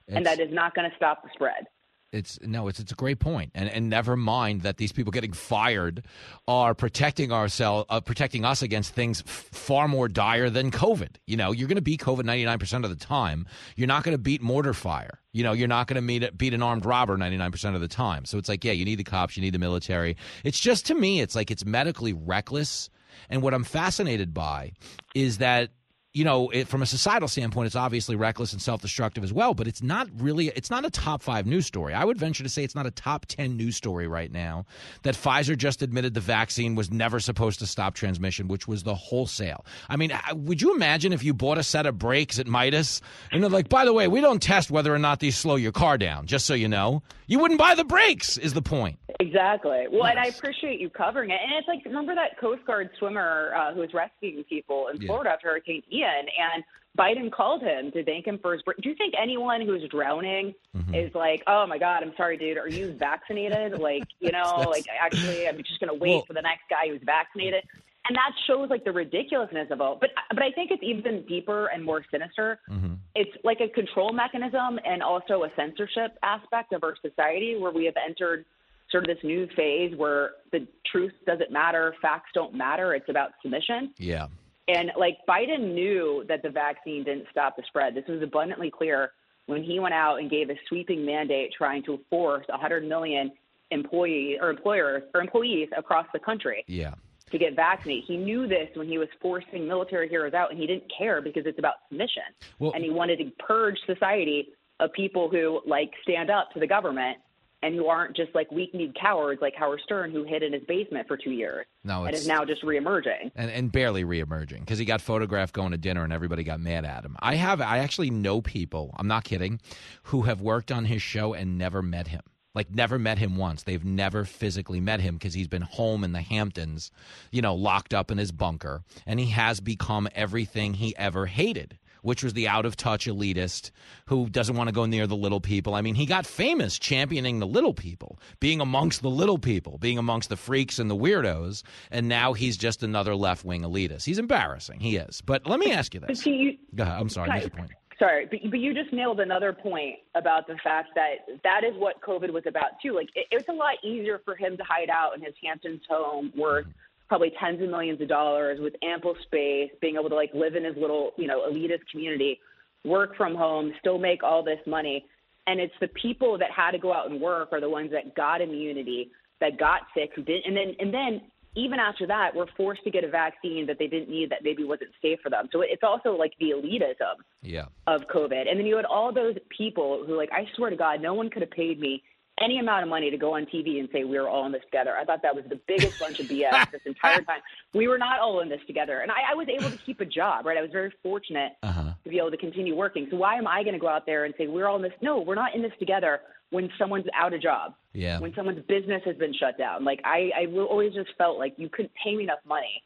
and 0.09 0.25
that 0.25 0.39
is 0.39 0.53
not 0.53 0.75
going 0.75 0.89
to 0.89 0.95
stop 0.95 1.23
the 1.23 1.29
spread. 1.33 1.65
It's 2.11 2.39
no, 2.41 2.67
it's 2.67 2.79
it's 2.79 2.91
a 2.91 2.95
great 2.95 3.19
point, 3.19 3.51
and 3.53 3.69
and 3.69 3.87
never 3.87 4.17
mind 4.17 4.61
that 4.61 4.77
these 4.77 4.91
people 4.91 5.11
getting 5.11 5.31
fired 5.31 6.03
are 6.47 6.73
protecting 6.73 7.31
ourselves, 7.31 7.85
uh, 7.89 8.01
protecting 8.01 8.43
us 8.45 8.63
against 8.63 8.95
things 8.95 9.21
f- 9.27 9.49
far 9.51 9.87
more 9.87 10.07
dire 10.07 10.49
than 10.49 10.71
COVID. 10.71 11.17
You 11.27 11.37
know, 11.37 11.51
you're 11.51 11.67
going 11.67 11.75
to 11.75 11.83
beat 11.83 12.01
COVID 12.01 12.25
99 12.25 12.57
percent 12.57 12.83
of 12.83 12.89
the 12.89 12.95
time. 12.95 13.45
You're 13.75 13.87
not 13.87 14.03
going 14.03 14.15
to 14.15 14.21
beat 14.21 14.41
mortar 14.41 14.73
fire. 14.73 15.19
You 15.33 15.43
know, 15.43 15.53
you're 15.53 15.67
not 15.67 15.85
going 15.85 15.95
to 15.95 16.01
meet 16.01 16.35
beat 16.35 16.55
an 16.55 16.63
armed 16.63 16.83
robber 16.83 17.15
99 17.15 17.51
percent 17.51 17.75
of 17.75 17.81
the 17.81 17.87
time. 17.87 18.25
So 18.25 18.39
it's 18.39 18.49
like, 18.49 18.63
yeah, 18.63 18.71
you 18.71 18.85
need 18.85 18.97
the 18.97 19.03
cops, 19.03 19.37
you 19.37 19.41
need 19.41 19.53
the 19.53 19.59
military. 19.59 20.17
It's 20.43 20.59
just 20.59 20.87
to 20.87 20.95
me, 20.95 21.21
it's 21.21 21.35
like 21.35 21.51
it's 21.51 21.63
medically 21.63 22.13
reckless. 22.13 22.89
And 23.29 23.43
what 23.43 23.53
I'm 23.53 23.63
fascinated 23.63 24.33
by 24.33 24.73
is 25.13 25.37
that 25.37 25.69
you 26.13 26.23
know, 26.25 26.49
it, 26.49 26.67
from 26.67 26.81
a 26.81 26.85
societal 26.87 27.27
standpoint, 27.27 27.67
it's 27.67 27.75
obviously 27.75 28.15
reckless 28.15 28.51
and 28.51 28.61
self-destructive 28.61 29.23
as 29.23 29.31
well. 29.31 29.53
But 29.53 29.67
it's 29.67 29.83
not 29.83 30.07
really, 30.17 30.47
it's 30.47 30.71
not 30.71 30.83
a 30.83 30.89
top 30.89 31.21
five 31.21 31.45
news 31.45 31.67
story. 31.67 31.93
I 31.93 32.03
would 32.03 32.17
venture 32.17 32.43
to 32.43 32.49
say 32.49 32.63
it's 32.63 32.73
not 32.75 32.87
a 32.87 32.91
top 32.91 33.27
ten 33.27 33.55
news 33.57 33.75
story 33.75 34.07
right 34.07 34.31
now. 34.31 34.65
That 35.03 35.15
Pfizer 35.15 35.55
just 35.55 35.81
admitted 35.81 36.15
the 36.15 36.19
vaccine 36.19 36.73
was 36.73 36.89
never 36.89 37.19
supposed 37.19 37.59
to 37.59 37.67
stop 37.67 37.93
transmission, 37.93 38.47
which 38.47 38.67
was 38.67 38.83
the 38.83 38.95
wholesale. 38.95 39.65
I 39.87 39.97
mean, 39.97 40.11
would 40.33 40.61
you 40.61 40.73
imagine 40.73 41.13
if 41.13 41.23
you 41.23 41.33
bought 41.33 41.57
a 41.59 41.63
set 41.63 41.85
of 41.85 41.99
brakes 41.99 42.39
at 42.39 42.47
Midas 42.47 43.01
and 43.31 43.43
they're 43.43 43.49
like, 43.49 43.69
by 43.69 43.85
the 43.85 43.93
way, 43.93 44.07
we 44.07 44.21
don't 44.21 44.41
test 44.41 44.71
whether 44.71 44.93
or 44.93 44.99
not 44.99 45.19
these 45.19 45.37
slow 45.37 45.57
your 45.57 45.71
car 45.71 45.97
down, 45.97 46.25
just 46.25 46.47
so 46.47 46.55
you 46.55 46.67
know, 46.67 47.03
you 47.27 47.37
wouldn't 47.37 47.59
buy 47.59 47.75
the 47.75 47.83
brakes. 47.83 48.37
Is 48.37 48.53
the 48.53 48.61
point? 48.63 48.97
Exactly. 49.19 49.85
Well, 49.91 50.05
and 50.05 50.17
I 50.17 50.25
appreciate 50.25 50.79
you 50.79 50.89
covering 50.89 51.29
it. 51.29 51.39
And 51.43 51.51
it's 51.59 51.67
like, 51.67 51.83
remember 51.85 52.15
that 52.15 52.39
Coast 52.39 52.65
Guard 52.65 52.89
swimmer 52.97 53.53
uh, 53.55 53.73
who 53.73 53.81
was 53.81 53.93
rescuing 53.93 54.43
people 54.45 54.87
in 54.87 54.99
Yeah. 55.01 55.07
Florida 55.07 55.31
after 55.31 55.49
Hurricane 55.49 55.83
Ian, 55.91 55.98
and 56.05 56.63
Biden 56.97 57.31
called 57.31 57.61
him 57.61 57.91
to 57.91 58.03
thank 58.03 58.25
him 58.25 58.39
for 58.41 58.53
his. 58.53 58.61
Do 58.81 58.89
you 58.89 58.95
think 58.95 59.13
anyone 59.21 59.61
who's 59.61 59.83
drowning 59.89 60.53
Mm-hmm. 60.75 60.93
is 60.95 61.13
like, 61.15 61.43
"Oh 61.47 61.65
my 61.67 61.77
God, 61.77 62.03
I'm 62.03 62.13
sorry, 62.17 62.37
dude. 62.37 62.57
Are 62.57 62.67
you 62.69 62.91
vaccinated?" 62.93 63.79
like, 63.79 64.03
you 64.19 64.31
know, 64.31 64.63
like 64.69 64.85
actually, 65.01 65.47
I'm 65.47 65.57
just 65.63 65.79
going 65.79 65.89
to 65.91 65.99
wait 65.99 66.11
Well- 66.11 66.25
for 66.25 66.33
the 66.33 66.41
next 66.41 66.63
guy 66.69 66.87
who's 66.89 67.01
vaccinated. 67.03 67.63
And 68.07 68.15
that 68.15 68.31
shows 68.47 68.69
like 68.71 68.85
the 68.85 68.91
ridiculousness 68.91 69.67
of 69.69 69.81
it. 69.81 69.97
But 70.01 70.09
but 70.33 70.41
I 70.41 70.51
think 70.51 70.71
it's 70.71 70.81
even 70.83 71.23
deeper 71.27 71.67
and 71.67 71.83
more 71.85 72.03
sinister 72.09 72.59
Mm-hmm. 72.69 72.93
it's 73.15 73.31
like 73.43 73.59
a 73.61 73.67
control 73.69 74.11
mechanism 74.13 74.79
and 74.83 75.03
also 75.03 75.43
a 75.43 75.49
censorship 75.55 76.17
aspect 76.23 76.73
of 76.73 76.83
our 76.83 76.95
society 77.03 77.55
where 77.57 77.71
we 77.71 77.85
have 77.85 77.95
entered 78.03 78.45
sort 78.89 79.07
of 79.07 79.15
this 79.15 79.23
new 79.23 79.47
phase 79.55 79.95
where 79.95 80.31
the 80.51 80.65
truth 80.91 81.13
doesn't 81.27 81.51
matter, 81.51 81.93
facts 82.01 82.31
don't 82.33 82.55
matter, 82.55 82.95
it's 82.95 83.09
about 83.09 83.31
submission. 83.43 83.93
Yeah. 83.97 84.27
And 84.69 84.91
like 84.97 85.17
Biden 85.27 85.73
knew 85.73 86.23
that 86.27 86.43
the 86.43 86.49
vaccine 86.49 87.03
didn't 87.03 87.25
stop 87.31 87.55
the 87.55 87.63
spread. 87.67 87.95
This 87.95 88.05
was 88.07 88.21
abundantly 88.21 88.69
clear 88.69 89.11
when 89.47 89.63
he 89.63 89.79
went 89.79 89.95
out 89.95 90.17
and 90.19 90.29
gave 90.29 90.49
a 90.51 90.55
sweeping 90.67 91.03
mandate 91.05 91.51
trying 91.57 91.83
to 91.83 91.99
force 92.09 92.45
100 92.49 92.87
million 92.87 93.31
employee 93.71 94.37
or 94.39 94.49
employers 94.51 95.03
or 95.13 95.21
employees 95.21 95.69
across 95.75 96.05
the 96.13 96.19
country 96.19 96.63
Yeah. 96.67 96.93
to 97.31 97.37
get 97.39 97.55
vaccinated. 97.55 98.03
He 98.05 98.17
knew 98.17 98.47
this 98.47 98.69
when 98.75 98.87
he 98.87 98.97
was 98.99 99.07
forcing 99.19 99.67
military 99.67 100.07
heroes 100.07 100.33
out, 100.33 100.51
and 100.51 100.59
he 100.59 100.67
didn't 100.67 100.91
care 100.95 101.21
because 101.21 101.45
it's 101.45 101.57
about 101.59 101.75
submission. 101.87 102.23
Well- 102.59 102.71
and 102.75 102.83
he 102.83 102.91
wanted 102.91 103.17
to 103.19 103.31
purge 103.43 103.77
society 103.87 104.49
of 104.79 104.93
people 104.93 105.29
who 105.29 105.61
like 105.65 105.91
stand 106.03 106.29
up 106.29 106.51
to 106.53 106.59
the 106.59 106.67
government 106.67 107.17
and 107.61 107.75
who 107.75 107.87
aren't 107.87 108.15
just 108.15 108.33
like 108.33 108.51
weak-kneed 108.51 108.95
cowards 108.99 109.41
like 109.41 109.53
Howard 109.55 109.81
Stern, 109.83 110.11
who 110.11 110.23
hid 110.23 110.43
in 110.43 110.53
his 110.53 110.63
basement 110.67 111.07
for 111.07 111.17
two 111.17 111.31
years 111.31 111.65
No, 111.83 112.05
and 112.05 112.15
is 112.15 112.27
now 112.27 112.45
just 112.45 112.63
reemerging. 112.63 113.31
and, 113.35 113.51
and 113.51 113.71
barely 113.71 114.03
reemerging 114.03 114.59
because 114.61 114.79
he 114.79 114.85
got 114.85 115.01
photographed 115.01 115.53
going 115.53 115.71
to 115.71 115.77
dinner 115.77 116.03
and 116.03 116.13
everybody 116.13 116.43
got 116.43 116.59
mad 116.59 116.85
at 116.85 117.03
him. 117.03 117.15
I 117.19 117.35
have 117.35 117.61
I 117.61 117.79
actually 117.79 118.09
know 118.09 118.41
people, 118.41 118.95
I'm 118.97 119.07
not 119.07 119.23
kidding, 119.23 119.59
who 120.03 120.21
have 120.23 120.41
worked 120.41 120.71
on 120.71 120.85
his 120.85 121.01
show 121.01 121.33
and 121.33 121.57
never 121.57 121.81
met 121.81 122.07
him. 122.07 122.21
Like 122.55 122.71
never 122.73 122.97
met 122.97 123.19
him 123.19 123.37
once. 123.37 123.63
They've 123.63 123.85
never 123.85 124.25
physically 124.25 124.79
met 124.79 125.01
him 125.01 125.15
because 125.15 125.35
he's 125.35 125.47
been 125.47 125.61
home 125.61 126.03
in 126.03 126.13
the 126.13 126.21
Hamptons, 126.21 126.89
you 127.31 127.41
know, 127.43 127.53
locked 127.53 127.93
up 127.93 128.09
in 128.09 128.17
his 128.17 128.31
bunker, 128.31 128.81
and 129.05 129.19
he 129.19 129.27
has 129.27 129.59
become 129.59 130.07
everything 130.15 130.73
he 130.73 130.95
ever 130.97 131.27
hated. 131.27 131.77
Which 132.01 132.23
was 132.23 132.33
the 132.33 132.47
out 132.47 132.65
of 132.65 132.75
touch 132.75 133.05
elitist 133.05 133.71
who 134.05 134.29
doesn't 134.29 134.55
want 134.55 134.67
to 134.67 134.73
go 134.73 134.85
near 134.85 135.07
the 135.07 135.15
little 135.15 135.41
people. 135.41 135.75
I 135.75 135.81
mean, 135.81 135.95
he 135.95 136.05
got 136.05 136.25
famous 136.25 136.79
championing 136.79 137.39
the 137.39 137.47
little 137.47 137.73
people, 137.73 138.19
being 138.39 138.61
amongst 138.61 139.01
the 139.01 139.09
little 139.09 139.37
people, 139.37 139.77
being 139.77 139.97
amongst 139.97 140.29
the 140.29 140.37
freaks 140.37 140.79
and 140.79 140.89
the 140.89 140.95
weirdos, 140.95 141.63
and 141.91 142.07
now 142.07 142.33
he's 142.33 142.57
just 142.57 142.83
another 142.83 143.15
left 143.15 143.43
wing 143.45 143.61
elitist. 143.61 144.05
He's 144.05 144.19
embarrassing. 144.19 144.79
He 144.79 144.97
is. 144.97 145.21
But 145.21 145.45
let 145.45 145.59
me 145.59 145.71
ask 145.71 145.93
you 145.93 145.99
this. 145.99 146.25
you, 146.25 146.57
Go 146.75 146.83
ahead. 146.83 146.99
I'm 146.99 147.09
sorry. 147.09 147.27
Sorry. 147.27 147.39
Make 147.39 147.53
your 147.53 147.59
point. 147.59 147.71
Sorry, 147.99 148.27
but, 148.27 148.39
but 148.49 148.59
you 148.59 148.73
just 148.73 148.93
nailed 148.93 149.19
another 149.19 149.51
point 149.51 149.97
about 150.15 150.47
the 150.47 150.55
fact 150.63 150.89
that 150.95 151.39
that 151.43 151.65
is 151.65 151.75
what 151.77 152.01
COVID 152.01 152.31
was 152.31 152.43
about 152.47 152.79
too. 152.81 152.93
Like 152.93 153.09
it, 153.13 153.27
it's 153.29 153.49
a 153.49 153.53
lot 153.53 153.75
easier 153.83 154.21
for 154.23 154.35
him 154.35 154.55
to 154.55 154.63
hide 154.63 154.89
out 154.89 155.15
in 155.15 155.21
his 155.21 155.33
Hamptons 155.43 155.81
home, 155.89 156.31
worth 156.35 156.63
mm-hmm. 156.63 156.71
Probably 157.09 157.31
tens 157.39 157.61
of 157.61 157.69
millions 157.69 157.99
of 157.99 158.07
dollars, 158.07 158.59
with 158.61 158.73
ample 158.83 159.15
space, 159.23 159.71
being 159.81 159.95
able 159.95 160.09
to 160.09 160.15
like 160.15 160.31
live 160.33 160.55
in 160.55 160.63
his 160.63 160.75
little, 160.77 161.11
you 161.17 161.27
know, 161.27 161.41
elitist 161.51 161.81
community, 161.91 162.39
work 162.85 163.17
from 163.17 163.35
home, 163.35 163.73
still 163.79 163.97
make 163.97 164.23
all 164.23 164.43
this 164.43 164.59
money. 164.65 165.05
And 165.47 165.59
it's 165.59 165.73
the 165.81 165.89
people 166.01 166.37
that 166.37 166.51
had 166.55 166.71
to 166.71 166.77
go 166.77 166.93
out 166.93 167.09
and 167.09 167.19
work 167.19 167.49
are 167.51 167.59
the 167.59 167.69
ones 167.69 167.91
that 167.91 168.15
got 168.15 168.41
immunity, 168.41 169.09
that 169.41 169.57
got 169.57 169.81
sick, 169.95 170.11
who 170.15 170.21
didn't, 170.21 170.45
and 170.45 170.55
then 170.55 170.75
and 170.79 170.93
then 170.93 171.21
even 171.55 171.79
after 171.79 172.05
that, 172.05 172.33
were 172.35 172.45
forced 172.55 172.83
to 172.83 172.91
get 172.91 173.03
a 173.03 173.09
vaccine 173.09 173.65
that 173.65 173.77
they 173.79 173.87
didn't 173.87 174.07
need, 174.07 174.29
that 174.29 174.43
maybe 174.43 174.63
wasn't 174.63 174.91
safe 175.01 175.17
for 175.23 175.31
them. 175.31 175.49
So 175.51 175.61
it's 175.61 175.81
also 175.81 176.11
like 176.11 176.33
the 176.39 176.51
elitism 176.51 177.15
Yeah. 177.41 177.65
of 177.87 178.03
COVID. 178.07 178.47
And 178.47 178.59
then 178.59 178.67
you 178.67 178.75
had 178.75 178.85
all 178.85 179.11
those 179.11 179.35
people 179.49 180.03
who, 180.05 180.15
like, 180.15 180.29
I 180.31 180.47
swear 180.55 180.69
to 180.69 180.75
God, 180.75 181.01
no 181.01 181.15
one 181.15 181.27
could 181.31 181.41
have 181.41 181.49
paid 181.49 181.79
me 181.79 182.03
any 182.41 182.59
amount 182.59 182.83
of 182.83 182.89
money 182.89 183.09
to 183.11 183.17
go 183.17 183.35
on 183.35 183.45
TV 183.45 183.79
and 183.79 183.89
say 183.91 184.03
we 184.03 184.19
were 184.19 184.27
all 184.29 184.45
in 184.45 184.51
this 184.51 184.61
together. 184.63 184.95
I 184.99 185.05
thought 185.05 185.21
that 185.23 185.35
was 185.35 185.45
the 185.49 185.59
biggest 185.67 185.99
bunch 185.99 186.19
of 186.19 186.27
BS 186.27 186.71
this 186.71 186.81
entire 186.85 187.21
time. 187.21 187.39
We 187.73 187.87
were 187.87 187.97
not 187.97 188.19
all 188.19 188.39
in 188.41 188.49
this 188.49 188.61
together. 188.67 188.99
And 189.01 189.11
I, 189.11 189.31
I 189.31 189.35
was 189.35 189.47
able 189.47 189.69
to 189.69 189.77
keep 189.77 189.99
a 190.01 190.05
job, 190.05 190.45
right? 190.45 190.57
I 190.57 190.61
was 190.61 190.71
very 190.71 190.91
fortunate 191.03 191.53
Uh-huh. 191.63 191.91
to 192.03 192.09
be 192.09 192.17
able 192.17 192.31
to 192.31 192.37
continue 192.37 192.75
working. 192.75 193.07
So 193.11 193.17
why 193.17 193.35
am 193.35 193.47
I 193.47 193.63
going 193.63 193.73
to 193.73 193.79
go 193.79 193.87
out 193.89 194.05
there 194.05 194.25
and 194.25 194.33
say 194.37 194.47
we're 194.47 194.67
all 194.67 194.75
in 194.77 194.81
this? 194.81 194.93
No, 195.01 195.19
we're 195.19 195.35
not 195.35 195.53
in 195.55 195.61
this 195.61 195.73
together 195.79 196.21
when 196.51 196.69
someone's 196.79 197.05
out 197.15 197.33
of 197.33 197.41
job. 197.41 197.73
Yeah. 197.93 198.19
When 198.19 198.33
someone's 198.35 198.63
business 198.67 199.01
has 199.05 199.15
been 199.17 199.33
shut 199.33 199.57
down. 199.57 199.83
Like 199.83 199.99
I, 200.03 200.31
I 200.35 200.45
always 200.55 200.93
just 200.93 201.09
felt 201.17 201.37
like 201.39 201.53
you 201.57 201.69
couldn't 201.69 201.91
pay 202.03 202.15
me 202.15 202.23
enough 202.23 202.39
money 202.47 202.83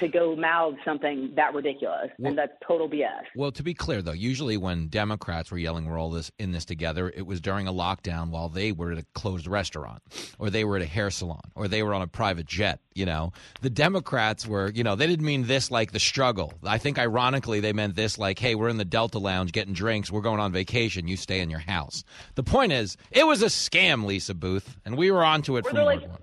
to 0.00 0.08
go 0.08 0.36
mouth 0.36 0.74
something 0.84 1.32
that 1.36 1.54
ridiculous. 1.54 2.10
Well- 2.18 2.30
and 2.30 2.38
that's 2.38 2.52
total 2.66 2.88
BS. 2.88 3.24
Well, 3.36 3.52
to 3.52 3.62
be 3.62 3.74
clear, 3.74 4.02
though, 4.02 4.12
usually 4.12 4.56
when 4.56 4.88
Democrats 4.88 5.50
were 5.50 5.58
yelling 5.58 5.86
we're 5.86 5.98
all 5.98 6.10
this 6.10 6.30
in 6.38 6.52
this 6.52 6.64
together, 6.64 7.12
it 7.14 7.26
was 7.26 7.40
during 7.40 7.66
a 7.68 7.72
lockdown 7.72 8.30
while 8.30 8.48
they 8.48 8.72
were 8.72 8.92
at 8.92 8.98
a 8.98 9.06
closed 9.14 9.46
restaurant, 9.46 10.02
or 10.38 10.50
they 10.50 10.64
were 10.64 10.76
at 10.76 10.82
a 10.82 10.86
hair 10.86 11.10
salon, 11.10 11.40
or 11.54 11.68
they 11.68 11.82
were 11.82 11.94
on 11.94 12.02
a 12.02 12.06
private 12.06 12.46
jet. 12.46 12.80
You 12.94 13.06
know, 13.06 13.32
the 13.60 13.70
Democrats 13.70 14.46
were, 14.46 14.70
you 14.74 14.82
know, 14.82 14.96
they 14.96 15.06
didn't 15.06 15.24
mean 15.24 15.46
this 15.46 15.70
like 15.70 15.92
the 15.92 16.00
struggle. 16.00 16.52
I 16.64 16.78
think 16.78 16.98
ironically 16.98 17.60
they 17.60 17.72
meant 17.72 17.94
this 17.94 18.18
like, 18.18 18.38
hey, 18.38 18.54
we're 18.56 18.68
in 18.68 18.76
the 18.76 18.84
Delta 18.84 19.18
Lounge 19.18 19.52
getting 19.52 19.72
drinks, 19.74 20.10
we're 20.10 20.20
going 20.20 20.40
on 20.40 20.52
vacation, 20.52 21.06
you 21.06 21.16
stay 21.16 21.40
in 21.40 21.48
your 21.50 21.60
house. 21.60 22.02
The 22.34 22.42
point 22.42 22.72
is, 22.72 22.96
it 23.10 23.26
was 23.26 23.42
a 23.42 23.46
scam, 23.46 24.04
Lisa 24.04 24.34
Boothe, 24.34 24.66
and 24.84 24.96
we 24.96 25.10
were 25.10 25.24
onto 25.24 25.56
it 25.56 25.66
Or 25.66 25.70
from 25.70 25.78
like- 25.84 26.00
one. 26.02 26.18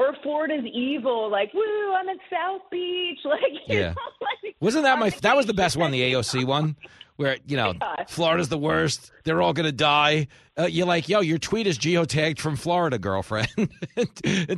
Or 0.00 0.16
Florida's 0.22 0.64
evil, 0.72 1.30
like, 1.30 1.52
woo, 1.54 1.92
I'm 1.94 2.08
at 2.08 2.16
South 2.30 2.62
Beach. 2.70 3.18
Like, 3.24 3.40
you 3.68 3.78
Yeah. 3.78 3.88
know, 3.90 3.94
like, 4.44 4.56
Wasn't 4.60 4.84
that 4.84 4.98
my? 4.98 5.10
That 5.10 5.36
was 5.36 5.46
the 5.46 5.54
best 5.54 5.76
one, 5.76 5.90
the 5.90 6.00
AOC 6.12 6.44
one, 6.44 6.76
where 7.16 7.36
you 7.46 7.56
know 7.56 7.74
Yeah. 7.80 8.04
Florida's 8.08 8.48
the 8.48 8.58
worst. 8.58 9.12
They're 9.24 9.40
all 9.42 9.52
gonna 9.52 9.72
die. 9.72 10.28
Uh, 10.58 10.64
you're 10.66 10.86
like, 10.86 11.08
yo, 11.08 11.20
your 11.20 11.38
tweet 11.38 11.66
is 11.66 11.78
geotagged 11.78 12.38
from 12.38 12.56
Florida, 12.56 12.98
girlfriend, 12.98 13.48
and 13.56 13.68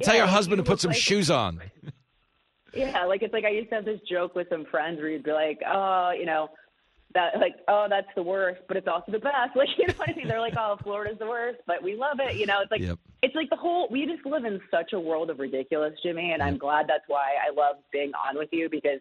tell 0.03 0.15
Yeah, 0.15 0.15
your 0.15 0.25
like, 0.27 0.31
husband 0.35 0.59
to 0.59 0.63
put 0.65 0.81
some 0.81 0.91
like- 0.91 0.99
shoes 1.01 1.31
on. 1.31 1.61
yeah, 2.75 3.05
like 3.05 3.23
it's 3.23 3.33
like 3.35 3.45
I 3.45 3.51
used 3.51 3.69
to 3.71 3.77
have 3.77 3.85
this 3.85 4.01
joke 4.09 4.35
with 4.35 4.49
some 4.49 4.65
friends 4.65 4.99
where 4.99 5.09
you'd 5.11 5.23
be 5.25 5.33
like, 5.33 5.61
oh, 5.67 6.11
you 6.19 6.25
know, 6.25 6.49
that 7.15 7.39
like, 7.39 7.57
oh, 7.69 7.87
that's 7.89 8.09
the 8.17 8.23
worst, 8.23 8.63
but 8.69 8.77
it's 8.77 8.89
also 8.89 9.13
the 9.13 9.19
best. 9.19 9.33
Like, 9.57 9.69
you 9.79 9.87
know 9.87 9.95
what 9.97 10.11
I 10.11 10.15
mean? 10.15 10.29
They're 10.29 10.41
like, 10.41 10.55
oh, 10.59 10.77
Florida's 10.83 11.19
the 11.19 11.27
worst, 11.27 11.61
but 11.67 11.83
we 11.83 11.95
love 11.97 12.19
it. 12.21 12.37
You 12.37 12.47
know, 12.47 12.61
it's 12.63 12.71
like 12.71 12.81
Yep. 12.81 12.99
it's 13.23 13.35
like 13.35 13.51
the 13.51 13.57
whole. 13.57 13.89
We 13.91 14.07
just 14.07 14.25
live 14.27 14.45
in 14.45 14.61
such 14.71 14.93
a 14.93 15.01
world 15.01 15.31
of 15.31 15.39
ridiculous, 15.39 15.95
Jimmy, 16.03 16.33
and 16.33 16.43
I'm 16.43 16.59
glad 16.59 16.87
that's 16.89 17.05
why 17.07 17.35
I 17.47 17.55
love 17.55 17.77
being 17.93 18.13
on 18.29 18.37
with 18.37 18.49
you 18.53 18.69
because 18.71 19.01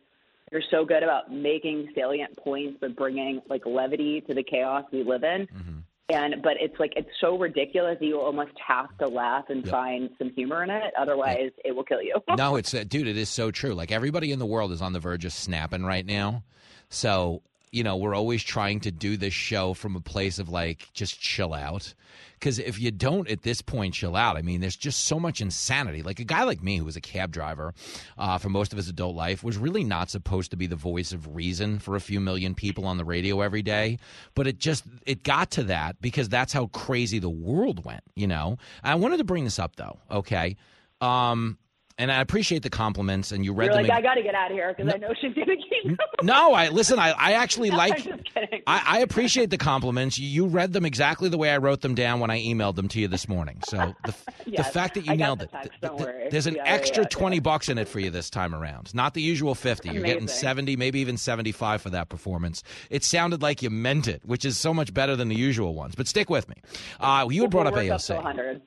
you're 0.52 0.62
so 0.70 0.86
good 0.86 1.04
about 1.04 1.32
making 1.32 1.90
salient 1.96 2.36
points, 2.38 2.78
but 2.82 2.96
bringing 2.96 3.42
like 3.50 3.66
levity 3.66 4.22
to 4.22 4.34
the 4.34 4.44
chaos 4.44 4.84
we 4.92 5.04
live 5.04 5.24
in. 5.24 5.48
Mm-hmm. 5.48 5.78
And 6.10 6.42
but 6.44 6.54
it's 6.60 6.78
like 6.78 6.92
it's 6.98 7.10
so 7.22 7.38
ridiculous 7.38 7.98
that 8.00 8.06
you 8.06 8.20
almost 8.20 8.52
have 8.68 8.96
to 8.98 9.08
laugh 9.08 9.46
and 9.48 9.66
find 9.68 10.10
some 10.18 10.32
humor 10.32 10.62
in 10.62 10.70
it. 10.70 10.94
Otherwise, 11.00 11.52
it 11.64 11.74
will 11.74 11.86
kill 11.86 12.02
you. 12.02 12.16
no, 12.38 12.58
it's 12.58 12.74
uh, 12.74 12.84
dude, 12.86 13.08
it 13.08 13.16
is 13.16 13.30
so 13.30 13.50
true. 13.50 13.74
Like 13.74 13.94
everybody 13.94 14.34
in 14.34 14.40
the 14.40 14.46
world 14.46 14.74
is 14.74 14.82
on 14.82 14.92
the 14.92 15.00
verge 15.00 15.24
of 15.24 15.32
snapping 15.32 15.86
right 15.86 16.06
now. 16.06 16.44
So 16.90 17.42
you 17.72 17.84
know, 17.84 17.96
we're 17.96 18.16
always 18.16 18.44
trying 18.44 18.82
to 18.82 18.92
do 18.92 19.16
this 19.16 19.34
show 19.34 19.74
from 19.74 19.96
a 19.96 20.02
place 20.02 20.40
of 20.40 20.50
like 20.50 20.90
just 20.94 21.20
chill 21.20 21.54
out. 21.54 21.94
Because 22.34 22.58
if 22.58 22.80
you 22.80 22.90
don't 22.90 23.30
at 23.30 23.44
this 23.44 23.62
point 23.62 23.94
chill 23.94 24.16
out, 24.16 24.36
I 24.36 24.42
mean, 24.42 24.62
there's 24.62 24.76
just 24.76 25.06
so 25.06 25.20
much 25.20 25.42
insanity. 25.42 26.02
Like 26.02 26.20
a 26.20 26.24
guy 26.24 26.44
like 26.44 26.62
me, 26.62 26.78
who 26.78 26.86
was 26.86 26.96
a 26.96 27.02
cab 27.02 27.32
driver 27.32 27.74
uh, 28.18 28.40
for 28.40 28.50
most 28.50 28.74
of 28.74 28.78
his 28.78 28.90
adult 28.90 29.16
life, 29.16 29.44
was 29.44 29.58
really 29.58 29.84
not 29.84 30.10
supposed 30.10 30.52
to 30.52 30.58
be 30.58 30.66
the 30.68 30.76
voice 30.76 31.14
of 31.14 31.36
reason 31.36 31.78
for 31.80 31.96
a 31.96 32.02
few 32.02 32.20
million 32.20 32.56
people 32.56 32.86
on 32.86 32.98
the 32.98 33.06
radio 33.06 33.42
every 33.42 33.62
day. 33.62 34.00
But 34.34 34.48
it 34.48 34.58
just 34.58 34.84
it 35.06 35.24
got 35.24 35.52
to 35.52 35.64
that 35.66 36.02
because 36.02 36.30
that's 36.30 36.52
how 36.52 36.66
crazy 36.68 37.20
the 37.20 37.30
world 37.30 37.86
went. 37.86 38.04
You 38.16 38.28
know, 38.28 38.58
I 38.84 38.96
wanted 38.96 39.18
to 39.18 39.24
bring 39.24 39.44
this 39.44 39.60
up 39.60 39.76
though. 39.76 40.00
Okay. 40.10 40.58
Um, 41.00 41.58
and 42.02 42.12
I 42.12 42.20
appreciate 42.22 42.64
the 42.64 42.70
compliments, 42.70 43.32
and 43.32 43.46
you 43.46 43.54
read 43.54 43.66
You're 43.68 43.76
them. 43.76 43.84
like, 43.84 43.92
in- 43.92 43.98
I 43.98 44.02
got 44.02 44.14
to 44.16 44.24
get 44.24 44.36
out 44.36 44.52
of 44.52 44.58
here 44.58 44.74
because 44.76 44.94
I 44.94 44.98
know 44.98 45.14
she's 45.22 45.34
gonna 45.34 45.56
keep. 45.56 45.98
no, 46.24 46.54
I 46.54 46.70
listen. 46.70 47.00
I, 47.00 47.12
I 47.12 47.34
actually 47.34 47.70
No, 47.72 47.78
like. 47.78 47.94
I'm 48.08 48.18
just 48.18 48.34
kidding. 48.34 48.62
I, 48.68 48.84
I 48.86 49.00
appreciate 49.00 49.50
the 49.50 49.58
compliments. 49.58 50.20
You, 50.20 50.46
read 50.48 50.74
them 50.74 50.86
exactly 50.86 51.30
the 51.30 51.38
way 51.38 51.50
I 51.52 51.58
wrote 51.58 51.82
them 51.82 51.96
down 51.96 52.20
when 52.20 52.30
I 52.30 52.42
emailed 52.42 52.76
them 52.76 52.88
to 52.90 53.00
you 53.00 53.08
this 53.08 53.28
morning. 53.30 53.60
So 53.68 53.96
the, 54.06 54.14
the 54.58 54.64
fact 54.64 54.96
that 54.96 55.06
you 55.06 55.16
nailed 55.16 55.40
the 55.40 55.46
it, 55.46 55.52
text, 55.52 55.70
th- 55.70 55.82
don't 55.82 56.00
worry. 56.00 56.28
there's 56.30 56.48
an 56.48 56.56
Yeah, 56.56 56.64
yeah, 56.66 56.72
extra 56.74 57.04
yeah, 57.04 57.10
twenty 57.10 57.40
bucks 57.40 57.70
in 57.70 57.78
it 57.78 57.88
for 57.88 58.00
you 58.00 58.10
this 58.10 58.30
time 58.30 58.54
around. 58.56 58.94
Not 58.94 59.14
the 59.14 59.22
usual 59.22 59.56
fifty. 59.56 59.90
You're 59.90 60.04
getting 60.04 60.28
seventy, 60.28 60.76
maybe 60.76 61.00
even 61.00 61.18
seventy-five 61.18 61.82
for 61.82 61.90
that 61.92 62.10
performance. 62.10 62.64
It 62.90 63.04
sounded 63.04 63.42
like 63.42 63.62
you 63.62 63.70
meant 63.70 64.08
it, 64.08 64.22
which 64.26 64.44
is 64.46 64.58
so 64.58 64.74
much 64.74 64.94
better 64.94 65.16
than 65.16 65.28
the 65.30 65.36
usual 65.36 65.74
ones. 65.76 65.96
But 65.96 66.08
stick 66.08 66.30
with 66.30 66.48
me. 66.50 66.56
Uh, 67.00 67.28
you 67.30 67.42
had 67.44 67.52
brought 67.52 67.68
up 67.68 67.74
AOC. 67.76 68.08
to 68.08 68.16
100. 68.16 68.62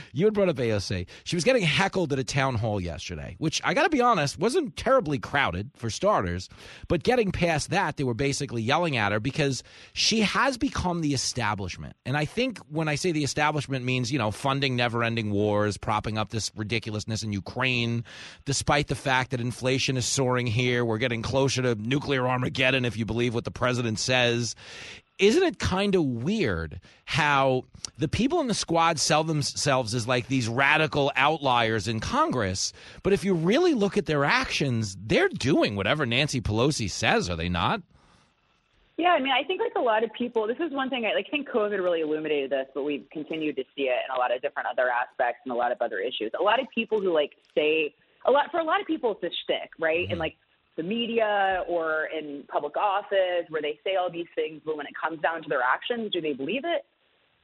You 0.12 0.26
had 0.26 0.34
brought 0.34 0.48
up 0.48 0.56
AOC. 0.56 1.06
She 1.24 1.36
was 1.36 1.44
getting 1.44 1.62
heckled 1.62 2.12
at 2.12 2.18
a 2.18 2.23
town 2.24 2.56
hall 2.56 2.80
yesterday, 2.80 3.36
which 3.38 3.60
I 3.64 3.74
got 3.74 3.84
to 3.84 3.90
be 3.90 4.00
honest, 4.00 4.38
wasn't 4.38 4.76
terribly 4.76 5.18
crowded 5.18 5.70
for 5.76 5.90
starters. 5.90 6.48
But 6.88 7.02
getting 7.02 7.32
past 7.32 7.70
that, 7.70 7.96
they 7.96 8.04
were 8.04 8.14
basically 8.14 8.62
yelling 8.62 8.96
at 8.96 9.12
her 9.12 9.20
because 9.20 9.62
she 9.92 10.20
has 10.20 10.58
become 10.58 11.00
the 11.00 11.14
establishment. 11.14 11.96
And 12.04 12.16
I 12.16 12.24
think 12.24 12.58
when 12.68 12.88
I 12.88 12.94
say 12.94 13.12
the 13.12 13.24
establishment 13.24 13.84
means, 13.84 14.10
you 14.10 14.18
know, 14.18 14.30
funding 14.30 14.76
never 14.76 15.02
ending 15.02 15.30
wars, 15.30 15.76
propping 15.76 16.18
up 16.18 16.30
this 16.30 16.50
ridiculousness 16.56 17.22
in 17.22 17.32
Ukraine, 17.32 18.04
despite 18.44 18.88
the 18.88 18.94
fact 18.94 19.30
that 19.30 19.40
inflation 19.40 19.96
is 19.96 20.06
soaring 20.06 20.46
here. 20.46 20.84
We're 20.84 20.98
getting 20.98 21.22
closer 21.22 21.62
to 21.62 21.74
nuclear 21.74 22.26
Armageddon, 22.26 22.84
if 22.84 22.96
you 22.96 23.04
believe 23.04 23.34
what 23.34 23.44
the 23.44 23.50
president 23.50 23.98
says 23.98 24.54
isn't 25.18 25.42
it 25.42 25.58
kind 25.58 25.94
of 25.94 26.04
weird 26.04 26.80
how 27.04 27.64
the 27.98 28.08
people 28.08 28.40
in 28.40 28.48
the 28.48 28.54
squad 28.54 28.98
sell 28.98 29.24
themselves 29.24 29.94
as 29.94 30.08
like 30.08 30.26
these 30.26 30.48
radical 30.48 31.12
outliers 31.16 31.86
in 31.86 32.00
Congress, 32.00 32.72
but 33.02 33.12
if 33.12 33.24
you 33.24 33.34
really 33.34 33.74
look 33.74 33.96
at 33.96 34.06
their 34.06 34.24
actions, 34.24 34.96
they're 35.00 35.28
doing 35.28 35.76
whatever 35.76 36.04
Nancy 36.04 36.40
Pelosi 36.40 36.90
says, 36.90 37.30
are 37.30 37.36
they 37.36 37.48
not? 37.48 37.82
Yeah, 38.96 39.10
I 39.10 39.20
mean, 39.20 39.32
I 39.32 39.42
think 39.44 39.60
like 39.60 39.74
a 39.76 39.80
lot 39.80 40.04
of 40.04 40.12
people. 40.12 40.46
This 40.46 40.58
is 40.60 40.72
one 40.72 40.88
thing 40.88 41.04
I 41.04 41.14
like. 41.14 41.28
think 41.28 41.48
COVID 41.48 41.82
really 41.82 42.00
illuminated 42.00 42.50
this, 42.50 42.66
but 42.74 42.84
we've 42.84 43.04
continued 43.10 43.56
to 43.56 43.64
see 43.74 43.82
it 43.82 43.98
in 44.08 44.14
a 44.14 44.18
lot 44.18 44.34
of 44.34 44.40
different 44.40 44.68
other 44.70 44.88
aspects 44.88 45.40
and 45.44 45.52
a 45.52 45.56
lot 45.56 45.72
of 45.72 45.78
other 45.80 45.98
issues. 45.98 46.30
A 46.38 46.42
lot 46.42 46.60
of 46.60 46.66
people 46.72 47.00
who 47.00 47.12
like 47.12 47.32
say 47.56 47.92
a 48.24 48.30
lot 48.30 48.50
for 48.52 48.60
a 48.60 48.64
lot 48.64 48.80
of 48.80 48.86
people 48.86 49.10
it's 49.10 49.34
a 49.34 49.36
shtick, 49.42 49.70
right? 49.80 50.02
And 50.02 50.10
mm-hmm. 50.10 50.20
like 50.20 50.36
the 50.76 50.82
media 50.82 51.62
or 51.68 52.08
in 52.16 52.44
public 52.48 52.76
office 52.76 53.46
where 53.48 53.62
they 53.62 53.78
say 53.84 53.96
all 53.96 54.10
these 54.10 54.26
things, 54.34 54.60
but 54.64 54.76
when 54.76 54.86
it 54.86 54.92
comes 55.00 55.20
down 55.20 55.42
to 55.42 55.48
their 55.48 55.62
actions, 55.62 56.10
do 56.12 56.20
they 56.20 56.32
believe 56.32 56.62
it? 56.64 56.84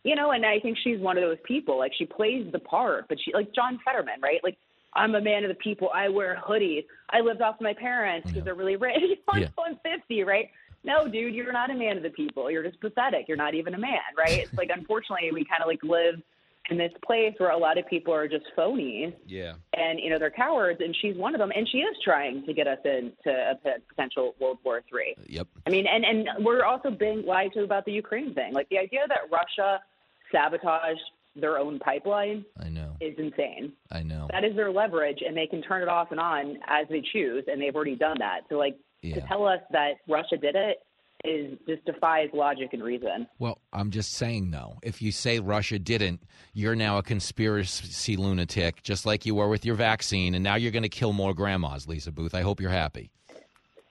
You 0.02 0.16
know, 0.16 0.30
and 0.32 0.44
I 0.46 0.58
think 0.60 0.78
she's 0.82 0.98
one 0.98 1.16
of 1.16 1.22
those 1.22 1.38
people. 1.44 1.78
Like 1.78 1.92
she 1.96 2.06
plays 2.06 2.50
the 2.52 2.58
part, 2.58 3.06
but 3.08 3.18
she 3.24 3.32
like 3.32 3.54
John 3.54 3.78
Fetterman, 3.84 4.20
right? 4.22 4.40
Like 4.42 4.56
I'm 4.94 5.14
a 5.14 5.20
man 5.20 5.44
of 5.44 5.48
the 5.48 5.54
people. 5.56 5.90
I 5.94 6.08
wear 6.08 6.40
hoodies. 6.46 6.84
I 7.10 7.20
lived 7.20 7.42
off 7.42 7.56
my 7.60 7.74
parents 7.74 8.26
because 8.28 8.44
they're 8.44 8.54
really 8.54 8.76
rich. 8.76 8.96
I'm 9.28 9.42
Yeah. 9.42 9.48
going 9.56 9.78
50, 9.84 10.24
right? 10.24 10.48
No, 10.82 11.06
dude, 11.06 11.34
you're 11.34 11.52
not 11.52 11.70
a 11.70 11.74
man 11.74 11.98
of 11.98 12.02
the 12.02 12.10
people. 12.10 12.50
You're 12.50 12.62
just 12.64 12.80
pathetic. 12.80 13.26
You're 13.28 13.36
not 13.36 13.54
even 13.54 13.74
a 13.74 13.78
man, 13.78 14.00
right? 14.16 14.38
It's 14.42 14.56
like 14.56 14.70
unfortunately 14.74 15.30
we 15.32 15.44
kind 15.44 15.62
of 15.62 15.68
like 15.68 15.82
live 15.82 16.22
in 16.68 16.76
this 16.78 16.92
place 17.04 17.34
where 17.38 17.50
a 17.50 17.56
lot 17.58 17.78
of 17.78 17.86
people 17.88 18.12
are 18.14 18.28
just 18.28 18.44
phonies 18.56 19.12
Yeah. 19.26 19.54
and 19.76 19.98
you 19.98 20.10
know 20.10 20.18
they're 20.18 20.30
cowards, 20.30 20.80
and 20.80 20.94
she's 21.00 21.16
one 21.16 21.34
of 21.34 21.38
them, 21.40 21.50
and 21.54 21.68
she 21.68 21.78
is 21.78 21.96
trying 22.04 22.44
to 22.46 22.52
get 22.52 22.66
us 22.68 22.78
into 22.84 23.30
a 23.30 23.56
potential 23.88 24.34
World 24.40 24.58
War 24.64 24.82
Three. 24.88 25.14
Uh, 25.18 25.22
yep. 25.26 25.48
I 25.66 25.70
mean, 25.70 25.86
and 25.86 26.04
and 26.04 26.44
we're 26.44 26.64
also 26.64 26.90
being 26.90 27.24
lied 27.26 27.52
to 27.54 27.64
about 27.64 27.84
the 27.86 27.92
Ukraine 27.92 28.34
thing. 28.34 28.52
Like 28.52 28.68
the 28.68 28.78
idea 28.78 29.00
that 29.08 29.18
Russia 29.32 29.80
sabotaged 30.30 31.00
their 31.36 31.58
own 31.58 31.78
pipeline 31.78 32.44
I 32.58 32.68
know. 32.68 32.96
is 33.00 33.14
insane. 33.18 33.72
I 33.90 34.02
know. 34.02 34.28
That 34.32 34.44
is 34.44 34.54
their 34.56 34.70
leverage, 34.70 35.22
and 35.26 35.36
they 35.36 35.46
can 35.46 35.62
turn 35.62 35.82
it 35.82 35.88
off 35.88 36.08
and 36.10 36.20
on 36.20 36.58
as 36.66 36.86
they 36.88 37.02
choose, 37.12 37.44
and 37.46 37.60
they've 37.60 37.74
already 37.74 37.96
done 37.96 38.16
that. 38.18 38.40
So, 38.48 38.56
like, 38.56 38.76
to 39.02 39.20
tell 39.22 39.46
us 39.46 39.60
that 39.72 39.92
Russia 40.08 40.36
did 40.36 40.54
it 40.56 40.78
is 41.24 41.58
just 41.68 41.84
defies 41.84 42.28
logic 42.32 42.70
and 42.72 42.82
reason. 42.82 43.26
Well, 43.38 43.58
I'm 43.72 43.90
just 43.90 44.12
saying 44.14 44.50
though, 44.50 44.78
if 44.82 45.02
you 45.02 45.12
say 45.12 45.38
Russia 45.38 45.78
didn't, 45.78 46.22
you're 46.54 46.74
now 46.76 46.98
a 46.98 47.02
conspiracy 47.02 48.16
lunatic, 48.16 48.82
just 48.82 49.06
like 49.06 49.26
you 49.26 49.34
were 49.34 49.48
with 49.48 49.64
your 49.64 49.74
vaccine, 49.74 50.34
and 50.34 50.42
now 50.44 50.54
you're 50.56 50.72
going 50.72 50.82
to 50.82 50.88
kill 50.88 51.12
more 51.12 51.34
grandmas, 51.34 51.86
Lisa 51.86 52.12
Boothe. 52.12 52.34
I 52.34 52.42
hope 52.42 52.60
you're 52.60 52.70
happy. 52.70 53.10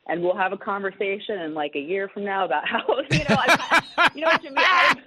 And 0.08 0.24
we'll 0.24 0.36
have 0.38 0.54
a 0.54 0.58
conversation 0.58 1.40
in 1.42 1.54
like 1.54 1.74
a 1.76 1.80
year 1.80 2.10
from 2.12 2.26
now 2.26 2.46
about 2.46 2.68
how 2.68 2.84
you 3.12 3.20
know, 3.20 3.36
I've, 3.38 3.84
you 4.16 4.22
know, 4.22 4.32
Jimmy, 4.42 4.62
I've, 4.62 4.98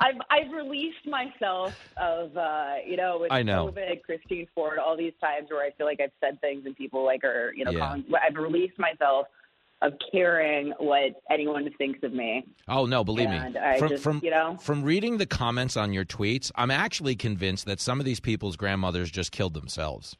I've 0.00 0.14
I've 0.30 0.52
released 0.52 1.06
myself 1.06 1.74
of 1.96 2.36
uh, 2.36 2.74
you 2.86 2.96
know 2.96 3.18
with 3.20 3.32
I 3.32 3.42
know. 3.42 3.68
COVID, 3.68 4.02
Christine 4.02 4.46
Ford, 4.54 4.78
all 4.78 4.96
these 4.96 5.12
times 5.20 5.48
where 5.50 5.64
I 5.64 5.70
feel 5.72 5.86
like 5.86 6.00
I've 6.00 6.12
said 6.20 6.40
things 6.40 6.62
and 6.64 6.76
people 6.76 7.04
like 7.04 7.24
are 7.24 7.52
you 7.56 7.64
know 7.64 7.72
Yeah. 7.72 7.86
calling, 7.86 8.04
I've 8.24 8.36
released 8.36 8.78
myself 8.78 9.26
of 9.82 9.94
caring 10.12 10.72
what 10.78 11.20
anyone 11.30 11.68
thinks 11.78 12.02
of 12.02 12.12
me. 12.12 12.46
Oh 12.68 12.86
no, 12.86 13.04
believe 13.04 13.28
And 13.28 13.54
me. 13.54 13.60
I 13.60 13.78
from 13.78 13.88
just, 13.88 14.02
from 14.02 14.20
you 14.22 14.30
know? 14.30 14.56
from 14.60 14.82
reading 14.82 15.18
the 15.18 15.26
comments 15.26 15.76
on 15.76 15.92
your 15.92 16.04
tweets, 16.04 16.50
I'm 16.54 16.70
actually 16.70 17.16
convinced 17.16 17.66
that 17.66 17.80
some 17.80 17.98
of 17.98 18.06
these 18.06 18.20
people's 18.20 18.56
grandmothers 18.56 19.10
just 19.10 19.32
killed 19.32 19.54
themselves. 19.54 20.16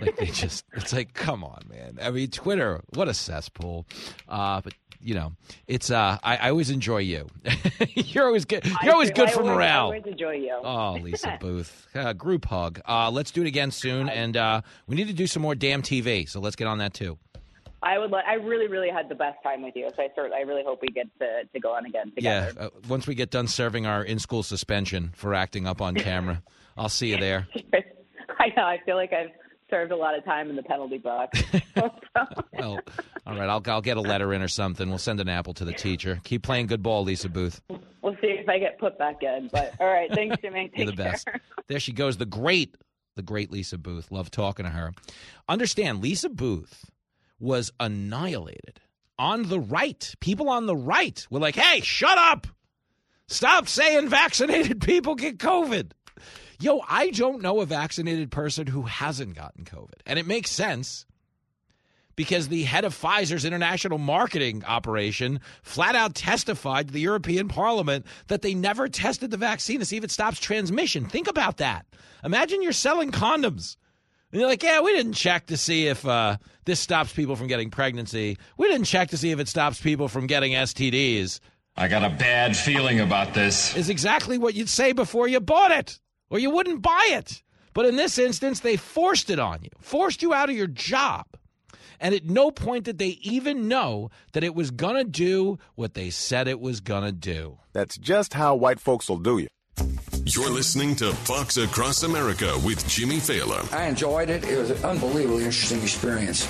Like 0.00 0.16
they 0.16 0.26
just, 0.26 0.64
it's 0.74 0.92
like, 0.92 1.14
come 1.14 1.44
on, 1.44 1.62
man. 1.70 1.98
I 2.02 2.10
mean, 2.10 2.28
Twitter, 2.28 2.82
what 2.94 3.08
a 3.08 3.14
cesspool. 3.14 3.86
Uh, 4.28 4.60
but 4.60 4.74
you 5.04 5.14
know, 5.14 5.32
it's. 5.66 5.90
Uh, 5.90 6.18
I, 6.22 6.36
I 6.36 6.50
always 6.50 6.70
enjoy 6.70 6.98
you. 6.98 7.26
you're 7.94 8.24
always 8.26 8.44
good. 8.44 8.64
You're 8.84 8.92
always 8.92 9.10
good 9.10 9.28
I 9.28 9.32
for 9.32 9.40
always, 9.40 9.54
morale. 9.56 9.78
I 9.80 9.84
always 9.84 10.04
enjoy 10.06 10.34
you. 10.34 10.56
Oh, 10.62 10.92
Lisa 11.02 11.38
Boothe. 11.40 11.68
Uh, 11.94 12.12
group 12.12 12.44
hug. 12.44 12.80
Uh, 12.86 13.10
let's 13.10 13.32
do 13.32 13.42
it 13.42 13.48
again 13.48 13.72
soon. 13.72 14.08
And 14.08 14.36
uh, 14.36 14.60
we 14.86 14.94
need 14.94 15.08
to 15.08 15.12
do 15.12 15.26
some 15.26 15.42
more 15.42 15.56
damn 15.56 15.82
TV. 15.82 16.28
So 16.28 16.38
let's 16.38 16.54
get 16.54 16.68
on 16.68 16.78
that 16.78 16.94
too. 16.94 17.18
I 17.82 17.98
would. 17.98 18.12
I 18.14 18.34
really, 18.34 18.68
really 18.68 18.90
had 18.90 19.08
the 19.08 19.14
best 19.14 19.38
time 19.42 19.62
with 19.62 19.74
you. 19.74 19.88
So 19.96 20.02
I 20.02 20.08
sort. 20.14 20.32
I 20.32 20.40
really 20.42 20.62
hope 20.64 20.80
we 20.82 20.88
get 20.88 21.06
to, 21.20 21.44
to 21.52 21.60
go 21.60 21.74
on 21.74 21.84
again 21.86 22.12
together. 22.14 22.52
Yeah. 22.56 22.66
Uh, 22.66 22.70
once 22.88 23.06
we 23.06 23.14
get 23.14 23.30
done 23.30 23.48
serving 23.48 23.86
our 23.86 24.04
in 24.04 24.18
school 24.18 24.42
suspension 24.42 25.10
for 25.16 25.34
acting 25.34 25.66
up 25.66 25.80
on 25.80 25.94
camera, 25.94 26.42
I'll 26.76 26.88
see 26.88 27.08
you 27.08 27.18
there. 27.18 27.48
I 28.38 28.48
know. 28.56 28.64
I 28.64 28.78
feel 28.86 28.96
like 28.96 29.12
I've 29.12 29.30
served 29.68 29.90
a 29.90 29.96
lot 29.96 30.16
of 30.16 30.24
time 30.24 30.48
in 30.50 30.56
the 30.56 30.62
penalty 30.62 30.98
box. 30.98 31.42
Well, 32.54 32.78
all 33.26 33.36
right. 33.38 33.48
I'll, 33.48 33.62
I'll 33.66 33.80
get 33.80 33.96
a 33.96 34.00
letter 34.00 34.32
in 34.34 34.42
or 34.42 34.46
something. 34.46 34.88
We'll 34.88 34.98
send 34.98 35.18
an 35.18 35.28
apple 35.28 35.54
to 35.54 35.64
the 35.64 35.72
teacher. 35.72 36.20
Keep 36.22 36.42
playing 36.44 36.66
good 36.66 36.82
ball, 36.82 37.02
Lisa 37.02 37.28
Boothe. 37.28 37.58
we'll 38.02 38.14
see 38.20 38.28
if 38.28 38.48
I 38.48 38.58
get 38.58 38.78
put 38.78 38.98
back 38.98 39.22
in. 39.22 39.48
But 39.50 39.74
all 39.80 39.86
right. 39.92 40.08
Thanks, 40.14 40.36
Jimmy. 40.42 40.70
You're 40.76 40.86
the 40.86 40.92
Take 40.92 41.00
care. 41.00 41.12
best. 41.12 41.28
There 41.66 41.80
she 41.80 41.92
goes. 41.92 42.18
The 42.18 42.26
great, 42.26 42.76
the 43.16 43.22
great 43.22 43.50
Lisa 43.50 43.78
Boothe. 43.78 44.04
Love 44.10 44.30
talking 44.30 44.64
to 44.64 44.70
her. 44.70 44.92
Understand, 45.48 46.02
Lisa 46.02 46.28
Boothe 46.28 46.72
was 47.42 47.72
annihilated 47.80 48.80
on 49.18 49.48
the 49.48 49.60
right. 49.60 50.14
People 50.20 50.48
on 50.48 50.66
the 50.66 50.76
right 50.76 51.26
were 51.28 51.40
like, 51.40 51.56
hey, 51.56 51.80
shut 51.80 52.16
up. 52.16 52.46
Stop 53.26 53.68
saying 53.68 54.08
vaccinated 54.08 54.80
people 54.84 55.14
get 55.16 55.38
COVID. 55.38 55.90
Yo, 56.60 56.80
I 56.88 57.10
don't 57.10 57.42
know 57.42 57.60
a 57.60 57.66
vaccinated 57.66 58.30
person 58.30 58.68
who 58.68 58.82
hasn't 58.82 59.34
gotten 59.34 59.64
COVID. 59.64 60.00
And 60.06 60.18
it 60.18 60.26
makes 60.26 60.50
sense 60.50 61.04
because 62.14 62.48
the 62.48 62.62
head 62.62 62.84
of 62.84 62.94
Pfizer's 62.94 63.44
international 63.44 63.98
marketing 63.98 64.62
operation 64.64 65.40
flat 65.62 65.96
out 65.96 66.14
testified 66.14 66.86
to 66.86 66.92
the 66.92 67.00
European 67.00 67.48
Parliament 67.48 68.06
that 68.28 68.42
they 68.42 68.54
never 68.54 68.88
tested 68.88 69.32
the 69.32 69.36
vaccine 69.36 69.80
to 69.80 69.84
see 69.84 69.96
if 69.96 70.04
it 70.04 70.10
stops 70.12 70.38
transmission. 70.38 71.06
Think 71.06 71.26
about 71.26 71.56
that. 71.56 71.86
Imagine 72.22 72.62
you're 72.62 72.72
selling 72.72 73.10
condoms. 73.10 73.76
And 74.32 74.40
you're 74.40 74.48
like, 74.48 74.62
yeah, 74.62 74.80
we 74.80 74.92
didn't 74.92 75.12
check 75.12 75.46
to 75.46 75.58
see 75.58 75.86
if 75.88 76.06
uh, 76.06 76.38
this 76.64 76.80
stops 76.80 77.12
people 77.12 77.36
from 77.36 77.48
getting 77.48 77.70
pregnancy. 77.70 78.38
We 78.56 78.66
didn't 78.66 78.86
check 78.86 79.10
to 79.10 79.18
see 79.18 79.30
if 79.30 79.38
it 79.38 79.46
stops 79.46 79.78
people 79.78 80.08
from 80.08 80.26
getting 80.26 80.52
STDs. 80.52 81.38
I 81.76 81.88
got 81.88 82.02
a 82.02 82.14
bad 82.14 82.56
feeling 82.56 83.00
about 83.00 83.34
this. 83.34 83.76
Is 83.76 83.90
exactly 83.90 84.38
what 84.38 84.54
you'd 84.54 84.70
say 84.70 84.92
before 84.92 85.28
you 85.28 85.38
bought 85.38 85.70
it, 85.70 86.00
or 86.30 86.38
you 86.38 86.50
wouldn't 86.50 86.80
buy 86.80 87.08
it. 87.12 87.42
But 87.74 87.86
in 87.86 87.96
this 87.96 88.18
instance, 88.18 88.60
they 88.60 88.76
forced 88.76 89.28
it 89.28 89.38
on 89.38 89.62
you, 89.62 89.70
forced 89.80 90.22
you 90.22 90.32
out 90.32 90.48
of 90.48 90.56
your 90.56 90.66
job. 90.66 91.26
And 92.00 92.14
at 92.14 92.24
no 92.24 92.50
point 92.50 92.84
did 92.84 92.98
they 92.98 93.18
even 93.22 93.68
know 93.68 94.10
that 94.32 94.44
it 94.44 94.54
was 94.54 94.70
going 94.70 94.96
to 94.96 95.04
do 95.04 95.58
what 95.74 95.94
they 95.94 96.10
said 96.10 96.48
it 96.48 96.60
was 96.60 96.80
going 96.80 97.04
to 97.04 97.12
do. 97.12 97.58
That's 97.72 97.96
just 97.96 98.34
how 98.34 98.54
white 98.54 98.80
folks 98.80 99.08
will 99.08 99.18
do 99.18 99.38
you. 99.38 99.48
You're 100.24 100.50
listening 100.50 100.94
to 100.96 101.12
Fox 101.12 101.56
Across 101.56 102.04
America 102.04 102.56
with 102.64 102.86
Jimmy 102.86 103.16
Failla. 103.16 103.70
I 103.72 103.86
enjoyed 103.86 104.30
it. 104.30 104.44
It 104.44 104.56
was 104.56 104.70
an 104.70 104.84
unbelievably 104.84 105.44
interesting 105.44 105.82
experience. 105.82 106.46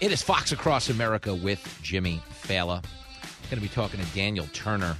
It 0.00 0.12
is 0.12 0.22
Fox 0.22 0.52
Across 0.52 0.90
America 0.90 1.34
with 1.34 1.80
Jimmy 1.82 2.22
Failla. 2.44 2.80
Going 3.50 3.56
to 3.56 3.60
be 3.60 3.66
talking 3.66 3.98
to 3.98 4.06
Daniel 4.14 4.46
Turner 4.52 4.96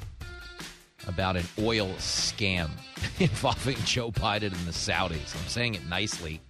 about 1.07 1.36
an 1.36 1.44
oil 1.61 1.90
scam 1.98 2.70
involving 3.20 3.77
Joe 3.85 4.11
Biden 4.11 4.53
and 4.53 4.66
the 4.66 4.73
Saudis. 4.73 5.36
I'm 5.36 5.48
saying 5.48 5.77
it 5.77 5.86
nicely. 5.86 6.40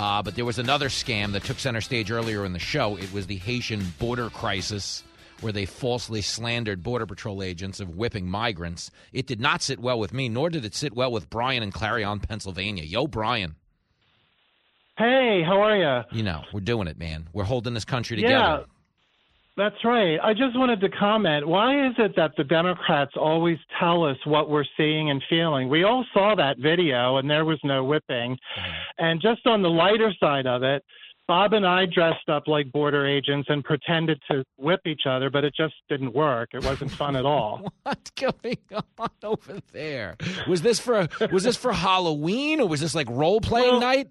Uh, 0.00 0.22
but 0.22 0.34
there 0.34 0.46
was 0.46 0.58
another 0.58 0.88
scam 0.88 1.32
that 1.32 1.44
took 1.44 1.58
center 1.58 1.82
stage 1.82 2.10
earlier 2.10 2.46
in 2.46 2.54
the 2.54 2.58
show. 2.58 2.96
It 2.96 3.12
was 3.12 3.26
the 3.26 3.36
Haitian 3.36 3.84
border 3.98 4.30
crisis, 4.30 5.04
where 5.42 5.52
they 5.52 5.66
falsely 5.66 6.22
slandered 6.22 6.82
Border 6.82 7.04
Patrol 7.04 7.42
agents 7.42 7.80
of 7.80 7.96
whipping 7.96 8.26
migrants. 8.26 8.90
It 9.12 9.26
did 9.26 9.40
not 9.40 9.60
sit 9.60 9.78
well 9.78 9.98
with 9.98 10.14
me, 10.14 10.30
nor 10.30 10.48
did 10.48 10.64
it 10.64 10.74
sit 10.74 10.94
well 10.94 11.12
with 11.12 11.28
Brian 11.28 11.62
in 11.62 11.70
Clarion, 11.70 12.18
Pennsylvania. 12.20 12.84
Yo, 12.84 13.08
Brian. 13.08 13.56
Hey, 14.96 15.42
how 15.46 15.60
are 15.60 15.76
you? 15.76 16.04
You 16.16 16.22
know, 16.22 16.44
we're 16.50 16.60
doing 16.60 16.88
it, 16.88 16.98
man. 16.98 17.28
We're 17.34 17.44
holding 17.44 17.74
this 17.74 17.84
country 17.84 18.22
Yeah, 18.22 18.28
together. 18.28 18.64
That's 19.60 19.84
right. 19.84 20.18
I 20.22 20.32
just 20.32 20.58
wanted 20.58 20.80
to 20.80 20.88
comment. 20.88 21.46
Why 21.46 21.86
is 21.86 21.94
it 21.98 22.16
that 22.16 22.32
the 22.36 22.44
Democrats 22.44 23.12
always 23.16 23.58
tell 23.78 24.04
us 24.04 24.16
what 24.24 24.48
we're 24.50 24.64
seeing 24.76 25.10
and 25.10 25.22
feeling? 25.28 25.68
We 25.68 25.84
all 25.84 26.04
saw 26.14 26.34
that 26.34 26.58
video, 26.58 27.18
and 27.18 27.30
there 27.30 27.44
was 27.44 27.60
no 27.62 27.84
whipping. 27.84 28.36
Mm-hmm. 28.58 28.70
And 28.98 29.20
just 29.20 29.46
on 29.46 29.62
the 29.62 29.68
lighter 29.68 30.12
side 30.18 30.46
of 30.46 30.62
it, 30.62 30.82
Bob 31.28 31.52
and 31.52 31.64
I 31.64 31.86
dressed 31.86 32.28
up 32.28 32.48
like 32.48 32.72
border 32.72 33.06
agents 33.06 33.48
and 33.50 33.62
pretended 33.62 34.20
to 34.30 34.42
whip 34.56 34.80
each 34.84 35.02
other, 35.08 35.30
but 35.30 35.44
it 35.44 35.54
just 35.56 35.74
didn't 35.88 36.12
work. 36.12 36.48
It 36.54 36.64
wasn't 36.64 36.90
fun 36.90 37.14
at 37.14 37.24
all. 37.24 37.70
What's 37.84 38.10
going 38.10 38.58
on 38.98 39.10
over 39.22 39.60
there? 39.72 40.16
Was 40.48 40.62
this 40.62 40.80
for 40.80 41.06
was 41.30 41.44
this 41.44 41.56
for 41.56 41.72
Halloween 41.72 42.60
or 42.60 42.66
was 42.66 42.80
this 42.80 42.96
like 42.96 43.08
role 43.08 43.40
playing 43.40 43.70
Well, 43.74 43.80
night? 43.80 44.08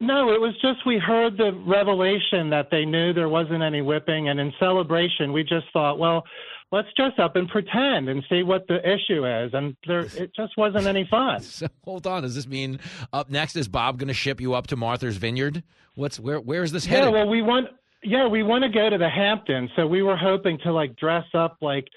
No, 0.00 0.30
it 0.32 0.40
was 0.40 0.54
just 0.62 0.86
we 0.86 0.98
heard 0.98 1.36
the 1.36 1.52
revelation 1.66 2.50
that 2.50 2.68
they 2.70 2.84
knew 2.84 3.12
there 3.12 3.28
wasn't 3.28 3.62
any 3.62 3.82
whipping, 3.82 4.28
and 4.28 4.38
in 4.38 4.52
celebration, 4.60 5.32
we 5.32 5.42
just 5.42 5.66
thought, 5.72 5.98
well, 5.98 6.22
let's 6.70 6.86
dress 6.96 7.12
up 7.18 7.34
and 7.34 7.48
pretend 7.48 8.08
and 8.08 8.22
see 8.30 8.44
what 8.44 8.66
the 8.68 8.78
issue 8.88 9.26
is, 9.26 9.50
and 9.54 9.76
there, 9.88 10.00
it 10.14 10.30
just 10.36 10.56
wasn't 10.56 10.86
any 10.86 11.04
fun. 11.10 11.40
So 11.58 11.66
hold 11.84 12.06
on, 12.06 12.22
does 12.22 12.36
this 12.36 12.46
mean 12.46 12.78
up 13.12 13.28
next 13.28 13.56
is 13.56 13.66
Bob 13.66 13.98
going 13.98 14.06
to 14.08 14.14
ship 14.14 14.40
you 14.40 14.54
up 14.54 14.68
to 14.68 14.76
Martha's 14.76 15.16
Vineyard? 15.16 15.64
What's 15.96 16.20
where 16.20 16.38
where 16.40 16.62
is 16.62 16.70
this 16.70 16.86
Yeah, 16.86 16.98
headed? 16.98 17.12
well, 17.14 17.28
we 17.28 17.42
want, 17.42 17.66
yeah, 18.04 18.28
we 18.28 18.44
want 18.44 18.62
to 18.62 18.70
go 18.70 18.88
to 18.88 18.98
the 18.98 19.08
Hamptons, 19.10 19.70
so 19.74 19.84
we 19.86 20.02
were 20.02 20.16
hoping 20.16 20.58
to 20.62 20.72
like 20.72 20.94
dress 20.94 21.24
up 21.34 21.56
like 21.60 21.88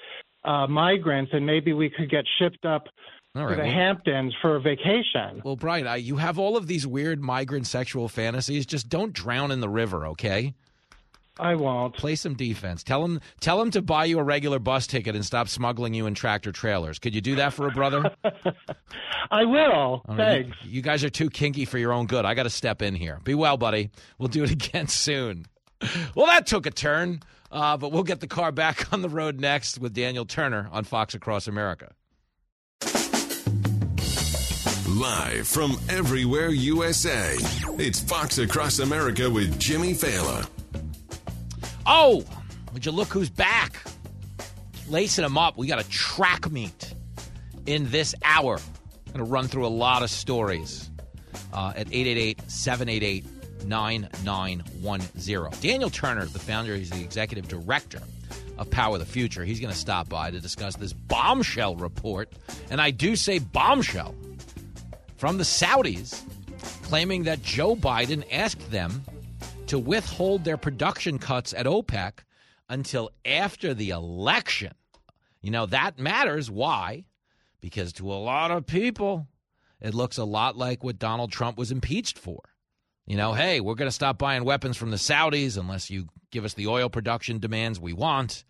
uh, 0.43 0.65
migrants, 0.65 1.31
and 1.35 1.45
maybe 1.45 1.73
we 1.73 1.87
could 1.87 2.09
get 2.09 2.25
shipped 2.39 2.65
up 2.65 2.85
All 3.35 3.47
to 3.47 3.55
the 3.55 3.61
well- 3.61 3.71
Hamptons 3.71 4.35
for 4.41 4.55
a 4.55 4.59
vacation. 4.61 5.41
Well, 5.43 5.55
Brian, 5.55 5.87
I, 5.87 5.95
you 5.97 6.17
have 6.17 6.37
all 6.37 6.57
of 6.57 6.67
these 6.67 6.85
weird 6.85 7.21
migrant 7.21 7.65
sexual 7.67 8.09
fantasies. 8.09 8.65
Just 8.65 8.89
don't 8.89 9.13
drown 9.13 9.51
in 9.51 9.61
the 9.61 9.69
river, 9.69 10.07
okay? 10.07 10.53
I 11.39 11.55
won't. 11.55 11.95
Play 11.95 12.15
some 12.15 12.35
defense. 12.35 12.83
Tell 12.83 13.03
him 13.05 13.21
tell 13.39 13.61
him 13.61 13.71
to 13.71 13.81
buy 13.81 14.03
you 14.05 14.19
a 14.19 14.23
regular 14.23 14.59
bus 14.59 14.85
ticket 14.85 15.15
and 15.15 15.25
stop 15.25 15.47
smuggling 15.47 15.93
you 15.93 16.05
in 16.05 16.13
tractor 16.13 16.51
trailers. 16.51 16.99
Could 16.99 17.15
you 17.15 17.21
do 17.21 17.35
that 17.35 17.53
for 17.53 17.67
a 17.67 17.71
brother? 17.71 18.13
I 19.31 19.45
will. 19.45 20.03
Right, 20.07 20.17
Thanks. 20.17 20.57
You, 20.63 20.71
you 20.71 20.81
guys 20.81 21.03
are 21.05 21.09
too 21.09 21.29
kinky 21.29 21.63
for 21.63 21.77
your 21.77 21.93
own 21.93 22.05
good. 22.05 22.25
I 22.25 22.33
got 22.33 22.43
to 22.43 22.49
step 22.49 22.81
in 22.81 22.93
here. 22.95 23.19
Be 23.23 23.33
well, 23.33 23.55
buddy. 23.55 23.91
We'll 24.17 24.27
do 24.27 24.43
it 24.43 24.51
again 24.51 24.87
soon. 24.87 25.45
Well, 26.15 26.27
that 26.27 26.45
took 26.45 26.65
a 26.65 26.71
turn, 26.71 27.21
uh, 27.49 27.77
but 27.77 27.91
we'll 27.93 28.03
get 28.03 28.19
the 28.19 28.27
car 28.27 28.51
back 28.51 28.91
on 28.93 29.01
the 29.01 29.09
road 29.09 29.39
next 29.39 29.79
with 29.79 29.93
Daniel 29.93 30.25
Turner 30.25 30.69
on 30.71 30.83
Fox 30.83 31.15
Across 31.15 31.47
America. 31.47 31.93
Live 35.01 35.47
from 35.47 35.77
everywhere 35.89 36.49
USA. 36.49 37.33
It's 37.79 37.99
Fox 37.99 38.37
Across 38.37 38.77
America 38.77 39.27
with 39.31 39.59
Jimmy 39.59 39.93
Failla. 39.93 40.47
Oh, 41.87 42.23
would 42.71 42.85
you 42.85 42.91
look 42.91 43.07
who's 43.07 43.31
back? 43.31 43.81
Lacing 44.87 45.23
them 45.23 45.39
up. 45.39 45.57
We 45.57 45.65
got 45.65 45.83
a 45.83 45.89
track 45.89 46.51
meet 46.51 46.93
in 47.65 47.89
this 47.89 48.13
hour. 48.23 48.59
Going 49.07 49.17
to 49.17 49.23
run 49.23 49.47
through 49.47 49.65
a 49.65 49.73
lot 49.73 50.03
of 50.03 50.11
stories 50.11 50.91
uh, 51.51 51.73
at 51.75 51.87
888 51.87 52.39
788 52.47 53.25
9910. 53.65 55.61
Daniel 55.61 55.89
Turner, 55.89 56.25
the 56.25 56.37
founder, 56.37 56.75
he's 56.75 56.91
the 56.91 57.01
executive 57.01 57.47
director 57.47 58.01
of 58.59 58.69
Power 58.69 58.99
the 58.99 59.07
Future. 59.07 59.45
He's 59.45 59.59
going 59.59 59.73
to 59.73 59.79
stop 59.79 60.09
by 60.09 60.29
to 60.29 60.39
discuss 60.39 60.75
this 60.75 60.93
bombshell 60.93 61.75
report. 61.75 62.31
And 62.69 62.79
I 62.79 62.91
do 62.91 63.15
say 63.15 63.39
bombshell 63.39 64.13
from 65.21 65.37
the 65.37 65.43
Saudis 65.43 66.23
claiming 66.81 67.25
that 67.25 67.43
Joe 67.43 67.75
Biden 67.75 68.25
asked 68.31 68.71
them 68.71 69.03
to 69.67 69.77
withhold 69.77 70.43
their 70.43 70.57
production 70.57 71.19
cuts 71.19 71.53
at 71.53 71.67
OPEC 71.67 72.13
until 72.69 73.11
after 73.23 73.75
the 73.75 73.91
election. 73.91 74.73
You 75.43 75.51
know, 75.51 75.67
that 75.67 75.99
matters. 75.99 76.49
Why? 76.49 77.05
Because 77.59 77.93
to 77.93 78.11
a 78.11 78.15
lot 78.15 78.49
of 78.49 78.65
people, 78.65 79.27
it 79.79 79.93
looks 79.93 80.17
a 80.17 80.23
lot 80.23 80.57
like 80.57 80.83
what 80.83 80.97
Donald 80.97 81.31
Trump 81.31 81.55
was 81.55 81.71
impeached 81.71 82.17
for. 82.17 82.39
You 83.05 83.15
know, 83.15 83.33
hey, 83.33 83.59
we're 83.59 83.75
going 83.75 83.89
to 83.89 83.93
stop 83.93 84.17
buying 84.17 84.43
weapons 84.43 84.75
from 84.75 84.89
the 84.89 84.97
Saudis 84.97 85.55
unless 85.55 85.91
you 85.91 86.07
give 86.31 86.45
us 86.45 86.55
the 86.55 86.65
oil 86.65 86.89
production 86.89 87.37
demands 87.37 87.79
we 87.79 87.93
want. 87.93 88.43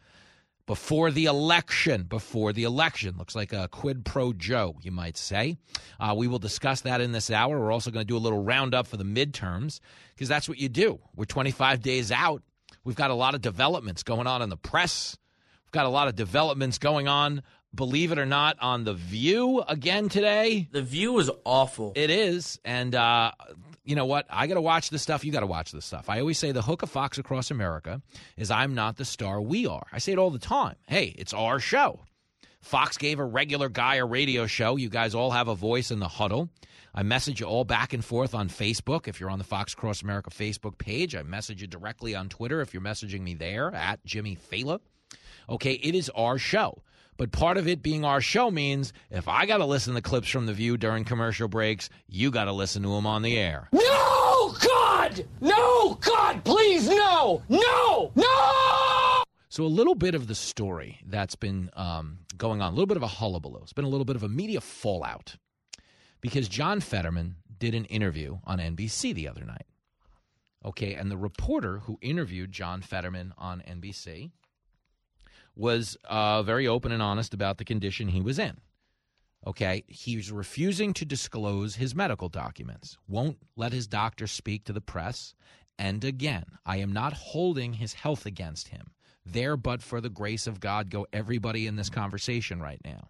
Before 0.65 1.11
the 1.11 1.25
election, 1.25 2.03
before 2.03 2.53
the 2.53 2.63
election. 2.63 3.15
Looks 3.17 3.35
like 3.35 3.53
a 3.53 3.67
quid 3.67 4.05
pro 4.05 4.33
Joe, 4.33 4.75
you 4.81 4.91
might 4.91 5.17
say. 5.17 5.57
Uh, 5.99 6.13
we 6.15 6.27
will 6.27 6.39
discuss 6.39 6.81
that 6.81 7.01
in 7.01 7.11
this 7.11 7.29
hour. 7.29 7.59
We're 7.59 7.71
also 7.71 7.91
going 7.91 8.05
to 8.05 8.07
do 8.07 8.17
a 8.17 8.19
little 8.19 8.43
roundup 8.43 8.88
for 8.88 8.97
the 8.97 9.03
midterms 9.03 9.79
because 10.13 10.29
that's 10.29 10.47
what 10.47 10.59
you 10.59 10.69
do. 10.69 10.99
We're 11.15 11.25
25 11.25 11.81
days 11.81 12.11
out. 12.11 12.43
We've 12.83 12.95
got 12.95 13.11
a 13.11 13.15
lot 13.15 13.35
of 13.35 13.41
developments 13.41 14.03
going 14.03 14.27
on 14.27 14.41
in 14.41 14.49
the 14.49 14.57
press. 14.57 15.17
We've 15.65 15.71
got 15.71 15.85
a 15.85 15.89
lot 15.89 16.07
of 16.07 16.15
developments 16.15 16.77
going 16.77 17.07
on 17.07 17.41
believe 17.73 18.11
it 18.11 18.19
or 18.19 18.25
not, 18.25 18.57
on 18.59 18.83
The 18.83 18.93
View 18.93 19.63
again 19.67 20.09
today. 20.09 20.67
The 20.71 20.81
View 20.81 21.19
is 21.19 21.31
awful. 21.45 21.93
It 21.95 22.09
is. 22.09 22.59
And 22.65 22.93
uh, 22.93 23.31
you 23.83 23.95
know 23.95 24.05
what? 24.05 24.25
I 24.29 24.47
got 24.47 24.55
to 24.55 24.61
watch 24.61 24.89
this 24.89 25.01
stuff. 25.01 25.25
You 25.25 25.31
got 25.31 25.39
to 25.39 25.47
watch 25.47 25.71
this 25.71 25.85
stuff. 25.85 26.09
I 26.09 26.19
always 26.19 26.37
say 26.37 26.51
the 26.51 26.61
hook 26.61 26.83
of 26.83 26.89
Fox 26.89 27.17
Across 27.17 27.51
America 27.51 28.01
is 28.37 28.51
I'm 28.51 28.75
not 28.75 28.97
the 28.97 29.05
star, 29.05 29.41
we 29.41 29.65
are. 29.67 29.85
I 29.91 29.97
say 29.99 30.11
it 30.11 30.19
all 30.19 30.29
the 30.31 30.39
time. 30.39 30.75
Hey, 30.87 31.15
it's 31.17 31.33
our 31.33 31.59
show. 31.59 32.01
Fox 32.61 32.97
gave 32.97 33.17
a 33.17 33.25
regular 33.25 33.69
guy 33.69 33.95
a 33.95 34.05
radio 34.05 34.45
show. 34.45 34.75
You 34.75 34.89
guys 34.89 35.15
all 35.15 35.31
have 35.31 35.47
a 35.47 35.55
voice 35.55 35.89
in 35.89 35.99
the 35.99 36.07
huddle. 36.07 36.49
I 36.93 37.03
message 37.03 37.39
you 37.39 37.47
all 37.47 37.63
back 37.63 37.93
and 37.93 38.03
forth 38.03 38.35
on 38.35 38.49
Facebook. 38.49 39.07
If 39.07 39.19
you're 39.19 39.29
on 39.31 39.39
the 39.39 39.45
Fox 39.45 39.73
Across 39.73 40.03
America 40.03 40.29
Facebook 40.29 40.77
page, 40.77 41.15
I 41.15 41.23
message 41.23 41.61
you 41.61 41.67
directly 41.67 42.13
on 42.15 42.29
Twitter 42.29 42.61
if 42.61 42.73
you're 42.73 42.83
messaging 42.83 43.21
me 43.21 43.33
there 43.33 43.73
at 43.73 44.05
Jimmy 44.05 44.37
Failla. 44.51 44.79
Okay, 45.49 45.73
it 45.73 45.95
is 45.95 46.09
our 46.15 46.37
show. 46.37 46.83
But 47.22 47.31
part 47.31 47.57
of 47.57 47.68
it 47.68 47.84
being 47.84 48.03
our 48.03 48.19
show 48.19 48.49
means 48.49 48.93
if 49.11 49.27
I 49.27 49.45
got 49.45 49.57
to 49.57 49.65
listen 49.65 49.93
to 49.93 50.02
clips 50.02 50.27
from 50.27 50.48
The 50.48 50.53
View 50.53 50.76
during 50.76 51.03
commercial 51.03 51.48
breaks, 51.48 51.88
you 52.07 52.31
got 52.31 52.45
to 52.45 52.52
listen 52.52 52.81
to 52.81 52.89
them 52.89 53.06
on 53.06 53.22
the 53.22 53.38
air. 53.38 53.69
No, 53.72 54.56
God! 54.60 55.23
No, 55.39 55.99
God, 56.02 56.43
please, 56.43 56.89
no! 56.89 57.43
No! 57.48 58.11
No! 58.15 59.23
So, 59.49 59.64
a 59.64 59.68
little 59.68 59.93
bit 59.93 60.15
of 60.15 60.26
the 60.26 60.34
story 60.34 60.98
that's 61.06 61.35
been 61.35 61.69
um, 61.73 62.22
going 62.39 62.60
on, 62.60 62.69
a 62.69 62.76
little 62.76 62.88
bit 62.88 62.98
of 62.98 63.03
a 63.03 63.07
hullabaloo. 63.07 63.60
It's 63.61 63.72
been 63.72 63.85
a 63.85 63.89
little 63.89 64.03
bit 64.03 64.15
of 64.15 64.23
a 64.23 64.27
media 64.27 64.60
fallout 64.60 65.35
because 66.22 66.49
John 66.49 66.80
Fetterman 66.80 67.35
did 67.60 67.76
an 67.76 67.85
interview 67.85 68.39
on 68.45 68.57
NBC 68.57 69.14
the 69.14 69.27
other 69.27 69.45
night. 69.45 69.68
Okay, 70.65 70.95
and 70.95 71.11
the 71.11 71.18
reporter 71.18 71.81
who 71.84 71.99
interviewed 72.02 72.52
John 72.52 72.81
Fetterman 72.81 73.35
on 73.38 73.61
NBC 73.61 74.31
was 75.61 75.95
uh, 76.09 76.41
very 76.41 76.67
open 76.67 76.91
and 76.91 77.03
honest 77.03 77.35
about 77.35 77.59
the 77.59 77.63
condition 77.63 78.07
he 78.07 78.19
was 78.19 78.39
in. 78.39 78.57
Okay, 79.45 79.83
he's 79.88 80.31
refusing 80.31 80.93
to 80.93 81.05
disclose 81.05 81.75
his 81.75 81.95
medical 81.95 82.29
documents, 82.29 82.97
won't 83.07 83.38
let 83.55 83.71
his 83.71 83.88
doctor 83.88 84.27
speak 84.27 84.65
to 84.65 84.73
the 84.73 84.81
press. 84.81 85.33
And 85.77 86.03
again, 86.03 86.45
I 86.65 86.77
am 86.77 86.91
not 86.91 87.13
holding 87.13 87.73
his 87.73 87.93
health 87.93 88.25
against 88.25 88.69
him. 88.69 88.91
There, 89.23 89.55
but 89.55 89.83
for 89.83 90.01
the 90.01 90.09
grace 90.09 90.47
of 90.47 90.59
God, 90.59 90.89
go 90.89 91.05
everybody 91.13 91.67
in 91.67 91.75
this 91.75 91.89
conversation 91.89 92.59
right 92.59 92.81
now. 92.83 93.09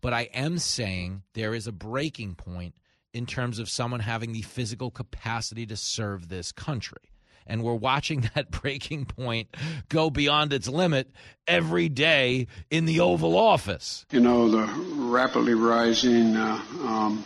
But 0.00 0.12
I 0.12 0.22
am 0.34 0.58
saying 0.58 1.22
there 1.34 1.54
is 1.54 1.66
a 1.68 1.72
breaking 1.72 2.34
point 2.34 2.74
in 3.14 3.26
terms 3.26 3.58
of 3.58 3.68
someone 3.68 4.00
having 4.00 4.32
the 4.32 4.42
physical 4.42 4.90
capacity 4.90 5.66
to 5.66 5.76
serve 5.76 6.28
this 6.28 6.50
country 6.50 7.11
and 7.46 7.62
we're 7.62 7.74
watching 7.74 8.28
that 8.34 8.50
breaking 8.50 9.04
point 9.04 9.48
go 9.88 10.10
beyond 10.10 10.52
its 10.52 10.68
limit 10.68 11.10
every 11.46 11.88
day 11.88 12.46
in 12.70 12.84
the 12.84 13.00
Oval 13.00 13.36
Office. 13.36 14.06
You 14.10 14.20
know, 14.20 14.48
the 14.48 14.66
rapidly 14.94 15.54
rising 15.54 16.36
uh, 16.36 16.62
um, 16.82 17.24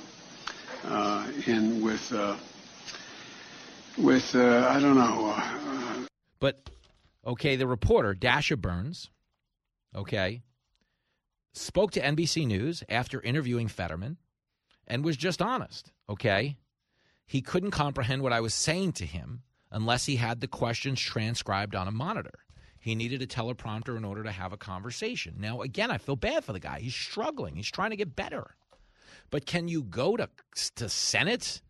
uh, 0.85 1.27
in 1.47 1.81
with 1.83 2.13
uh, 2.13 2.37
with 3.99 4.35
uh, 4.35 4.69
I 4.71 4.81
don't 4.81 4.97
know. 4.97 5.35
Uh, 5.37 6.07
but 6.39 6.71
okay, 7.27 7.57
the 7.57 7.67
reporter 7.67 8.15
Dasha 8.15 8.57
Burns, 8.57 9.11
okay, 9.95 10.43
spoke 11.53 11.91
to 11.93 12.01
NBC 12.01 12.47
News 12.47 12.85
after 12.89 13.21
interviewing 13.21 13.69
Fetterman 13.69 14.19
and 14.87 15.05
was 15.05 15.17
just 15.17 15.43
honest. 15.43 15.93
Okay, 16.09 16.57
he 17.27 17.41
couldn't 17.41 17.73
comprehend 17.73 18.23
what 18.23 18.33
I 18.33 18.41
was 18.41 18.55
saying 18.55 18.93
to 18.93 19.07
him 19.07 19.43
unless 19.71 20.07
he 20.07 20.17
had 20.17 20.41
the 20.41 20.49
questions 20.49 21.01
transcribed 21.01 21.75
on 21.75 21.89
a 21.89 21.93
monitor. 21.93 22.41
He 22.79 22.95
needed 22.95 23.21
a 23.21 23.27
teleprompter 23.27 23.97
in 23.97 24.05
order 24.05 24.23
to 24.23 24.31
have 24.31 24.53
a 24.53 24.57
conversation. 24.57 25.35
Now, 25.39 25.63
again, 25.63 25.91
I 25.91 25.99
feel 25.99 26.15
bad 26.15 26.45
for 26.45 26.53
the 26.53 26.61
guy. 26.61 26.79
He's 26.79 26.95
struggling. 26.95 27.57
He's 27.57 27.71
trying 27.71 27.91
to 27.91 27.97
get 27.97 28.15
better. 28.15 28.55
But 29.31 29.45
can 29.45 29.67
you 29.67 29.83
go 29.83 30.17
to 30.17 30.29
to 30.77 30.89
Senate 30.89 31.63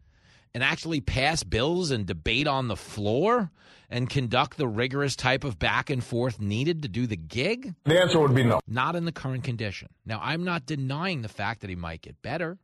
and 0.52 0.62
actually 0.62 1.00
pass 1.00 1.42
bills 1.42 1.90
and 1.90 2.06
debate 2.06 2.46
on 2.46 2.68
the 2.68 2.76
floor 2.76 3.50
and 3.88 4.10
conduct 4.10 4.58
the 4.58 4.68
rigorous 4.68 5.16
type 5.16 5.44
of 5.44 5.58
back 5.58 5.88
and 5.88 6.04
forth 6.04 6.40
needed 6.40 6.82
to 6.82 6.88
do 6.88 7.06
the 7.06 7.16
gig? 7.16 7.74
The 7.84 7.98
answer 7.98 8.18
would 8.18 8.34
be 8.34 8.44
no. 8.44 8.60
Not 8.66 8.94
in 8.94 9.06
the 9.06 9.12
current 9.12 9.44
condition. 9.44 9.88
Now, 10.04 10.20
I'm 10.22 10.44
not 10.44 10.66
denying 10.66 11.22
the 11.22 11.28
fact 11.28 11.62
that 11.62 11.70
he 11.70 11.76
might 11.76 12.02
get 12.02 12.20
better, 12.20 12.58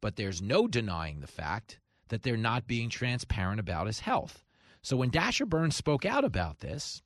but 0.00 0.16
there's 0.16 0.42
no 0.42 0.66
denying 0.66 1.20
the 1.20 1.26
fact 1.28 1.78
that 2.12 2.22
they're 2.22 2.36
not 2.36 2.66
being 2.66 2.90
transparent 2.90 3.58
about 3.58 3.86
his 3.86 4.00
health. 4.00 4.44
So 4.82 4.98
when 4.98 5.08
Dasha 5.08 5.46
Burns 5.46 5.76
spoke 5.76 6.04
out 6.04 6.26
about 6.26 6.58
this, 6.60 7.00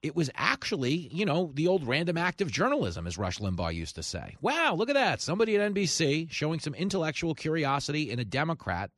it 0.00 0.14
was 0.14 0.30
actually, 0.36 1.08
you 1.12 1.26
know, 1.26 1.50
the 1.54 1.66
old 1.66 1.84
random 1.84 2.16
act 2.16 2.40
of 2.40 2.52
journalism, 2.52 3.04
as 3.08 3.18
Rush 3.18 3.40
Limbaugh 3.40 3.74
used 3.74 3.96
to 3.96 4.02
say. 4.04 4.36
Wow, 4.40 4.76
look 4.76 4.88
at 4.88 4.94
that. 4.94 5.20
Somebody 5.20 5.56
at 5.56 5.74
NBC 5.74 6.30
showing 6.30 6.60
some 6.60 6.72
intellectual 6.74 7.34
curiosity 7.34 8.12
in 8.12 8.20
a 8.20 8.24
Democrat 8.24 8.92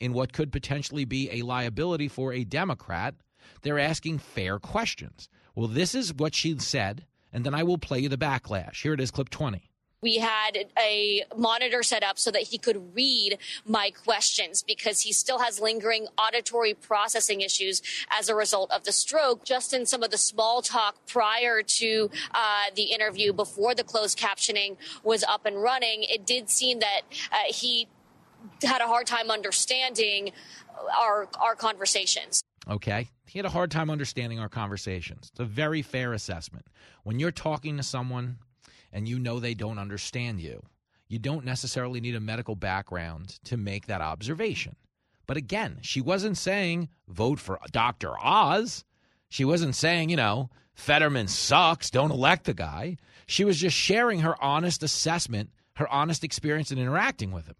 in 0.00 0.14
what 0.14 0.32
could 0.32 0.50
potentially 0.50 1.04
be 1.04 1.28
a 1.30 1.42
liability 1.42 2.08
for 2.08 2.32
a 2.32 2.44
Democrat. 2.44 3.14
They're 3.60 3.78
asking 3.78 4.20
fair 4.20 4.58
questions. 4.58 5.28
Well, 5.54 5.68
this 5.68 5.94
is 5.94 6.14
what 6.14 6.34
she 6.34 6.58
said, 6.58 7.04
and 7.34 7.44
then 7.44 7.54
I 7.54 7.64
will 7.64 7.76
play 7.76 7.98
you 7.98 8.08
the 8.08 8.16
backlash. 8.16 8.80
Here 8.80 8.94
it 8.94 9.00
is, 9.00 9.10
clip 9.10 9.28
20 9.28 9.71
we 10.02 10.18
had 10.18 10.66
a 10.78 11.22
monitor 11.36 11.82
set 11.82 12.02
up 12.02 12.18
so 12.18 12.30
that 12.32 12.42
he 12.42 12.58
could 12.58 12.94
read 12.94 13.38
my 13.64 13.90
questions 13.90 14.62
because 14.62 15.00
he 15.00 15.12
still 15.12 15.38
has 15.38 15.60
lingering 15.60 16.08
auditory 16.18 16.74
processing 16.74 17.40
issues 17.40 17.80
as 18.10 18.28
a 18.28 18.34
result 18.34 18.70
of 18.72 18.84
the 18.84 18.92
stroke. 18.92 19.44
Just 19.44 19.72
in 19.72 19.86
some 19.86 20.02
of 20.02 20.10
the 20.10 20.18
small 20.18 20.60
talk 20.60 20.96
prior 21.06 21.62
to 21.62 22.10
uh, 22.34 22.64
the 22.74 22.84
interview, 22.84 23.32
before 23.32 23.74
the 23.74 23.84
closed 23.84 24.18
captioning 24.18 24.76
was 25.04 25.22
up 25.22 25.46
and 25.46 25.62
running, 25.62 26.02
it 26.02 26.26
did 26.26 26.50
seem 26.50 26.80
that 26.80 27.02
uh, 27.30 27.36
he 27.46 27.86
had 28.62 28.80
a 28.80 28.86
hard 28.86 29.06
time 29.06 29.30
understanding 29.30 30.32
our 30.98 31.28
our 31.40 31.54
conversations. 31.54 32.42
Okay. 32.68 33.08
He 33.26 33.38
had 33.38 33.46
a 33.46 33.50
hard 33.50 33.70
time 33.70 33.88
understanding 33.88 34.40
our 34.40 34.48
conversations. 34.48 35.28
It's 35.30 35.40
a 35.40 35.44
very 35.44 35.82
fair 35.82 36.12
assessment. 36.12 36.66
When 37.02 37.18
you're 37.18 37.30
talking 37.30 37.76
to 37.76 37.82
someone 37.82 38.38
and 38.92 39.08
you 39.08 39.18
know 39.18 39.40
they 39.40 39.54
don't 39.54 39.78
understand 39.78 40.40
you, 40.40 40.62
you 41.08 41.18
don't 41.18 41.44
necessarily 41.44 42.00
need 42.00 42.14
a 42.14 42.20
medical 42.20 42.56
background 42.56 43.38
to 43.44 43.56
make 43.56 43.86
that 43.86 44.00
observation. 44.00 44.76
But 45.26 45.36
again, 45.36 45.78
she 45.82 46.00
wasn't 46.00 46.36
saying 46.36 46.88
vote 47.08 47.38
for 47.38 47.58
Dr. 47.70 48.12
Oz. 48.22 48.84
She 49.28 49.44
wasn't 49.44 49.74
saying, 49.74 50.10
you 50.10 50.16
know, 50.16 50.50
Fetterman 50.74 51.28
sucks, 51.28 51.90
don't 51.90 52.10
elect 52.10 52.44
the 52.44 52.54
guy. 52.54 52.96
She 53.26 53.44
was 53.44 53.58
just 53.58 53.76
sharing 53.76 54.20
her 54.20 54.42
honest 54.42 54.82
assessment, 54.82 55.50
her 55.76 55.88
honest 55.88 56.24
experience 56.24 56.70
in 56.70 56.78
interacting 56.78 57.30
with 57.30 57.46
him. 57.46 57.56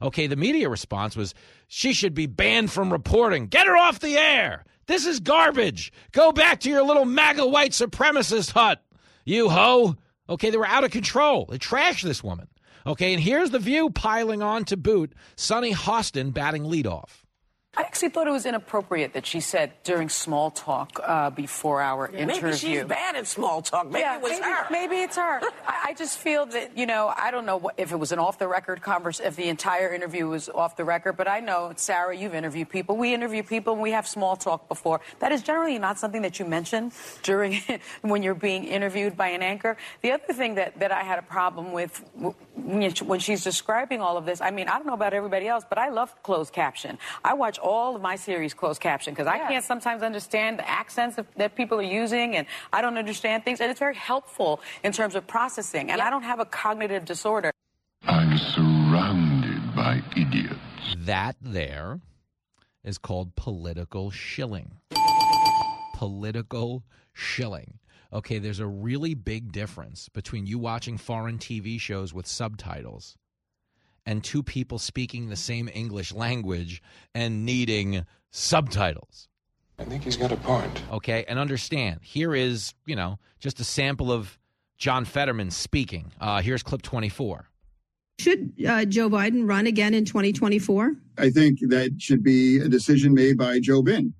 Okay, 0.00 0.26
the 0.26 0.36
media 0.36 0.68
response 0.68 1.16
was 1.16 1.34
she 1.68 1.92
should 1.92 2.14
be 2.14 2.26
banned 2.26 2.72
from 2.72 2.92
reporting. 2.92 3.46
Get 3.46 3.66
her 3.66 3.76
off 3.76 4.00
the 4.00 4.16
air. 4.16 4.64
This 4.86 5.06
is 5.06 5.20
garbage. 5.20 5.92
Go 6.10 6.32
back 6.32 6.60
to 6.60 6.68
your 6.68 6.82
little 6.82 7.04
MAGA 7.04 7.46
white 7.46 7.70
supremacist 7.70 8.50
hut, 8.52 8.82
you 9.24 9.48
hoe. 9.48 9.96
Okay, 10.28 10.50
they 10.50 10.56
were 10.56 10.66
out 10.66 10.84
of 10.84 10.90
control. 10.90 11.46
They 11.46 11.58
trashed 11.58 12.02
this 12.02 12.22
woman. 12.22 12.48
Okay, 12.86 13.12
and 13.12 13.22
here's 13.22 13.50
the 13.50 13.58
view 13.58 13.90
piling 13.90 14.42
on 14.42 14.64
to 14.66 14.76
boot 14.76 15.14
Sonny 15.36 15.72
Hostin 15.72 16.32
batting 16.32 16.64
leadoff. 16.64 17.21
I 17.74 17.82
actually 17.84 18.10
thought 18.10 18.26
it 18.26 18.32
was 18.32 18.44
inappropriate 18.44 19.14
that 19.14 19.24
she 19.24 19.40
said 19.40 19.72
during 19.82 20.10
small 20.10 20.50
talk 20.50 21.00
uh, 21.02 21.30
before 21.30 21.80
our 21.80 22.10
Yeah, 22.12 22.24
interview. 22.24 22.42
maybe 22.42 22.56
she's 22.58 22.84
bad 22.84 23.16
at 23.16 23.26
small 23.26 23.62
talk. 23.62 23.86
Maybe 23.86 24.00
yeah, 24.00 24.16
it 24.16 24.22
was 24.22 24.32
maybe, 24.32 24.42
her. 24.44 24.66
Maybe 24.70 24.96
it's 24.96 25.16
her. 25.16 25.40
I, 25.66 25.80
I 25.86 25.94
just 25.94 26.18
feel 26.18 26.44
that 26.46 26.76
you 26.76 26.84
know 26.84 27.10
I 27.16 27.30
don't 27.30 27.46
know 27.46 27.56
what, 27.56 27.76
if 27.78 27.90
it 27.90 27.96
was 27.96 28.12
an 28.12 28.18
off 28.18 28.38
the 28.38 28.46
record 28.46 28.82
conversation, 28.82 29.26
if 29.26 29.36
the 29.36 29.48
entire 29.48 29.94
interview 29.94 30.28
was 30.28 30.50
off 30.50 30.76
the 30.76 30.84
record. 30.84 31.14
But 31.16 31.28
I 31.28 31.40
know 31.40 31.72
Sarah, 31.76 32.14
you've 32.14 32.34
interviewed 32.34 32.68
people. 32.68 32.98
We 32.98 33.14
interview 33.14 33.42
people, 33.42 33.72
and 33.72 33.80
we 33.80 33.92
have 33.92 34.06
small 34.06 34.36
talk 34.36 34.68
before. 34.68 35.00
That 35.20 35.32
is 35.32 35.40
generally 35.42 35.78
not 35.78 35.98
something 35.98 36.20
that 36.22 36.38
you 36.38 36.44
mention 36.44 36.92
during 37.22 37.58
when 38.02 38.22
you're 38.22 38.34
being 38.34 38.64
interviewed 38.64 39.16
by 39.16 39.28
an 39.28 39.42
anchor. 39.42 39.78
The 40.02 40.12
other 40.12 40.34
thing 40.34 40.56
that 40.56 40.78
that 40.80 40.92
I 40.92 41.04
had 41.04 41.18
a 41.18 41.22
problem 41.22 41.72
with 41.72 42.04
when, 42.54 42.90
when 42.90 43.18
she's 43.18 43.42
describing 43.42 44.02
all 44.02 44.18
of 44.18 44.26
this. 44.26 44.42
I 44.42 44.50
mean, 44.50 44.68
I 44.68 44.76
don't 44.76 44.86
know 44.86 44.92
about 44.92 45.14
everybody 45.14 45.48
else, 45.48 45.64
but 45.66 45.78
I 45.78 45.88
love 45.88 46.22
closed 46.22 46.52
caption. 46.52 46.98
I 47.24 47.32
watch 47.32 47.58
all 47.62 47.96
of 47.96 48.02
my 48.02 48.16
series 48.16 48.52
closed 48.52 48.80
caption 48.80 49.14
because 49.14 49.26
I 49.26 49.38
can't 49.38 49.64
sometimes 49.64 50.02
understand 50.02 50.58
the 50.58 50.68
accents 50.68 51.16
of, 51.18 51.26
that 51.36 51.54
people 51.54 51.78
are 51.78 51.82
using, 51.82 52.36
and 52.36 52.46
I 52.72 52.82
don't 52.82 52.98
understand 52.98 53.44
things. 53.44 53.60
And 53.60 53.70
it's 53.70 53.80
very 53.80 53.94
helpful 53.94 54.60
in 54.82 54.92
terms 54.92 55.14
of 55.14 55.26
processing. 55.26 55.90
And 55.90 56.00
I 56.00 56.10
don't 56.10 56.24
have 56.24 56.40
a 56.40 56.44
cognitive 56.44 57.04
disorder. 57.04 57.52
I'm 58.04 58.36
surrounded 58.36 59.74
by 59.74 60.02
idiots. 60.16 60.56
That 60.98 61.36
there 61.40 62.00
is 62.84 62.98
called 62.98 63.36
political 63.36 64.10
shilling. 64.10 64.72
Political 65.94 66.82
shilling. 67.12 67.78
Okay, 68.12 68.38
there's 68.38 68.60
a 68.60 68.66
really 68.66 69.14
big 69.14 69.52
difference 69.52 70.08
between 70.08 70.46
you 70.46 70.58
watching 70.58 70.98
foreign 70.98 71.38
TV 71.38 71.80
shows 71.80 72.12
with 72.12 72.26
subtitles 72.26 73.16
and 74.06 74.22
two 74.22 74.42
people 74.42 74.78
speaking 74.78 75.28
the 75.28 75.36
same 75.36 75.68
English 75.72 76.12
language 76.12 76.82
and 77.14 77.44
needing 77.44 78.04
subtitles. 78.30 79.28
I 79.78 79.84
think 79.84 80.04
he's 80.04 80.16
got 80.16 80.32
a 80.32 80.36
point. 80.36 80.82
Okay, 80.92 81.24
and 81.28 81.38
understand 81.38 82.00
here 82.02 82.34
is, 82.34 82.74
you 82.86 82.96
know, 82.96 83.18
just 83.40 83.60
a 83.60 83.64
sample 83.64 84.12
of 84.12 84.38
John 84.76 85.04
Fetterman 85.04 85.50
speaking. 85.50 86.12
Uh, 86.20 86.40
here's 86.40 86.62
clip 86.62 86.82
24. 86.82 87.48
Should 88.18 88.52
uh, 88.66 88.84
Joe 88.84 89.08
Biden 89.08 89.48
run 89.48 89.66
again 89.66 89.94
in 89.94 90.04
2024? 90.04 90.94
I 91.18 91.30
think 91.30 91.58
that 91.68 91.94
should 91.98 92.22
be 92.22 92.58
a 92.58 92.68
decision 92.68 93.14
made 93.14 93.38
by 93.38 93.58
Joe 93.58 93.82
Biden, 93.82 94.12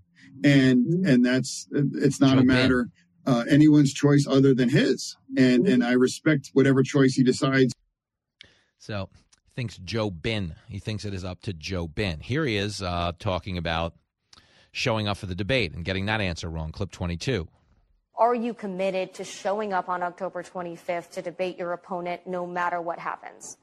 and 0.42 1.06
and 1.06 1.24
that's 1.24 1.68
it's 1.72 2.20
not 2.20 2.34
Joe 2.34 2.40
a 2.40 2.44
matter 2.44 2.88
uh, 3.26 3.44
anyone's 3.48 3.92
choice 3.92 4.26
other 4.28 4.54
than 4.54 4.68
his, 4.68 5.16
and 5.36 5.66
and 5.68 5.84
I 5.84 5.92
respect 5.92 6.50
whatever 6.54 6.82
choice 6.82 7.14
he 7.14 7.22
decides. 7.22 7.72
So 8.78 9.08
he 9.12 9.31
thinks 9.54 9.76
Joe 9.78 10.10
Bin. 10.10 10.54
He 10.68 10.78
thinks 10.78 11.04
it 11.04 11.14
is 11.14 11.24
up 11.24 11.40
to 11.42 11.52
Joe 11.52 11.88
Bin. 11.88 12.20
Here 12.20 12.44
he 12.44 12.56
is 12.56 12.82
uh, 12.82 13.12
talking 13.18 13.58
about 13.58 13.94
showing 14.72 15.06
up 15.08 15.18
for 15.18 15.26
the 15.26 15.34
debate 15.34 15.74
and 15.74 15.84
getting 15.84 16.06
that 16.06 16.20
answer 16.20 16.48
wrong. 16.48 16.72
Clip 16.72 16.90
22. 16.90 17.48
Are 18.16 18.34
you 18.34 18.54
committed 18.54 19.14
to 19.14 19.24
showing 19.24 19.72
up 19.72 19.88
on 19.88 20.02
October 20.02 20.42
25th 20.42 21.10
to 21.12 21.22
debate 21.22 21.58
your 21.58 21.72
opponent 21.72 22.26
no 22.26 22.46
matter 22.46 22.80
what 22.80 22.98
happens? 22.98 23.56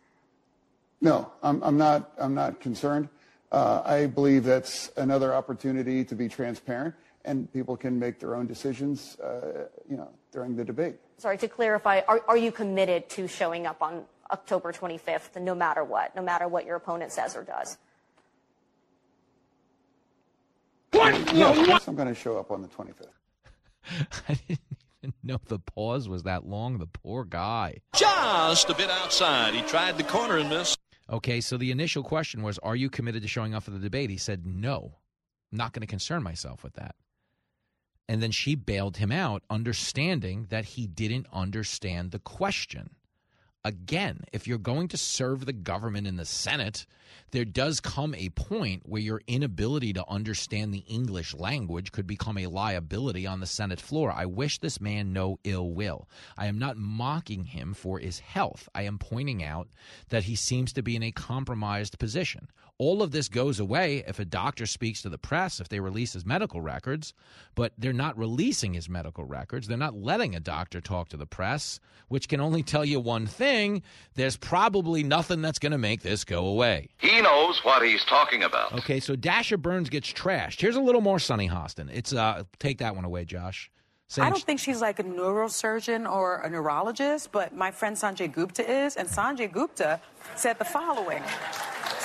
No, 1.02 1.32
I'm, 1.44 1.64
I'm 1.64 1.78
not. 1.78 2.12
I'm 2.18 2.34
not 2.34 2.60
concerned. 2.60 3.08
Uh, 3.52 3.82
I 3.86 4.06
believe 4.06 4.44
that's 4.44 4.92
another 4.98 5.34
opportunity 5.34 6.04
to 6.04 6.14
be 6.14 6.28
transparent, 6.28 6.94
and 7.24 7.52
people 7.54 7.78
can 7.78 7.98
make 7.98 8.20
their 8.20 8.36
own 8.36 8.48
decisions. 8.48 9.18
Uh, 9.20 9.68
you 9.90 9.96
know, 9.96 10.10
during 10.32 10.56
the 10.56 10.64
debate. 10.64 10.96
Sorry, 11.18 11.38
to 11.38 11.48
clarify, 11.48 12.02
are, 12.08 12.22
are 12.28 12.38
you 12.38 12.52
committed 12.52 13.10
to 13.10 13.28
showing 13.28 13.66
up 13.66 13.82
on 13.82 14.04
October 14.32 14.72
25th 14.72 15.42
no 15.42 15.56
matter 15.56 15.84
what, 15.84 16.16
no 16.16 16.22
matter 16.22 16.48
what 16.48 16.66
your 16.66 16.76
opponent 16.76 17.12
says 17.12 17.36
or 17.36 17.44
does? 17.44 17.78
Yeah, 20.94 21.50
of 21.50 21.68
course 21.68 21.88
I'm 21.88 21.96
going 21.96 22.08
to 22.08 22.16
show 22.16 22.38
up 22.38 22.52
on 22.52 22.62
the 22.62 22.68
25th. 22.68 23.08
I 24.30 24.34
didn't 24.48 24.60
even 25.04 25.14
know 25.24 25.40
the 25.48 25.60
pause 25.60 26.10
was 26.10 26.24
that 26.24 26.46
long. 26.46 26.78
The 26.78 26.88
poor 26.88 27.24
guy. 27.24 27.80
Just 27.96 28.70
a 28.70 28.76
bit 28.76 28.90
outside. 28.90 29.54
He 29.54 29.62
tried 29.62 29.98
the 29.98 30.04
corner 30.04 30.38
and 30.38 30.50
missed. 30.50 30.80
Okay, 31.10 31.42
so 31.42 31.58
the 31.58 31.72
initial 31.72 32.04
question 32.04 32.44
was, 32.44 32.60
Are 32.60 32.76
you 32.76 32.90
committed 32.90 33.22
to 33.24 33.28
showing 33.28 33.56
up 33.56 33.64
for 33.64 33.72
the 33.72 33.80
debate? 33.80 34.10
He 34.10 34.18
said, 34.18 34.46
No, 34.46 34.96
I'm 35.52 35.58
not 35.58 35.74
going 35.74 35.82
to 35.82 35.88
concern 35.88 36.24
myself 36.24 36.64
with 36.64 36.74
that. 36.74 36.96
And 38.08 38.22
then 38.24 38.32
she 38.32 38.56
bailed 38.56 38.98
him 38.98 39.12
out, 39.12 39.44
understanding 39.50 40.48
that 40.50 40.66
he 40.66 40.88
didn't 40.88 41.28
understand 41.32 42.12
the 42.12 42.20
question. 42.20 42.96
Again, 43.66 44.24
if 44.32 44.48
you're 44.48 44.58
going 44.58 44.88
to 44.88 44.98
serve 44.98 45.46
the 45.46 45.52
government 45.52 46.08
in 46.08 46.16
the 46.16 46.24
Senate, 46.24 46.86
there 47.32 47.44
does 47.44 47.82
come 47.82 48.16
a 48.16 48.30
point 48.30 48.84
where 48.86 49.02
your 49.02 49.22
inability 49.28 49.92
to 49.94 50.08
understand 50.08 50.74
the 50.74 50.86
English 50.88 51.34
language 51.36 51.92
could 51.92 52.08
become 52.08 52.38
a 52.38 52.48
liability 52.48 53.28
on 53.28 53.42
the 53.42 53.46
Senate 53.46 53.82
floor. 53.82 54.14
I 54.14 54.26
wish 54.26 54.60
this 54.60 54.80
man 54.80 55.12
no 55.12 55.40
ill 55.44 55.70
will. 55.72 56.08
I 56.38 56.46
am 56.46 56.58
not 56.58 56.78
mocking 56.78 57.46
him 57.46 57.74
for 57.74 58.00
his 58.00 58.20
health. 58.20 58.70
I 58.74 58.84
am 58.84 58.98
pointing 58.98 59.44
out 59.44 59.68
that 60.08 60.24
he 60.24 60.36
seems 60.36 60.72
to 60.74 60.82
be 60.82 60.96
in 60.96 61.04
a 61.04 61.12
compromised 61.12 62.00
position. 62.00 62.48
All 62.80 63.04
of 63.04 63.12
this 63.12 63.28
goes 63.28 63.60
away 63.60 64.06
if 64.08 64.20
a 64.20 64.26
doctor 64.26 64.66
speaks 64.66 65.02
to 65.02 65.10
the 65.10 65.18
press, 65.18 65.60
if 65.60 65.68
they 65.68 65.82
release 65.82 66.14
his 66.14 66.26
medical 66.26 66.62
records, 66.62 67.14
but 67.54 67.74
they're 67.78 67.92
not 67.92 68.18
releasing 68.18 68.74
his 68.74 68.88
medical 68.88 69.26
records. 69.26 69.68
They're 69.68 69.78
not 69.78 69.96
letting 69.96 70.34
a 70.34 70.40
doctor 70.40 70.80
talk 70.80 71.10
to 71.10 71.18
the 71.18 71.26
press, 71.26 71.82
which 72.08 72.30
can 72.30 72.40
only 72.40 72.64
tell 72.64 72.86
you 72.86 73.02
one 73.02 73.28
thing 73.28 73.84
there's 74.16 74.38
probably 74.38 75.04
nothing 75.04 75.42
that's 75.42 75.60
going 75.60 75.74
to 75.74 75.78
make 75.78 76.04
this 76.04 76.24
go 76.24 76.46
away. 76.46 76.88
He 77.00 77.20
knows 77.20 77.60
what 77.66 77.86
he's 77.86 78.06
talking 78.06 78.44
about. 78.44 78.72
Okay, 78.80 79.02
so 79.02 79.18
Dasha 79.18 79.58
Burns 79.58 79.90
gets 79.90 80.12
trashed. 80.12 80.62
Here's 80.62 80.78
a 80.78 80.82
little 80.82 81.02
more 81.02 81.20
Sonny 81.20 81.50
Hostin. 81.50 81.90
It's 81.92 82.14
uh 82.14 82.44
take 82.60 82.78
that 82.78 82.96
one 82.96 83.04
away, 83.04 83.26
Josh. 83.26 83.70
I 84.18 84.30
don't 84.30 84.42
think 84.42 84.60
she's 84.60 84.82
like 84.82 84.98
a 85.00 85.04
neurosurgeon 85.04 86.10
or 86.12 86.38
a 86.38 86.50
neurologist, 86.50 87.32
but 87.32 87.54
my 87.54 87.70
friend 87.70 87.96
Sanjay 87.96 88.32
Gupta 88.32 88.68
is, 88.68 88.96
and 88.96 89.08
Sanjay 89.08 89.52
Gupta 89.52 90.02
said 90.36 90.58
the 90.58 90.66
following. 90.66 91.22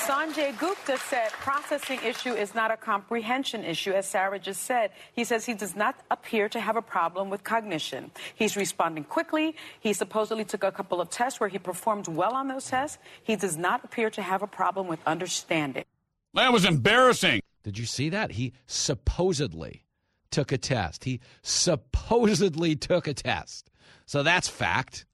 Sanjay 0.05 0.55
Gupta 0.59 0.99
said 0.99 1.31
processing 1.31 1.99
issue 2.05 2.33
is 2.33 2.53
not 2.53 2.69
a 2.69 2.77
comprehension 2.77 3.63
issue, 3.63 3.91
as 3.91 4.07
Sarah 4.07 4.37
just 4.37 4.61
said. 4.61 4.91
He 5.13 5.23
says 5.23 5.47
he 5.47 5.55
does 5.55 5.75
not 5.75 5.95
appear 6.11 6.47
to 6.49 6.59
have 6.59 6.75
a 6.75 6.81
problem 6.83 7.31
with 7.31 7.43
cognition. 7.43 8.11
He's 8.35 8.55
responding 8.55 9.05
quickly. 9.05 9.55
He 9.79 9.93
supposedly 9.93 10.45
took 10.45 10.63
a 10.63 10.71
couple 10.71 11.01
of 11.01 11.09
tests 11.09 11.39
where 11.39 11.49
he 11.49 11.57
performed 11.57 12.07
well 12.07 12.35
on 12.35 12.47
those 12.47 12.67
tests. 12.67 12.99
He 13.23 13.35
does 13.35 13.57
not 13.57 13.83
appear 13.83 14.11
to 14.11 14.21
have 14.21 14.43
a 14.43 14.47
problem 14.47 14.85
with 14.85 14.99
understanding. 15.07 15.85
That 16.35 16.53
was 16.53 16.65
embarrassing. 16.65 17.41
Did 17.63 17.79
you 17.79 17.87
see 17.87 18.09
that? 18.09 18.33
He 18.33 18.53
supposedly 18.67 19.85
took 20.29 20.51
a 20.51 20.59
test. 20.59 21.05
He 21.05 21.19
supposedly 21.41 22.75
took 22.75 23.07
a 23.07 23.15
test. 23.15 23.71
So 24.05 24.21
that's 24.21 24.47
fact. 24.47 25.07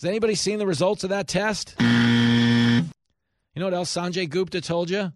Has 0.00 0.08
anybody 0.08 0.36
seen 0.36 0.60
the 0.60 0.66
results 0.66 1.02
of 1.02 1.10
that 1.10 1.26
test? 1.26 1.74
You 3.58 3.64
know 3.64 3.66
what 3.66 3.74
else 3.74 3.92
Sanjay 3.92 4.30
Gupta 4.30 4.60
told 4.60 4.88
you? 4.88 5.12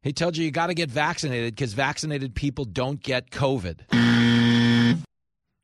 He 0.00 0.12
told 0.12 0.36
you 0.36 0.44
you 0.44 0.52
got 0.52 0.68
to 0.68 0.74
get 0.74 0.92
vaccinated 0.92 1.56
because 1.56 1.72
vaccinated 1.72 2.36
people 2.36 2.64
don't 2.64 3.02
get 3.02 3.32
COVID. 3.32 3.80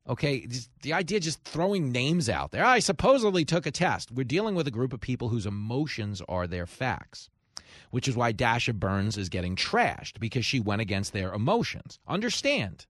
Okay, 0.08 0.48
the 0.82 0.92
idea 0.92 1.20
just 1.20 1.44
throwing 1.44 1.92
names 1.92 2.28
out 2.28 2.50
there. 2.50 2.64
I 2.64 2.80
supposedly 2.80 3.44
took 3.44 3.64
a 3.64 3.70
test. 3.70 4.10
We're 4.10 4.24
dealing 4.24 4.56
with 4.56 4.66
a 4.66 4.72
group 4.72 4.92
of 4.92 5.00
people 5.00 5.28
whose 5.28 5.46
emotions 5.46 6.20
are 6.28 6.48
their 6.48 6.66
facts, 6.66 7.30
which 7.92 8.08
is 8.08 8.16
why 8.16 8.32
Dasha 8.32 8.72
Burns 8.72 9.16
is 9.16 9.28
getting 9.28 9.54
trashed 9.54 10.18
because 10.18 10.44
she 10.44 10.58
went 10.58 10.82
against 10.82 11.12
their 11.12 11.32
emotions. 11.32 12.00
Understand, 12.08 12.86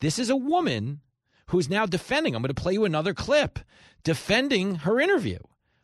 this 0.00 0.18
is 0.18 0.30
a 0.30 0.34
woman 0.34 1.02
who's 1.48 1.68
now 1.68 1.84
defending. 1.84 2.34
I'm 2.34 2.40
going 2.40 2.48
to 2.48 2.62
play 2.62 2.72
you 2.72 2.86
another 2.86 3.12
clip 3.12 3.58
defending 4.02 4.76
her 4.76 4.98
interview. 4.98 5.40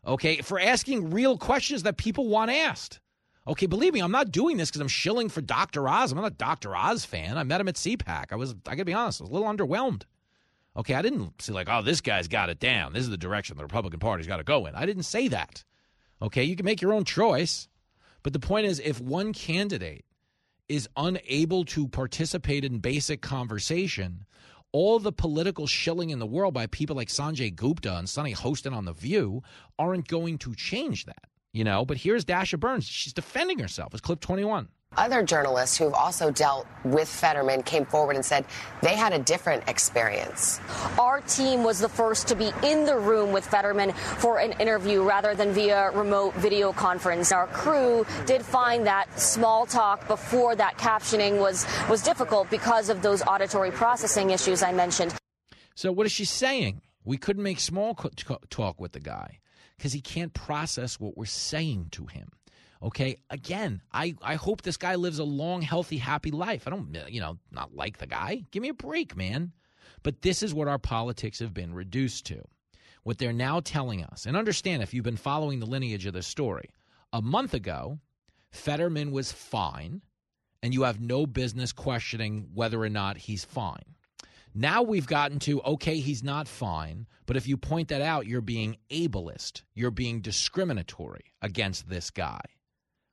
Okay, 0.07 0.37
for 0.39 0.59
asking 0.59 1.11
real 1.11 1.37
questions 1.37 1.83
that 1.83 1.97
people 1.97 2.29
want 2.29 2.51
asked. 2.51 3.01
Okay, 3.47 3.67
believe 3.67 3.95
me, 3.95 4.01
I'm 4.01 4.13
not 4.13 4.31
doing 4.31 4.57
this 4.57 4.71
because 4.71 4.81
I'm 4.81 4.89
shilling 4.89 5.29
for 5.29 5.41
Dr. 5.41 5.89
Oz. 5.89 6.13
I'm 6.13 6.19
not 6.19 6.27
a 6.27 6.35
Dr. 6.35 6.77
Oz 6.77 7.05
fan. 7.05 7.39
I 7.39 7.45
met 7.45 7.61
him 7.61 7.69
at 7.69 7.77
CPAC. 7.77 8.27
I 8.31 8.37
was, 8.37 8.55
I 8.67 8.73
gotta 8.73 8.85
be 8.85 8.93
honest, 8.93 9.21
I 9.21 9.25
was 9.25 9.31
a 9.31 9.35
little 9.35 9.49
underwhelmed. 9.49 10.03
Okay, 10.77 10.95
I 10.95 11.03
didn't 11.03 11.43
see 11.43 11.53
like, 11.53 11.69
oh, 11.69 11.83
this 11.83 12.01
guy's 12.01 12.29
got 12.29 12.51
it 12.51 12.61
down. 12.61 12.93
This 12.93 13.03
is 13.03 13.11
the 13.11 13.17
direction 13.17 13.57
the 13.57 13.65
Republican 13.65 13.99
Party's 13.99 14.29
got 14.29 14.37
to 14.37 14.45
go 14.45 14.67
in. 14.67 14.77
I 14.77 14.87
didn't 14.87 15.03
say 15.03 15.27
that. 15.29 15.65
Okay, 16.23 16.45
you 16.45 16.55
can 16.55 16.65
make 16.65 16.81
your 16.81 16.93
own 16.93 17.05
choice. 17.05 17.69
But 18.23 18.33
the 18.33 18.39
point 18.39 18.67
is, 18.67 18.79
if 18.79 19.01
one 19.01 19.33
candidate 19.33 20.05
is 20.69 20.89
unable 20.97 21.65
to 21.65 21.89
participate 21.89 22.65
in 22.65 22.79
basic 22.79 23.23
conversation, 23.23 24.25
all 24.73 24.99
the 24.99 25.13
political 25.13 25.67
shilling 25.67 26.11
in 26.11 26.19
the 26.19 26.27
world 26.27 26.55
by 26.55 26.67
people 26.67 26.97
like 26.97 27.09
Sanjay 27.09 27.55
Gupta 27.55 27.97
and 27.97 28.09
Sonny 28.09 28.35
Hostin 28.35 28.75
on 28.75 28.85
The 28.85 28.93
View 28.93 29.43
aren't 29.79 30.09
going 30.09 30.39
to 30.39 30.55
change 30.55 31.07
that, 31.07 31.25
you 31.53 31.65
know? 31.65 31.85
But 31.85 31.99
here's 31.99 32.25
Dasha 32.25 32.59
Burns. 32.59 32.87
She's 32.87 33.13
defending 33.13 33.59
herself. 33.59 33.93
It's 33.95 34.01
clip 34.01 34.21
21. 34.21 34.69
Other 34.97 35.23
journalists 35.23 35.77
who've 35.77 35.95
also 35.95 36.33
dealt 36.33 36.67
with 36.85 37.09
Fetterman 37.09 37.63
came 37.63 37.87
forward 37.87 38.17
and 38.17 38.25
said 38.25 38.45
they 38.83 38.97
had 38.97 39.13
a 39.13 39.19
different 39.21 39.69
experience. 39.69 40.61
Our 40.99 41.21
team 41.21 41.63
was 41.63 41.79
the 41.79 41.89
first 41.89 42.27
to 42.29 42.35
be 42.35 42.51
in 42.65 42.85
the 42.85 42.99
room 42.99 43.31
with 43.31 43.47
Fetterman 43.47 43.93
for 43.93 44.39
an 44.39 44.53
interview 44.61 45.03
rather 45.05 45.37
than 45.37 45.53
via 45.53 45.93
remote 45.93 46.35
video 46.35 46.73
conference. 46.73 47.31
Our 47.31 47.47
crew 47.47 48.05
did 48.27 48.43
find 48.43 48.87
that 48.89 49.21
small 49.21 49.67
talk 49.67 50.09
before 50.09 50.57
that 50.57 50.79
captioning 50.79 51.39
was, 51.39 51.65
was 51.89 52.03
difficult 52.03 52.51
because 52.51 52.89
of 52.89 53.01
those 53.01 53.23
auditory 53.23 53.71
processing 53.71 54.31
issues 54.31 54.65
I 54.65 54.73
mentioned. 54.73 55.15
So, 55.77 55.93
what 55.93 56.07
is 56.07 56.13
she 56.13 56.25
saying? 56.25 56.81
We 57.05 57.19
couldn't 57.19 57.45
make 57.45 57.61
small 57.61 57.95
talk 58.51 58.81
with 58.81 58.93
the 58.93 59.01
guy 59.01 59.39
because 59.77 59.93
he 59.93 60.01
can't 60.01 60.35
process 60.35 60.99
what 60.99 61.17
we're 61.17 61.27
saying 61.27 61.89
to 61.93 62.07
him. 62.07 62.33
Okay. 62.83 63.19
Again, 63.31 63.83
I, 63.93 64.15
I 64.23 64.37
hope 64.37 64.63
this 64.63 64.77
guy 64.77 64.95
lives 64.95 65.19
a 65.19 65.25
long, 65.25 65.63
healthy, 65.63 65.99
happy 65.99 66.31
life. 66.31 66.67
I 66.67 66.71
don't, 66.71 66.97
you 67.09 67.21
know, 67.21 67.39
not 67.51 67.75
like 67.75 67.99
the 67.99 68.07
guy. 68.07 68.45
Give 68.51 68.63
me 68.63 68.69
a 68.69 68.75
break, 68.75 69.17
man. 69.17 69.53
But 70.03 70.23
this 70.23 70.43
is 70.43 70.55
what 70.55 70.69
our 70.69 70.79
politics 70.79 71.41
have 71.41 71.53
been 71.53 71.75
reduced 71.75 72.27
to. 72.27 72.43
What 73.03 73.19
they're 73.19 73.33
now 73.33 73.61
telling 73.61 74.05
us, 74.05 74.27
and 74.27 74.37
understand 74.37 74.83
if 74.83 74.93
you've 74.93 75.05
been 75.05 75.17
following 75.17 75.61
the 75.61 75.67
lineage 75.67 76.07
of 76.07 76.13
this 76.13 76.27
story, 76.27 76.69
a 77.13 77.23
month 77.23 77.55
ago, 77.55 77.99
Fetterman 78.51 79.13
was 79.13 79.33
fine, 79.33 80.03
and 80.63 80.75
you 80.75 80.83
have 80.83 81.01
no 81.01 81.27
business 81.27 81.73
questioning 81.73 82.49
whether 82.55 82.81
or 82.81 82.89
not 82.89 83.17
he's 83.17 83.45
fine. 83.45 83.95
Now 84.55 84.83
we've 84.83 85.07
gotten 85.07 85.39
to, 85.41 85.63
okay, 85.63 86.01
he's 86.01 86.23
not 86.23 86.49
fine, 86.49 87.07
but 87.27 87.37
if 87.37 87.47
you 87.47 87.57
point 87.57 87.89
that 87.89 88.03
out, 88.03 88.27
you're 88.27 88.41
being 88.41 88.77
ableist. 88.91 89.63
You're 89.75 89.91
being 89.91 90.21
discriminatory 90.21 91.33
against 91.41 91.89
this 91.89 92.11
guy 92.11 92.41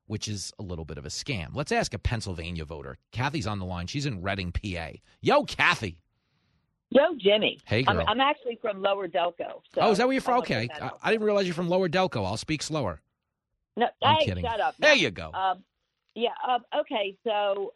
which 0.07 0.27
is 0.27 0.53
a 0.60 0.64
little 0.64 0.86
bit 0.86 0.98
of 0.98 1.06
a 1.06 1.10
scam. 1.10 1.49
Let's 1.53 1.72
ask 1.72 1.94
a 1.94 1.99
Pennsylvania 1.99 2.65
voter. 2.65 2.98
Kathy's 3.11 3.48
on 3.48 3.60
the 3.60 3.65
line. 3.65 3.88
She's 3.88 4.06
in 4.06 4.22
Reading, 4.22 4.52
PA. 4.52 4.90
Yo, 5.22 5.44
Kathy. 5.44 5.99
Yo, 6.90 7.15
Jimmy. 7.18 7.60
Hey, 7.65 7.84
girl. 7.84 7.99
I'm, 8.02 8.07
I'm 8.07 8.19
actually 8.22 8.57
from 8.61 8.82
Lower 8.82 9.07
Delco. 9.07 9.61
So 9.73 9.82
oh, 9.82 9.91
is 9.91 9.98
that 9.98 10.07
where 10.07 10.14
you're 10.14 10.22
from? 10.22 10.40
Okay. 10.40 10.69
I, 10.82 10.91
I, 11.03 11.11
didn't 11.11 11.26
realize 11.26 11.45
you're 11.45 11.56
from 11.56 11.68
Lower 11.68 11.90
Delco. 11.90 12.26
I'll 12.26 12.38
speak 12.38 12.61
slower. 12.61 13.02
No, 13.76 13.88
I'm 14.03 14.18
hey, 14.18 14.26
kidding. 14.26 14.44
shut 14.45 14.60
up. 14.60 14.76
There 14.80 14.95
you 14.95 15.11
go. 15.11 15.32
Um, 15.34 15.64
yeah. 16.14 16.30
Um, 16.48 16.64
okay. 16.80 17.18
So 17.26 17.73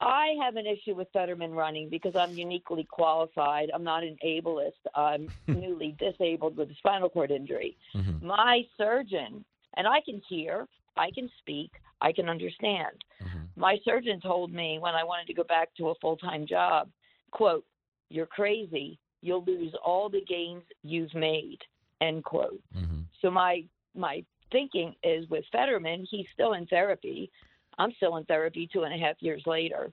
I 0.00 0.34
have 0.42 0.56
an 0.56 0.66
issue 0.66 0.94
with 0.94 1.08
Fetterman 1.12 1.52
running 1.52 1.88
because 1.88 2.14
I'm 2.16 2.32
uniquely 2.34 2.84
qualified. 2.84 3.70
I'm 3.72 3.84
not 3.84 4.02
an 4.02 4.16
ableist. 4.24 4.72
I'm 4.94 5.28
newly 5.46 5.96
disabled 5.98 6.56
with 6.56 6.70
a 6.70 6.74
spinal 6.74 7.08
cord 7.08 7.30
injury. 7.30 7.76
Mm-hmm. 7.94 8.26
My 8.26 8.62
surgeon, 8.76 9.44
and 9.76 9.86
I 9.86 10.00
can 10.04 10.20
hear, 10.28 10.66
I 10.96 11.10
can 11.10 11.30
speak, 11.38 11.70
I 12.00 12.12
can 12.12 12.28
understand. 12.28 13.04
Mm-hmm. 13.22 13.60
My 13.60 13.78
surgeon 13.84 14.20
told 14.20 14.52
me 14.52 14.78
when 14.80 14.94
I 14.94 15.04
wanted 15.04 15.26
to 15.28 15.34
go 15.34 15.44
back 15.44 15.74
to 15.76 15.88
a 15.88 15.94
full 16.00 16.16
time 16.16 16.46
job, 16.46 16.88
quote, 17.30 17.64
You're 18.10 18.26
crazy. 18.26 18.98
You'll 19.22 19.44
lose 19.44 19.74
all 19.84 20.08
the 20.08 20.24
gains 20.28 20.62
you've 20.82 21.14
made. 21.14 21.58
End 22.00 22.24
quote. 22.24 22.60
Mm-hmm. 22.76 23.00
So 23.22 23.30
my 23.30 23.64
my 23.94 24.24
thinking 24.52 24.94
is 25.02 25.28
with 25.28 25.44
Fetterman, 25.50 26.06
he's 26.10 26.26
still 26.32 26.52
in 26.52 26.66
therapy. 26.66 27.30
I'm 27.78 27.92
still 27.96 28.16
in 28.16 28.24
therapy 28.24 28.68
two 28.72 28.84
and 28.84 28.94
a 28.94 29.04
half 29.04 29.16
years 29.20 29.42
later. 29.46 29.90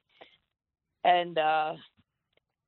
And 1.03 1.37
uh 1.37 1.73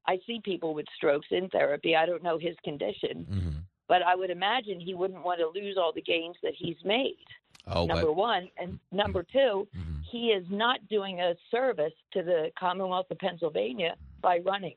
I 0.08 0.20
see 0.28 0.40
people 0.44 0.76
with 0.76 0.86
strokes 0.96 1.28
in 1.32 1.50
therapy. 1.50 1.96
I 1.96 2.06
don't 2.06 2.22
know 2.22 2.38
his 2.38 2.56
condition, 2.64 3.26
mm-hmm. 3.30 3.58
but 3.88 4.04
I 4.04 4.16
would 4.16 4.30
imagine 4.30 4.80
he 4.80 4.94
wouldn't 4.94 5.26
want 5.26 5.40
to 5.40 5.60
lose 5.60 5.78
all 5.78 5.92
the 5.92 6.02
gains 6.02 6.36
that 6.44 6.54
he's 6.56 6.78
made 6.86 7.26
Oh, 7.68 7.86
number 7.86 8.06
but, 8.08 8.16
one. 8.16 8.50
And 8.58 8.80
number 8.92 9.24
2 9.24 9.68
Mhm. 9.76 10.04
he 10.12 10.28
is 10.32 10.46
not 10.50 10.88
doing 10.88 11.20
a 11.22 11.36
service 11.52 11.94
to 12.14 12.22
the 12.24 12.52
Commonwealth 12.58 13.10
of 13.12 13.18
Pennsylvania 13.20 13.96
by 14.22 14.40
running. 14.40 14.76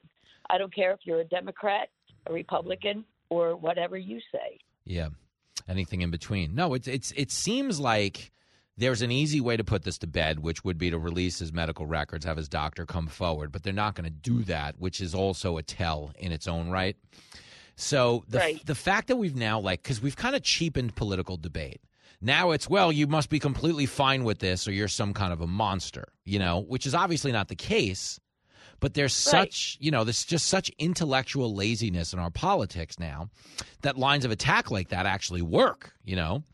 I 0.51 0.57
don't 0.59 0.75
care 0.75 0.93
if 0.93 1.01
you're 1.05 1.21
a 1.21 1.25
Democrat, 1.25 1.91
a 2.27 2.33
Republican, 2.33 3.05
or 3.31 3.57
whatever 3.57 3.97
you 3.99 4.21
say. 4.33 4.59
yeah, 4.85 5.09
anything 5.69 6.01
in 6.01 6.11
between. 6.11 6.55
No, 6.55 6.73
it's 6.75 6.89
it's 6.89 7.11
it 7.13 7.31
seems 7.31 7.79
like 7.79 8.33
there's 8.79 9.03
an 9.03 9.11
easy 9.11 9.41
way 9.41 9.57
to 9.57 9.65
put 9.65 9.83
this 9.83 9.99
to 9.99 10.07
bed, 10.07 10.39
which 10.39 10.65
would 10.65 10.79
be 10.79 10.89
to 10.89 10.99
release 10.99 11.41
his 11.41 11.53
medical 11.53 11.85
records, 11.85 12.25
have 12.25 12.37
his 12.39 12.49
doctor 12.49 12.87
come 12.87 13.07
forward, 13.09 13.53
but 13.53 13.65
they're 13.65 13.73
not 13.73 13.95
going 13.95 14.05
to 14.05 14.11
do 14.11 14.45
that, 14.45 14.79
which 14.79 15.01
is 15.01 15.15
also 15.15 15.57
a 15.59 15.63
tell 15.63 16.13
in 16.19 16.33
its 16.33 16.47
own 16.49 16.71
right. 16.71 16.97
So 17.77 18.25
the 18.29 18.39
Right. 18.39 18.65
the 18.67 18.75
fact 18.75 19.09
that 19.09 19.17
we've 19.17 19.37
now 19.37 19.61
like 19.61 19.83
because 19.83 20.01
we've 20.01 20.17
kind 20.17 20.35
of 20.35 20.43
cheapened 20.43 20.97
political 20.97 21.37
debate. 21.37 21.81
Now 22.21 22.51
it's 22.51 22.69
well, 22.69 22.91
you 22.91 23.07
must 23.07 23.31
be 23.31 23.39
completely 23.39 23.87
fine 23.87 24.25
with 24.25 24.41
this, 24.41 24.67
or 24.67 24.73
you're 24.73 24.89
some 24.89 25.15
kind 25.15 25.33
of 25.33 25.41
a 25.41 25.47
monster, 25.47 26.09
you 26.25 26.39
know, 26.39 26.61
which 26.61 26.87
is 26.87 26.95
obviously 26.95 27.31
not 27.33 27.49
the 27.49 27.55
case. 27.57 28.19
But 28.81 28.95
there's 28.95 29.13
Right. 29.27 29.53
such, 29.53 29.77
you 29.81 29.91
know, 29.91 30.05
there's 30.05 30.25
just 30.25 30.47
such 30.47 30.71
intellectual 30.79 31.53
laziness 31.55 32.13
in 32.13 32.21
our 32.21 32.31
politics 32.31 32.99
now 32.99 33.29
that 33.83 33.97
lines 33.99 34.25
of 34.25 34.31
attack 34.31 34.71
like 34.71 34.89
that 34.91 35.05
actually 35.05 35.43
work, 35.43 35.93
you 36.05 36.15
know. 36.15 36.45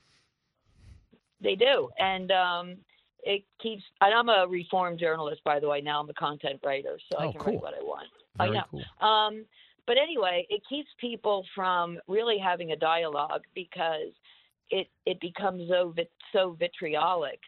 They 1.41 1.55
do, 1.55 1.91
and 1.99 2.31
um, 2.33 2.77
it 3.23 3.45
keeps. 3.63 3.83
And 4.01 4.15
I'm 4.15 4.29
a 4.31 4.47
reformed 4.49 4.99
journalist, 4.99 5.43
by 5.45 5.61
the 5.61 5.69
way. 5.69 5.81
Now 5.83 6.01
I'm 6.01 6.09
a 6.09 6.15
content 6.15 6.61
writer, 6.65 6.99
so 7.13 7.19
I 7.19 7.27
Oh, 7.27 7.33
can 7.33 7.41
cool. 7.41 7.53
write 7.55 7.63
what 7.63 7.75
I 7.75 7.83
want. 7.83 8.09
Very 8.39 8.51
I 8.51 8.55
know. 8.55 8.65
cool. 8.71 9.07
Um, 9.07 9.45
but 9.87 9.97
anyway, 10.03 10.47
it 10.49 10.63
keeps 10.69 10.89
people 10.99 11.45
from 11.55 11.99
really 12.09 12.39
having 12.43 12.73
a 12.73 12.77
dialogue 12.77 13.43
because 13.55 14.13
it 14.71 14.89
it 15.07 15.21
becomes 15.21 15.69
so 15.69 15.91
vit- 15.95 16.11
so 16.33 16.57
vitriolic 16.59 17.41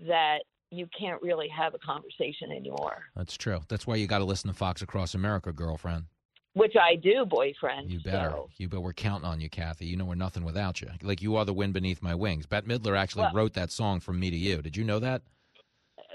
that 0.00 0.38
you 0.70 0.88
can't 0.98 1.20
really 1.22 1.48
have 1.48 1.74
a 1.74 1.78
conversation 1.78 2.50
anymore. 2.50 3.04
That's 3.14 3.36
true. 3.36 3.60
That's 3.68 3.86
why 3.86 3.96
you 3.96 4.06
got 4.06 4.18
to 4.18 4.24
listen 4.24 4.48
to 4.50 4.54
Fox 4.56 4.82
Across 4.82 5.14
America, 5.14 5.52
girlfriend. 5.52 6.06
Which 6.54 6.74
I 6.80 6.96
do, 6.96 7.24
boyfriend. 7.26 7.90
You 7.90 8.00
better. 8.00 8.30
So, 8.30 8.48
You 8.58 8.68
bet. 8.68 8.80
We're 8.80 8.92
counting 8.92 9.26
on 9.28 9.40
you, 9.40 9.48
Kathy. 9.50 9.86
You 9.86 9.96
know 9.96 10.04
we're 10.04 10.14
nothing 10.14 10.44
without 10.44 10.80
you. 10.80 10.88
Like 11.02 11.20
you 11.22 11.36
are 11.36 11.44
the 11.44 11.52
wind 11.52 11.74
beneath 11.74 12.00
my 12.02 12.14
wings. 12.14 12.46
Bette 12.46 12.66
Midler 12.66 12.96
actually 12.96 13.22
Well- 13.22 13.34
wrote 13.34 13.54
that 13.54 13.70
song 13.72 14.00
from 14.00 14.18
me 14.20 14.30
to 14.30 14.36
you. 14.36 14.62
Did 14.62 14.76
you 14.76 14.84
know 14.84 14.98
that? 15.00 15.22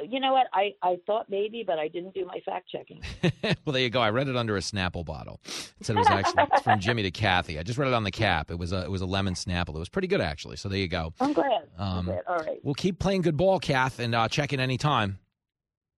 You 0.07 0.19
know 0.19 0.33
what? 0.33 0.47
I 0.53 0.73
I 0.81 0.97
thought 1.05 1.29
maybe, 1.29 1.63
but 1.65 1.79
I 1.79 1.87
didn't 1.87 2.13
do 2.13 2.25
my 2.25 2.39
fact 2.45 2.69
checking. 2.69 3.01
well, 3.65 3.73
there 3.73 3.81
you 3.81 3.89
go. 3.89 4.01
I 4.01 4.09
read 4.09 4.27
it 4.27 4.35
under 4.35 4.55
a 4.57 4.59
Snapple 4.59 5.05
bottle. 5.05 5.39
It 5.45 5.85
said 5.85 5.95
it 5.95 5.99
was 5.99 6.07
actually 6.07 6.43
from 6.63 6.79
Jimmy 6.79 7.03
to 7.03 7.11
Kathy. 7.11 7.57
I 7.59 7.63
just 7.63 7.77
read 7.79 7.87
it 7.87 7.93
on 7.93 8.03
the 8.03 8.11
cap. 8.11 8.51
It 8.51 8.59
was 8.59 8.71
a 8.73 8.83
it 8.83 8.91
was 8.91 9.01
a 9.01 9.05
lemon 9.05 9.33
Snapple. 9.33 9.69
It 9.75 9.79
was 9.79 9.89
pretty 9.89 10.07
good 10.07 10.21
actually. 10.21 10.57
So 10.57 10.69
there 10.69 10.79
you 10.79 10.87
go. 10.87 11.13
I'm 11.19 11.33
glad. 11.33 11.63
I'm 11.77 11.97
Um, 11.99 12.05
glad. 12.05 12.21
All 12.27 12.37
right. 12.37 12.59
We'll 12.63 12.73
keep 12.75 12.99
playing 12.99 13.21
good 13.23 13.37
ball, 13.37 13.59
Kath, 13.59 13.99
and 13.99 14.13
uh, 14.15 14.27
check 14.27 14.53
in 14.53 14.59
anytime. 14.59 15.19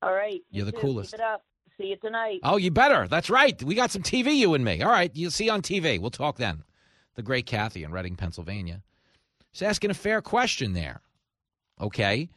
All 0.02 0.14
right. 0.14 0.41
You're 0.49 0.65
You 0.65 0.72
the 0.72 0.72
too. 0.72 0.78
coolest. 0.82 1.11
Keep 1.11 1.19
it 1.19 1.26
up. 1.26 1.44
See 1.78 1.88
you 1.88 1.95
tonight. 1.98 2.40
Oh, 2.44 2.57
you 2.57 2.69
better. 2.72 3.07
That's 3.07 3.30
right. 3.30 3.61
We 3.64 3.76
got 3.76 3.91
some 3.91 4.03
TV, 4.03 4.36
you 4.36 4.53
and 4.53 4.64
me. 4.64 4.82
All 4.82 4.91
right. 4.91 5.11
You'll 5.15 5.32
see 5.32 5.49
on 5.49 5.61
TV. 5.61 5.99
We'll 5.99 6.11
talk 6.11 6.38
then. 6.38 6.64
The 7.15 7.22
great 7.23 7.45
Kathy 7.45 7.84
in 7.84 7.91
Reading, 7.91 8.15
Pennsylvania. 8.15 8.82
She's 9.52 9.64
asking 9.64 9.90
a 9.91 9.95
fair 9.95 10.22
question 10.22 10.73
there. 10.73 11.02
Okay. 11.80 12.30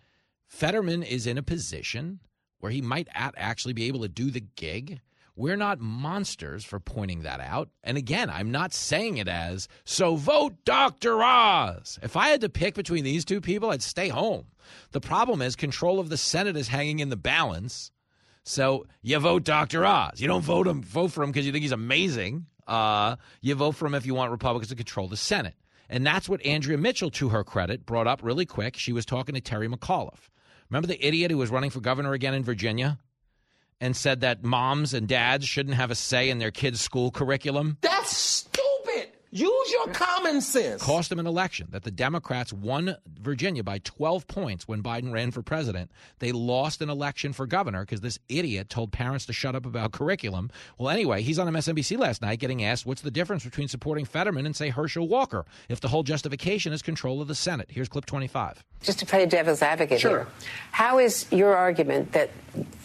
Fetterman 0.48 1.02
is 1.02 1.26
in 1.26 1.38
a 1.38 1.42
position 1.42 2.20
where 2.58 2.72
he 2.72 2.80
might 2.80 3.08
at 3.14 3.34
actually 3.36 3.74
be 3.74 3.84
able 3.84 4.00
to 4.00 4.08
do 4.08 4.30
the 4.30 4.40
gig. 4.40 5.00
We're 5.36 5.56
not 5.56 5.80
monsters 5.80 6.64
for 6.64 6.78
pointing 6.78 7.22
that 7.22 7.40
out. 7.40 7.68
And 7.82 7.98
again, 7.98 8.30
I'm 8.30 8.52
not 8.52 8.72
saying 8.72 9.16
it 9.16 9.26
as, 9.26 9.68
so 9.84 10.14
vote 10.14 10.64
Dr. 10.64 11.22
Oz. 11.22 11.98
If 12.02 12.16
I 12.16 12.28
had 12.28 12.40
to 12.42 12.48
pick 12.48 12.74
between 12.74 13.02
these 13.02 13.24
two 13.24 13.40
people, 13.40 13.70
I'd 13.70 13.82
stay 13.82 14.08
home. 14.08 14.46
The 14.92 15.00
problem 15.00 15.42
is 15.42 15.56
control 15.56 15.98
of 15.98 16.08
the 16.08 16.16
Senate 16.16 16.56
is 16.56 16.68
hanging 16.68 17.00
in 17.00 17.08
the 17.08 17.16
balance. 17.16 17.90
So 18.44 18.86
you 19.02 19.18
vote 19.18 19.44
Dr. 19.44 19.84
Oz. 19.84 20.20
You 20.20 20.28
don't 20.28 20.42
vote 20.42 20.66
him 20.66 20.82
vote 20.82 21.10
for 21.10 21.24
him 21.24 21.32
because 21.32 21.46
you 21.46 21.52
think 21.52 21.62
he's 21.62 21.72
amazing. 21.72 22.46
Uh, 22.66 23.16
you 23.40 23.54
vote 23.54 23.72
for 23.72 23.86
him 23.86 23.94
if 23.94 24.06
you 24.06 24.14
want 24.14 24.30
Republicans 24.30 24.68
to 24.70 24.76
control 24.76 25.08
the 25.08 25.16
Senate. 25.16 25.54
And 25.88 26.06
that's 26.06 26.28
what 26.28 26.44
Andrea 26.46 26.78
Mitchell, 26.78 27.10
to 27.10 27.28
her 27.28 27.44
credit, 27.44 27.84
brought 27.84 28.06
up 28.06 28.22
really 28.22 28.46
quick. 28.46 28.76
She 28.76 28.92
was 28.92 29.04
talking 29.04 29.34
to 29.34 29.40
Terry 29.40 29.68
McAuliffe. 29.68 30.30
Remember 30.70 30.88
the 30.88 31.06
idiot 31.06 31.30
who 31.30 31.38
was 31.38 31.50
running 31.50 31.70
for 31.70 31.80
governor 31.80 32.12
again 32.12 32.34
in 32.34 32.44
Virginia 32.44 32.98
and 33.80 33.96
said 33.96 34.20
that 34.20 34.42
moms 34.42 34.94
and 34.94 35.06
dads 35.06 35.46
shouldn't 35.46 35.76
have 35.76 35.90
a 35.90 35.94
say 35.94 36.30
in 36.30 36.38
their 36.38 36.50
kids' 36.50 36.80
school 36.80 37.10
curriculum? 37.10 37.78
That's. 37.80 38.48
Use 39.36 39.72
your 39.72 39.88
common 39.88 40.40
sense. 40.40 40.80
cost 40.80 41.10
him 41.10 41.18
an 41.18 41.26
election. 41.26 41.66
That 41.72 41.82
the 41.82 41.90
Democrats 41.90 42.52
won 42.52 42.96
Virginia 43.20 43.64
by 43.64 43.78
12 43.78 44.28
points 44.28 44.68
when 44.68 44.80
Biden 44.80 45.12
ran 45.12 45.32
for 45.32 45.42
president. 45.42 45.90
They 46.20 46.30
lost 46.30 46.80
an 46.80 46.88
election 46.88 47.32
for 47.32 47.44
governor 47.44 47.80
because 47.84 48.00
this 48.00 48.20
idiot 48.28 48.68
told 48.68 48.92
parents 48.92 49.26
to 49.26 49.32
shut 49.32 49.56
up 49.56 49.66
about 49.66 49.90
curriculum. 49.90 50.52
Well, 50.78 50.88
anyway, 50.88 51.22
he's 51.22 51.40
on 51.40 51.48
MSNBC 51.52 51.98
last 51.98 52.22
night 52.22 52.38
getting 52.38 52.62
asked 52.64 52.86
what's 52.86 53.02
the 53.02 53.10
difference 53.10 53.42
between 53.44 53.66
supporting 53.66 54.04
Fetterman 54.04 54.46
and, 54.46 54.54
say, 54.54 54.68
Herschel 54.68 55.08
Walker 55.08 55.44
if 55.68 55.80
the 55.80 55.88
whole 55.88 56.04
justification 56.04 56.72
is 56.72 56.80
control 56.80 57.20
of 57.20 57.26
the 57.26 57.34
Senate. 57.34 57.70
Here's 57.72 57.88
clip 57.88 58.06
25. 58.06 58.62
Just 58.82 59.00
to 59.00 59.06
play 59.06 59.26
devil's 59.26 59.62
advocate 59.62 59.98
Sure. 60.00 60.10
here, 60.10 60.26
how 60.70 60.98
is 61.00 61.26
your 61.32 61.56
argument 61.56 62.12
that 62.12 62.30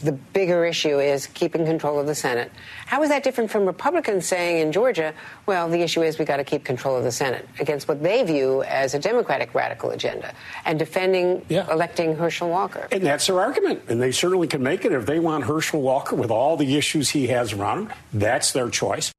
the 0.01 0.13
bigger 0.13 0.65
issue 0.65 0.97
is 0.97 1.27
keeping 1.27 1.65
control 1.65 1.99
of 1.99 2.07
the 2.07 2.15
Senate? 2.15 2.51
How 2.87 3.03
is 3.03 3.09
that 3.09 3.23
different 3.23 3.51
from 3.51 3.65
Republicans 3.65 4.25
saying 4.25 4.59
in 4.61 4.71
Georgia, 4.71 5.13
well, 5.45 5.69
the 5.69 5.81
issue 5.81 6.01
is 6.01 6.17
we 6.17 6.25
got 6.25 6.38
to 6.43 6.49
keep 6.49 6.63
control 6.65 6.95
of 6.97 7.03
the 7.03 7.11
Senate 7.11 7.47
against 7.59 7.87
what 7.87 8.01
they 8.01 8.23
view 8.23 8.63
as 8.63 8.93
a 8.93 8.99
Democratic 8.99 9.53
radical 9.53 9.91
agenda 9.91 10.33
and 10.65 10.79
defending 10.79 11.45
Yeah. 11.49 11.71
electing 11.71 12.15
Herschel 12.15 12.49
Walker. 12.49 12.87
And 12.91 13.05
that's 13.05 13.27
their 13.27 13.39
argument. 13.39 13.83
And 13.87 14.01
they 14.01 14.11
certainly 14.11 14.47
can 14.47 14.63
make 14.63 14.85
it 14.85 14.91
if 14.91 15.05
they 15.05 15.19
want 15.19 15.43
Herschel 15.45 15.81
Walker 15.81 16.15
with 16.15 16.31
all 16.31 16.57
the 16.57 16.77
issues 16.77 17.09
he 17.09 17.27
has 17.27 17.53
around 17.53 17.87
him. 17.89 17.93
That's 18.13 18.51
their 18.51 18.69
choice. 18.69 19.11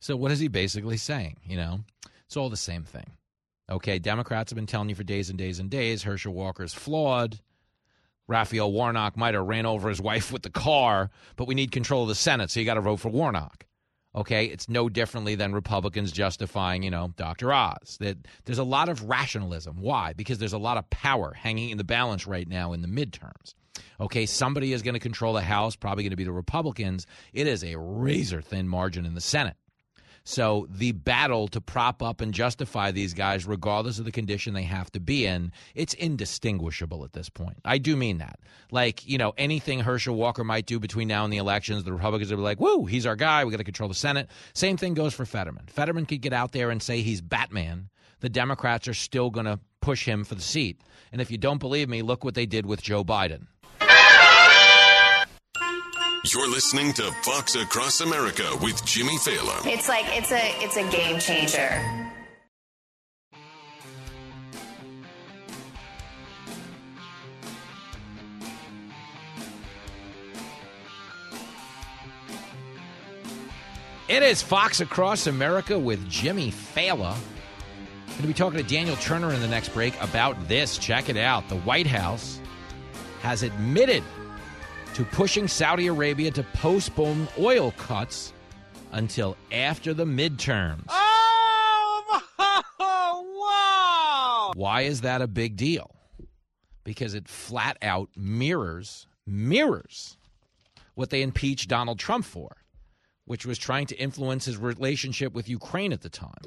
So 0.00 0.16
what 0.16 0.32
is 0.32 0.40
he 0.40 0.48
basically 0.48 0.96
saying? 0.96 1.36
You 1.46 1.56
know, 1.56 1.80
it's 2.26 2.36
all 2.36 2.50
the 2.50 2.56
same 2.56 2.82
thing. 2.84 3.06
Okay, 3.70 3.98
Democrats 3.98 4.50
have 4.50 4.56
been 4.56 4.66
telling 4.66 4.88
you 4.88 4.94
for 4.94 5.04
days 5.04 5.30
and 5.30 5.38
days 5.38 5.58
and 5.58 5.70
days 5.70 6.02
Herschel 6.02 6.34
Walker's 6.34 6.74
flawed. 6.74 7.38
Raphael 8.28 8.70
Warnock 8.72 9.16
might 9.16 9.34
have 9.34 9.46
ran 9.46 9.66
over 9.66 9.88
his 9.88 10.00
wife 10.00 10.32
with 10.32 10.42
the 10.42 10.50
car, 10.50 11.10
but 11.36 11.46
we 11.46 11.54
need 11.54 11.70
control 11.72 12.02
of 12.02 12.08
the 12.08 12.14
Senate, 12.14 12.50
so 12.50 12.60
you 12.60 12.66
got 12.66 12.74
to 12.74 12.80
vote 12.80 12.96
for 12.98 13.08
Warnock. 13.08 13.66
Okay, 14.14 14.46
it's 14.46 14.68
no 14.68 14.90
differently 14.90 15.34
than 15.34 15.54
Republicans 15.54 16.12
justifying, 16.12 16.82
you 16.82 16.90
know, 16.90 17.12
Dr. 17.16 17.52
Oz. 17.52 17.96
That 18.00 18.18
there's 18.44 18.58
a 18.58 18.64
lot 18.64 18.90
of 18.90 19.08
rationalism. 19.08 19.76
Why? 19.80 20.12
Because 20.12 20.38
there's 20.38 20.52
a 20.52 20.58
lot 20.58 20.76
of 20.76 20.88
power 20.90 21.32
hanging 21.32 21.70
in 21.70 21.78
the 21.78 21.84
balance 21.84 22.26
right 22.26 22.46
now 22.46 22.74
in 22.74 22.82
the 22.82 22.88
midterms. 22.88 23.54
Okay, 24.00 24.26
somebody 24.26 24.72
is 24.72 24.82
going 24.82 24.94
to 24.94 25.00
control 25.00 25.32
the 25.32 25.40
House, 25.40 25.76
probably 25.76 26.04
going 26.04 26.10
to 26.10 26.16
be 26.16 26.24
the 26.24 26.32
Republicans. 26.32 27.06
It 27.32 27.46
is 27.46 27.64
a 27.64 27.78
razor 27.78 28.42
thin 28.42 28.68
margin 28.68 29.06
in 29.06 29.14
the 29.14 29.20
Senate. 29.20 29.56
So 30.24 30.66
the 30.70 30.92
battle 30.92 31.48
to 31.48 31.60
prop 31.60 32.02
up 32.02 32.20
and 32.20 32.32
justify 32.32 32.90
these 32.90 33.14
guys, 33.14 33.46
regardless 33.46 33.98
of 33.98 34.04
the 34.04 34.12
condition 34.12 34.54
they 34.54 34.62
have 34.62 34.90
to 34.92 35.00
be 35.00 35.26
in, 35.26 35.52
it's 35.74 35.94
indistinguishable 35.94 37.04
at 37.04 37.12
this 37.12 37.28
point. 37.28 37.58
I 37.64 37.78
do 37.78 37.96
mean 37.96 38.18
that. 38.18 38.38
Like, 38.70 39.06
you 39.06 39.18
know, 39.18 39.32
anything 39.36 39.80
Herschel 39.80 40.14
Walker 40.14 40.44
might 40.44 40.66
do 40.66 40.78
between 40.78 41.08
now 41.08 41.24
and 41.24 41.32
the 41.32 41.38
elections, 41.38 41.84
the 41.84 41.92
Republicans 41.92 42.30
will 42.30 42.38
be 42.38 42.44
like, 42.44 42.60
woo, 42.60 42.86
he's 42.86 43.06
our 43.06 43.16
guy. 43.16 43.44
We 43.44 43.50
got 43.50 43.58
to 43.58 43.64
control 43.64 43.88
the 43.88 43.94
Senate. 43.94 44.28
Same 44.54 44.76
thing 44.76 44.94
goes 44.94 45.14
for 45.14 45.26
Fetterman. 45.26 45.66
Fetterman 45.66 46.06
could 46.06 46.20
get 46.20 46.32
out 46.32 46.52
there 46.52 46.70
and 46.70 46.82
say 46.82 47.00
he's 47.00 47.20
Batman. 47.20 47.88
The 48.20 48.28
Democrats 48.28 48.86
are 48.86 48.94
still 48.94 49.30
going 49.30 49.46
to 49.46 49.58
push 49.80 50.04
him 50.06 50.22
for 50.22 50.36
the 50.36 50.42
seat. 50.42 50.80
And 51.10 51.20
if 51.20 51.30
you 51.30 51.38
don't 51.38 51.58
believe 51.58 51.88
me, 51.88 52.02
look 52.02 52.24
what 52.24 52.34
they 52.34 52.46
did 52.46 52.64
with 52.64 52.80
Joe 52.80 53.02
Biden. 53.02 53.46
You're 56.24 56.48
listening 56.48 56.92
to 56.94 57.10
Fox 57.22 57.56
Across 57.56 58.00
America 58.00 58.44
with 58.62 58.84
Jimmy 58.84 59.16
Failla. 59.16 59.66
It's 59.66 59.88
like 59.88 60.04
it's 60.06 60.30
a 60.30 60.54
it's 60.62 60.76
a 60.76 60.88
game 60.88 61.18
changer. 61.18 62.08
It 74.08 74.22
is 74.22 74.42
Fox 74.42 74.80
Across 74.80 75.26
America 75.26 75.76
with 75.76 76.08
Jimmy 76.08 76.52
Failla. 76.52 77.16
Going 78.06 78.20
to 78.20 78.26
be 78.28 78.32
talking 78.32 78.58
to 78.58 78.64
Daniel 78.64 78.94
Turner 78.96 79.32
in 79.32 79.40
the 79.40 79.48
next 79.48 79.70
break 79.70 80.00
about 80.00 80.36
this. 80.46 80.78
Check 80.78 81.08
it 81.08 81.16
out. 81.16 81.48
The 81.48 81.58
White 81.58 81.88
House 81.88 82.40
has 83.22 83.42
admitted 83.42 84.04
to 84.94 85.04
pushing 85.04 85.48
Saudi 85.48 85.86
Arabia 85.86 86.30
to 86.30 86.42
postpone 86.54 87.26
oil 87.38 87.72
cuts 87.72 88.32
until 88.92 89.36
after 89.50 89.94
the 89.94 90.04
midterms. 90.04 90.84
Oh, 90.88 92.22
wow! 93.40 94.52
Why 94.54 94.82
is 94.82 95.00
that 95.00 95.22
a 95.22 95.26
big 95.26 95.56
deal? 95.56 95.94
Because 96.84 97.14
it 97.14 97.28
flat 97.28 97.78
out 97.80 98.10
mirrors 98.16 99.06
mirrors 99.26 100.18
what 100.94 101.10
they 101.10 101.22
impeached 101.22 101.68
Donald 101.68 101.98
Trump 101.98 102.24
for, 102.24 102.56
which 103.24 103.46
was 103.46 103.56
trying 103.56 103.86
to 103.86 103.96
influence 103.96 104.44
his 104.44 104.58
relationship 104.58 105.32
with 105.32 105.48
Ukraine 105.48 105.92
at 105.92 106.02
the 106.02 106.10
time 106.10 106.42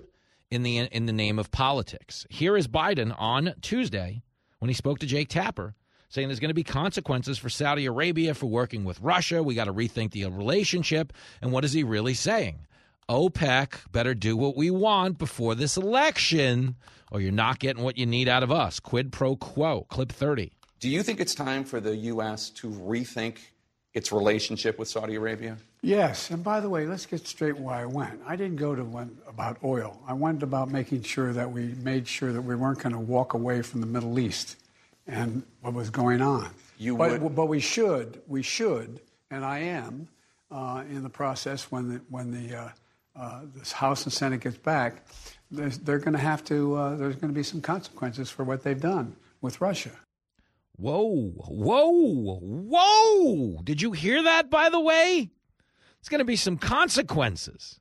in 0.51 0.61
the 0.61 0.77
in 0.77 1.07
the 1.07 1.13
name 1.13 1.39
of 1.39 1.49
politics. 1.51 2.27
Here 2.29 2.55
is 2.55 2.67
Biden 2.67 3.15
on 3.17 3.55
Tuesday 3.61 4.21
when 4.59 4.69
he 4.69 4.75
spoke 4.75 4.99
to 4.99 5.07
Jake 5.07 5.29
Tapper 5.29 5.73
saying 6.15 6.29
there's 6.29 6.39
going 6.39 6.49
to 6.49 6.55
be 6.55 6.63
consequences 6.63 7.37
for 7.37 7.49
Saudi 7.49 7.85
Arabia 7.85 8.33
for 8.33 8.45
working 8.45 8.85
with 8.85 8.99
Russia. 9.01 9.43
We 9.43 9.53
got 9.53 9.65
to 9.65 9.73
rethink 9.73 10.11
the 10.11 10.25
relationship. 10.25 11.11
And 11.41 11.51
what 11.51 11.65
is 11.65 11.73
he 11.73 11.83
really 11.83 12.13
saying? 12.13 12.65
OPEC 13.09 13.91
better 13.91 14.15
do 14.15 14.35
what 14.37 14.55
we 14.55 14.71
want 14.71 15.17
before 15.17 15.53
this 15.55 15.75
election, 15.75 16.75
or 17.11 17.19
you're 17.19 17.33
not 17.33 17.59
getting 17.59 17.83
what 17.83 17.97
you 17.97 18.05
need 18.05 18.29
out 18.29 18.43
of 18.43 18.51
us. 18.51 18.79
Quid 18.79 19.11
pro 19.11 19.35
quo. 19.35 19.85
Clip 19.89 20.11
30. 20.11 20.53
Do 20.79 20.89
you 20.89 21.03
think 21.03 21.19
it's 21.19 21.35
time 21.35 21.65
for 21.65 21.81
the 21.81 21.95
U.S. 21.95 22.49
to 22.51 22.69
rethink 22.69 23.37
its 23.93 24.11
relationship 24.11 24.79
with 24.79 24.87
Saudi 24.87 25.15
Arabia? 25.15 25.57
Yes, 25.81 26.31
and 26.31 26.43
by 26.43 26.61
the 26.61 26.69
way, 26.69 26.87
let's 26.87 27.05
get 27.05 27.27
straight 27.27 27.57
why 27.57 27.81
I 27.81 27.85
went. 27.85 28.21
I 28.25 28.35
didn't 28.35 28.55
go 28.55 28.73
to 28.73 28.83
one 28.83 29.17
about 29.27 29.57
oil. 29.63 30.01
I 30.07 30.13
went 30.13 30.43
about 30.43 30.71
making 30.71 31.03
sure 31.03 31.33
that 31.33 31.51
we 31.51 31.75
made 31.83 32.07
sure 32.07 32.31
that 32.31 32.41
we 32.41 32.55
weren't 32.55 32.79
going 32.79 32.93
to 32.93 32.99
walk 32.99 33.33
away 33.33 33.61
from 33.61 33.81
the 33.81 33.87
Middle 33.87 34.17
East 34.17 34.55
and 35.07 35.43
what 35.61 35.73
was 35.73 35.89
going 35.89 36.21
on. 36.21 36.49
You 36.77 36.97
but, 36.97 37.21
would- 37.21 37.35
but 37.35 37.45
we 37.45 37.59
should, 37.59 38.21
we 38.27 38.41
should, 38.41 38.99
and 39.31 39.45
I 39.45 39.59
am 39.59 40.07
uh, 40.51 40.83
in 40.89 41.03
the 41.03 41.09
process 41.09 41.71
when 41.71 41.89
the 41.89 42.01
when 42.09 42.31
the 42.31 42.55
uh, 42.55 42.69
uh, 43.15 43.41
this 43.55 43.71
House 43.71 44.03
and 44.03 44.13
Senate 44.13 44.41
gets 44.41 44.57
back. 44.57 45.05
There's, 45.51 45.77
they're 45.77 45.99
going 45.99 46.13
to 46.13 46.19
have 46.19 46.43
to. 46.45 46.75
Uh, 46.75 46.95
there's 46.95 47.15
going 47.15 47.31
to 47.33 47.35
be 47.35 47.43
some 47.43 47.61
consequences 47.61 48.29
for 48.29 48.43
what 48.43 48.63
they've 48.63 48.79
done 48.79 49.15
with 49.41 49.61
Russia. 49.61 49.91
Whoa, 50.77 51.29
whoa, 51.47 52.39
whoa. 52.41 53.61
Did 53.63 53.81
you 53.81 53.93
hear 53.93 54.23
that, 54.23 54.49
by 54.49 54.69
the 54.69 54.79
way? 54.79 55.29
It's 55.99 56.09
going 56.09 56.19
to 56.19 56.25
be 56.25 56.35
some 56.35 56.57
consequences. 56.57 57.79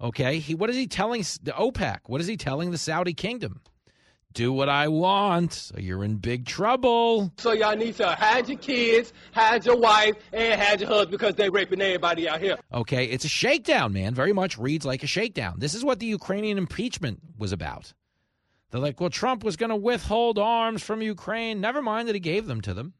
Okay. 0.00 0.38
He, 0.38 0.54
what 0.54 0.68
is 0.70 0.76
he 0.76 0.86
telling 0.86 1.22
the 1.42 1.52
OPEC? 1.52 2.00
What 2.06 2.20
is 2.20 2.26
he 2.26 2.36
telling 2.36 2.70
the 2.70 2.78
Saudi 2.78 3.14
kingdom? 3.14 3.62
Do 4.38 4.52
what 4.52 4.68
I 4.68 4.86
want, 4.86 5.72
or 5.74 5.80
you're 5.80 6.04
in 6.04 6.18
big 6.18 6.46
trouble. 6.46 7.32
So 7.38 7.50
y'all 7.50 7.74
need 7.74 7.96
to 7.96 8.06
hide 8.06 8.48
your 8.48 8.56
kids, 8.56 9.12
hide 9.32 9.66
your 9.66 9.76
wife, 9.76 10.14
and 10.32 10.60
hide 10.60 10.80
your 10.80 10.88
husband 10.88 11.10
because 11.10 11.34
they're 11.34 11.50
raping 11.50 11.82
everybody 11.82 12.28
out 12.28 12.40
here. 12.40 12.56
Okay. 12.72 13.06
It's 13.06 13.24
a 13.24 13.28
shakedown, 13.28 13.92
man. 13.92 14.14
Very 14.14 14.32
much 14.32 14.56
reads 14.56 14.86
like 14.86 15.02
a 15.02 15.08
shakedown. 15.08 15.56
This 15.58 15.74
is 15.74 15.84
what 15.84 15.98
the 15.98 16.06
Ukrainian 16.06 16.56
impeachment 16.56 17.18
was 17.36 17.50
about. 17.50 17.92
They're 18.70 18.80
like, 18.80 19.00
well, 19.00 19.10
Trump 19.10 19.42
was 19.42 19.56
going 19.56 19.70
to 19.70 19.76
withhold 19.76 20.38
arms 20.38 20.84
from 20.84 21.02
Ukraine. 21.02 21.60
Never 21.60 21.82
mind 21.82 22.06
that 22.06 22.14
he 22.14 22.20
gave 22.20 22.46
them 22.46 22.60
to 22.60 22.72
them. 22.72 22.94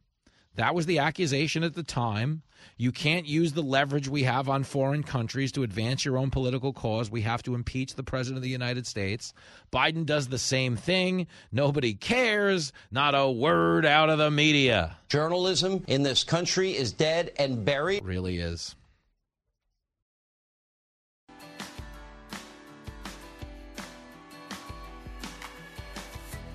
That 0.58 0.74
was 0.74 0.86
the 0.86 0.98
accusation 0.98 1.62
at 1.62 1.74
the 1.74 1.84
time. 1.84 2.42
You 2.76 2.90
can't 2.90 3.26
use 3.26 3.52
the 3.52 3.62
leverage 3.62 4.08
we 4.08 4.24
have 4.24 4.48
on 4.48 4.64
foreign 4.64 5.04
countries 5.04 5.52
to 5.52 5.62
advance 5.62 6.04
your 6.04 6.18
own 6.18 6.30
political 6.30 6.72
cause. 6.72 7.12
We 7.12 7.20
have 7.20 7.44
to 7.44 7.54
impeach 7.54 7.94
the 7.94 8.02
president 8.02 8.38
of 8.38 8.42
the 8.42 8.48
United 8.48 8.84
States. 8.84 9.32
Biden 9.72 10.04
does 10.04 10.26
the 10.26 10.38
same 10.38 10.74
thing. 10.74 11.28
Nobody 11.52 11.94
cares. 11.94 12.72
Not 12.90 13.14
a 13.14 13.30
word 13.30 13.86
out 13.86 14.10
of 14.10 14.18
the 14.18 14.32
media. 14.32 14.96
Journalism 15.08 15.84
in 15.86 16.02
this 16.02 16.24
country 16.24 16.76
is 16.76 16.90
dead 16.90 17.30
and 17.38 17.64
buried. 17.64 18.04
really 18.04 18.38
is. 18.38 18.74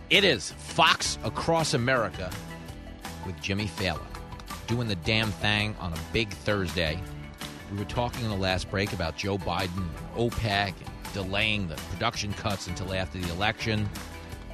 It 0.10 0.26
is 0.26 0.52
Fox 0.52 1.18
Across 1.24 1.74
America 1.74 2.30
with 3.26 3.40
Jimmy 3.42 3.66
Failla 3.66 4.06
doing 4.68 4.88
the 4.88 4.96
damn 4.96 5.32
thing 5.32 5.76
on 5.80 5.94
a 5.94 5.98
big 6.12 6.30
Thursday. 6.30 7.00
We 7.72 7.78
were 7.78 7.86
talking 7.86 8.24
in 8.24 8.30
the 8.30 8.38
last 8.38 8.70
break 8.70 8.94
about 8.94 9.18
Joe 9.18 9.38
Biden, 9.38 9.88
OPEC, 10.16 10.74
delaying 11.14 11.68
the 11.68 11.76
production 11.92 12.34
cuts 12.34 12.68
until 12.68 12.94
after 12.94 13.20
the 13.20 13.30
election. 13.32 13.90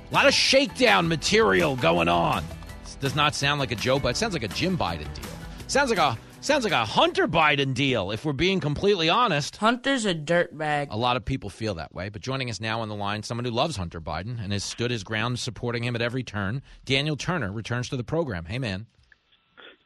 A 0.10 0.14
lot 0.14 0.26
of 0.26 0.34
shakedown 0.34 1.08
material 1.08 1.76
going 1.76 2.08
on. 2.08 2.44
This 2.84 2.96
does 2.96 3.16
not 3.16 3.36
sound 3.36 3.60
like 3.60 3.72
a 3.72 3.76
Joe 3.76 4.00
Biden. 4.00 4.12
It 4.12 4.18
sounds 4.18 4.34
like 4.34 4.44
a 4.44 4.48
Jim 4.50 4.78
Biden 4.78 5.14
deal. 5.14 5.26
Sounds 5.68 5.90
like 5.90 6.00
a 6.00 6.18
sounds 6.42 6.64
like 6.64 6.74
a 6.74 6.86
Hunter 6.86 7.28
Biden 7.28 7.74
deal. 7.74 8.12
If 8.12 8.26
we're 8.26 8.34
being 8.34 8.60
completely 8.60 9.10
honest, 9.10 9.58
Hunter's 9.58 10.06
a 10.06 10.16
dirtbag. 10.16 10.88
a 10.90 10.98
lot 10.98 11.18
of 11.18 11.26
people 11.26 11.50
feel 11.50 11.76
that 11.76 11.94
way. 11.94 12.10
But 12.10 12.22
joining 12.22 12.50
us 12.50 12.60
now 12.60 12.82
on 12.82 12.90
the 12.90 12.96
line, 12.96 13.24
someone 13.24 13.46
who 13.46 13.52
loves 13.52 13.76
Hunter 13.76 14.02
Biden 14.02 14.42
and 14.42 14.54
has 14.54 14.64
stood 14.64 14.92
his 14.92 15.04
ground, 15.04 15.40
supporting 15.40 15.84
him 15.84 15.96
at 15.96 16.02
every 16.02 16.24
turn. 16.24 16.62
Daniel 16.86 17.16
Turner 17.16 17.52
returns 17.52 17.90
to 17.90 17.98
the 17.98 18.04
program. 18.04 18.46
Hey, 18.46 18.60
man. 18.60 18.88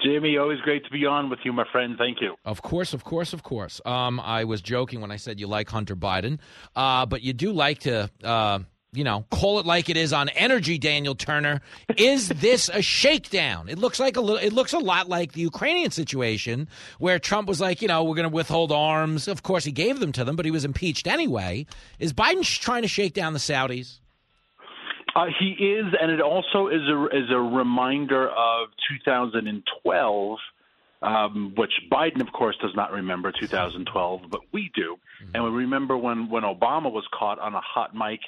Jimmy, 0.03 0.37
always 0.37 0.59
great 0.61 0.83
to 0.83 0.91
be 0.91 1.05
on 1.05 1.29
with 1.29 1.39
you, 1.45 1.53
my 1.53 1.63
friend. 1.71 1.95
Thank 1.97 2.19
you. 2.19 2.35
Of 2.43 2.61
course, 2.61 2.93
of 2.93 3.03
course, 3.05 3.31
of 3.31 3.43
course. 3.43 3.79
Um, 3.85 4.19
I 4.19 4.43
was 4.43 4.61
joking 4.61 4.99
when 4.99 5.11
I 5.11 5.15
said 5.15 5.39
you 5.39 5.47
like 5.47 5.69
Hunter 5.69 5.95
Biden, 5.95 6.39
uh, 6.75 7.05
but 7.05 7.21
you 7.21 7.31
do 7.31 7.53
like 7.53 7.79
to, 7.79 8.09
uh, 8.21 8.59
you 8.93 9.03
know, 9.03 9.25
call 9.31 9.59
it 9.59 9.65
like 9.65 9.89
it 9.89 9.97
is 9.97 10.13
on 10.13 10.29
energy. 10.29 10.77
Daniel 10.77 11.15
Turner, 11.15 11.61
is 11.97 12.29
this 12.41 12.69
a 12.69 12.81
shakedown? 12.81 13.69
It 13.69 13.77
looks 13.77 13.99
like 13.99 14.17
a 14.17 14.21
little. 14.21 14.37
It 14.37 14.53
looks 14.53 14.73
a 14.73 14.79
lot 14.79 15.09
like 15.09 15.33
the 15.33 15.41
Ukrainian 15.41 15.91
situation 15.91 16.67
where 16.99 17.19
Trump 17.19 17.47
was 17.47 17.59
like, 17.59 17.81
you 17.81 17.87
know, 17.87 18.03
we're 18.03 18.15
going 18.15 18.29
to 18.29 18.35
withhold 18.35 18.71
arms. 18.71 19.27
Of 19.27 19.43
course, 19.43 19.65
he 19.65 19.71
gave 19.71 19.99
them 19.99 20.11
to 20.13 20.23
them, 20.23 20.35
but 20.35 20.45
he 20.45 20.51
was 20.51 20.65
impeached 20.65 21.07
anyway. 21.07 21.65
Is 21.99 22.13
Biden 22.13 22.43
trying 22.43 22.83
to 22.83 22.87
shake 22.87 23.13
down 23.13 23.33
the 23.33 23.39
Saudis? 23.39 23.99
Uh, 25.15 25.25
he 25.39 25.51
is, 25.51 25.85
and 26.01 26.11
it 26.11 26.21
also 26.21 26.67
is 26.67 26.81
a 26.87 27.05
is 27.15 27.29
a 27.29 27.39
reminder 27.39 28.29
of 28.29 28.69
2012 29.03 30.39
um, 31.03 31.53
which 31.57 31.71
Biden, 31.91 32.21
of 32.21 32.31
course, 32.31 32.55
does 32.61 32.71
not 32.75 32.91
remember 32.91 33.31
2012, 33.31 34.21
but 34.29 34.39
we 34.53 34.71
do. 34.73 34.97
And 35.33 35.43
we 35.43 35.49
remember 35.49 35.97
when, 35.97 36.29
when 36.29 36.43
Obama 36.43 36.91
was 36.91 37.05
caught 37.13 37.39
on 37.39 37.53
a 37.53 37.61
hot 37.61 37.93
mic 37.93 38.21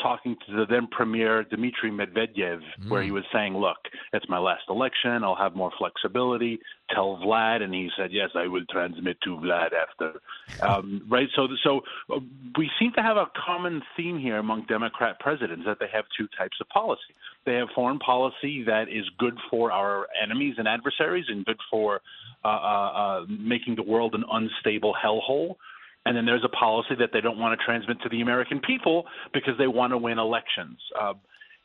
talking 0.00 0.36
to 0.46 0.56
the 0.56 0.66
then 0.66 0.86
premier 0.90 1.44
Dmitry 1.44 1.90
Medvedev, 1.90 2.60
where 2.88 3.02
he 3.02 3.10
was 3.10 3.24
saying, 3.32 3.56
"Look, 3.56 3.78
it's 4.12 4.28
my 4.28 4.38
last 4.38 4.64
election. 4.68 5.24
I'll 5.24 5.34
have 5.36 5.54
more 5.54 5.72
flexibility. 5.78 6.58
Tell 6.90 7.16
Vlad." 7.16 7.62
And 7.62 7.72
he 7.72 7.90
said, 7.96 8.12
"Yes, 8.12 8.30
I 8.34 8.46
will 8.46 8.64
transmit 8.70 9.20
to 9.22 9.30
Vlad 9.36 9.70
after." 9.72 10.20
Um, 10.62 11.02
right. 11.08 11.28
So, 11.34 11.48
so 11.62 11.80
uh, 12.12 12.20
we 12.56 12.70
seem 12.78 12.92
to 12.92 13.02
have 13.02 13.16
a 13.16 13.26
common 13.44 13.82
theme 13.96 14.18
here 14.18 14.38
among 14.38 14.64
Democrat 14.66 15.18
presidents 15.20 15.64
that 15.66 15.78
they 15.80 15.86
have 15.92 16.04
two 16.16 16.28
types 16.38 16.56
of 16.60 16.68
policy. 16.68 17.14
They 17.44 17.54
have 17.54 17.68
foreign 17.74 17.98
policy 17.98 18.62
that 18.64 18.88
is 18.88 19.04
good 19.18 19.36
for 19.50 19.70
our 19.70 20.06
enemies 20.20 20.54
and 20.58 20.66
adversaries, 20.66 21.26
and 21.28 21.44
good 21.44 21.60
for 21.70 22.00
uh, 22.44 22.48
uh, 22.48 22.50
uh, 22.52 23.26
making 23.28 23.74
the 23.76 23.82
world 23.82 24.14
an 24.14 24.24
unstable 24.30 24.94
hellhole 24.94 25.56
and 26.06 26.16
then 26.16 26.24
there's 26.24 26.44
a 26.44 26.48
policy 26.48 26.94
that 27.00 27.10
they 27.12 27.20
don't 27.20 27.38
want 27.38 27.58
to 27.58 27.64
transmit 27.64 28.00
to 28.02 28.08
the 28.08 28.20
American 28.20 28.60
people 28.60 29.04
because 29.34 29.54
they 29.58 29.66
want 29.66 29.92
to 29.92 29.98
win 29.98 30.18
elections. 30.18 30.78
Uh, 30.98 31.14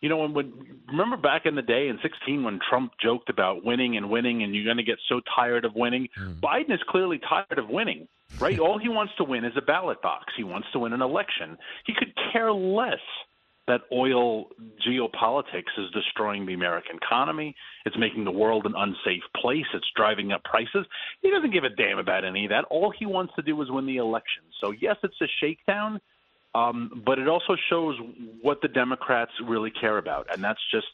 you 0.01 0.09
know, 0.09 0.17
when, 0.17 0.33
when 0.33 0.51
remember 0.87 1.15
back 1.15 1.45
in 1.45 1.53
the 1.53 1.61
day 1.61 1.87
in 1.87 1.99
16 2.01 2.43
when 2.43 2.59
Trump 2.67 2.93
joked 2.99 3.29
about 3.29 3.63
winning 3.63 3.97
and 3.97 4.09
winning, 4.09 4.41
and 4.41 4.55
you're 4.55 4.65
going 4.65 4.77
to 4.77 4.83
get 4.83 4.97
so 5.07 5.21
tired 5.35 5.63
of 5.63 5.75
winning. 5.75 6.09
Biden 6.41 6.73
is 6.73 6.79
clearly 6.89 7.19
tired 7.19 7.59
of 7.59 7.69
winning, 7.69 8.07
right? 8.39 8.57
All 8.59 8.79
he 8.79 8.89
wants 8.89 9.13
to 9.19 9.23
win 9.23 9.45
is 9.45 9.53
a 9.55 9.61
ballot 9.61 10.01
box. 10.01 10.33
He 10.35 10.43
wants 10.43 10.67
to 10.73 10.79
win 10.79 10.93
an 10.93 11.03
election. 11.03 11.55
He 11.85 11.93
could 11.93 12.13
care 12.33 12.51
less 12.51 12.99
that 13.67 13.81
oil 13.91 14.45
geopolitics 14.85 15.71
is 15.77 15.91
destroying 15.93 16.45
the 16.45 16.53
American 16.53 16.97
economy. 16.97 17.55
It's 17.85 17.97
making 17.97 18.25
the 18.25 18.31
world 18.31 18.65
an 18.65 18.73
unsafe 18.75 19.23
place. 19.39 19.65
It's 19.73 19.87
driving 19.95 20.31
up 20.31 20.43
prices. 20.43 20.85
He 21.21 21.29
doesn't 21.29 21.51
give 21.51 21.63
a 21.63 21.69
damn 21.69 21.99
about 21.99 22.25
any 22.25 22.45
of 22.45 22.49
that. 22.49 22.65
All 22.69 22.91
he 22.97 23.05
wants 23.05 23.33
to 23.35 23.41
do 23.41 23.61
is 23.61 23.69
win 23.69 23.85
the 23.85 23.97
election. 23.97 24.43
So, 24.59 24.71
yes, 24.71 24.97
it's 25.03 25.19
a 25.21 25.27
shakedown, 25.39 26.01
um, 26.55 27.03
but 27.05 27.19
it 27.19 27.27
also 27.27 27.55
shows 27.69 27.95
what 28.41 28.61
the 28.61 28.67
Democrats 28.67 29.31
really 29.47 29.71
care 29.71 29.97
about, 29.97 30.27
and 30.33 30.43
that's 30.43 30.59
just 30.71 30.87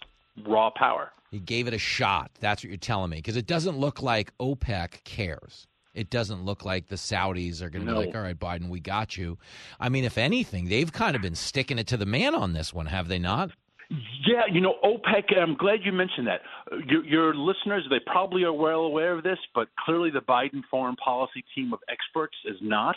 raw 0.45 0.69
power. 0.69 1.11
He 1.31 1.39
gave 1.39 1.67
it 1.67 1.73
a 1.73 1.79
shot. 1.79 2.31
That's 2.39 2.63
what 2.63 2.69
you're 2.69 2.77
telling 2.77 3.09
me. 3.09 3.17
Because 3.17 3.37
it 3.37 3.47
doesn't 3.47 3.77
look 3.77 4.01
like 4.01 4.37
OPEC 4.37 5.03
cares. 5.03 5.67
It 5.97 6.09
doesn't 6.11 6.45
look 6.45 6.63
like 6.63 6.87
the 6.87 6.95
Saudis 6.95 7.61
are 7.61 7.69
going 7.71 7.85
to 7.85 7.91
No. 7.91 7.99
be 7.99 8.05
like, 8.07 8.15
all 8.15 8.21
right, 8.21 8.39
Biden, 8.39 8.69
we 8.69 8.79
got 8.79 9.17
you. 9.17 9.37
I 9.79 9.89
mean, 9.89 10.03
if 10.05 10.17
anything, 10.17 10.69
they've 10.69 10.91
kind 10.93 11.15
of 11.15 11.21
been 11.23 11.33
sticking 11.35 11.79
it 11.79 11.87
to 11.87 11.97
the 11.97 12.05
man 12.05 12.35
on 12.35 12.53
this 12.53 12.71
one, 12.73 12.85
have 12.85 13.07
they 13.07 13.17
not? 13.19 13.49
Yeah, 13.89 14.43
you 14.51 14.61
know, 14.61 14.75
OPEC, 14.83 15.37
I'm 15.37 15.55
glad 15.55 15.79
you 15.83 15.91
mentioned 15.93 16.27
that. 16.27 16.41
Your, 16.87 17.03
your 17.05 17.33
listeners, 17.35 17.85
they 17.89 17.99
probably 18.05 18.43
are 18.43 18.53
well 18.53 18.81
aware 18.81 19.13
of 19.17 19.23
this, 19.23 19.39
but 19.55 19.69
clearly 19.85 20.11
the 20.11 20.19
Biden 20.21 20.61
foreign 20.69 20.97
policy 20.97 21.43
team 21.55 21.73
of 21.73 21.79
experts 21.89 22.35
is 22.45 22.57
not. 22.61 22.95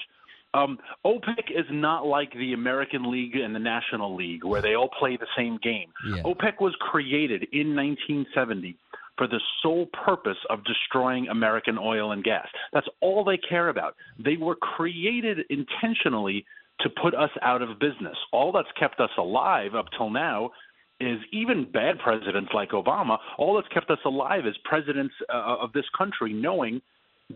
Um, 0.52 0.78
OPEC 1.06 1.51
is 1.56 1.66
not 1.70 2.06
like 2.06 2.32
the 2.32 2.55
American 2.55 3.09
League 3.10 3.36
and 3.36 3.55
the 3.55 3.60
National 3.60 4.16
League, 4.16 4.44
where 4.44 4.60
they 4.60 4.74
all 4.74 4.90
play 4.98 5.16
the 5.16 5.28
same 5.36 5.59
game. 5.62 5.90
OPEC 6.24 6.60
was 6.60 6.74
created 6.81 7.44
in 7.52 7.77
1970 7.77 8.77
for 9.21 9.29
the 9.29 9.41
sole 9.63 9.85
purpose 10.07 10.39
of 10.49 10.65
destroying 10.65 11.29
American 11.29 11.77
oil 11.77 12.13
and 12.13 12.25
gas. 12.25 12.49
That's 12.73 12.87
all 13.03 13.23
they 13.23 13.37
care 13.37 13.69
about. 13.69 13.95
They 14.19 14.39
were 14.39 14.55
created 14.57 15.41
intentionally 15.51 16.47
to 16.81 16.89
put 16.89 17.15
us 17.15 17.29
out 17.43 17.61
of 17.61 17.79
business. 17.79 18.17
All 18.33 18.51
that's 18.51 18.73
kept 18.79 18.99
us 18.99 19.11
alive 19.19 19.75
up 19.75 19.85
till 19.99 20.09
now 20.09 20.53
is 21.01 21.19
even 21.35 21.71
bad 21.71 21.99
presidents 21.99 22.51
like 22.55 22.71
Obama, 22.71 23.19
all 23.37 23.57
that's 23.57 23.69
kept 23.69 23.91
us 23.91 23.99
alive 24.07 24.47
is 24.47 24.55
presidents 24.65 25.15
uh, 25.29 25.57
of 25.61 25.71
this 25.75 25.85
country 25.97 26.33
knowing 26.33 26.81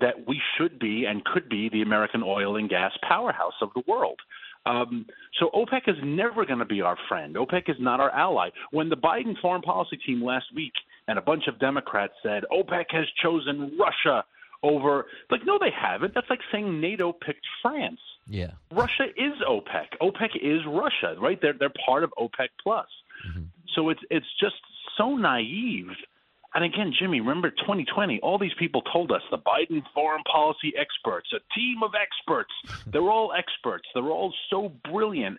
that 0.00 0.26
we 0.26 0.40
should 0.56 0.78
be 0.78 1.04
and 1.04 1.22
could 1.26 1.50
be 1.50 1.68
the 1.68 1.82
American 1.82 2.22
oil 2.22 2.56
and 2.56 2.70
gas 2.70 2.92
powerhouse 3.06 3.52
of 3.60 3.68
the 3.74 3.82
world. 3.86 4.18
Um, 4.66 5.04
so 5.38 5.50
OPEC 5.54 5.88
is 5.88 5.96
never 6.02 6.46
going 6.46 6.58
to 6.58 6.64
be 6.64 6.80
our 6.80 6.96
friend. 7.08 7.36
OPEC 7.36 7.68
is 7.68 7.76
not 7.78 8.00
our 8.00 8.10
ally. 8.10 8.48
When 8.70 8.88
the 8.88 8.96
Biden 8.96 9.38
foreign 9.42 9.60
policy 9.60 9.98
team 9.98 10.24
last 10.24 10.46
week 10.54 10.72
and 11.08 11.18
a 11.18 11.22
bunch 11.22 11.44
of 11.48 11.58
Democrats 11.58 12.14
said 12.22 12.44
OPEC 12.52 12.86
has 12.90 13.06
chosen 13.22 13.76
Russia 13.78 14.24
over, 14.62 15.06
like, 15.30 15.42
no, 15.44 15.58
they 15.60 15.70
haven't. 15.70 16.14
That's 16.14 16.28
like 16.30 16.40
saying 16.50 16.80
NATO 16.80 17.12
picked 17.12 17.46
France. 17.60 18.00
Yeah. 18.26 18.52
Russia 18.72 19.04
is 19.16 19.34
OPEC. 19.46 19.98
OPEC 20.00 20.30
is 20.40 20.60
Russia, 20.66 21.16
right? 21.20 21.38
They're 21.40 21.52
they're 21.52 21.72
part 21.84 22.04
of 22.04 22.12
OPEC 22.18 22.48
plus. 22.62 22.86
Mm-hmm. 23.28 23.42
So 23.74 23.90
it's 23.90 24.00
it's 24.10 24.26
just 24.40 24.56
so 24.96 25.16
naive. 25.16 25.88
And 26.54 26.64
again, 26.64 26.92
Jimmy, 26.98 27.20
remember 27.20 27.50
2020? 27.50 28.20
All 28.20 28.38
these 28.38 28.54
people 28.58 28.80
told 28.82 29.10
us 29.10 29.22
the 29.30 29.38
Biden 29.38 29.82
foreign 29.92 30.22
policy 30.22 30.72
experts, 30.78 31.30
a 31.34 31.40
team 31.52 31.82
of 31.82 31.90
experts. 32.00 32.52
They're 32.86 33.10
all 33.10 33.32
experts. 33.36 33.88
They're 33.92 34.04
all 34.04 34.32
so 34.50 34.72
brilliant, 34.90 35.38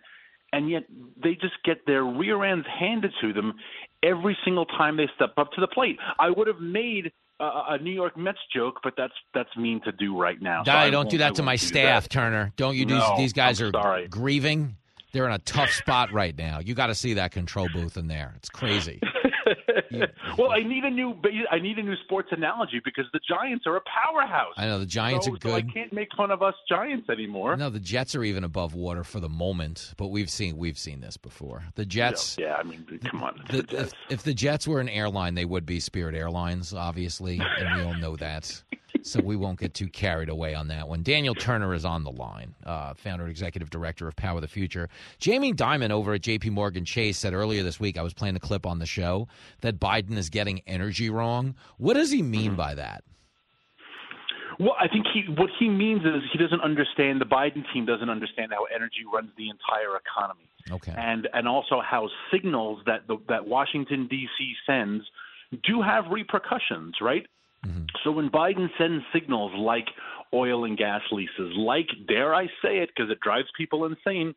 and 0.52 0.70
yet 0.70 0.84
they 1.20 1.34
just 1.34 1.54
get 1.64 1.86
their 1.86 2.04
rear 2.04 2.44
ends 2.44 2.66
handed 2.78 3.12
to 3.22 3.32
them 3.32 3.54
every 4.02 4.36
single 4.44 4.66
time 4.66 4.96
they 4.96 5.08
step 5.14 5.34
up 5.36 5.52
to 5.52 5.60
the 5.60 5.68
plate. 5.68 5.98
I 6.18 6.30
would 6.30 6.46
have 6.46 6.60
made 6.60 7.12
a, 7.40 7.44
a 7.70 7.78
New 7.78 7.92
York 7.92 8.16
Mets 8.16 8.38
joke, 8.54 8.80
but 8.82 8.94
that's 8.96 9.12
that's 9.34 9.54
mean 9.56 9.80
to 9.84 9.92
do 9.92 10.18
right 10.18 10.40
now. 10.40 10.64
So 10.64 10.72
I 10.72 10.90
don't 10.90 11.10
do 11.10 11.18
that 11.18 11.34
to 11.36 11.42
my 11.42 11.56
staff, 11.56 12.04
that. 12.04 12.10
Turner. 12.10 12.52
Don't 12.56 12.76
you 12.76 12.86
do? 12.86 12.98
No, 12.98 13.14
these 13.16 13.32
guys 13.32 13.60
I'm 13.60 13.68
are 13.68 13.72
sorry. 13.72 14.08
grieving. 14.08 14.76
They're 15.12 15.26
in 15.26 15.32
a 15.32 15.38
tough 15.38 15.70
spot 15.70 16.12
right 16.12 16.36
now. 16.36 16.58
You 16.58 16.74
got 16.74 16.88
to 16.88 16.94
see 16.94 17.14
that 17.14 17.32
control 17.32 17.68
booth 17.72 17.96
in 17.96 18.06
there. 18.06 18.34
It's 18.36 18.50
crazy. 18.50 19.00
well, 20.38 20.50
I 20.50 20.60
need 20.60 20.84
a 20.84 20.90
new 20.90 21.16
I 21.50 21.58
need 21.58 21.78
a 21.78 21.82
new 21.82 21.96
sports 22.04 22.28
analogy 22.32 22.80
because 22.84 23.04
the 23.12 23.20
Giants 23.28 23.66
are 23.66 23.76
a 23.76 23.80
powerhouse. 23.80 24.54
I 24.56 24.66
know 24.66 24.78
the 24.78 24.86
Giants 24.86 25.26
so, 25.26 25.34
are 25.34 25.38
so 25.40 25.54
I 25.54 25.62
can't 25.62 25.92
make 25.92 26.08
fun 26.16 26.30
of 26.30 26.42
us 26.42 26.54
Giants 26.68 27.08
anymore. 27.08 27.56
No, 27.56 27.70
the 27.70 27.80
Jets 27.80 28.14
are 28.14 28.24
even 28.24 28.44
above 28.44 28.74
water 28.74 29.04
for 29.04 29.20
the 29.20 29.28
moment, 29.28 29.94
but 29.96 30.08
we've 30.08 30.30
seen 30.30 30.56
we've 30.56 30.78
seen 30.78 31.00
this 31.00 31.16
before. 31.16 31.64
The 31.74 31.86
Jets. 31.86 32.36
Yeah, 32.38 32.56
I 32.56 32.62
mean, 32.62 32.84
come 33.04 33.22
on. 33.22 33.42
The, 33.50 33.64
if, 33.70 33.92
if 34.10 34.22
the 34.22 34.34
Jets 34.34 34.66
were 34.66 34.80
an 34.80 34.88
airline, 34.88 35.34
they 35.34 35.44
would 35.44 35.66
be 35.66 35.80
Spirit 35.80 36.14
Airlines, 36.14 36.74
obviously, 36.74 37.40
and 37.40 37.76
we 37.76 37.82
all 37.82 37.94
know 37.94 38.16
that. 38.16 38.62
So 39.06 39.20
we 39.20 39.36
won't 39.36 39.60
get 39.60 39.72
too 39.72 39.88
carried 39.88 40.28
away 40.28 40.54
on 40.54 40.66
that 40.68 40.88
one. 40.88 41.02
Daniel 41.04 41.34
Turner 41.34 41.74
is 41.74 41.84
on 41.84 42.02
the 42.02 42.10
line, 42.10 42.54
uh, 42.64 42.94
founder 42.94 43.24
and 43.24 43.30
executive 43.30 43.70
director 43.70 44.08
of 44.08 44.16
Power 44.16 44.36
of 44.36 44.42
the 44.42 44.48
Future. 44.48 44.88
Jamie 45.20 45.52
Dimon 45.52 45.90
over 45.90 46.14
at 46.14 46.22
J.P. 46.22 46.50
Morgan 46.50 46.84
Chase 46.84 47.16
said 47.16 47.32
earlier 47.32 47.62
this 47.62 47.78
week, 47.78 47.96
I 47.96 48.02
was 48.02 48.12
playing 48.12 48.34
the 48.34 48.40
clip 48.40 48.66
on 48.66 48.80
the 48.80 48.86
show, 48.86 49.28
that 49.60 49.78
Biden 49.78 50.16
is 50.16 50.28
getting 50.28 50.60
energy 50.66 51.08
wrong. 51.08 51.54
What 51.78 51.94
does 51.94 52.10
he 52.10 52.22
mean 52.22 52.46
Mm-hmm. 52.48 52.56
by 52.56 52.74
that? 52.74 53.04
Well, 54.58 54.74
I 54.80 54.88
think 54.88 55.04
he 55.12 55.22
what 55.34 55.50
he 55.58 55.68
means 55.68 56.00
is 56.02 56.22
he 56.32 56.38
doesn't 56.38 56.62
understand 56.62 57.20
the 57.20 57.26
Biden 57.26 57.62
team 57.72 57.84
doesn't 57.84 58.08
understand 58.08 58.52
how 58.52 58.64
energy 58.74 59.04
runs 59.12 59.30
the 59.36 59.50
entire 59.50 59.96
economy. 59.96 60.48
Okay. 60.70 60.94
And 60.96 61.28
and 61.34 61.46
also 61.46 61.80
how 61.80 62.08
signals 62.32 62.80
that 62.86 63.06
the, 63.06 63.18
that 63.28 63.46
Washington 63.46 64.06
D.C. 64.08 64.54
sends 64.66 65.04
do 65.62 65.82
have 65.82 66.06
repercussions, 66.10 66.94
right? 67.00 67.26
Mm-hmm. 67.66 67.84
So 68.04 68.12
when 68.12 68.30
Biden 68.30 68.68
sends 68.78 69.04
signals 69.12 69.52
like 69.56 69.86
oil 70.32 70.64
and 70.64 70.76
gas 70.76 71.02
leases, 71.12 71.52
like 71.56 71.88
dare 72.08 72.34
I 72.34 72.46
say 72.62 72.78
it 72.78 72.90
because 72.94 73.10
it 73.10 73.20
drives 73.20 73.48
people 73.56 73.84
insane, 73.84 74.34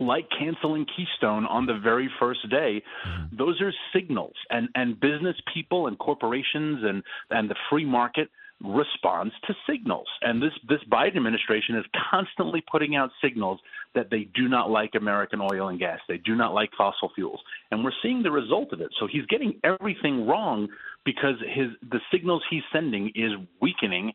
like 0.00 0.26
canceling 0.38 0.86
Keystone 0.96 1.46
on 1.46 1.66
the 1.66 1.78
very 1.82 2.10
first 2.18 2.48
day, 2.50 2.82
mm-hmm. 3.06 3.36
those 3.36 3.60
are 3.60 3.72
signals, 3.92 4.34
and 4.50 4.68
and 4.74 4.98
business 5.00 5.36
people 5.52 5.86
and 5.86 5.98
corporations 5.98 6.80
and 6.82 7.02
and 7.30 7.50
the 7.50 7.56
free 7.70 7.84
market 7.84 8.28
responds 8.62 9.34
to 9.46 9.54
signals. 9.68 10.06
And 10.22 10.42
this 10.42 10.52
this 10.68 10.80
Biden 10.90 11.16
administration 11.16 11.76
is 11.76 11.84
constantly 12.10 12.62
putting 12.70 12.96
out 12.96 13.10
signals 13.22 13.60
that 13.94 14.10
they 14.10 14.28
do 14.34 14.48
not 14.48 14.70
like 14.70 14.92
American 14.94 15.40
oil 15.40 15.68
and 15.68 15.78
gas. 15.78 16.00
They 16.08 16.18
do 16.18 16.34
not 16.34 16.54
like 16.54 16.70
fossil 16.76 17.10
fuels. 17.14 17.40
And 17.70 17.84
we're 17.84 17.92
seeing 18.02 18.22
the 18.22 18.30
result 18.30 18.72
of 18.72 18.80
it. 18.80 18.88
So 18.98 19.06
he's 19.10 19.26
getting 19.26 19.60
everything 19.64 20.26
wrong 20.26 20.68
because 21.04 21.36
his 21.54 21.68
the 21.90 22.00
signals 22.10 22.42
he's 22.50 22.62
sending 22.72 23.12
is 23.14 23.32
weakening 23.60 24.12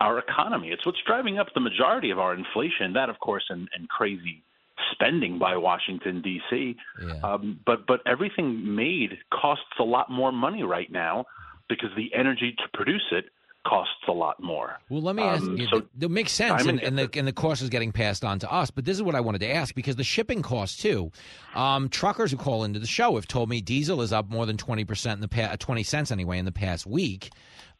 our 0.00 0.18
economy. 0.18 0.68
It's 0.70 0.84
what's 0.84 0.98
driving 1.06 1.38
up 1.38 1.48
the 1.54 1.60
majority 1.60 2.10
of 2.10 2.18
our 2.18 2.34
inflation. 2.34 2.92
That, 2.94 3.08
of 3.08 3.18
course, 3.20 3.44
and, 3.48 3.68
and 3.74 3.88
crazy 3.88 4.42
spending 4.90 5.38
by 5.38 5.56
Washington 5.56 6.22
D.C. 6.22 6.76
Um, 7.22 7.60
but 7.64 7.86
but 7.86 8.00
everything 8.06 8.74
made 8.74 9.18
costs 9.32 9.64
a 9.78 9.84
lot 9.84 10.10
more 10.10 10.32
money 10.32 10.62
right 10.62 10.90
now 10.90 11.26
because 11.68 11.90
the 11.96 12.12
energy 12.14 12.54
to 12.58 12.64
produce 12.74 13.06
it 13.12 13.26
costs 13.64 13.94
a 14.08 14.12
lot 14.12 14.42
more. 14.42 14.78
Well, 14.88 15.02
let 15.02 15.14
me 15.14 15.22
ask 15.22 15.42
Um, 15.42 15.56
you. 15.56 15.66
so 15.68 15.80
that, 15.80 16.00
that 16.00 16.08
makes 16.10 16.32
sense, 16.32 16.66
and, 16.66 16.80
and 16.80 16.98
the 16.98 17.08
and 17.14 17.26
the 17.26 17.32
cost 17.32 17.62
is 17.62 17.68
getting 17.68 17.92
passed 17.92 18.24
on 18.24 18.38
to 18.40 18.52
us. 18.52 18.70
But 18.70 18.84
this 18.84 18.96
is 18.96 19.02
what 19.02 19.14
I 19.14 19.20
wanted 19.20 19.40
to 19.42 19.50
ask 19.52 19.74
because 19.74 19.96
the 19.96 20.04
shipping 20.04 20.42
costs 20.42 20.80
too. 20.80 21.10
Um, 21.54 21.88
truckers 21.88 22.30
who 22.30 22.36
call 22.36 22.64
into 22.64 22.78
the 22.80 22.86
show 22.86 23.14
have 23.14 23.26
told 23.28 23.48
me 23.48 23.60
diesel 23.60 24.02
is 24.02 24.12
up 24.12 24.28
more 24.30 24.46
than 24.46 24.56
twenty 24.56 24.84
percent 24.84 25.16
in 25.18 25.20
the 25.20 25.28
past, 25.28 25.60
twenty 25.60 25.82
cents 25.82 26.10
anyway 26.10 26.38
in 26.38 26.44
the 26.44 26.52
past 26.52 26.86
week, 26.86 27.30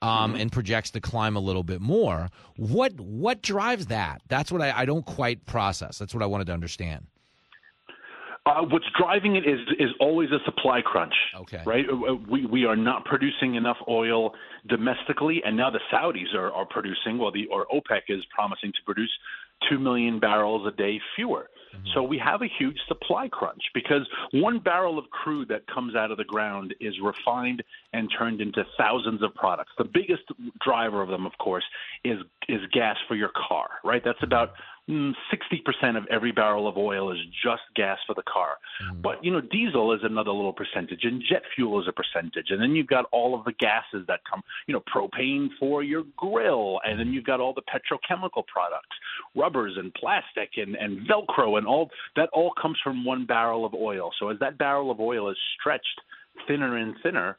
um, 0.03 0.35
and 0.35 0.53
projects 0.53 0.91
to 0.93 1.01
climb 1.01 1.37
a 1.37 1.41
little 1.41 1.65
bit 1.65 1.81
more. 1.81 2.29
What 2.57 2.93
what 3.01 3.43
drives 3.43 3.87
that? 3.87 4.23
That's 4.29 4.53
what 4.53 4.63
I, 4.63 4.73
I 4.83 4.85
don't 4.85 5.05
quite 5.05 5.47
process. 5.47 5.99
That's 5.99 6.15
what 6.15 6.23
I 6.23 6.27
wanted 6.27 6.47
to 6.47 6.53
understand. 6.53 7.07
Uh, 8.45 8.63
what's 8.63 8.87
driving 8.99 9.37
it 9.37 9.47
is 9.47 9.61
is 9.79 9.91
always 10.01 10.31
a 10.33 10.39
supply 10.45 10.81
crunch. 10.83 11.15
Okay. 11.37 11.63
Right. 11.65 11.87
Uh, 11.89 12.15
We 12.29 12.47
we 12.47 12.65
are 12.65 12.77
not 12.77 13.05
producing 13.05 13.55
enough 13.55 13.77
oil 13.89 14.35
domestically, 14.69 15.43
and 15.45 15.57
now 15.57 15.71
the 15.71 15.81
Saudis 15.93 16.35
are, 16.35 16.51
are 16.51 16.67
producing. 16.67 17.19
Well, 17.19 17.31
the 17.31 17.47
or 17.47 17.67
OPEC 17.73 18.03
is 18.09 18.25
promising 18.35 18.73
to 18.73 18.79
produce 18.85 19.11
two 19.69 19.79
million 19.79 20.19
barrels 20.19 20.67
a 20.67 20.77
day 20.77 21.01
fewer. 21.15 21.49
So 21.95 22.03
we 22.03 22.19
have 22.19 22.43
a 22.43 22.49
huge 22.59 22.77
supply 22.87 23.29
crunch 23.29 23.63
because 23.73 24.07
one 24.33 24.59
barrel 24.59 24.99
of 24.99 25.09
crude 25.11 25.49
that 25.49 25.67
comes 25.67 25.95
out 25.95 26.11
of 26.11 26.19
the 26.19 26.25
ground 26.25 26.75
is 26.81 26.95
refined 27.03 27.63
and 27.93 28.11
turned 28.19 28.41
into 28.41 28.65
thousands 28.77 29.23
of 29.23 29.35
products. 29.35 29.73
The 29.79 29.85
biggest 29.85 30.23
driver 30.63 31.01
of 31.03 31.09
them, 31.09 31.25
of 31.27 31.33
course, 31.39 31.65
is 32.05 32.19
is 32.49 32.61
gas 32.73 32.97
for 33.09 33.15
your 33.15 33.31
car. 33.49 33.69
Right. 33.85 34.03
That's 34.05 34.23
about 34.23 34.53
Mm, 34.93 35.15
60% 35.33 35.97
of 35.97 36.05
every 36.11 36.33
barrel 36.33 36.69
of 36.69 36.77
oil 36.77 37.13
is 37.13 37.19
just 37.43 37.63
gas 37.75 37.99
for 38.07 38.15
the 38.15 38.23
car. 38.23 38.59
Mm. 38.85 39.01
But, 39.01 39.25
you 39.25 39.33
know, 39.33 39.41
diesel 39.41 39.93
is 39.95 40.01
another 40.03 40.33
little 40.33 40.53
percentage, 40.53 41.05
and 41.05 41.23
jet 41.27 41.43
fuel 41.55 41.81
is 41.81 41.89
a 41.89 41.93
percentage. 41.93 42.51
And 42.51 42.61
then 42.61 42.73
you've 42.73 42.89
got 42.89 43.07
all 43.11 43.35
of 43.35 43.45
the 43.45 43.53
gases 43.53 44.07
that 44.09 44.21
come, 44.31 44.43
you 44.67 44.75
know, 44.75 44.83
propane 44.95 45.49
for 45.59 45.83
your 45.83 46.05
grill. 46.17 46.79
And 46.85 47.01
then 47.01 47.09
you've 47.09 47.25
got 47.25 47.41
all 47.41 47.55
the 47.55 47.63
petrochemical 47.63 48.47
products, 48.47 48.95
rubbers 49.35 49.75
and 49.79 49.95
plastic 49.95 50.51
and, 50.57 50.77
and 50.77 51.09
Velcro 51.09 51.57
and 51.57 51.67
all 51.67 51.91
that 52.17 52.29
all 52.33 52.53
comes 52.61 52.79
from 52.85 53.05
one 53.05 53.25
barrel 53.25 53.65
of 53.65 53.73
oil. 53.75 54.11
So 54.19 54.29
as 54.29 54.39
that 54.41 54.59
barrel 54.59 54.91
of 54.91 55.01
oil 55.01 55.31
is 55.31 55.37
stretched 55.59 56.01
thinner 56.47 56.77
and 56.77 56.95
thinner, 57.03 57.39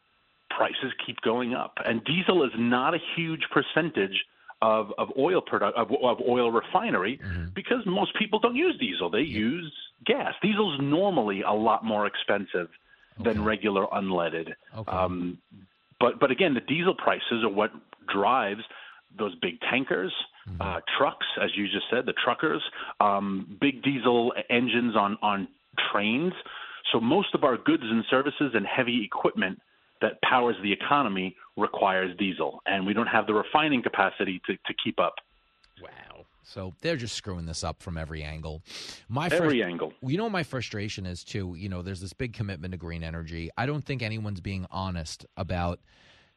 prices 0.49 0.91
keep 1.05 1.19
going 1.21 1.53
up. 1.53 1.73
And 1.85 2.03
diesel 2.03 2.43
is 2.43 2.51
not 2.57 2.93
a 2.93 2.99
huge 3.15 3.43
percentage 3.51 4.25
of, 4.63 4.93
of 4.97 5.09
oil 5.17 5.41
product 5.41 5.77
of, 5.77 5.91
of 5.91 6.17
oil 6.27 6.49
refinery 6.49 7.19
because 7.53 7.79
most 7.85 8.11
people 8.17 8.39
don't 8.39 8.55
use 8.55 8.75
diesel. 8.79 9.09
They 9.09 9.19
use 9.19 9.71
gas. 10.05 10.33
Diesel's 10.41 10.79
normally 10.81 11.41
a 11.41 11.51
lot 11.51 11.83
more 11.83 12.07
expensive 12.07 12.69
than 13.19 13.43
regular 13.43 13.85
unleaded. 13.87 14.53
Um, 14.87 15.37
but 15.99 16.19
but 16.19 16.31
again, 16.31 16.53
the 16.53 16.61
diesel 16.61 16.95
prices 16.95 17.43
are 17.43 17.49
what 17.49 17.71
drives 18.11 18.61
those 19.17 19.35
big 19.41 19.59
tankers, 19.69 20.11
uh, 20.59 20.79
trucks, 20.97 21.27
as 21.41 21.51
you 21.55 21.65
just 21.65 21.85
said, 21.91 22.05
the 22.05 22.13
truckers, 22.23 22.63
um, 22.99 23.57
big 23.59 23.83
diesel 23.83 24.33
engines 24.49 24.95
on 24.95 25.17
on 25.21 25.47
trains. 25.91 26.33
So 26.91 26.99
most 27.01 27.35
of 27.35 27.43
our 27.43 27.57
goods 27.57 27.83
and 27.83 28.03
services 28.09 28.51
and 28.53 28.65
heavy 28.65 29.03
equipment 29.03 29.59
that 30.03 30.21
powers 30.21 30.55
the 30.61 30.71
economy 30.71 31.35
requires 31.57 32.15
diesel, 32.17 32.61
and 32.67 32.85
we 32.85 32.93
don't 32.93 33.07
have 33.07 33.25
the 33.25 33.33
refining 33.33 33.81
capacity 33.81 34.39
to, 34.45 34.53
to 34.53 34.73
keep 34.83 34.99
up. 34.99 35.15
Wow. 35.81 36.25
So 36.43 36.73
they're 36.81 36.97
just 36.97 37.15
screwing 37.15 37.45
this 37.45 37.63
up 37.63 37.81
from 37.81 37.97
every 37.97 38.21
angle. 38.21 38.61
My 39.07 39.27
Every 39.31 39.63
angle. 39.63 39.93
You 40.01 40.17
know 40.17 40.29
my 40.29 40.43
frustration 40.43 41.05
is 41.05 41.23
too. 41.23 41.55
You 41.55 41.69
know, 41.69 41.81
there's 41.81 42.01
this 42.01 42.13
big 42.13 42.33
commitment 42.33 42.73
to 42.73 42.77
green 42.77 43.03
energy. 43.03 43.49
I 43.57 43.65
don't 43.65 43.83
think 43.83 44.03
anyone's 44.03 44.41
being 44.41 44.67
honest 44.69 45.25
about, 45.37 45.79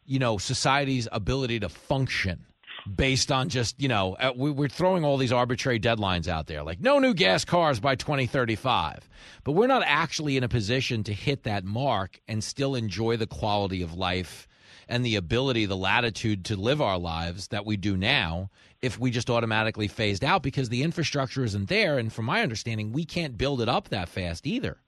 you 0.05 0.21
know, 0.21 0.39
society's 0.39 1.09
ability 1.11 1.61
to 1.61 1.69
function 1.69 2.47
based 2.95 3.33
on 3.33 3.49
just 3.49 3.81
you 3.81 3.89
know 3.89 4.15
uh, 4.21 4.33
we, 4.37 4.51
we're 4.51 4.69
throwing 4.69 5.05
all 5.05 5.17
these 5.17 5.33
arbitrary 5.33 5.81
deadlines 5.81 6.29
out 6.29 6.47
there 6.47 6.63
like 6.63 6.81
no 6.81 6.99
new 6.99 7.15
gas 7.15 7.45
cars 7.45 7.81
by 7.81 7.95
2035 7.95 9.09
but 9.45 9.53
we're 9.53 9.67
not 9.67 9.83
actually 9.85 10.37
in 10.37 10.45
a 10.45 10.49
position 10.49 11.03
to 11.03 11.13
hit 11.13 11.43
that 11.45 11.65
mark 11.65 12.21
and 12.29 12.45
still 12.45 12.75
enjoy 12.75 13.17
the 13.17 13.27
quality 13.27 13.83
of 13.83 13.95
life 13.95 14.47
and 14.89 15.05
the 15.05 15.17
ability 15.17 15.67
the 15.67 15.77
latitude 15.77 16.45
to 16.45 16.57
live 16.57 16.81
our 16.81 16.99
lives 16.99 17.49
that 17.49 17.67
we 17.67 17.77
do 17.77 17.97
now 17.97 18.51
if 18.83 18.99
we 18.99 19.11
just 19.11 19.31
automatically 19.31 19.89
phased 19.89 20.25
out 20.25 20.43
because 20.43 20.69
the 20.69 20.83
infrastructure 20.83 21.45
isn't 21.45 21.69
there. 21.69 21.99
And 21.99 22.13
from 22.13 22.27
my 22.27 22.43
understanding 22.43 22.93
we 22.93 23.05
can't 23.05 23.37
build 23.37 23.61
it 23.61 23.69
up 23.69 23.89
that 23.89 24.09
fast 24.09 24.47
either. 24.47 24.79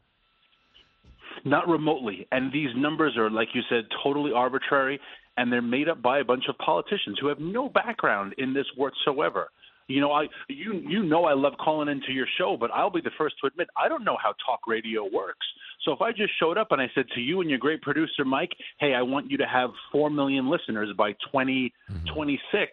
Not 1.45 1.69
remotely. 1.69 2.27
And 2.33 2.53
these 2.53 2.70
numbers 2.77 3.16
are, 3.16 3.31
like 3.31 3.49
you 3.55 3.62
said, 3.69 3.87
totally 4.03 4.33
arbitrary, 4.33 5.01
and 5.39 5.52
they're 5.52 5.62
made 5.62 5.89
up 5.89 6.02
by 6.02 6.19
a 6.19 6.24
bunch 6.24 6.44
of 6.48 6.59
politicians 6.59 7.16
who 7.20 7.28
have 7.28 7.39
no 7.39 7.69
background 7.69 8.35
in 8.39 8.52
this 8.52 8.66
whatsoever. 8.77 9.48
You 9.86 10.02
know, 10.02 10.12
I 10.12 10.27
you 10.48 10.82
you 10.86 11.02
know 11.02 11.24
I 11.24 11.32
love 11.32 11.55
calling 11.65 11.89
into 11.89 12.12
your 12.12 12.27
show, 12.36 12.59
but 12.60 12.70
I'll 12.73 12.90
be 12.90 13.01
the 13.01 13.12
first 13.16 13.36
to 13.40 13.47
admit 13.47 13.69
I 13.74 13.89
don't 13.89 14.05
know 14.05 14.19
how 14.23 14.35
talk 14.44 14.66
radio 14.66 15.05
works. 15.10 15.47
So 15.85 15.93
if 15.93 16.02
I 16.02 16.10
just 16.10 16.32
showed 16.39 16.59
up 16.59 16.73
and 16.73 16.82
I 16.82 16.90
said 16.94 17.06
to 17.15 17.20
you 17.20 17.40
and 17.40 17.48
your 17.48 17.59
great 17.59 17.81
producer 17.81 18.24
Mike, 18.27 18.51
"Hey, 18.81 18.94
I 18.94 19.01
want 19.01 19.31
you 19.31 19.39
to 19.39 19.47
have 19.47 19.70
4 19.93 20.10
million 20.10 20.51
listeners 20.51 20.90
by 20.98 21.12
2026." 21.32 21.73
Mm-hmm. 21.90 22.69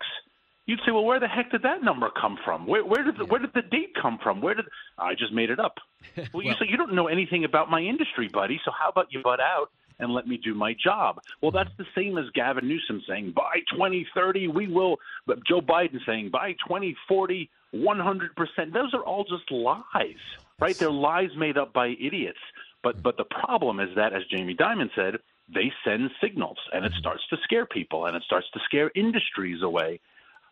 You'd 0.66 0.80
say, 0.86 0.92
"Well, 0.92 1.06
where 1.06 1.22
the 1.22 1.28
heck 1.28 1.52
did 1.52 1.62
that 1.62 1.84
number 1.84 2.10
come 2.20 2.38
from? 2.44 2.68
Where, 2.68 2.84
where 2.84 3.04
did 3.04 3.18
the, 3.18 3.26
where 3.26 3.40
did 3.40 3.54
the 3.54 3.62
date 3.62 3.94
come 4.02 4.18
from? 4.22 4.42
Where 4.42 4.56
did 4.56 4.66
I 4.98 5.14
just 5.14 5.32
made 5.32 5.52
it 5.52 5.60
up?" 5.60 5.76
Well, 6.34 6.44
you 6.44 6.54
say 6.54 6.66
you 6.68 6.76
don't 6.76 6.96
know 6.96 7.08
anything 7.08 7.46
about 7.46 7.70
my 7.70 7.80
industry, 7.80 8.28
buddy. 8.28 8.60
So 8.66 8.72
how 8.78 8.90
about 8.90 9.08
you 9.12 9.22
butt 9.24 9.40
out 9.40 9.70
and 10.00 10.14
let 10.14 10.28
me 10.28 10.38
do 10.38 10.54
my 10.54 10.74
job? 10.74 11.20
Well, 11.42 11.52
that's 11.52 11.70
hmm. 11.78 11.84
the 11.84 11.88
same 11.96 12.18
as 12.18 12.26
Gavin 12.34 12.68
Newsom 12.68 13.02
saying 13.08 13.34
by 13.36 13.60
2030 13.72 14.48
we 14.50 14.68
will. 14.68 14.98
But 15.26 15.46
Joe 15.46 15.62
Biden 15.62 16.00
saying 16.06 16.30
by 16.32 16.54
2040 16.68 17.50
100 17.72 18.36
percent. 18.36 18.74
Those 18.74 18.94
are 18.94 19.04
all 19.04 19.24
just 19.24 19.52
lies, 19.52 20.16
right? 20.60 20.78
They're 20.78 20.92
lies 20.92 21.30
made 21.38 21.58
up 21.58 21.74
by 21.74 21.90
idiots. 22.00 22.40
But 22.84 23.02
but 23.04 23.18
the 23.18 23.26
problem 23.26 23.80
is 23.80 23.90
that, 23.96 24.14
as 24.14 24.24
Jamie 24.32 24.56
Dimon 24.56 24.90
said, 24.96 25.16
they 25.54 25.72
send 25.84 26.10
signals, 26.22 26.58
and 26.74 26.86
it 26.86 26.94
hmm. 26.94 27.00
starts 27.00 27.24
to 27.30 27.38
scare 27.44 27.66
people, 27.66 28.06
and 28.06 28.16
it 28.16 28.24
starts 28.24 28.48
to 28.54 28.60
scare 28.66 28.92
industries 28.96 29.62
away. 29.62 30.00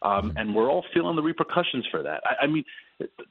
Um, 0.03 0.33
and 0.35 0.53
we're 0.53 0.69
all 0.69 0.83
feeling 0.93 1.15
the 1.15 1.21
repercussions 1.21 1.87
for 1.89 2.03
that. 2.03 2.21
I, 2.25 2.43
I 2.43 2.47
mean, 2.47 2.65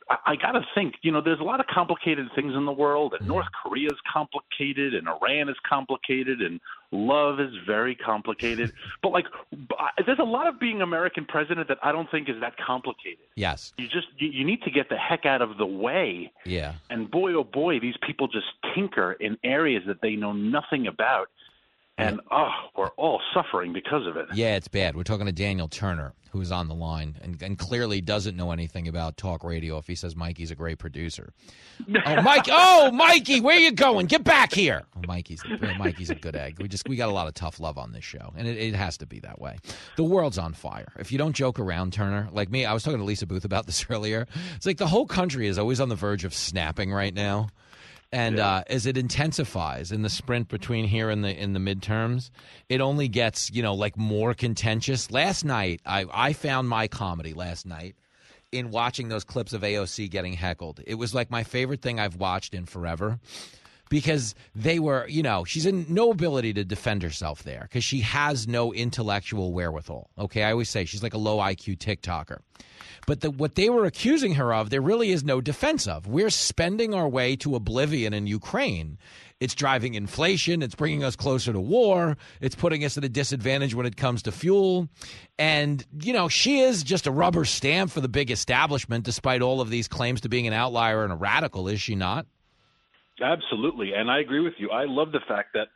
I, 0.08 0.16
I 0.26 0.36
got 0.36 0.52
to 0.52 0.62
think. 0.74 0.94
You 1.02 1.12
know, 1.12 1.20
there's 1.20 1.40
a 1.40 1.44
lot 1.44 1.60
of 1.60 1.66
complicated 1.66 2.28
things 2.34 2.54
in 2.54 2.64
the 2.64 2.72
world, 2.72 3.14
and 3.18 3.28
North 3.28 3.46
Korea 3.62 3.88
is 3.88 3.98
complicated, 4.10 4.94
and 4.94 5.06
Iran 5.06 5.48
is 5.48 5.56
complicated, 5.68 6.40
and 6.40 6.60
love 6.90 7.40
is 7.40 7.52
very 7.66 7.94
complicated. 7.94 8.72
but 9.02 9.10
like, 9.10 9.26
there's 10.06 10.18
a 10.18 10.24
lot 10.24 10.46
of 10.46 10.58
being 10.58 10.80
American 10.80 11.26
president 11.26 11.68
that 11.68 11.78
I 11.82 11.92
don't 11.92 12.10
think 12.10 12.28
is 12.28 12.40
that 12.40 12.54
complicated. 12.56 13.26
yes 13.34 13.72
You 13.76 13.86
just 13.88 14.08
you, 14.18 14.28
you 14.28 14.44
need 14.44 14.62
to 14.62 14.70
get 14.70 14.88
the 14.88 14.96
heck 14.96 15.26
out 15.26 15.42
of 15.42 15.58
the 15.58 15.66
way. 15.66 16.32
yeah 16.44 16.74
And 16.88 17.10
boy, 17.10 17.34
oh 17.34 17.44
boy, 17.44 17.80
these 17.80 17.96
people 18.06 18.28
just 18.28 18.46
tinker 18.74 19.12
in 19.12 19.36
areas 19.44 19.82
that 19.86 20.00
they 20.00 20.16
know 20.16 20.32
nothing 20.32 20.86
about. 20.86 21.28
And 21.98 22.20
oh, 22.30 22.48
we're 22.76 22.88
all 22.96 23.20
suffering 23.34 23.72
because 23.72 24.06
of 24.06 24.16
it. 24.16 24.26
Yeah, 24.34 24.56
it's 24.56 24.68
bad. 24.68 24.96
We're 24.96 25.02
talking 25.02 25.26
to 25.26 25.32
Daniel 25.32 25.68
Turner, 25.68 26.14
who's 26.30 26.50
on 26.50 26.68
the 26.68 26.74
line 26.74 27.16
and, 27.22 27.40
and 27.42 27.58
clearly 27.58 28.00
doesn't 28.00 28.34
know 28.34 28.50
anything 28.50 28.88
about 28.88 29.18
talk 29.18 29.44
radio 29.44 29.76
if 29.76 29.86
he 29.86 29.94
says 29.94 30.16
Mikey's 30.16 30.50
a 30.50 30.54
great 30.54 30.78
producer. 30.78 31.32
Oh, 32.04 32.22
Mike! 32.22 32.46
Oh, 32.50 32.90
Mikey, 32.92 33.40
where 33.40 33.56
you 33.58 33.72
going? 33.72 34.06
Get 34.06 34.24
back 34.24 34.52
here! 34.52 34.82
Oh, 34.96 35.00
Mikey's 35.06 35.42
oh, 35.46 35.74
Mikey's 35.78 36.10
a 36.10 36.14
good 36.14 36.36
egg. 36.36 36.60
We 36.60 36.68
just 36.68 36.88
we 36.88 36.96
got 36.96 37.08
a 37.08 37.12
lot 37.12 37.26
of 37.26 37.34
tough 37.34 37.58
love 37.60 37.76
on 37.76 37.92
this 37.92 38.04
show, 38.04 38.32
and 38.36 38.46
it, 38.46 38.56
it 38.56 38.74
has 38.74 38.96
to 38.98 39.06
be 39.06 39.20
that 39.20 39.40
way. 39.40 39.58
The 39.96 40.04
world's 40.04 40.38
on 40.38 40.52
fire. 40.52 40.92
If 40.98 41.10
you 41.12 41.18
don't 41.18 41.34
joke 41.34 41.58
around, 41.58 41.92
Turner, 41.92 42.28
like 42.32 42.50
me, 42.50 42.64
I 42.64 42.72
was 42.72 42.82
talking 42.82 42.98
to 42.98 43.04
Lisa 43.04 43.26
Boothe 43.26 43.44
about 43.44 43.66
this 43.66 43.84
earlier. 43.90 44.26
It's 44.56 44.66
like 44.66 44.78
the 44.78 44.86
whole 44.86 45.06
country 45.06 45.46
is 45.48 45.58
always 45.58 45.80
on 45.80 45.88
the 45.88 45.96
verge 45.96 46.24
of 46.24 46.34
snapping 46.34 46.92
right 46.92 47.14
now. 47.14 47.48
And 48.12 48.38
uh, 48.38 48.64
as 48.66 48.84
it 48.84 48.98
intensifies 48.98 49.90
in 49.90 50.02
the 50.02 50.10
sprint 50.10 50.48
between 50.48 50.86
here 50.86 51.08
and 51.08 51.24
the 51.24 51.34
in 51.34 51.54
the 51.54 51.60
midterms, 51.60 52.30
it 52.68 52.80
only 52.80 53.08
gets 53.08 53.50
you 53.50 53.62
know 53.62 53.74
like 53.74 53.96
more 53.96 54.34
contentious. 54.34 55.10
Last 55.10 55.44
night, 55.44 55.80
I 55.86 56.04
I 56.12 56.32
found 56.34 56.68
my 56.68 56.88
comedy 56.88 57.32
last 57.32 57.64
night 57.64 57.96
in 58.52 58.70
watching 58.70 59.08
those 59.08 59.24
clips 59.24 59.54
of 59.54 59.62
AOC 59.62 60.10
getting 60.10 60.34
heckled. 60.34 60.80
It 60.86 60.96
was 60.96 61.14
like 61.14 61.30
my 61.30 61.42
favorite 61.42 61.80
thing 61.80 61.98
I've 61.98 62.16
watched 62.16 62.52
in 62.52 62.66
forever 62.66 63.18
because 63.88 64.34
they 64.54 64.78
were, 64.78 65.06
you 65.08 65.22
know, 65.22 65.44
she's 65.44 65.66
in 65.66 65.86
no 65.88 66.10
ability 66.10 66.52
to 66.54 66.64
defend 66.64 67.02
herself 67.02 67.42
there 67.42 67.62
because 67.62 67.84
she 67.84 68.00
has 68.00 68.46
no 68.46 68.72
intellectual 68.72 69.52
wherewithal. 69.52 70.10
Okay, 70.18 70.42
I 70.44 70.52
always 70.52 70.68
say 70.68 70.84
she's 70.84 71.02
like 71.02 71.14
a 71.14 71.18
low 71.18 71.38
IQ 71.38 71.78
TikToker. 71.78 72.40
But 73.06 73.20
the, 73.20 73.30
what 73.30 73.56
they 73.56 73.68
were 73.68 73.84
accusing 73.84 74.34
her 74.34 74.54
of, 74.54 74.70
there 74.70 74.80
really 74.80 75.10
is 75.10 75.24
no 75.24 75.40
defense 75.40 75.86
of. 75.88 76.06
We're 76.06 76.30
spending 76.30 76.94
our 76.94 77.08
way 77.08 77.36
to 77.36 77.56
oblivion 77.56 78.14
in 78.14 78.26
Ukraine. 78.26 78.98
It's 79.40 79.56
driving 79.56 79.94
inflation. 79.94 80.62
It's 80.62 80.76
bringing 80.76 81.02
us 81.02 81.16
closer 81.16 81.52
to 81.52 81.60
war. 81.60 82.16
It's 82.40 82.54
putting 82.54 82.84
us 82.84 82.96
at 82.96 83.02
a 83.02 83.08
disadvantage 83.08 83.74
when 83.74 83.86
it 83.86 83.96
comes 83.96 84.22
to 84.22 84.32
fuel. 84.32 84.88
And, 85.36 85.84
you 86.00 86.12
know, 86.12 86.28
she 86.28 86.60
is 86.60 86.84
just 86.84 87.08
a 87.08 87.10
rubber 87.10 87.44
stamp 87.44 87.90
for 87.90 88.00
the 88.00 88.08
big 88.08 88.30
establishment, 88.30 89.04
despite 89.04 89.42
all 89.42 89.60
of 89.60 89.68
these 89.68 89.88
claims 89.88 90.20
to 90.20 90.28
being 90.28 90.46
an 90.46 90.52
outlier 90.52 91.02
and 91.02 91.12
a 91.12 91.16
radical, 91.16 91.66
is 91.66 91.80
she 91.80 91.96
not? 91.96 92.26
Absolutely, 93.20 93.92
and 93.94 94.10
I 94.10 94.20
agree 94.20 94.40
with 94.40 94.54
you. 94.58 94.70
I 94.70 94.84
love 94.86 95.12
the 95.12 95.20
fact 95.28 95.50
that 95.54 95.68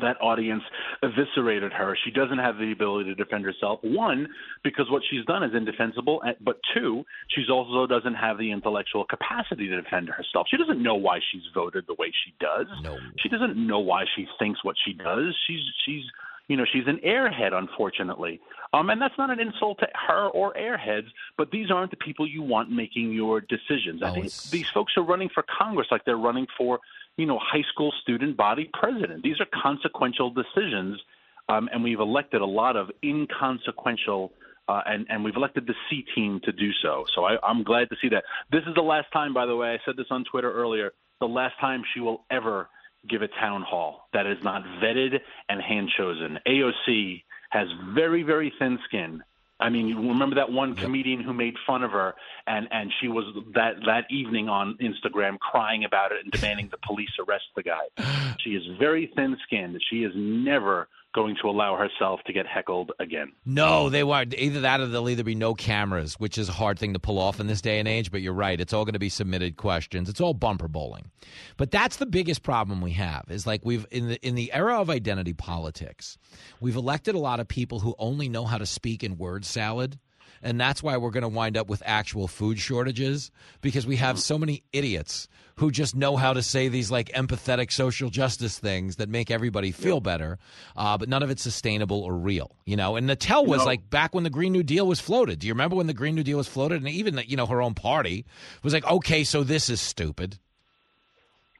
that 0.00 0.16
audience 0.20 0.62
eviscerated 1.02 1.72
her. 1.72 1.96
She 2.04 2.10
doesn't 2.10 2.38
have 2.38 2.56
the 2.58 2.72
ability 2.72 3.10
to 3.10 3.14
defend 3.14 3.44
herself. 3.44 3.80
One, 3.82 4.28
because 4.64 4.90
what 4.90 5.02
she's 5.10 5.24
done 5.26 5.42
is 5.42 5.54
indefensible, 5.54 6.22
but 6.40 6.58
two, 6.74 7.04
she 7.28 7.44
also 7.50 7.86
doesn't 7.86 8.14
have 8.14 8.38
the 8.38 8.50
intellectual 8.50 9.04
capacity 9.04 9.68
to 9.68 9.80
defend 9.82 10.08
herself. 10.08 10.46
She 10.50 10.56
doesn't 10.56 10.82
know 10.82 10.94
why 10.94 11.20
she's 11.30 11.42
voted 11.54 11.84
the 11.86 11.94
way 11.94 12.12
she 12.24 12.34
does. 12.40 12.66
No. 12.82 12.98
She 13.18 13.28
doesn't 13.28 13.56
know 13.56 13.80
why 13.80 14.04
she 14.16 14.26
thinks 14.38 14.64
what 14.64 14.76
she 14.84 14.92
does. 14.94 15.34
She's 15.46 15.60
she's 15.84 16.04
You 16.48 16.56
know, 16.56 16.64
she's 16.70 16.86
an 16.88 16.98
airhead, 17.06 17.52
unfortunately. 17.54 18.40
Um, 18.74 18.90
and 18.90 19.00
that's 19.00 19.16
not 19.16 19.30
an 19.30 19.38
insult 19.40 19.78
to 19.78 19.86
her 20.08 20.26
or 20.28 20.52
airheads, 20.54 21.06
but 21.38 21.50
these 21.50 21.70
aren't 21.70 21.90
the 21.90 21.96
people 21.98 22.26
you 22.26 22.42
want 22.42 22.70
making 22.70 23.12
your 23.12 23.40
decisions. 23.40 24.02
I 24.02 24.08
Oh, 24.10 24.14
think 24.14 24.26
it's- 24.26 24.50
these 24.50 24.68
folks 24.70 24.96
are 24.96 25.02
running 25.02 25.28
for 25.28 25.44
Congress 25.44 25.86
like 25.90 26.04
they're 26.04 26.16
running 26.16 26.46
for, 26.58 26.80
you 27.16 27.26
know, 27.26 27.38
high 27.40 27.64
school 27.72 27.92
student 28.02 28.36
body 28.36 28.70
president. 28.72 29.22
These 29.22 29.40
are 29.40 29.46
consequential 29.62 30.30
decisions, 30.30 31.00
um, 31.48 31.68
and 31.72 31.82
we've 31.82 32.00
elected 32.00 32.40
a 32.40 32.46
lot 32.46 32.76
of 32.76 32.90
inconsequential. 33.04 34.32
Uh, 34.68 34.80
and, 34.86 35.06
and 35.10 35.24
we've 35.24 35.34
elected 35.34 35.66
the 35.66 35.74
C 35.90 36.04
team 36.14 36.40
to 36.44 36.52
do 36.52 36.70
so. 36.82 37.04
So 37.16 37.24
I, 37.24 37.36
I'm 37.42 37.64
glad 37.64 37.90
to 37.90 37.96
see 38.00 38.08
that. 38.10 38.22
This 38.52 38.62
is 38.68 38.74
the 38.76 38.80
last 38.80 39.08
time, 39.12 39.34
by 39.34 39.44
the 39.44 39.56
way, 39.56 39.72
I 39.74 39.78
said 39.84 39.96
this 39.96 40.06
on 40.10 40.24
Twitter 40.24 40.52
earlier, 40.52 40.92
the 41.18 41.26
last 41.26 41.54
time 41.60 41.82
she 41.92 42.00
will 42.00 42.24
ever 42.30 42.68
give 43.08 43.22
a 43.22 43.28
town 43.28 43.62
hall 43.62 44.08
that 44.12 44.26
is 44.26 44.42
not 44.44 44.62
vetted 44.82 45.18
and 45.48 45.60
hand 45.60 45.90
chosen. 45.96 46.38
AOC 46.46 47.24
has 47.50 47.66
very, 47.92 48.22
very 48.22 48.52
thin 48.58 48.78
skin. 48.86 49.22
I 49.62 49.68
mean, 49.70 49.86
you 49.86 49.96
remember 49.96 50.34
that 50.36 50.50
one 50.50 50.74
comedian 50.74 51.22
who 51.22 51.32
made 51.32 51.54
fun 51.66 51.84
of 51.84 51.92
her, 51.92 52.14
and 52.46 52.66
and 52.72 52.92
she 53.00 53.06
was 53.08 53.24
that 53.54 53.74
that 53.86 54.10
evening 54.10 54.48
on 54.48 54.76
Instagram 54.80 55.38
crying 55.38 55.84
about 55.84 56.10
it 56.10 56.18
and 56.24 56.32
demanding 56.32 56.68
the 56.70 56.78
police 56.78 57.10
arrest 57.18 57.44
the 57.56 57.62
guy. 57.62 57.86
She 58.42 58.56
is 58.56 58.64
very 58.76 59.12
thin-skinned. 59.14 59.80
She 59.88 60.02
is 60.02 60.10
never 60.16 60.88
going 61.14 61.36
to 61.42 61.48
allow 61.48 61.76
herself 61.76 62.20
to 62.26 62.32
get 62.32 62.46
heckled 62.46 62.92
again. 62.98 63.32
No, 63.44 63.88
they 63.88 64.04
won't. 64.04 64.34
Either 64.34 64.60
that 64.62 64.80
or 64.80 64.86
there'll 64.86 65.08
either 65.08 65.24
be 65.24 65.34
no 65.34 65.54
cameras, 65.54 66.14
which 66.14 66.38
is 66.38 66.48
a 66.48 66.52
hard 66.52 66.78
thing 66.78 66.94
to 66.94 66.98
pull 66.98 67.18
off 67.18 67.40
in 67.40 67.46
this 67.46 67.60
day 67.60 67.78
and 67.78 67.88
age. 67.88 68.10
But 68.10 68.22
you're 68.22 68.32
right; 68.32 68.60
it's 68.60 68.72
all 68.72 68.84
going 68.84 68.94
to 68.94 68.98
be 68.98 69.08
submitted 69.08 69.56
questions. 69.56 70.08
It's 70.08 70.20
all 70.20 70.34
bumper 70.34 70.68
bowling. 70.68 71.10
But 71.56 71.70
that's 71.70 71.96
the 71.96 72.06
biggest 72.06 72.42
problem 72.42 72.80
we 72.80 72.92
have. 72.92 73.24
Is 73.28 73.46
like 73.46 73.62
we've 73.64 73.86
in 73.90 74.08
the 74.08 74.26
in 74.26 74.34
the 74.34 74.52
era 74.52 74.80
of 74.80 74.90
identity 74.90 75.32
politics, 75.32 76.18
we've 76.60 76.76
elected 76.76 77.14
a 77.14 77.18
lot 77.20 77.40
of 77.40 77.48
people 77.48 77.80
who 77.80 77.94
only 77.98 78.28
know 78.28 78.44
how 78.44 78.58
to 78.58 78.66
speak 78.66 79.04
in 79.04 79.18
word 79.18 79.44
salad. 79.44 79.98
And 80.42 80.60
that's 80.60 80.82
why 80.82 80.96
we're 80.96 81.10
going 81.10 81.22
to 81.22 81.28
wind 81.28 81.56
up 81.56 81.68
with 81.68 81.82
actual 81.84 82.28
food 82.28 82.58
shortages 82.58 83.30
because 83.60 83.86
we 83.86 83.96
have 83.96 84.18
so 84.18 84.38
many 84.38 84.62
idiots 84.72 85.28
who 85.56 85.70
just 85.70 85.94
know 85.94 86.16
how 86.16 86.32
to 86.32 86.42
say 86.42 86.68
these 86.68 86.90
like 86.90 87.08
empathetic 87.10 87.70
social 87.70 88.10
justice 88.10 88.58
things 88.58 88.96
that 88.96 89.08
make 89.08 89.30
everybody 89.30 89.70
feel 89.70 90.00
better, 90.00 90.38
uh, 90.76 90.96
but 90.96 91.08
none 91.08 91.22
of 91.22 91.30
it's 91.30 91.42
sustainable 91.42 92.02
or 92.02 92.14
real, 92.14 92.56
you 92.64 92.76
know. 92.76 92.96
And 92.96 93.08
Natel 93.08 93.46
was 93.46 93.64
like 93.64 93.88
back 93.90 94.14
when 94.14 94.24
the 94.24 94.30
Green 94.30 94.52
New 94.52 94.62
Deal 94.62 94.86
was 94.86 95.00
floated. 95.00 95.38
Do 95.38 95.46
you 95.46 95.52
remember 95.52 95.76
when 95.76 95.86
the 95.86 95.94
Green 95.94 96.14
New 96.14 96.22
Deal 96.22 96.38
was 96.38 96.48
floated? 96.48 96.80
And 96.82 96.88
even 96.88 97.20
you 97.26 97.36
know 97.36 97.46
her 97.46 97.62
own 97.62 97.74
party 97.74 98.24
was 98.62 98.72
like, 98.72 98.86
okay, 98.86 99.24
so 99.24 99.44
this 99.44 99.68
is 99.68 99.80
stupid. 99.80 100.38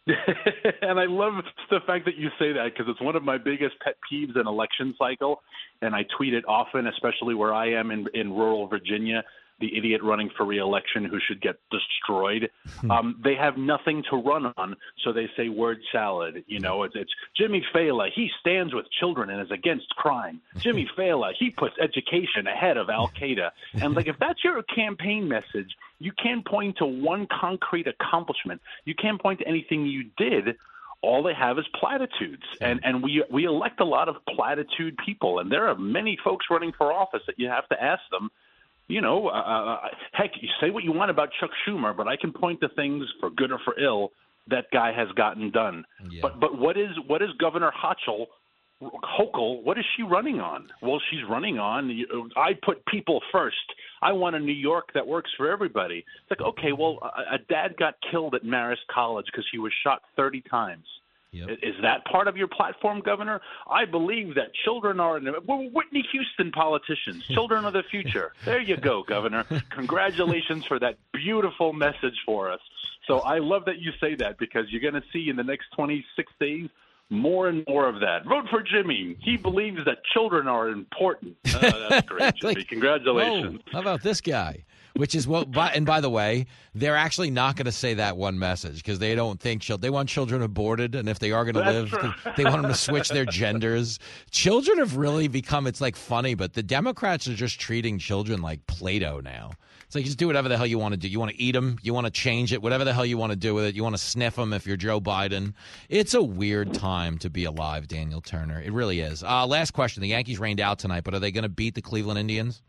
and 0.83 0.99
I 0.99 1.05
love 1.05 1.35
the 1.71 1.79
fact 1.87 2.07
that 2.07 2.17
you 2.17 2.29
say 2.39 2.53
that 2.53 2.73
because 2.73 2.91
it's 2.91 3.01
one 3.01 3.15
of 3.15 3.23
my 3.23 3.39
biggest 3.39 3.77
pet 3.85 3.95
peeves 4.11 4.39
in 4.39 4.49
election 4.49 4.95
cycle, 4.99 5.43
and 5.81 5.95
I 5.95 6.05
tweet 6.17 6.35
it 6.35 6.45
often, 6.49 6.89
especially 6.89 7.37
where 7.37 7.55
I 7.55 7.71
am 7.73 7.93
in 7.93 8.07
in 8.13 8.33
rural 8.33 8.67
Virginia. 8.67 9.23
The 9.63 9.79
idiot 9.79 10.03
running 10.03 10.29
for 10.37 10.45
reelection 10.45 11.05
who 11.05 11.21
should 11.27 11.41
get 11.41 11.55
destroyed. 11.71 12.51
um, 12.91 13.21
they 13.23 13.37
have 13.37 13.57
nothing 13.57 14.03
to 14.11 14.17
run 14.17 14.53
on, 14.57 14.75
so 15.05 15.13
they 15.13 15.29
say 15.37 15.49
word 15.49 15.79
salad. 15.93 16.43
You 16.49 16.59
know, 16.59 16.83
it's, 16.83 16.97
it's 16.97 17.13
Jimmy 17.37 17.65
Failla. 17.73 18.09
He 18.13 18.29
stands 18.41 18.75
with 18.75 18.87
children 18.99 19.31
and 19.31 19.41
is 19.41 19.53
against 19.53 19.89
crime. 19.91 20.41
Jimmy 20.59 20.91
Failla. 20.99 21.33
He 21.39 21.51
puts 21.51 21.77
education 21.81 22.49
ahead 22.49 22.77
of 22.77 22.91
Al 22.91 23.09
Qaeda. 23.09 23.51
And 23.75 23.95
like, 23.95 24.09
if 24.09 24.17
that's 24.19 24.43
your 24.43 24.61
campaign 24.65 25.29
message, 25.29 25.71
you 26.01 26.11
can't 26.21 26.45
point 26.45 26.79
to 26.79 26.87
one 26.87 27.29
concrete 27.41 27.87
accomplishment. 27.87 28.61
You 28.85 28.97
can't 28.97 29.23
point 29.23 29.39
to 29.39 29.47
anything 29.47 29.87
you 29.87 30.11
did. 30.17 30.57
All 31.03 31.23
they 31.23 31.35
have 31.35 31.59
is 31.59 31.65
platitudes, 31.79 32.45
and 32.61 32.79
and 32.85 33.03
we 33.03 33.25
we 33.29 33.45
elect 33.45 33.81
a 33.81 33.85
lot 33.85 34.09
of 34.09 34.17
platitude 34.37 34.97
people, 35.05 35.41
and 35.41 35.51
there 35.51 35.67
are 35.69 35.77
many 35.77 36.17
folks 36.23 36.47
running 36.49 36.73
for 36.79 36.93
office 36.93 37.23
that 37.27 37.41
you 37.41 37.49
have 37.49 37.69
to 37.71 37.83
ask 37.83 38.03
them. 38.13 38.31
You 38.89 39.01
know, 39.01 39.29
uh, 39.29 39.31
uh, 39.33 39.79
heck, 40.13 40.33
you 40.41 40.49
say 40.61 40.71
what 40.71 40.85
you 40.85 40.93
want 40.93 41.11
about 41.11 41.31
Chuck 41.41 41.51
Schumer, 41.67 41.97
but 41.97 42.09
I 42.09 42.17
can 42.17 42.33
point 42.33 42.61
to 42.61 42.69
things 42.71 43.05
for 43.21 43.31
good 43.31 43.51
or 43.53 43.59
for 43.65 43.79
ill 43.79 44.13
that 44.49 44.67
guy 44.73 44.93
has 44.93 45.09
gotten 45.17 45.51
done. 45.51 45.85
But 46.21 46.41
but 46.41 46.59
what 46.59 46.77
is 46.77 46.91
what 47.07 47.23
is 47.23 47.29
Governor 47.39 47.73
Hochul 47.73 48.27
Hochul, 48.83 49.63
what 49.63 49.79
is 49.79 49.85
she 49.97 50.03
running 50.03 50.41
on? 50.41 50.69
Well, 50.81 51.01
she's 51.11 51.21
running 51.29 51.59
on. 51.59 52.05
I 52.37 52.53
put 52.65 52.85
people 52.87 53.21
first. 53.31 53.57
I 54.01 54.13
want 54.13 54.37
a 54.37 54.41
New 54.41 54.53
York 54.53 54.89
that 54.95 55.07
works 55.07 55.31
for 55.37 55.51
everybody. 55.51 55.99
It's 55.99 56.31
like, 56.31 56.41
okay, 56.41 56.73
well, 56.73 56.99
a, 57.03 57.37
a 57.37 57.39
dad 57.49 57.77
got 57.79 57.95
killed 58.11 58.35
at 58.35 58.43
Marist 58.43 58.85
College 58.93 59.27
because 59.27 59.47
he 59.53 59.59
was 59.59 59.73
shot 59.85 60.03
30 60.17 60.43
times. 60.51 60.85
I- 61.35 61.53
Is 61.63 61.75
that 61.83 62.05
part 62.05 62.29
of 62.29 62.37
your 62.37 62.49
platform, 62.49 63.01
Governor? 63.01 63.41
I 63.71 63.85
believe 63.87 64.35
that 64.35 64.53
children 64.65 65.01
are 65.01 65.21
we're 65.47 65.69
Whitney 65.71 66.05
Houston 66.13 66.53
politicians. 66.53 67.25
Children 67.27 67.65
are 67.65 67.71
the 67.71 67.83
future. 67.91 68.33
There 68.45 68.61
you 68.61 68.77
go, 68.77 69.03
Governor. 69.03 69.45
Congratulations 69.71 70.65
for 70.67 70.79
that 70.81 70.97
beautiful 71.13 71.73
message 71.73 72.17
for 72.27 72.51
us. 72.51 72.61
So 73.07 73.21
I 73.21 73.39
love 73.39 73.65
that 73.65 73.79
you 73.79 73.93
say 74.01 74.15
that 74.17 74.39
because 74.39 74.67
you're 74.71 74.81
going 74.81 74.95
to 75.03 75.09
see 75.13 75.29
in 75.29 75.37
the 75.37 75.43
next 75.45 75.67
26 75.75 76.33
days 76.39 76.69
more 77.11 77.49
and 77.49 77.65
more 77.69 77.89
of 77.89 78.01
that. 78.01 78.25
Vote 78.25 78.47
for 78.49 78.63
Jimmy. 78.63 79.17
He 79.21 79.37
believes 79.37 79.85
that 79.85 79.99
children 80.15 80.47
are 80.49 80.69
important. 80.69 81.37
Uh, 81.55 81.89
that's 81.89 82.07
great, 82.13 82.35
Jimmy. 82.37 82.55
Like, 82.55 82.69
Congratulations. 82.69 83.61
How 83.73 83.81
about 83.81 84.03
this 84.03 84.21
guy? 84.21 84.65
Which 84.95 85.15
is 85.15 85.27
what, 85.27 85.51
But 85.51 85.75
and 85.75 85.87
by 85.87 86.01
the 86.01 86.11
way, 86.11 86.47
they're 86.75 86.97
actually 86.97 87.31
not 87.31 87.57
going 87.57 87.67
to 87.67 87.73
say 87.73 87.95
that 87.95 88.17
one 88.17 88.39
message 88.39 88.77
because 88.77 88.99
they 88.99 89.15
don't 89.15 89.41
think 89.41 89.65
they 89.65 89.91
want 89.91 90.09
children 90.09 90.43
aborted, 90.43 90.95
and 90.95 91.09
if 91.09 91.19
they 91.19 91.33
are 91.33 91.45
going 91.45 91.55
to 91.55 91.71
live, 91.71 91.93
right. 91.93 92.15
they 92.37 92.45
want 92.45 92.63
them 92.63 92.71
to 92.71 92.77
switch 92.77 93.09
their 93.09 93.25
genders. 93.25 93.99
Children 94.31 94.79
have 94.79 94.97
really 94.97 95.29
become. 95.29 95.67
It's 95.67 95.81
like 95.81 95.97
funny, 95.97 96.35
but 96.35 96.53
the 96.53 96.63
Democrats 96.63 97.27
are 97.29 97.35
just 97.35 97.59
treating 97.59 97.99
children 97.99 98.43
like 98.43 98.67
Play-Doh 98.67 99.21
now. 99.21 99.53
It's 99.93 99.95
like 99.95 100.07
just 100.07 100.17
do 100.17 100.27
whatever 100.27 100.49
the 100.49 100.57
hell 100.57 100.67
you 100.67 100.79
want 100.79 100.93
to 100.93 100.97
do. 100.99 101.07
You 101.07 101.19
want 101.19 101.33
to 101.33 101.41
eat 101.41 101.53
them, 101.53 101.79
you 101.83 101.93
want 101.93 102.07
to 102.07 102.11
change 102.11 102.53
it, 102.55 102.63
whatever 102.63 102.83
the 102.83 102.95
hell 102.95 103.05
you 103.05 103.19
want 103.19 103.33
to 103.33 103.37
do 103.37 103.55
with 103.55 103.67
it. 103.67 103.75
You 103.75 103.83
want 103.83 103.95
to 103.95 104.03
sniff 104.03 104.37
them 104.37 104.55
if 104.55 104.67
you're 104.67 104.79
Joe 104.79 105.03
Biden. 105.03 105.53
It's 105.91 106.15
a 106.15 106.23
weird 106.23 106.73
time 106.73 107.19
to 107.19 107.29
be 107.29 107.45
alive, 107.45 107.89
Daniel 107.89 108.23
Turner. 108.23 108.59
It 108.59 108.73
really 108.73 109.01
is. 109.01 109.23
Uh, 109.23 109.47
last 109.47 109.73
question: 109.73 110.01
The 110.01 110.09
Yankees 110.09 110.39
rained 110.39 110.61
out 110.61 110.79
tonight, 110.79 111.05
but 111.05 111.13
are 111.15 111.19
they 111.19 111.31
going 111.31 111.43
to 111.43 111.51
beat 111.51 111.75
the 111.75 111.83
Cleveland 111.83 112.19
Indians? 112.19 112.63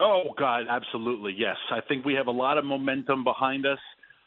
Oh 0.00 0.34
God, 0.38 0.66
absolutely 0.68 1.34
yes. 1.36 1.56
I 1.70 1.80
think 1.80 2.04
we 2.04 2.14
have 2.14 2.26
a 2.26 2.32
lot 2.32 2.58
of 2.58 2.64
momentum 2.64 3.24
behind 3.24 3.66
us. 3.66 3.78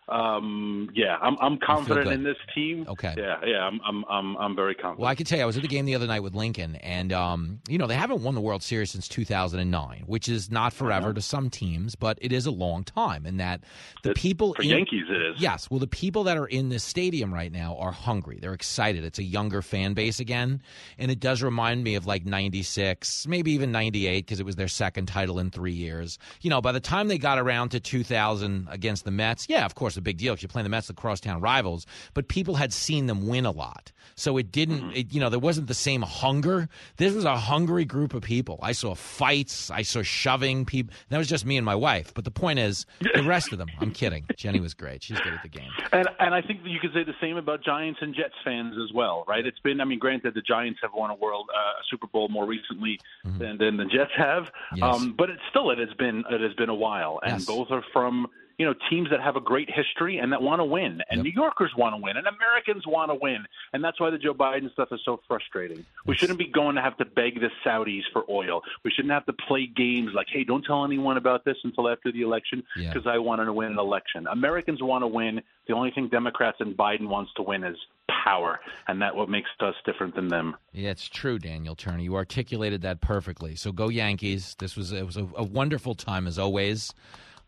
Um, 0.09 0.89
yeah, 0.93 1.17
I'm, 1.21 1.37
I'm 1.39 1.57
confident 1.57 2.11
in 2.11 2.23
this 2.23 2.37
team. 2.53 2.85
Okay. 2.87 3.13
Yeah, 3.17 3.37
yeah, 3.45 3.59
I'm, 3.59 3.79
I'm, 3.85 4.03
I'm, 4.09 4.37
I'm 4.37 4.55
very 4.55 4.75
confident. 4.75 4.99
Well, 4.99 5.09
I 5.09 5.15
can 5.15 5.25
tell 5.25 5.37
you, 5.37 5.43
I 5.43 5.45
was 5.45 5.55
at 5.55 5.61
the 5.61 5.69
game 5.69 5.85
the 5.85 5.95
other 5.95 6.07
night 6.07 6.19
with 6.21 6.33
Lincoln, 6.33 6.75
and 6.77 7.13
um, 7.13 7.59
you 7.69 7.77
know 7.77 7.87
they 7.87 7.95
haven't 7.95 8.21
won 8.21 8.35
the 8.35 8.41
World 8.41 8.61
Series 8.63 8.91
since 8.91 9.07
2009, 9.07 10.03
which 10.07 10.27
is 10.27 10.51
not 10.51 10.73
forever 10.73 11.13
to 11.13 11.21
some 11.21 11.49
teams, 11.49 11.95
but 11.95 12.17
it 12.21 12.33
is 12.33 12.45
a 12.45 12.51
long 12.51 12.83
time. 12.83 13.25
And 13.25 13.39
that 13.39 13.61
the 14.03 14.13
people 14.13 14.53
for 14.53 14.63
in- 14.63 14.69
Yankees, 14.69 15.05
it 15.09 15.21
is. 15.21 15.35
Yes, 15.41 15.69
well, 15.69 15.79
the 15.79 15.87
people 15.87 16.23
that 16.25 16.37
are 16.37 16.47
in 16.47 16.69
this 16.69 16.83
stadium 16.83 17.33
right 17.33 17.51
now 17.51 17.77
are 17.77 17.91
hungry. 17.91 18.37
They're 18.41 18.53
excited. 18.53 19.05
It's 19.05 19.19
a 19.19 19.23
younger 19.23 19.61
fan 19.61 19.93
base 19.93 20.19
again, 20.19 20.61
and 20.97 21.09
it 21.09 21.19
does 21.19 21.41
remind 21.41 21.83
me 21.83 21.95
of 21.95 22.05
like 22.05 22.25
'96, 22.25 23.27
maybe 23.27 23.51
even 23.53 23.71
'98, 23.71 24.25
because 24.25 24.39
it 24.39 24.45
was 24.45 24.55
their 24.57 24.67
second 24.67 25.05
title 25.05 25.39
in 25.39 25.51
three 25.51 25.71
years. 25.73 26.17
You 26.41 26.49
know, 26.49 26.59
by 26.59 26.73
the 26.73 26.79
time 26.81 27.07
they 27.07 27.17
got 27.17 27.37
around 27.37 27.69
to 27.69 27.79
2000 27.79 28.67
against 28.69 29.05
the 29.05 29.11
Mets, 29.11 29.47
yeah, 29.47 29.65
of 29.65 29.75
course, 29.75 29.97
a 30.01 30.03
big 30.03 30.17
deal 30.17 30.33
because 30.33 30.43
you're 30.43 30.49
playing 30.49 30.63
the 30.65 30.69
Mets, 30.69 30.87
the 30.87 30.93
crosstown 30.93 31.39
rivals. 31.41 31.85
But 32.13 32.27
people 32.27 32.55
had 32.55 32.73
seen 32.73 33.05
them 33.05 33.27
win 33.27 33.45
a 33.45 33.51
lot, 33.51 33.91
so 34.15 34.37
it 34.37 34.51
didn't. 34.51 34.91
It, 34.91 35.13
you 35.13 35.19
know, 35.19 35.29
there 35.29 35.39
wasn't 35.39 35.67
the 35.67 35.73
same 35.73 36.01
hunger. 36.01 36.67
This 36.97 37.13
was 37.13 37.25
a 37.25 37.37
hungry 37.37 37.85
group 37.85 38.13
of 38.13 38.23
people. 38.23 38.59
I 38.61 38.71
saw 38.73 38.95
fights. 38.95 39.69
I 39.71 39.83
saw 39.83 40.01
shoving 40.01 40.65
people. 40.65 40.93
That 41.09 41.17
was 41.17 41.27
just 41.27 41.45
me 41.45 41.57
and 41.57 41.65
my 41.65 41.75
wife. 41.75 42.13
But 42.13 42.25
the 42.25 42.31
point 42.31 42.59
is, 42.59 42.85
the 43.15 43.23
rest 43.23 43.51
of 43.51 43.57
them. 43.57 43.69
I'm 43.79 43.91
kidding. 44.01 44.25
Jenny 44.35 44.59
was 44.59 44.73
great. 44.73 45.03
She's 45.03 45.19
good 45.19 45.33
at 45.33 45.43
the 45.43 45.49
game. 45.49 45.69
And 45.91 46.07
and 46.19 46.33
I 46.35 46.41
think 46.41 46.61
you 46.65 46.79
could 46.79 46.93
say 46.93 47.03
the 47.03 47.13
same 47.21 47.37
about 47.37 47.63
Giants 47.63 47.99
and 48.01 48.13
Jets 48.15 48.33
fans 48.43 48.75
as 48.83 48.93
well, 48.93 49.23
right? 49.27 49.45
It's 49.45 49.59
been, 49.59 49.79
I 49.81 49.85
mean, 49.85 49.99
granted, 49.99 50.33
the 50.33 50.41
Giants 50.41 50.79
have 50.81 50.91
won 50.93 51.09
a 51.11 51.15
World 51.15 51.49
uh, 51.55 51.81
Super 51.89 52.07
Bowl 52.07 52.27
more 52.29 52.45
recently 52.45 52.99
than, 53.23 53.57
than 53.57 53.77
the 53.77 53.85
Jets 53.85 54.11
have, 54.17 54.43
Mm-hmm. 54.71 54.77
Yes. 54.77 54.95
um, 54.95 55.15
but 55.17 55.29
it's 55.29 55.41
still 55.49 55.69
it 55.71 55.77
has 55.79 55.93
been 55.97 56.23
it 56.29 56.41
has 56.41 56.53
been 56.53 56.69
a 56.69 56.75
while, 56.75 57.19
and 57.23 57.33
Yes. 57.33 57.45
both 57.45 57.67
are 57.71 57.83
from 57.93 58.27
you 58.57 58.65
know 58.65 58.73
teams 58.89 59.09
that 59.09 59.21
have 59.21 59.35
a 59.35 59.41
great 59.41 59.69
history 59.69 60.17
and 60.17 60.31
that 60.31 60.41
want 60.41 60.59
to 60.59 60.65
win, 60.65 61.01
and 61.09 61.23
New 61.23 61.31
Yorkers 61.31 61.71
want 61.77 61.93
to 61.93 62.01
win, 62.01 62.17
and 62.17 62.27
Americans 62.27 62.85
want 62.87 63.11
to 63.11 63.15
win, 63.15 63.45
and 63.73 63.83
that's 63.83 63.99
why 63.99 64.09
the 64.09 64.17
Joe 64.17 64.33
Biden 64.33 64.71
stuff 64.73 64.89
is 64.91 64.99
so 65.05 65.19
frustrating. 65.27 65.85
We 66.05 66.15
shouldn't 66.15 66.39
be 66.39 66.47
going 66.47 66.75
to 66.75 66.81
have 66.81 66.97
to 66.97 67.05
beg 67.05 67.39
the 67.39 67.49
Saudis 67.65 68.03
for 68.13 68.23
oil. 68.29 68.61
We 68.83 68.91
shouldn't 68.91 69.13
have 69.13 69.25
to 69.25 69.33
play 69.47 69.67
games 69.67 70.11
like, 70.13 70.27
hey, 70.31 70.43
don't 70.43 70.63
tell 70.63 70.83
anyone 70.85 71.17
about 71.17 71.45
this 71.45 71.57
until 71.63 71.89
after 71.89 72.11
the 72.11 72.21
election 72.21 72.63
Yeah. 72.75 72.93
because 72.93 73.07
I 73.07 73.17
want 73.17 73.41
to 73.41 73.53
win 73.53 73.71
an 73.71 73.79
election. 73.79 74.27
Americans 74.27 74.81
want 74.81 75.03
to 75.03 75.07
win. 75.07 75.41
The 75.67 75.73
only 75.73 75.91
thing 75.91 76.07
Democrats 76.09 76.57
and 76.59 76.75
Biden 76.75 77.07
wants 77.07 77.31
to 77.37 77.43
win 77.43 77.63
is 77.63 77.77
power, 78.25 78.59
and 78.87 79.01
that 79.01 79.15
what 79.15 79.29
makes 79.29 79.49
us 79.61 79.75
different 79.85 80.15
than 80.15 80.27
them. 80.27 80.55
Yeah, 80.73 80.89
it's 80.91 81.07
true, 81.07 81.39
Daniel 81.39 81.75
Turner. 81.75 81.99
You 81.99 82.15
articulated 82.15 82.81
that 82.81 83.01
perfectly. 83.01 83.55
So 83.55 83.71
go 83.71 83.89
Yankees. 83.89 84.55
This 84.59 84.75
was 84.75 84.91
it 84.91 85.05
was 85.05 85.17
a, 85.17 85.27
a 85.35 85.43
wonderful 85.43 85.95
time 85.95 86.27
as 86.27 86.37
always. 86.37 86.93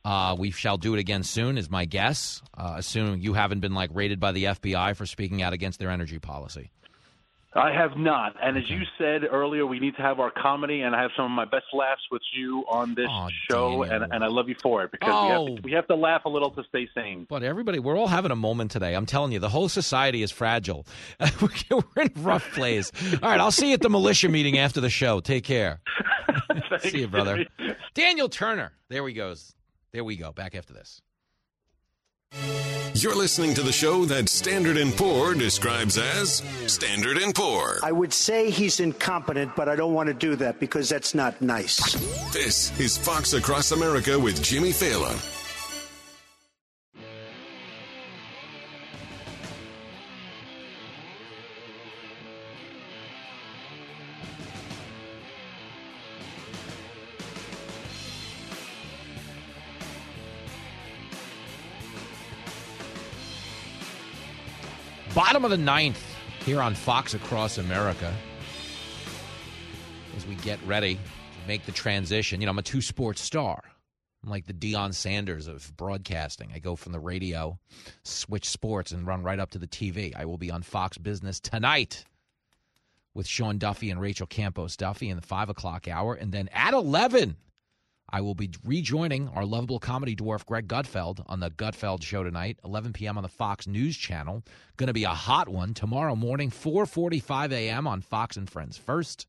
Uh, 0.06 0.36
we 0.38 0.52
shall 0.52 0.78
do 0.78 0.94
it 0.94 1.00
again 1.00 1.24
soon, 1.24 1.58
is 1.58 1.70
my 1.70 1.86
guess. 1.86 2.42
Uh, 2.58 2.76
assuming 2.78 3.22
you 3.22 3.34
haven't 3.34 3.62
been 3.62 3.74
like 3.74 3.90
raided 3.94 4.20
by 4.20 4.32
the 4.34 4.44
FBI 4.46 4.96
for 4.96 5.06
speaking 5.06 5.42
out 5.42 5.54
against 5.54 5.80
their 5.80 5.90
energy 5.90 6.20
policy. 6.20 6.72
I 7.56 7.72
have 7.72 7.96
not. 7.98 8.36
And 8.42 8.58
as 8.58 8.68
you 8.68 8.82
said 8.98 9.22
earlier, 9.32 9.66
we 9.68 9.80
need 9.80 9.96
to 9.98 10.02
have 10.02 10.20
our 10.20 10.32
comedy, 10.32 10.82
and 10.82 10.96
I 10.96 11.04
have 11.04 11.12
some 11.16 11.26
of 11.26 11.32
my 11.32 11.46
best 11.46 11.68
laughs 11.72 12.02
with 12.12 12.24
you 12.36 12.66
on 12.68 12.96
this 12.96 13.06
Oh, 13.08 13.28
show, 13.50 13.84
and, 13.84 14.04
and 14.12 14.24
I 14.24 14.28
love 14.28 14.50
you 14.50 14.56
for 14.62 14.84
it 14.84 14.92
because 14.92 15.08
we, 15.10 15.36
Oh. 15.36 15.46
have 15.48 15.56
to, 15.58 15.62
we 15.62 15.72
have 15.74 15.88
to 15.88 15.96
laugh 15.96 16.26
a 16.26 16.30
little 16.30 16.50
to 16.50 16.64
stay 16.68 16.90
sane. 16.96 17.28
But 17.30 17.44
everybody, 17.44 17.78
we're 17.78 17.96
all 17.96 18.08
having 18.08 18.32
a 18.32 18.36
moment 18.36 18.72
today. 18.72 18.96
I'm 18.96 19.06
telling 19.06 19.32
you, 19.34 19.40
the 19.40 19.50
whole 19.50 19.70
society 19.70 20.24
is 20.24 20.32
fragile. 20.32 20.88
we're 21.42 21.80
in 22.02 22.12
a 22.16 22.20
rough 22.22 22.52
place. 22.54 22.92
All 23.22 23.30
right, 23.30 23.40
I'll 23.40 23.52
see 23.52 23.68
you 23.68 23.76
at 23.76 23.82
the 23.82 23.90
militia 23.90 24.30
meeting 24.30 24.58
after 24.58 24.82
the 24.82 24.90
show. 24.90 25.20
Take 25.20 25.44
care. 25.44 25.80
see 26.80 27.02
you, 27.02 27.08
brother. 27.08 27.46
Daniel 27.94 28.30
Turner. 28.30 28.74
There 28.90 29.08
he 29.08 29.14
goes. 29.14 29.54
There 29.94 30.04
we 30.04 30.16
go. 30.16 30.32
Back 30.32 30.56
after 30.56 30.74
this. 30.74 31.02
You're 32.96 33.16
listening 33.16 33.54
to 33.56 33.62
the 33.62 33.72
show 33.72 34.06
that 34.06 34.28
Standard 34.30 34.78
& 34.94 34.98
Poor 34.98 35.36
describes 35.36 35.98
as 35.98 36.42
Standard 36.68 37.18
& 37.34 37.36
Poor. 37.36 37.80
I 37.84 37.92
would 37.92 38.14
say 38.14 38.50
he's 38.50 38.80
incompetent, 38.80 39.56
but 39.56 39.70
I 39.70 39.76
don't 39.76 39.94
want 39.94 40.08
to 40.08 40.14
do 40.14 40.36
that 40.38 40.60
because 40.60 40.90
that's 40.90 41.14
not 41.14 41.40
nice. 41.42 41.94
This 42.32 42.78
is 42.80 42.98
Fox 42.98 43.34
Across 43.34 43.72
America 43.72 44.18
with 44.18 44.42
Jimmy 44.42 44.72
Failla. 44.72 45.12
Bottom 65.34 65.46
of 65.46 65.50
the 65.50 65.58
ninth 65.58 66.00
here 66.46 66.62
on 66.62 66.76
Fox 66.76 67.16
Across 67.16 67.58
America. 67.58 68.14
As 70.16 70.28
we 70.28 70.36
get 70.36 70.60
ready 70.64 70.94
to 70.94 71.48
make 71.48 71.66
the 71.66 71.72
transition, 71.72 72.40
you 72.40 72.46
know, 72.46 72.52
I'm 72.52 72.60
a 72.60 72.62
two 72.62 72.84
sports 72.84 73.20
star. 73.20 73.64
I'm 74.24 74.30
like 74.30 74.46
the 74.46 74.54
Deion 74.54 74.94
Sanders 74.94 75.48
of 75.48 75.76
broadcasting. 75.76 76.52
I 76.54 76.60
go 76.60 76.76
from 76.76 76.92
the 76.92 77.00
radio, 77.00 77.58
switch 78.04 78.48
sports, 78.48 78.92
and 78.92 79.08
run 79.08 79.24
right 79.24 79.40
up 79.40 79.50
to 79.50 79.58
the 79.58 79.66
TV. 79.66 80.16
I 80.16 80.26
will 80.26 80.38
be 80.38 80.52
on 80.52 80.62
Fox 80.62 81.00
Business 81.00 81.40
tonight 81.40 82.06
with 83.16 83.26
Sean 83.26 83.58
Duffy 83.58 83.90
and 83.90 84.00
Rachel 84.00 84.28
Campos 84.28 84.78
Duffy 84.78 85.10
in 85.10 85.16
the 85.16 85.26
five 85.26 85.50
o'clock 85.50 85.88
hour. 85.88 86.14
And 86.14 86.32
then 86.32 86.48
at 86.54 86.76
11, 86.76 87.38
I 88.14 88.22
will 88.22 88.36
be 88.36 88.52
rejoining 88.64 89.28
our 89.30 89.44
lovable 89.44 89.80
comedy 89.80 90.16
dwarf 90.16 90.46
Greg 90.46 90.68
Gutfeld 90.68 91.24
on 91.26 91.40
the 91.40 91.50
Gutfeld 91.50 92.04
show 92.04 92.24
tonight, 92.24 92.60
11 92.64 92.94
p.m. 92.94 93.18
on 93.18 93.24
the 93.24 93.28
Fox 93.28 93.66
News 93.66 93.98
Channel. 93.98 94.44
Going 94.78 94.88
to 94.88 94.94
be 94.94 95.04
a 95.04 95.10
hot 95.10 95.50
one 95.50 95.74
tomorrow 95.74 96.16
morning, 96.16 96.52
4:45 96.52 97.52
a.m. 97.52 97.88
on 97.88 98.02
Fox 98.02 98.38
and 98.38 98.48
Friends 98.48 98.78
First. 98.78 99.26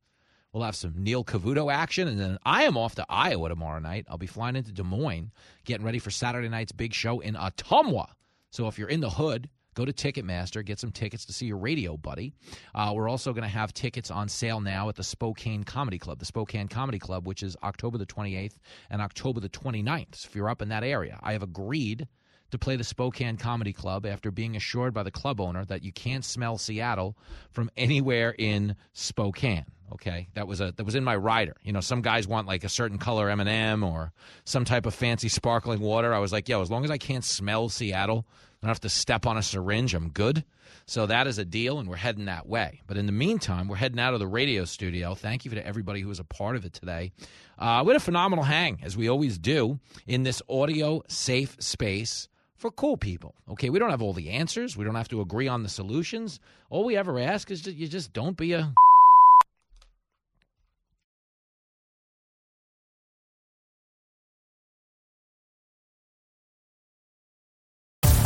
We'll 0.52 0.64
have 0.64 0.76
some 0.76 1.02
Neil 1.02 1.24
Cavuto 1.24 1.72
action, 1.72 2.06
and 2.06 2.20
then 2.20 2.36
I 2.44 2.64
am 2.64 2.76
off 2.76 2.94
to 2.96 3.06
Iowa 3.08 3.48
tomorrow 3.48 3.80
night. 3.80 4.04
I'll 4.06 4.18
be 4.18 4.26
flying 4.26 4.54
into 4.54 4.70
Des 4.70 4.82
Moines, 4.82 5.32
getting 5.64 5.86
ready 5.86 5.98
for 5.98 6.10
Saturday 6.10 6.50
night's 6.50 6.72
big 6.72 6.92
show 6.92 7.20
in 7.20 7.36
Ottumwa. 7.36 8.08
So 8.50 8.68
if 8.68 8.78
you're 8.78 8.88
in 8.90 9.00
the 9.00 9.08
hood, 9.08 9.48
go 9.74 9.84
to 9.84 9.92
Ticketmaster, 9.92 10.64
get 10.64 10.78
some 10.78 10.92
tickets 10.92 11.24
to 11.26 11.32
see 11.32 11.46
your 11.46 11.58
radio 11.58 11.96
buddy. 11.96 12.32
Uh, 12.74 12.92
we're 12.94 13.08
also 13.08 13.32
going 13.32 13.42
to 13.42 13.48
have 13.48 13.72
tickets 13.74 14.10
on 14.10 14.28
sale 14.28 14.60
now 14.60 14.88
at 14.88 14.96
the 14.96 15.04
Spokane 15.04 15.64
Comedy 15.64 15.98
Club, 15.98 16.18
the 16.18 16.24
Spokane 16.24 16.68
Comedy 16.68 16.98
Club, 16.98 17.26
which 17.26 17.42
is 17.42 17.56
October 17.62 17.98
the 17.98 18.06
28th 18.06 18.58
and 18.90 19.02
October 19.02 19.40
the 19.40 19.48
29th. 19.48 20.14
So 20.14 20.28
if 20.28 20.34
you're 20.34 20.48
up 20.48 20.62
in 20.62 20.68
that 20.70 20.84
area, 20.84 21.18
I 21.22 21.32
have 21.32 21.42
agreed 21.42 22.08
to 22.50 22.58
play 22.58 22.76
the 22.76 22.84
Spokane 22.84 23.36
Comedy 23.36 23.72
Club 23.72 24.06
after 24.06 24.30
being 24.30 24.54
assured 24.54 24.94
by 24.94 25.02
the 25.02 25.10
club 25.10 25.40
owner 25.40 25.64
that 25.64 25.82
you 25.82 25.92
can't 25.92 26.24
smell 26.24 26.56
Seattle 26.56 27.16
from 27.50 27.70
anywhere 27.76 28.34
in 28.38 28.76
Spokane. 28.92 29.64
Okay, 29.92 30.28
that 30.34 30.46
was 30.46 30.60
a 30.60 30.72
that 30.76 30.84
was 30.84 30.94
in 30.94 31.04
my 31.04 31.14
rider. 31.14 31.56
You 31.62 31.72
know, 31.72 31.80
some 31.80 32.00
guys 32.00 32.26
want 32.26 32.46
like 32.46 32.64
a 32.64 32.68
certain 32.68 32.98
color 32.98 33.28
M 33.28 33.40
and 33.40 33.48
m 33.48 33.84
or 33.84 34.12
some 34.44 34.64
type 34.64 34.86
of 34.86 34.94
fancy 34.94 35.28
sparkling 35.28 35.80
water. 35.80 36.14
I 36.14 36.20
was 36.20 36.32
like, 36.32 36.48
yo, 36.48 36.62
as 36.62 36.70
long 36.70 36.84
as 36.84 36.90
I 36.90 36.98
can't 36.98 37.24
smell 37.24 37.68
Seattle, 37.68 38.24
I 38.64 38.66
don't 38.66 38.76
have 38.76 38.80
to 38.80 38.88
step 38.88 39.26
on 39.26 39.36
a 39.36 39.42
syringe. 39.42 39.92
I'm 39.92 40.08
good. 40.08 40.42
So 40.86 41.04
that 41.04 41.26
is 41.26 41.36
a 41.36 41.44
deal, 41.44 41.80
and 41.80 41.86
we're 41.86 41.96
heading 41.96 42.24
that 42.24 42.46
way. 42.48 42.80
But 42.86 42.96
in 42.96 43.04
the 43.04 43.12
meantime, 43.12 43.68
we're 43.68 43.76
heading 43.76 44.00
out 44.00 44.14
of 44.14 44.20
the 44.20 44.26
radio 44.26 44.64
studio. 44.64 45.14
Thank 45.14 45.44
you 45.44 45.50
to 45.50 45.66
everybody 45.66 46.00
who 46.00 46.08
was 46.08 46.18
a 46.18 46.24
part 46.24 46.56
of 46.56 46.64
it 46.64 46.72
today. 46.72 47.12
Uh, 47.58 47.82
we 47.84 47.90
had 47.90 47.98
a 47.98 48.00
phenomenal 48.00 48.42
hang, 48.42 48.80
as 48.82 48.96
we 48.96 49.10
always 49.10 49.36
do, 49.36 49.78
in 50.06 50.22
this 50.22 50.40
audio 50.48 51.02
safe 51.08 51.58
space 51.58 52.30
for 52.56 52.70
cool 52.70 52.96
people. 52.96 53.34
Okay, 53.50 53.68
we 53.68 53.78
don't 53.78 53.90
have 53.90 54.00
all 54.00 54.14
the 54.14 54.30
answers. 54.30 54.78
We 54.78 54.84
don't 54.86 54.94
have 54.94 55.08
to 55.08 55.20
agree 55.20 55.46
on 55.46 55.62
the 55.62 55.68
solutions. 55.68 56.40
All 56.70 56.86
we 56.86 56.96
ever 56.96 57.18
ask 57.18 57.50
is 57.50 57.64
that 57.64 57.74
you 57.74 57.86
just 57.86 58.14
don't 58.14 58.38
be 58.38 58.54
a 58.54 58.72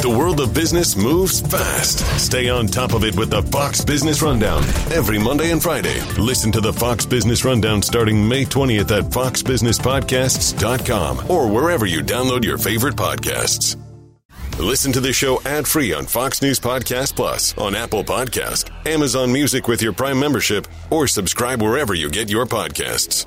The 0.01 0.09
world 0.09 0.41
of 0.41 0.55
business 0.55 0.97
moves 0.97 1.41
fast. 1.41 1.99
Stay 2.21 2.49
on 2.49 2.69
top 2.69 2.95
of 2.95 3.03
it 3.03 3.17
with 3.17 3.31
the 3.31 3.43
Fox 3.43 3.85
Business 3.85 4.23
Rundown 4.23 4.63
every 4.93 5.19
Monday 5.19 5.51
and 5.51 5.61
Friday. 5.61 6.01
Listen 6.17 6.53
to 6.53 6.61
the 6.61 6.73
Fox 6.73 7.05
Business 7.05 7.45
Rundown 7.45 7.83
starting 7.83 8.29
May 8.29 8.45
20th 8.45 8.97
at 8.97 9.03
foxbusinesspodcasts.com 9.11 11.29
or 11.29 11.51
wherever 11.51 11.85
you 11.85 12.03
download 12.03 12.45
your 12.45 12.59
favorite 12.59 12.95
podcasts. 12.95 13.75
Listen 14.61 14.93
to 14.93 15.01
the 15.01 15.13
show 15.13 15.43
ad-free 15.43 15.93
on 15.93 16.07
Fox 16.07 16.43
News 16.43 16.61
Podcast 16.61 17.17
Plus, 17.17 17.59
on 17.59 17.75
Apple 17.75 18.05
Podcast, 18.05 18.71
Amazon 18.87 19.33
Music 19.33 19.67
with 19.67 19.83
your 19.83 19.93
Prime 19.93 20.21
membership, 20.21 20.69
or 20.91 21.09
subscribe 21.09 21.61
wherever 21.61 21.95
you 21.95 22.09
get 22.09 22.29
your 22.29 22.47
podcasts. 22.47 23.27